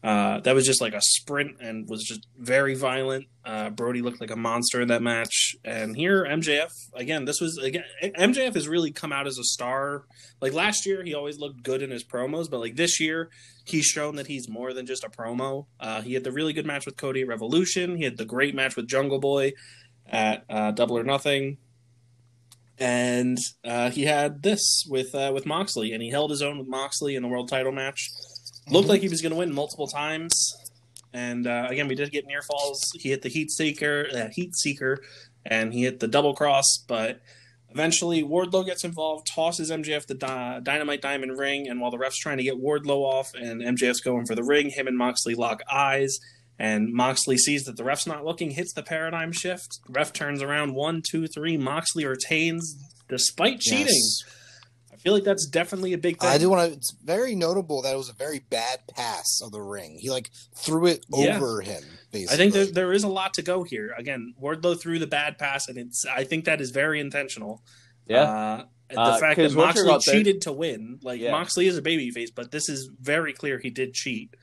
Uh, 0.02 0.40
that 0.40 0.56
was 0.56 0.66
just 0.66 0.80
like 0.80 0.94
a 0.94 1.02
sprint 1.02 1.58
and 1.60 1.88
was 1.90 2.06
just 2.06 2.26
very 2.38 2.74
violent. 2.74 3.26
Uh, 3.44 3.70
Brodie 3.70 4.02
looked 4.02 4.22
like 4.22 4.32
a 4.32 4.36
monster 4.38 4.80
in 4.80 4.88
that 4.88 5.02
match. 5.02 5.58
And 5.66 5.94
here, 5.94 6.24
MJF 6.24 6.72
again. 6.94 7.26
This 7.26 7.42
was 7.42 7.58
again. 7.58 7.84
MJF 8.02 8.54
has 8.54 8.70
really 8.70 8.92
come 8.92 9.12
out 9.12 9.28
as 9.28 9.38
a 9.38 9.44
star. 9.44 10.06
Like 10.40 10.54
last 10.54 10.86
year, 10.86 11.04
he 11.04 11.14
always 11.14 11.38
looked 11.38 11.64
good 11.64 11.82
in 11.82 11.92
his 11.92 12.06
promos, 12.06 12.50
but 12.50 12.62
like 12.62 12.78
this 12.78 13.02
year, 13.02 13.30
he's 13.66 13.86
shown 13.88 14.16
that 14.16 14.28
he's 14.28 14.48
more 14.48 14.74
than 14.74 14.86
just 14.86 15.04
a 15.04 15.10
promo. 15.10 15.66
Uh, 15.82 16.02
he 16.02 16.14
had 16.14 16.24
the 16.24 16.32
really 16.32 16.54
good 16.54 16.66
match 16.66 16.86
with 16.86 16.96
Cody 16.96 17.24
at 17.24 17.28
Revolution. 17.28 17.98
He 17.98 18.06
had 18.06 18.16
the 18.18 18.26
great 18.26 18.56
match 18.56 18.78
with 18.78 18.88
Jungle 18.88 19.20
Boy 19.20 19.52
at 20.10 20.46
uh, 20.50 20.72
Double 20.72 20.98
or 20.98 21.04
Nothing 21.04 21.58
and 22.80 23.38
uh, 23.66 23.90
he 23.90 24.04
had 24.04 24.42
this 24.42 24.86
with 24.90 25.14
uh, 25.14 25.32
with 25.34 25.46
Moxley, 25.46 25.92
and 25.92 26.02
he 26.02 26.10
held 26.10 26.32
his 26.32 26.42
own 26.42 26.58
with 26.58 26.68
Moxley 26.68 27.16
in 27.16 27.22
the 27.22 27.28
world 27.28 27.50
title 27.50 27.72
match. 27.72 28.10
Looked 28.70 28.88
like 28.88 29.02
he 29.02 29.10
was 29.10 29.22
going 29.22 29.32
to 29.32 29.38
win 29.38 29.54
multiple 29.54 29.88
times, 29.88 30.54
and 31.14 31.46
uh, 31.46 31.68
again, 31.70 31.88
we 31.88 31.96
did 31.96 32.12
get 32.12 32.26
near 32.26 32.42
falls. 32.42 32.82
He 33.00 33.10
hit 33.10 33.22
the 33.22 33.30
Heat 33.30 33.52
Seeker, 33.52 34.08
uh, 34.14 34.28
Heat 34.32 34.56
Seeker, 34.56 35.00
and 35.46 35.74
he 35.74 35.84
hit 35.84 36.00
the 36.00 36.08
double 36.08 36.34
cross, 36.34 36.66
but 36.88 37.20
eventually 37.70 38.24
Wardlow 38.24 38.66
gets 38.66 38.84
involved, 38.84 39.28
tosses 39.28 39.72
MJF 39.72 40.06
the 40.08 40.14
di- 40.16 40.60
Dynamite 40.64 41.02
Diamond 41.02 41.38
ring, 41.38 41.68
and 41.68 41.82
while 41.82 41.92
the 41.92 41.98
ref's 41.98 42.18
trying 42.18 42.38
to 42.38 42.44
get 42.44 42.62
Wardlow 42.62 43.02
off, 43.02 43.34
and 43.34 43.62
MJF's 43.62 44.02
going 44.02 44.26
for 44.26 44.36
the 44.36 44.44
ring, 44.44 44.70
him 44.70 44.88
and 44.88 44.98
Moxley 44.98 45.36
lock 45.36 45.62
eyes. 45.70 46.20
And 46.62 46.92
Moxley 46.94 47.38
sees 47.38 47.64
that 47.64 47.78
the 47.78 47.86
ref's 47.86 48.06
not 48.06 48.26
looking, 48.26 48.52
hits 48.52 48.74
the 48.74 48.84
paradigm 48.84 49.32
shift. 49.32 49.80
Ref 49.88 50.12
turns 50.12 50.42
around 50.42 50.76
one, 50.76 51.02
two, 51.10 51.26
three. 51.28 51.56
Moxley 51.56 52.06
retains 52.06 52.76
despite 53.08 53.62
cheating. 53.62 53.88
Yes. 53.88 54.24
I 54.92 54.98
feel 54.98 55.14
like 55.14 55.24
that's 55.24 55.48
definitely 55.48 55.94
a 55.94 55.98
big 55.98 56.20
thing. 56.20 56.30
I 56.30 56.38
do 56.38 56.50
want 56.50 56.68
to. 56.70 56.76
It's 56.78 56.94
very 57.02 57.34
notable 57.34 57.82
that 57.84 57.94
it 57.94 57.98
was 57.98 58.10
a 58.10 58.14
very 58.14 58.40
bad 58.40 58.80
pass 58.94 59.40
of 59.42 59.54
the 59.54 59.62
ring. 59.62 59.98
He 60.02 60.10
like 60.10 60.30
threw 60.58 60.88
it 60.88 61.06
Yeah. 61.10 61.38
over 61.38 61.62
him. 61.62 61.82
Basically, 62.12 62.34
I 62.34 62.38
think 62.38 62.54
there, 62.54 62.66
there 62.66 62.92
is 62.92 63.06
a 63.06 63.08
lot 63.08 63.34
to 63.36 63.42
go 63.42 63.64
here. 63.64 63.94
Again, 63.98 64.34
Wardlow 64.44 64.78
threw 64.82 65.00
the 65.00 65.08
bad 65.08 65.38
pass, 65.38 65.70
and 65.70 65.78
it's 65.78 66.06
I 66.06 66.26
think 66.26 66.44
that 66.44 66.60
is 66.60 66.72
very 66.72 67.00
intentional. 67.00 67.64
Yeah. 68.06 68.24
Uh, 68.24 68.66
the 68.90 69.00
Uh, 69.00 69.20
fact 69.20 69.38
that 69.38 69.54
Moxley 69.54 69.84
you're 69.84 69.92
there- 69.92 70.00
cheated 70.14 70.42
to 70.42 70.52
win, 70.52 71.00
like 71.04 71.22
Yeah. 71.22 71.32
Moxley 71.32 71.68
is 71.68 71.78
a 71.78 71.82
babyface, 71.82 72.30
but 72.36 72.52
this 72.52 72.68
is 72.68 72.90
very 73.00 73.32
clear 73.32 73.60
he 73.60 73.70
did 73.70 73.94
cheat. 73.94 74.36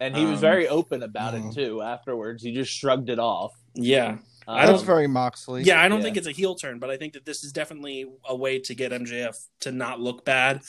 And 0.00 0.16
he 0.16 0.24
was 0.24 0.34
Um, 0.36 0.40
very 0.40 0.68
open 0.68 1.02
about 1.02 1.34
it 1.34 1.52
too. 1.54 1.82
Afterwards, 1.82 2.42
he 2.42 2.52
just 2.52 2.72
shrugged 2.72 3.08
it 3.10 3.18
off. 3.18 3.52
Yeah, 3.74 4.18
Uh, 4.46 4.52
I 4.52 4.66
That's 4.66 4.78
don't- 4.78 4.86
very 4.86 5.06
Moxley. 5.06 5.62
yeah. 5.62 5.78
I 5.80 5.88
don't 5.88 5.98
Yeah. 5.98 6.04
think 6.04 6.16
it's 6.16 6.26
a 6.26 6.32
heel 6.32 6.54
turn, 6.54 6.78
but 6.78 6.88
I 6.88 6.96
think 6.96 7.12
that 7.12 7.26
this 7.26 7.44
is 7.44 7.52
definitely 7.52 8.06
a 8.26 8.34
way 8.34 8.58
to 8.60 8.74
get 8.74 8.92
MJF 8.92 9.36
to 9.60 9.70
not 9.72 10.00
look 10.00 10.24
bad, 10.24 10.62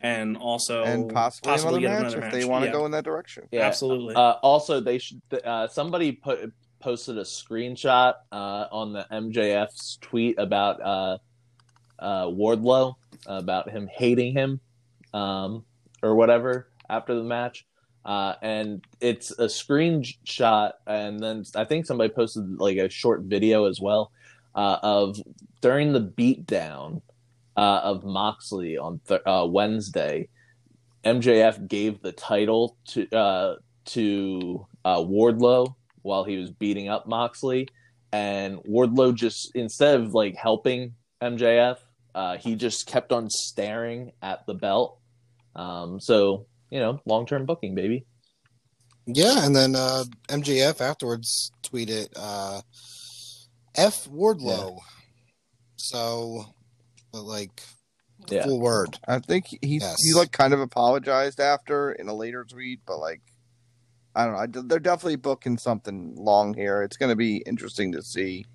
and 0.00 0.36
also 0.36 0.84
and 0.84 1.12
possibly, 1.12 1.52
another 1.52 1.80
get 1.80 1.88
match 1.90 2.12
another 2.12 2.26
if 2.26 2.32
they 2.32 2.44
want 2.44 2.62
to 2.62 2.66
Yeah, 2.68 2.72
go 2.72 2.84
in 2.86 2.92
that 2.92 3.04
direction. 3.04 3.48
yeah. 3.50 3.62
Absolutely. 3.66 4.14
Uh, 4.14 4.34
also, 4.42 4.78
they 4.80 4.98
should. 4.98 5.20
Uh, 5.44 5.66
somebody 5.66 6.12
put 6.12 6.52
posted 6.78 7.16
a 7.18 7.22
screenshot 7.22 8.14
uh, 8.30 8.66
on 8.70 8.92
the 8.92 9.04
MJF's 9.10 9.96
tweet 10.02 10.38
about 10.38 10.80
uh, 10.82 11.18
uh, 11.98 12.26
Wardlow 12.26 12.94
about 13.26 13.70
him 13.70 13.88
hating 13.92 14.32
him 14.34 14.60
um, 15.14 15.64
or 16.02 16.14
whatever 16.14 16.68
after 16.90 17.14
the 17.14 17.22
match. 17.24 17.66
Uh, 18.04 18.34
and 18.42 18.84
it's 19.00 19.30
a 19.32 19.46
screenshot, 19.46 20.72
and 20.86 21.18
then 21.20 21.42
I 21.56 21.64
think 21.64 21.86
somebody 21.86 22.12
posted 22.12 22.60
like 22.60 22.76
a 22.76 22.90
short 22.90 23.22
video 23.22 23.64
as 23.64 23.80
well 23.80 24.12
uh, 24.54 24.78
of 24.82 25.18
during 25.62 25.92
the 25.92 26.02
beatdown 26.02 27.00
uh, 27.56 27.80
of 27.82 28.04
Moxley 28.04 28.76
on 28.76 29.00
th- 29.08 29.22
uh, 29.24 29.46
Wednesday. 29.48 30.28
MJF 31.04 31.66
gave 31.66 32.02
the 32.02 32.12
title 32.12 32.76
to 32.88 33.08
uh, 33.10 33.56
to 33.86 34.66
uh, 34.84 34.98
Wardlow 34.98 35.74
while 36.02 36.24
he 36.24 36.36
was 36.36 36.50
beating 36.50 36.90
up 36.90 37.06
Moxley, 37.06 37.68
and 38.12 38.58
Wardlow 38.64 39.14
just 39.14 39.54
instead 39.54 39.98
of 40.00 40.12
like 40.12 40.34
helping 40.34 40.94
MJF, 41.22 41.78
he 42.38 42.54
just 42.54 42.86
kept 42.86 43.12
on 43.12 43.30
staring 43.30 44.12
at 44.20 44.46
the 44.46 44.54
belt. 44.54 44.98
Um, 45.56 46.00
so 46.00 46.46
you 46.74 46.80
know, 46.80 47.00
long 47.06 47.24
term 47.24 47.46
booking, 47.46 47.74
baby. 47.76 48.04
Yeah, 49.06 49.46
and 49.46 49.54
then 49.54 49.76
uh, 49.76 50.02
MJF 50.28 50.80
afterwards 50.80 51.52
tweeted 51.62 52.08
uh, 52.16 52.60
"F 53.76 54.08
Wardlow." 54.08 54.78
So, 55.76 56.44
but 57.12 57.22
like 57.22 57.62
Yeah. 58.28 58.44
full 58.44 58.58
word. 58.60 58.98
I 59.06 59.20
think 59.20 59.46
he 59.46 59.78
Yes. 59.78 60.02
he 60.02 60.14
like 60.14 60.32
kind 60.32 60.52
of 60.52 60.60
apologized 60.60 61.38
after 61.38 61.92
in 61.92 62.08
a 62.08 62.14
later 62.14 62.44
tweet, 62.44 62.80
but 62.86 62.98
like 62.98 63.20
I 64.16 64.24
don't 64.26 64.52
know. 64.54 64.62
They're 64.62 64.80
definitely 64.80 65.16
booking 65.16 65.58
something 65.58 66.16
long 66.16 66.54
here. 66.54 66.82
It's 66.82 66.96
going 66.96 67.10
to 67.10 67.16
be 67.16 67.36
interesting 67.46 67.92
to 67.92 68.02
see. 68.02 68.46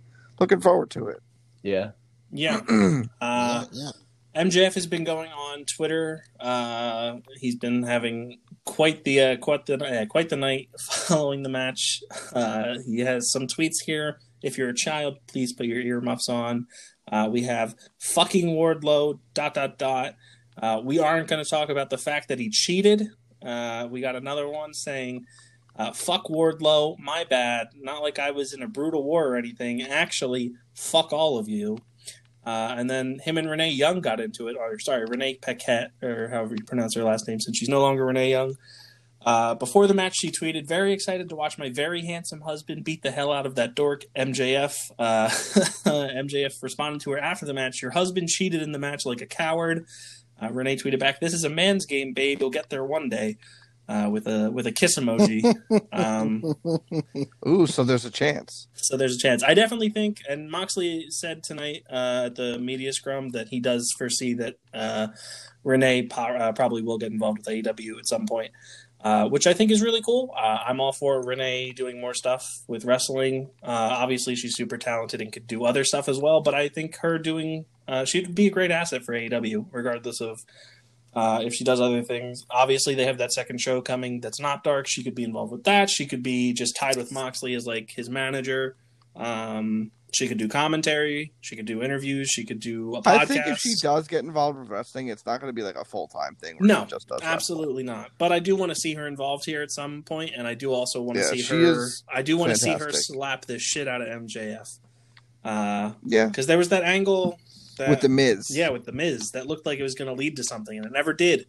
Looking 0.42 0.60
forward 0.62 0.90
to 0.92 1.08
it. 1.08 1.22
Yeah, 1.64 1.92
yeah. 2.32 2.60
Uh, 3.22 3.66
yeah, 3.72 3.92
MJF 4.36 4.76
has 4.76 4.86
been 4.86 5.04
going 5.04 5.32
on 5.32 5.66
Twitter. 5.66 6.24
Uh, 6.40 7.18
he's 7.38 7.56
been 7.56 7.84
having 7.84 8.40
quite 8.64 9.04
the 9.04 9.20
uh, 9.22 9.38
quite 9.38 9.66
the 9.66 10.02
uh, 10.02 10.06
quite 10.06 10.30
the 10.30 10.36
night 10.36 10.70
following 10.80 11.42
the 11.42 11.50
match. 11.50 12.02
Uh, 12.34 12.76
he 12.86 13.00
has 13.00 13.32
some 13.32 13.48
tweets 13.48 13.82
here. 13.86 14.20
If 14.44 14.58
you're 14.58 14.70
a 14.70 14.76
child, 14.76 15.18
please 15.28 15.52
put 15.52 15.66
your 15.66 15.82
earmuffs 15.82 16.30
on. 16.30 16.68
Uh, 17.12 17.28
we 17.32 17.44
have 17.44 17.76
fucking 18.00 18.50
Wardlow. 18.50 19.20
Dot 19.34 19.56
dot 19.56 19.78
dot. 19.80 20.16
Uh, 20.62 20.80
we 20.84 21.00
aren't 21.00 21.28
going 21.28 21.44
to 21.44 21.50
talk 21.50 21.70
about 21.70 21.90
the 21.90 21.98
fact 21.98 22.28
that 22.28 22.40
he 22.40 22.50
cheated. 22.50 23.08
We 23.42 24.02
got 24.02 24.16
another 24.16 24.48
one 24.48 24.76
saying, 24.76 25.26
"Fuck 25.96 26.28
Wardlow, 26.28 27.00
my 27.00 27.24
bad. 27.24 27.70
Not 27.76 28.04
like 28.04 28.20
I 28.20 28.30
was 28.30 28.54
in 28.54 28.62
a 28.62 28.68
brutal 28.68 29.04
war 29.04 29.30
or 29.30 29.36
anything. 29.36 29.82
Actually, 29.82 30.54
fuck 30.76 31.12
all 31.12 31.40
of 31.40 31.50
you." 31.50 31.80
Uh, 32.46 32.76
and 32.78 32.90
then 32.90 33.20
him 33.24 33.38
and 33.38 33.50
Renee 33.50 33.72
Young 33.72 34.02
got 34.02 34.20
into 34.20 34.48
it, 34.48 34.56
or 34.58 34.80
sorry, 34.80 35.06
Renee 35.06 35.36
Paquette, 35.36 35.92
or 36.02 36.30
however 36.30 36.56
you 36.56 36.64
pronounce 36.64 36.96
her 36.96 37.04
last 37.04 37.28
name, 37.28 37.40
since 37.40 37.58
she's 37.58 37.70
no 37.70 37.82
longer 37.82 38.06
Renee 38.06 38.32
Young. 38.32 38.56
Uh, 39.26 39.54
before 39.54 39.86
the 39.86 39.94
match, 39.94 40.16
she 40.18 40.32
tweeted, 40.32 40.66
"Very 40.66 40.94
excited 40.94 41.28
to 41.30 41.36
watch 41.36 41.58
my 41.58 41.70
very 41.70 42.06
handsome 42.06 42.42
husband 42.42 42.86
beat 42.86 43.04
the 43.04 43.12
hell 43.12 43.34
out 43.34 43.46
of 43.46 43.56
that 43.56 43.76
dork 43.76 44.06
MJF." 44.16 44.92
Uh, 44.98 45.28
MJF 45.86 46.64
responded 46.64 47.02
to 47.02 47.12
her 47.12 47.20
after 47.20 47.46
the 47.46 47.54
match, 47.54 47.82
"Your 47.82 47.92
husband 47.92 48.30
cheated 48.30 48.62
in 48.62 48.72
the 48.72 48.80
match 48.80 49.06
like 49.06 49.22
a 49.22 49.26
coward." 49.26 49.86
Uh, 50.42 50.50
Renee 50.52 50.78
tweeted 50.78 51.00
back, 51.00 51.20
"This 51.20 51.34
is 51.34 51.44
a 51.44 51.50
man's 51.50 51.86
game, 51.86 52.14
babe. 52.14 52.40
You'll 52.40 52.50
get 52.50 52.70
there 52.70 52.86
one 52.86 53.10
day." 53.10 53.38
Uh, 53.90 54.08
with 54.08 54.28
a 54.28 54.52
with 54.52 54.68
a 54.68 54.72
kiss 54.72 55.00
emoji. 55.00 55.42
um, 55.92 56.44
Ooh, 57.48 57.66
so 57.66 57.84
there's 57.84 58.06
a 58.06 58.12
chance. 58.12 58.68
so 58.76 58.96
there's 58.96 59.16
a 59.16 59.18
chance. 59.18 59.42
I 59.44 59.56
definitely 59.56 59.90
think, 59.90 60.22
and 60.30 60.52
Moxley 60.52 61.08
said 61.10 61.42
tonight 61.42 61.86
uh, 61.92 62.26
at 62.28 62.36
the 62.36 62.60
media 62.60 62.94
scrum 62.94 63.30
that 63.30 63.48
he 63.48 63.60
does 63.60 63.92
foresee 63.98 64.36
that 64.36 64.58
uh, 64.76 65.08
Renee 65.64 66.04
po- 66.04 66.22
uh, 66.22 66.52
probably 66.52 66.84
will 66.84 67.00
get 67.00 67.12
involved 67.12 67.40
with 67.40 67.48
AEW 67.48 67.98
at 67.98 68.08
some 68.08 68.28
point, 68.28 68.52
uh, 69.02 69.28
which 69.28 69.48
I 69.48 69.54
think 69.54 69.72
is 69.72 69.82
really 69.82 70.04
cool. 70.04 70.36
Uh, 70.38 70.60
I'm 70.68 70.80
all 70.80 70.94
for 70.94 71.24
Renee 71.24 71.72
doing 71.72 72.00
more 72.00 72.14
stuff 72.14 72.46
with 72.68 72.86
wrestling. 72.86 73.50
Uh, 73.64 73.90
obviously, 73.92 74.36
she's 74.36 74.56
super 74.56 74.78
talented 74.78 75.20
and 75.20 75.32
could 75.32 75.48
do 75.48 75.66
other 75.66 75.84
stuff 75.84 76.08
as 76.08 76.20
well, 76.20 76.42
but 76.42 76.54
I 76.54 76.70
think 76.70 76.98
her 76.98 77.18
doing 77.18 77.66
uh, 77.88 78.06
she'd 78.06 78.36
be 78.36 78.46
a 78.46 78.52
great 78.52 78.70
asset 78.70 79.02
for 79.04 79.16
AEW, 79.16 79.66
regardless 79.72 80.22
of. 80.22 80.42
Uh, 81.14 81.42
if 81.44 81.54
she 81.54 81.64
does 81.64 81.82
other 81.82 82.04
things, 82.04 82.46
obviously 82.52 82.94
they 82.96 83.06
have 83.06 83.18
that 83.18 83.32
second 83.34 83.60
show 83.60 83.82
coming 83.82 84.20
that's 84.22 84.40
not 84.40 84.64
dark. 84.64 84.86
She 84.88 85.04
could 85.04 85.16
be 85.16 85.24
involved 85.24 85.52
with 85.52 85.64
that. 85.64 85.90
She 85.90 86.06
could 86.06 86.22
be 86.22 86.54
just 86.54 86.76
tied 86.76 86.98
with 86.98 87.12
Moxley 87.12 87.56
as 87.56 87.66
like 87.66 87.90
his 87.92 88.10
manager. 88.10 88.76
Um, 89.16 89.92
she 90.12 90.28
could 90.28 90.38
do 90.38 90.48
commentary. 90.48 91.34
She 91.42 91.56
could 91.56 91.66
do 91.66 91.84
interviews. 91.84 92.30
She 92.30 92.44
could 92.46 92.60
do 92.60 92.96
a 92.96 93.02
podcast. 93.02 93.18
I 93.18 93.26
think 93.26 93.48
if 93.48 93.58
she 93.60 93.76
does 93.82 94.08
get 94.08 94.24
involved 94.24 94.58
with 94.60 94.70
wrestling, 94.70 95.08
it's 95.10 95.26
not 95.26 95.40
going 95.40 95.50
to 95.50 95.54
be 95.56 95.62
like 95.62 95.76
a 95.76 95.86
full 95.86 96.08
time 96.08 96.36
thing. 96.36 96.56
Where 96.58 96.68
No, 96.68 96.86
she 96.86 96.92
just 96.92 97.08
does 97.08 97.20
wrestling. 97.22 97.34
Absolutely 97.36 97.84
not. 97.84 98.12
But 98.18 98.32
I 98.32 98.40
do 98.40 98.56
want 98.56 98.72
to 98.72 98.76
see 98.76 98.94
her 98.96 99.08
involved 99.08 99.46
here 99.46 99.62
at 99.62 99.72
some 99.72 100.04
point, 100.04 100.32
and 100.36 100.48
I 100.48 100.54
do 100.56 100.72
also 100.74 101.02
want 101.02 101.18
to 101.18 101.24
Yeah, 101.26 101.32
see 101.32 101.42
she 101.42 101.54
her. 101.56 101.72
is 101.84 102.04
I 102.12 102.22
do 102.22 102.38
want 102.38 102.52
to 102.52 102.58
see 102.58 102.72
her 102.72 102.92
slap 102.92 103.46
the 103.46 103.60
shit 103.60 103.88
out 103.88 104.02
of 104.02 104.08
MJF. 104.08 104.80
Because 105.42 105.94
Yeah, 106.06 106.26
because 106.26 106.48
there 106.48 106.58
was 106.58 106.70
that 106.70 106.84
angle 106.84 107.40
that, 107.80 107.90
with 107.90 108.02
the 108.02 108.10
Miz. 108.10 108.56
yeah, 108.56 108.70
with 108.70 108.86
the 108.86 108.92
Miz 108.92 109.32
that 109.32 109.48
looked 109.48 109.66
like 109.66 109.80
it 109.80 109.84
was 109.84 109.96
going 109.96 110.08
to 110.08 110.14
lead 110.14 110.36
to 110.38 110.44
something, 110.44 110.78
and 110.78 110.86
it 110.86 110.92
never 110.92 111.14
did. 111.14 111.46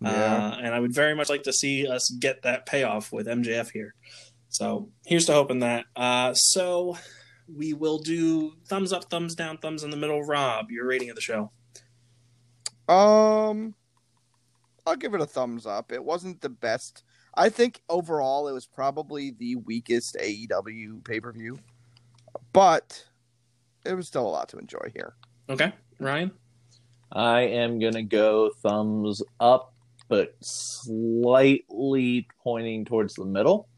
yeah. 0.00 0.10
Uh, 0.10 0.58
and 0.62 0.74
I 0.74 0.80
would 0.80 0.92
very 0.92 1.14
much 1.14 1.28
like 1.30 1.44
to 1.44 1.52
see 1.52 1.86
us 1.86 2.10
get 2.10 2.42
that 2.42 2.66
payoff 2.66 3.12
with 3.12 3.26
MJF 3.26 3.70
here. 3.70 3.94
So 4.48 4.90
here's 5.06 5.26
to 5.26 5.32
hoping 5.32 5.60
that. 5.60 5.86
Uh, 5.96 6.34
so 6.34 6.96
we 7.52 7.72
will 7.72 7.98
do 7.98 8.52
thumbs 8.68 8.92
up, 8.92 9.10
thumbs 9.10 9.34
down, 9.34 9.58
thumbs 9.58 9.82
in 9.82 9.90
the 9.90 9.96
middle. 9.96 10.22
Rob, 10.22 10.70
your 10.70 10.86
rating 10.86 11.10
of 11.10 11.16
the 11.16 11.22
show. 11.22 11.50
Um, 12.88 13.74
I'll 14.86 14.96
give 14.96 15.14
it 15.14 15.20
a 15.20 15.26
thumbs 15.26 15.66
up. 15.66 15.92
It 15.92 16.04
wasn't 16.04 16.40
the 16.40 16.50
best. 16.50 17.02
I 17.34 17.48
think 17.48 17.80
overall 17.88 18.48
it 18.48 18.52
was 18.52 18.66
probably 18.66 19.32
the 19.32 19.56
weakest 19.56 20.16
AEW 20.16 21.04
pay 21.04 21.20
per 21.20 21.32
view, 21.32 21.58
but 22.52 23.04
it 23.84 23.94
was 23.94 24.06
still 24.06 24.26
a 24.26 24.30
lot 24.30 24.48
to 24.50 24.58
enjoy 24.58 24.92
here. 24.94 25.14
Okay, 25.48 25.72
Ryan. 25.98 26.30
I 27.12 27.42
am 27.42 27.78
gonna 27.78 28.02
go 28.02 28.50
thumbs 28.62 29.22
up 29.38 29.74
but 30.08 30.34
slightly 30.40 32.28
pointing 32.42 32.84
towards 32.84 33.14
the 33.14 33.24
middle. 33.24 33.68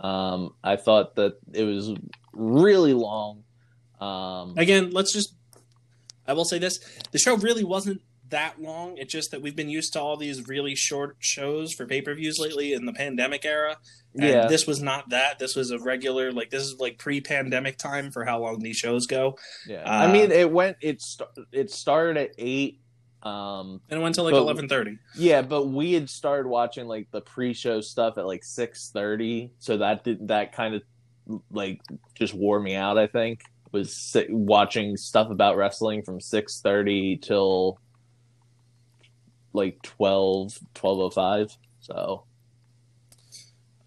Um, 0.00 0.54
I 0.64 0.76
thought 0.76 1.14
that 1.16 1.34
it 1.52 1.64
was 1.64 1.94
really 2.32 2.94
long. 2.94 3.44
Um, 4.00 4.54
Again, 4.56 4.90
let's 4.90 5.12
just. 5.12 5.34
I 6.26 6.32
will 6.32 6.44
say 6.44 6.58
this: 6.58 6.78
the 7.10 7.18
show 7.18 7.36
really 7.36 7.64
wasn't 7.64 8.00
that 8.32 8.60
long. 8.60 8.98
It's 8.98 9.12
just 9.12 9.30
that 9.30 9.40
we've 9.40 9.56
been 9.56 9.70
used 9.70 9.94
to 9.94 10.00
all 10.00 10.16
these 10.16 10.46
really 10.48 10.74
short 10.74 11.16
shows 11.20 11.72
for 11.72 11.86
pay 11.86 12.02
per 12.02 12.14
views 12.14 12.38
lately 12.38 12.72
in 12.74 12.84
the 12.84 12.92
pandemic 12.92 13.44
era. 13.44 13.78
And 14.14 14.24
yeah, 14.24 14.48
this 14.48 14.66
was 14.66 14.82
not 14.82 15.08
that. 15.10 15.38
This 15.38 15.56
was 15.56 15.70
a 15.70 15.78
regular, 15.78 16.32
like 16.32 16.50
this 16.50 16.64
is 16.64 16.78
like 16.78 16.98
pre-pandemic 16.98 17.78
time 17.78 18.10
for 18.10 18.24
how 18.24 18.40
long 18.40 18.58
these 18.58 18.76
shows 18.76 19.06
go, 19.06 19.38
yeah. 19.66 19.84
uh, 19.84 20.08
I 20.08 20.12
mean, 20.12 20.30
it 20.30 20.50
went. 20.50 20.76
It 20.82 21.00
st- 21.00 21.30
it 21.52 21.70
started 21.70 22.16
at 22.16 22.30
eight. 22.36 22.80
Um, 23.22 23.80
and 23.88 24.00
it 24.00 24.02
went 24.02 24.16
till 24.16 24.24
like 24.24 24.34
eleven 24.34 24.68
thirty. 24.68 24.98
yeah, 25.16 25.42
but 25.42 25.66
we 25.68 25.92
had 25.92 26.10
started 26.10 26.48
watching 26.48 26.88
like 26.88 27.08
the 27.12 27.20
pre-show 27.20 27.80
stuff 27.80 28.18
at 28.18 28.26
like 28.26 28.42
six 28.42 28.90
thirty, 28.90 29.52
so 29.60 29.76
that 29.76 30.02
did 30.02 30.28
that 30.28 30.52
kind 30.52 30.74
of 30.74 30.82
like 31.50 31.80
just 32.14 32.34
wore 32.34 32.58
me 32.58 32.74
out. 32.74 32.98
I 32.98 33.06
think 33.06 33.42
was 33.70 34.16
watching 34.28 34.96
stuff 34.96 35.30
about 35.30 35.56
wrestling 35.56 36.02
from 36.02 36.20
six 36.20 36.60
thirty 36.60 37.16
till 37.16 37.78
like 39.52 39.80
12, 39.82 40.58
12.05. 40.74 41.56
So 41.80 42.24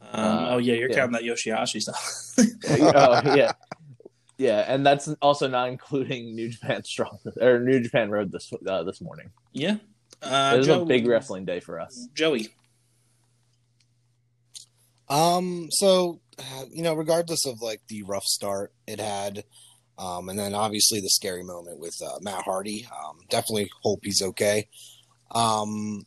Um, 0.01 0.09
Uh, 0.21 0.47
oh 0.51 0.57
yeah, 0.59 0.73
you're 0.75 0.89
yeah. 0.89 0.95
counting 0.95 1.13
that 1.13 1.23
Yoshihashi 1.23 1.81
stuff. 1.81 2.35
oh 2.69 3.35
yeah, 3.35 3.51
yeah, 4.37 4.65
and 4.67 4.85
that's 4.85 5.07
also 5.21 5.47
not 5.47 5.69
including 5.69 6.35
New 6.35 6.49
Japan 6.49 6.83
Strong 6.83 7.19
or 7.41 7.59
New 7.59 7.79
Japan 7.79 8.09
Road 8.11 8.31
this 8.31 8.51
uh, 8.67 8.83
this 8.83 9.01
morning. 9.01 9.31
yeah, 9.53 9.77
uh, 10.21 10.51
it 10.55 10.57
was 10.59 10.67
Joe- 10.67 10.83
a 10.83 10.85
big 10.85 11.07
wrestling 11.07 11.45
day 11.45 11.59
for 11.59 11.79
us. 11.79 12.07
Joey. 12.13 12.49
Um, 15.09 15.67
so 15.71 16.19
uh, 16.39 16.65
you 16.71 16.81
know, 16.83 16.93
regardless 16.93 17.45
of 17.45 17.61
like 17.61 17.81
the 17.87 18.03
rough 18.03 18.23
start 18.25 18.73
it 18.87 18.99
had, 18.99 19.43
um, 19.97 20.29
and 20.29 20.37
then 20.37 20.53
obviously 20.53 20.99
the 20.99 21.09
scary 21.09 21.43
moment 21.43 21.79
with 21.79 21.95
uh, 22.03 22.19
Matt 22.21 22.43
Hardy. 22.43 22.87
Um, 22.91 23.19
definitely 23.29 23.69
hope 23.83 23.99
he's 24.03 24.21
okay. 24.21 24.67
Um, 25.31 26.03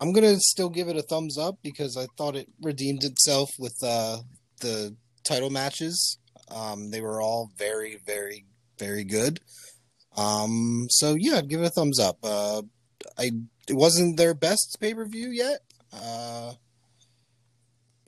I'm 0.00 0.12
gonna 0.12 0.36
still 0.38 0.70
give 0.70 0.88
it 0.88 0.96
a 0.96 1.02
thumbs 1.02 1.36
up 1.36 1.58
because 1.62 1.96
I 1.96 2.06
thought 2.16 2.36
it 2.36 2.48
redeemed 2.62 3.04
itself 3.04 3.50
with 3.58 3.76
uh, 3.82 4.18
the 4.60 4.96
title 5.24 5.50
matches. 5.50 6.18
Um, 6.48 6.90
they 6.90 7.00
were 7.00 7.20
all 7.20 7.50
very, 7.56 7.98
very, 8.04 8.46
very 8.78 9.04
good. 9.04 9.40
Um, 10.16 10.86
so 10.90 11.16
yeah, 11.18 11.36
I'd 11.38 11.48
give 11.48 11.60
it 11.60 11.66
a 11.66 11.70
thumbs 11.70 11.98
up. 11.98 12.18
Uh, 12.22 12.62
I 13.18 13.30
it 13.68 13.74
wasn't 13.74 14.16
their 14.16 14.34
best 14.34 14.78
pay 14.80 14.94
per 14.94 15.04
view 15.04 15.30
yet. 15.30 15.60
Uh, 15.92 16.54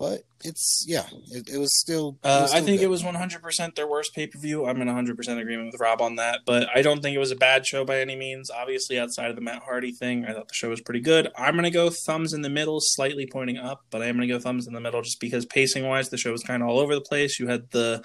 but 0.02 0.22
it's 0.42 0.84
yeah, 0.88 1.06
it, 1.30 1.48
it 1.48 1.58
was 1.58 1.78
still. 1.78 2.18
it 2.24 2.26
Uh, 2.26 2.40
was 2.42 2.52
I 2.52 2.60
think 2.60 2.80
good. 2.80 2.86
it 2.86 2.88
was 2.88 3.04
100% 3.04 3.76
their 3.76 3.86
worst 3.86 4.12
pay 4.16 4.26
per 4.26 4.36
view. 4.36 4.66
I'm 4.66 4.82
in 4.82 4.88
100% 4.88 5.16
agreement 5.40 5.70
with 5.70 5.80
Rob 5.80 6.02
on 6.02 6.16
that, 6.16 6.40
but 6.44 6.68
I 6.74 6.82
don't 6.82 7.00
think 7.00 7.14
it 7.14 7.20
was 7.20 7.30
a 7.30 7.36
bad 7.36 7.64
show 7.64 7.84
by 7.84 8.00
any 8.00 8.16
means. 8.16 8.50
Obviously, 8.50 8.98
outside 8.98 9.30
of 9.30 9.36
the 9.36 9.42
Matt 9.42 9.62
Hardy 9.62 9.92
thing, 9.92 10.24
I 10.24 10.32
thought 10.32 10.48
the 10.48 10.54
show 10.54 10.70
was 10.70 10.80
pretty 10.80 10.98
good. 10.98 11.28
I'm 11.38 11.54
going 11.54 11.62
to 11.62 11.70
go 11.70 11.88
thumbs 11.88 12.32
in 12.32 12.42
the 12.42 12.50
middle, 12.50 12.78
slightly 12.80 13.28
pointing 13.30 13.58
up, 13.58 13.82
but 13.92 14.02
I 14.02 14.06
am 14.06 14.16
going 14.16 14.26
to 14.26 14.34
go 14.34 14.40
thumbs 14.40 14.66
in 14.66 14.74
the 14.74 14.80
middle 14.80 15.02
just 15.02 15.20
because 15.20 15.46
pacing 15.46 15.86
wise, 15.86 16.08
the 16.08 16.18
show 16.18 16.32
was 16.32 16.42
kind 16.42 16.64
of 16.64 16.68
all 16.68 16.80
over 16.80 16.96
the 16.96 17.00
place. 17.00 17.38
You 17.38 17.46
had 17.46 17.70
the 17.70 18.02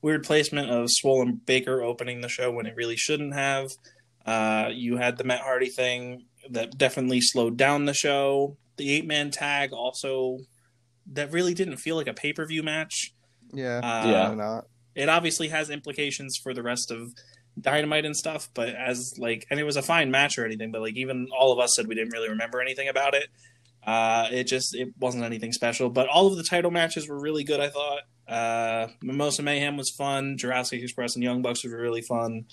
weird 0.00 0.24
placement 0.24 0.70
of 0.70 0.90
Swole 0.90 1.20
and 1.20 1.44
Baker 1.44 1.82
opening 1.82 2.22
the 2.22 2.28
show 2.30 2.50
when 2.50 2.64
it 2.64 2.74
really 2.74 2.96
shouldn't 2.96 3.34
have. 3.34 3.70
Uh, 4.24 4.70
you 4.72 4.96
had 4.96 5.18
the 5.18 5.24
Matt 5.24 5.42
Hardy 5.42 5.68
thing 5.68 6.24
that 6.48 6.78
definitely 6.78 7.20
slowed 7.20 7.58
down 7.58 7.84
the 7.84 7.92
show. 7.92 8.56
The 8.78 8.90
eight 8.90 9.06
man 9.06 9.30
tag 9.30 9.74
also 9.74 10.38
that 11.12 11.30
really 11.32 11.54
didn't 11.54 11.76
feel 11.76 11.96
like 11.96 12.08
a 12.08 12.14
pay 12.14 12.32
per 12.32 12.46
view 12.46 12.62
match. 12.62 13.14
Yeah. 13.52 13.78
Uh, 13.78 14.06
Yeah. 14.08 14.34
Not? 14.34 14.66
It 14.94 15.08
obviously 15.08 15.48
has 15.48 15.70
implications 15.70 16.38
for 16.40 16.54
the 16.54 16.62
rest 16.62 16.90
of 16.90 17.12
Dynamite 17.60 18.04
and 18.04 18.16
stuff, 18.16 18.48
but 18.54 18.68
as 18.70 19.14
like, 19.18 19.46
and 19.50 19.58
it 19.60 19.64
was 19.64 19.76
a 19.76 19.82
fine 19.82 20.10
match 20.10 20.38
or 20.38 20.44
anything, 20.44 20.72
but 20.72 20.80
like 20.80 20.96
even 20.96 21.28
all 21.36 21.52
of 21.52 21.58
us 21.58 21.74
said 21.76 21.86
we 21.86 21.94
didn't 21.94 22.12
really 22.12 22.28
remember 22.28 22.60
anything 22.60 22.88
about 22.88 23.14
it. 23.14 23.28
Uh, 23.86 24.28
it 24.32 24.44
just 24.44 24.74
it 24.74 24.88
wasn't 24.98 25.22
anything 25.22 25.52
special, 25.52 25.90
but 25.90 26.08
all 26.08 26.26
of 26.26 26.36
the 26.36 26.42
title 26.42 26.70
matches 26.70 27.08
were 27.08 27.20
really 27.20 27.44
good. 27.44 27.60
I 27.60 27.68
thought 27.68 28.00
uh, 28.26 28.88
Mimosa 29.02 29.42
Mayhem 29.42 29.76
was 29.76 29.90
fun. 29.90 30.36
Jurassic 30.38 30.82
Express 30.82 31.14
and 31.16 31.22
Young 31.22 31.42
Bucks 31.42 31.64
were 31.64 31.76
really 31.76 32.00
fun. 32.02 32.46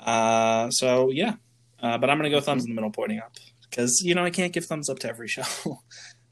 Uh, 0.00 0.68
so 0.70 1.10
yeah, 1.10 1.34
uh, 1.80 1.98
but 1.98 2.10
I'm 2.10 2.18
gonna 2.18 2.30
go 2.30 2.40
thumbs 2.40 2.64
in 2.64 2.70
the 2.70 2.74
middle, 2.74 2.90
pointing 2.90 3.18
up 3.20 3.32
because 3.70 4.02
you 4.02 4.14
know 4.14 4.24
I 4.24 4.30
can't 4.30 4.52
give 4.52 4.64
thumbs 4.64 4.90
up 4.90 4.98
to 5.00 5.08
every 5.08 5.28
show. 5.36 5.44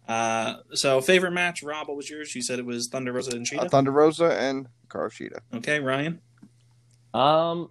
Uh, 0.09 0.57
so 0.75 1.01
favorite 1.01 1.31
match, 1.33 1.63
Rob, 1.63 1.89
what 1.89 1.97
was 1.97 2.11
yours? 2.11 2.35
You 2.35 2.43
said 2.43 2.59
it 2.59 2.67
was 2.67 2.89
Thunder 2.89 3.13
Rosa 3.13 3.31
and 3.37 3.47
Uh, 3.47 3.63
Shida. 3.63 3.71
Thunder 3.71 3.91
Rosa 3.91 4.39
and 4.39 4.67
Hikaru 4.89 5.11
Shida. 5.11 5.39
okay, 5.59 5.81
Ryan. 5.81 6.21
Um, 7.15 7.71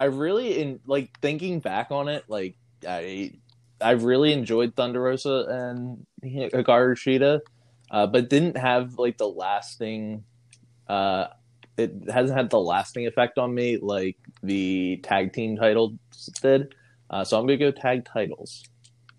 I 0.00 0.06
really 0.06 0.60
in 0.60 0.80
like 0.86 1.10
thinking 1.20 1.60
back 1.60 1.90
on 1.90 2.08
it, 2.08 2.24
like 2.28 2.56
I 2.86 3.32
I 3.80 3.92
really 3.92 4.32
enjoyed 4.32 4.74
Thunder 4.74 5.00
Rosa 5.02 5.46
and 5.48 6.06
Hikaru 6.24 6.96
Shida, 6.96 7.40
uh, 7.90 8.06
but 8.06 8.28
didn't 8.28 8.56
have 8.56 8.98
like 8.98 9.16
the 9.18 9.28
lasting. 9.28 10.24
Uh, 10.88 11.26
it 11.76 11.92
hasn't 12.10 12.36
had 12.38 12.48
the 12.50 12.58
lasting 12.60 13.06
effect 13.06 13.38
on 13.38 13.54
me 13.54 13.76
like 13.76 14.16
the 14.42 14.96
tag 15.02 15.32
team 15.34 15.56
title 15.56 15.98
did. 16.42 16.74
Uh, 17.10 17.22
so 17.22 17.38
I'm 17.38 17.46
gonna 17.46 17.58
go 17.58 17.70
tag 17.70 18.04
titles. 18.06 18.64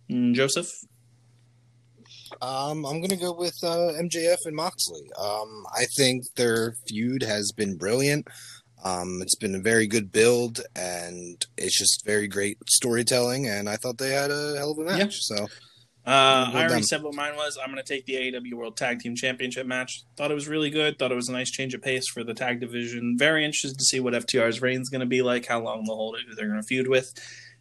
Mm, 0.10 0.34
Joseph. 0.34 0.72
Um, 2.42 2.86
I'm 2.86 3.02
gonna 3.02 3.16
go 3.18 3.34
with 3.34 3.58
uh, 3.64 3.94
MJF 4.00 4.38
and 4.46 4.56
Moxley. 4.56 5.10
Um, 5.20 5.66
I 5.76 5.86
think 5.98 6.24
their 6.36 6.76
feud 6.88 7.24
has 7.24 7.52
been 7.56 7.78
brilliant. 7.78 8.28
Um, 8.84 9.22
it's 9.22 9.36
been 9.36 9.56
a 9.56 9.60
very 9.60 9.88
good 9.88 10.12
build, 10.12 10.62
and 10.76 11.44
it's 11.58 11.78
just 11.78 12.06
very 12.06 12.28
great 12.28 12.58
storytelling. 12.70 13.48
And 13.48 13.68
I 13.70 13.76
thought 13.76 13.98
they 13.98 14.12
had 14.12 14.30
a 14.32 14.56
hell 14.58 14.72
of 14.72 14.78
a 14.80 14.84
match. 14.86 14.98
Yeah. 15.00 15.08
So 15.12 15.36
Uh, 16.06 16.48
Well 16.54 16.58
I 16.58 16.60
already 16.60 16.74
done. 16.76 16.84
said 16.84 17.04
what 17.04 17.14
mine 17.16 17.36
was. 17.36 17.58
I'm 17.62 17.70
going 17.72 17.84
to 17.84 17.94
take 17.94 18.06
the 18.06 18.14
AEW 18.14 18.54
World 18.54 18.78
Tag 18.78 19.00
Team 19.00 19.14
Championship 19.16 19.66
match. 19.68 20.04
Thought 20.16 20.32
it 20.32 20.36
was 20.36 20.48
really 20.48 20.70
good. 20.70 20.98
Thought 20.98 21.12
it 21.12 21.16
was 21.16 21.28
a 21.28 21.34
nice 21.34 21.52
change 21.52 21.74
of 21.74 21.82
pace 21.82 22.08
for 22.08 22.24
the 22.24 22.34
tag 22.34 22.62
division. 22.62 23.16
Very 23.18 23.44
interested 23.44 23.78
to 23.78 23.84
see 23.84 24.00
what 24.00 24.14
FTR's 24.14 24.62
reign 24.62 24.80
is 24.80 24.88
going 24.90 25.02
to 25.02 25.06
be 25.08 25.22
like, 25.22 25.46
how 25.48 25.60
long 25.60 25.84
they'll 25.86 25.96
hold 25.98 26.16
it, 26.16 26.22
who 26.30 26.34
they're 26.36 26.48
going 26.48 26.62
to 26.62 26.66
feud 26.66 26.88
with. 26.88 27.12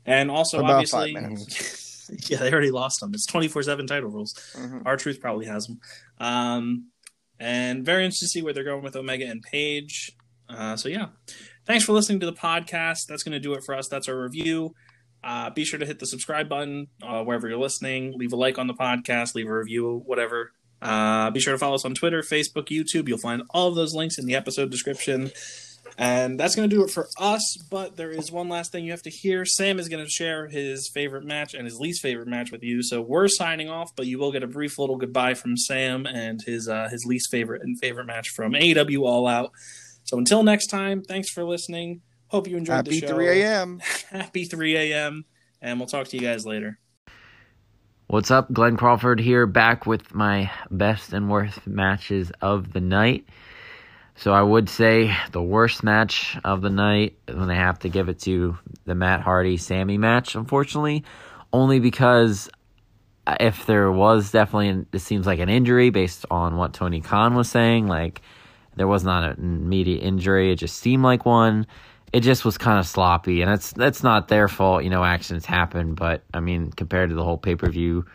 And 0.05 0.31
also, 0.31 0.59
About 0.59 0.71
obviously, 0.75 1.15
five 1.15 1.23
minutes. 1.23 1.83
yeah, 2.29 2.39
they 2.39 2.53
already 2.53 2.71
lost 2.71 3.01
them. 3.01 3.13
It's 3.15 3.27
24 3.27 3.63
7 3.63 3.87
title 3.87 4.11
rules. 4.11 4.35
Mhm. 4.55 4.83
R-Truth 4.85 5.21
probably 5.21 5.47
has 5.47 5.67
them. 5.67 5.81
Um, 6.19 6.91
and 7.39 7.85
very 7.85 8.05
interested 8.05 8.27
to 8.27 8.31
see 8.31 8.43
where 8.43 8.53
they're 8.53 8.65
going 8.65 8.83
with 8.83 8.97
Omega 8.97 9.27
and 9.27 9.43
Page. 9.43 10.13
Uh, 10.49 10.77
so, 10.77 10.89
yeah. 10.89 11.09
Thanks 11.67 11.85
for 11.85 11.93
listening 11.93 12.21
to 12.21 12.27
the 12.27 12.33
podcast. 12.33 13.07
That's 13.09 13.23
going 13.23 13.33
to 13.33 13.41
do 13.41 13.55
it 13.55 13.65
for 13.65 13.75
us. 13.75 13.89
That's 13.89 14.09
our 14.09 14.21
review. 14.21 14.75
Uh, 15.25 15.51
be 15.51 15.65
sure 15.65 15.79
to 15.79 15.85
hit 15.87 15.99
the 15.99 16.07
subscribe 16.07 16.49
button 16.49 16.87
uh, 17.03 17.23
wherever 17.25 17.49
you're 17.49 17.59
listening. 17.59 18.13
Leave 18.17 18.33
a 18.33 18.37
like 18.37 18.59
on 18.59 18.69
the 18.69 18.75
podcast, 18.75 19.35
leave 19.35 19.49
a 19.49 19.59
review, 19.59 20.03
whatever. 20.07 20.53
Uh, 20.81 21.31
be 21.31 21.41
sure 21.41 21.53
to 21.53 21.59
follow 21.59 21.75
us 21.75 21.85
on 21.85 21.95
Twitter, 21.95 22.23
Facebook, 22.23 22.69
YouTube. 22.69 23.09
You'll 23.09 23.19
find 23.19 23.43
all 23.51 23.67
of 23.69 23.75
those 23.75 23.95
links 23.95 24.19
in 24.19 24.27
the 24.27 24.37
episode 24.37 24.71
description. 24.71 25.33
And 25.99 26.39
that's 26.39 26.55
going 26.55 26.69
to 26.69 26.77
do 26.77 26.85
it 26.85 26.91
for 26.91 27.09
us. 27.19 27.57
But 27.71 27.97
there 27.97 28.11
is 28.11 28.31
one 28.31 28.49
last 28.49 28.73
thing 28.73 28.85
you 28.85 28.91
have 28.91 29.03
to 29.03 29.11
hear. 29.11 29.45
Sam 29.45 29.79
is 29.79 29.89
going 29.89 30.05
to 30.05 30.11
share 30.11 30.47
his 30.47 30.91
favorite 30.93 31.25
match 31.25 31.55
and 31.55 31.65
his 31.65 31.79
least 31.79 32.03
favorite 32.03 32.29
match 32.29 32.53
with 32.53 32.63
you. 32.63 32.83
So 32.83 33.01
we're 33.01 33.29
signing 33.29 33.71
off, 33.71 33.91
but 33.97 34.07
you 34.07 34.19
will 34.19 34.33
get 34.33 34.43
a 34.43 34.47
brief 34.47 34.79
little 34.79 34.97
goodbye 34.97 35.35
from 35.35 35.57
Sam 35.57 36.07
and 36.07 36.41
his 36.45 36.69
uh, 36.69 36.89
his 36.91 37.05
least 37.07 37.31
favorite 37.31 37.63
and 37.63 37.79
favorite 37.81 38.07
match 38.07 38.29
from 38.31 38.53
AEW 38.53 39.03
All 39.03 39.27
Out. 39.27 39.53
So 40.05 40.19
until 40.19 40.43
next 40.43 40.67
time, 40.67 41.03
thanks 41.03 41.31
for 41.31 41.45
listening. 41.45 42.03
Hope 42.29 42.49
you 42.49 42.57
enjoyed 42.57 42.77
Happy 42.77 43.01
the 43.01 43.07
show. 43.07 43.15
3 43.15 43.43
a.m. 43.43 43.81
Happy 44.11 44.45
3 44.45 44.77
a.m. 44.77 45.25
And 45.61 45.79
we'll 45.79 45.89
talk 45.89 46.09
to 46.09 46.17
you 46.17 46.23
guys 46.23 46.45
later. 46.45 46.79
What's 48.09 48.31
up? 48.31 48.53
Glenn 48.53 48.77
Crawford 48.77 49.19
here, 49.19 49.47
back 49.47 49.85
with 49.85 50.15
my 50.15 50.51
best 50.71 51.13
and 51.13 51.29
worst 51.29 51.67
matches 51.67 52.31
of 52.41 52.73
the 52.73 52.81
night. 52.81 53.27
So 54.17 54.33
I 54.33 54.43
would 54.43 54.69
say 54.71 55.15
the 55.33 55.43
worst 55.43 55.85
match 55.85 56.39
of 56.43 56.63
the 56.63 56.71
night 56.71 57.19
when 57.29 57.49
they 57.49 57.57
have 57.57 57.79
to 57.81 57.91
give 57.91 58.09
it 58.09 58.19
to 58.21 58.57
the 58.87 58.95
Matt 58.95 59.21
Hardy 59.21 59.59
Sammy 59.59 59.99
match, 59.99 60.35
unfortunately, 60.35 61.05
only 61.53 61.81
because 61.81 62.49
uh, 63.27 63.37
if 63.41 63.67
there 63.67 63.93
was 63.93 64.31
definitely, 64.31 64.87
it 64.93 65.01
seems 65.01 65.27
like 65.27 65.39
an 65.39 65.51
injury 65.51 65.91
based 65.91 66.25
on 66.31 66.57
what 66.57 66.73
Tony 66.73 67.03
Khan 67.03 67.35
was 67.35 67.51
saying, 67.51 67.89
like 67.89 68.23
there 68.77 68.87
was 68.87 69.05
not 69.05 69.25
an 69.25 69.37
immediate 69.39 70.03
injury, 70.03 70.51
it 70.51 70.57
just 70.57 70.79
seemed 70.79 71.03
like 71.03 71.27
one. 71.27 71.67
It 72.13 72.21
just 72.21 72.45
was 72.45 72.57
kind 72.57 72.79
of 72.79 72.87
sloppy, 72.87 73.43
and 73.43 73.51
that's 73.51 73.73
that's 73.73 74.03
not 74.03 74.29
their 74.29 74.47
fault. 74.49 74.85
You 74.85 74.91
know, 74.91 75.05
accidents 75.05 75.45
happen, 75.45 75.95
but 75.95 76.23
I 76.33 76.41
mean, 76.41 76.71
compared 76.71 77.11
to 77.11 77.17
the 77.17 77.25
whole 77.25 77.37
pay 77.37 77.57
per 77.57 77.69
view, 77.69 78.07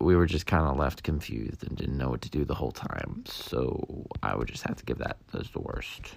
we 0.00 0.16
were 0.16 0.26
just 0.26 0.46
kind 0.46 0.66
of 0.66 0.76
left 0.78 1.02
confused 1.02 1.62
and 1.66 1.76
didn't 1.76 1.98
know 1.98 2.08
what 2.08 2.22
to 2.22 2.30
do 2.30 2.44
the 2.44 2.54
whole 2.54 2.72
time. 2.72 3.22
So 3.26 4.06
I 4.22 4.34
would 4.34 4.48
just 4.48 4.62
have 4.64 4.76
to 4.76 4.84
give 4.84 4.98
that 4.98 5.18
as 5.38 5.50
the 5.50 5.60
worst. 5.60 6.14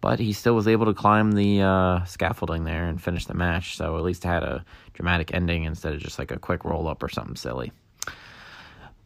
but 0.00 0.18
he 0.18 0.32
still 0.32 0.54
was 0.54 0.68
able 0.68 0.86
to 0.86 0.94
climb 0.94 1.32
the 1.32 1.62
uh, 1.62 2.04
scaffolding 2.04 2.64
there 2.64 2.84
and 2.84 3.02
finish 3.02 3.26
the 3.26 3.34
match. 3.34 3.76
So 3.76 3.96
at 3.96 4.04
least 4.04 4.24
had 4.24 4.42
a 4.42 4.64
dramatic 4.94 5.34
ending 5.34 5.64
instead 5.64 5.94
of 5.94 6.00
just 6.00 6.18
like 6.18 6.30
a 6.30 6.38
quick 6.38 6.64
roll 6.64 6.86
up 6.88 7.02
or 7.02 7.08
something 7.08 7.36
silly. 7.36 7.72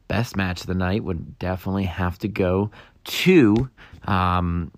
Best 0.09 0.37
match 0.37 0.63
of 0.63 0.67
the 0.67 0.75
night 0.75 1.05
would 1.05 1.39
definitely 1.39 1.85
have 1.85 2.19
to 2.19 2.29
go 2.29 2.71
to 3.05 3.71
um, 4.05 4.73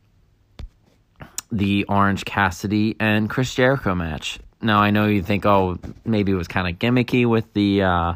the 1.51 1.85
Orange 1.85 2.25
Cassidy 2.25 2.97
and 3.01 3.29
Chris 3.31 3.55
Jericho 3.55 3.95
match. 3.95 4.39
Now 4.61 4.79
I 4.81 4.91
know 4.91 5.07
you 5.07 5.23
think, 5.23 5.45
oh, 5.47 5.79
maybe 6.05 6.33
it 6.33 6.37
was 6.37 6.49
kind 6.49 6.69
of 6.69 6.79
gimmicky 6.79 7.27
with 7.27 7.53
the 7.55 7.83
uh, 7.83 8.15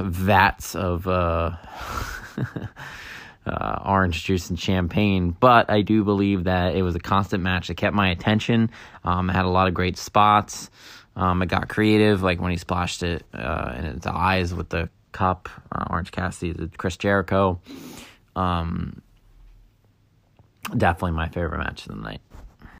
vats 0.00 0.74
of. 0.74 1.06
Uh, 1.06 1.56
uh, 3.46 3.78
orange 3.84 4.24
juice 4.24 4.50
and 4.50 4.58
champagne. 4.58 5.36
But 5.38 5.70
I 5.70 5.82
do 5.82 6.04
believe 6.04 6.44
that 6.44 6.74
it 6.74 6.82
was 6.82 6.94
a 6.94 7.00
constant 7.00 7.42
match 7.42 7.68
that 7.68 7.76
kept 7.76 7.94
my 7.94 8.10
attention. 8.10 8.70
Um, 9.04 9.30
it 9.30 9.32
had 9.32 9.44
a 9.44 9.48
lot 9.50 9.68
of 9.68 9.74
great 9.74 9.98
spots. 9.98 10.70
Um, 11.16 11.42
it 11.42 11.46
got 11.46 11.68
creative, 11.68 12.22
like 12.22 12.40
when 12.40 12.52
he 12.52 12.56
splashed 12.56 13.02
it 13.02 13.24
uh, 13.34 13.74
in 13.76 13.84
its 13.84 14.06
eyes 14.06 14.54
with 14.54 14.68
the 14.68 14.88
cup. 15.12 15.48
Uh, 15.70 15.84
Orange 15.90 16.10
Cassidy, 16.10 16.70
Chris 16.76 16.96
Jericho. 16.96 17.60
Um, 18.34 19.02
definitely 20.76 21.12
my 21.12 21.28
favorite 21.28 21.58
match 21.58 21.86
of 21.86 21.96
the 21.96 22.02
night. 22.02 22.20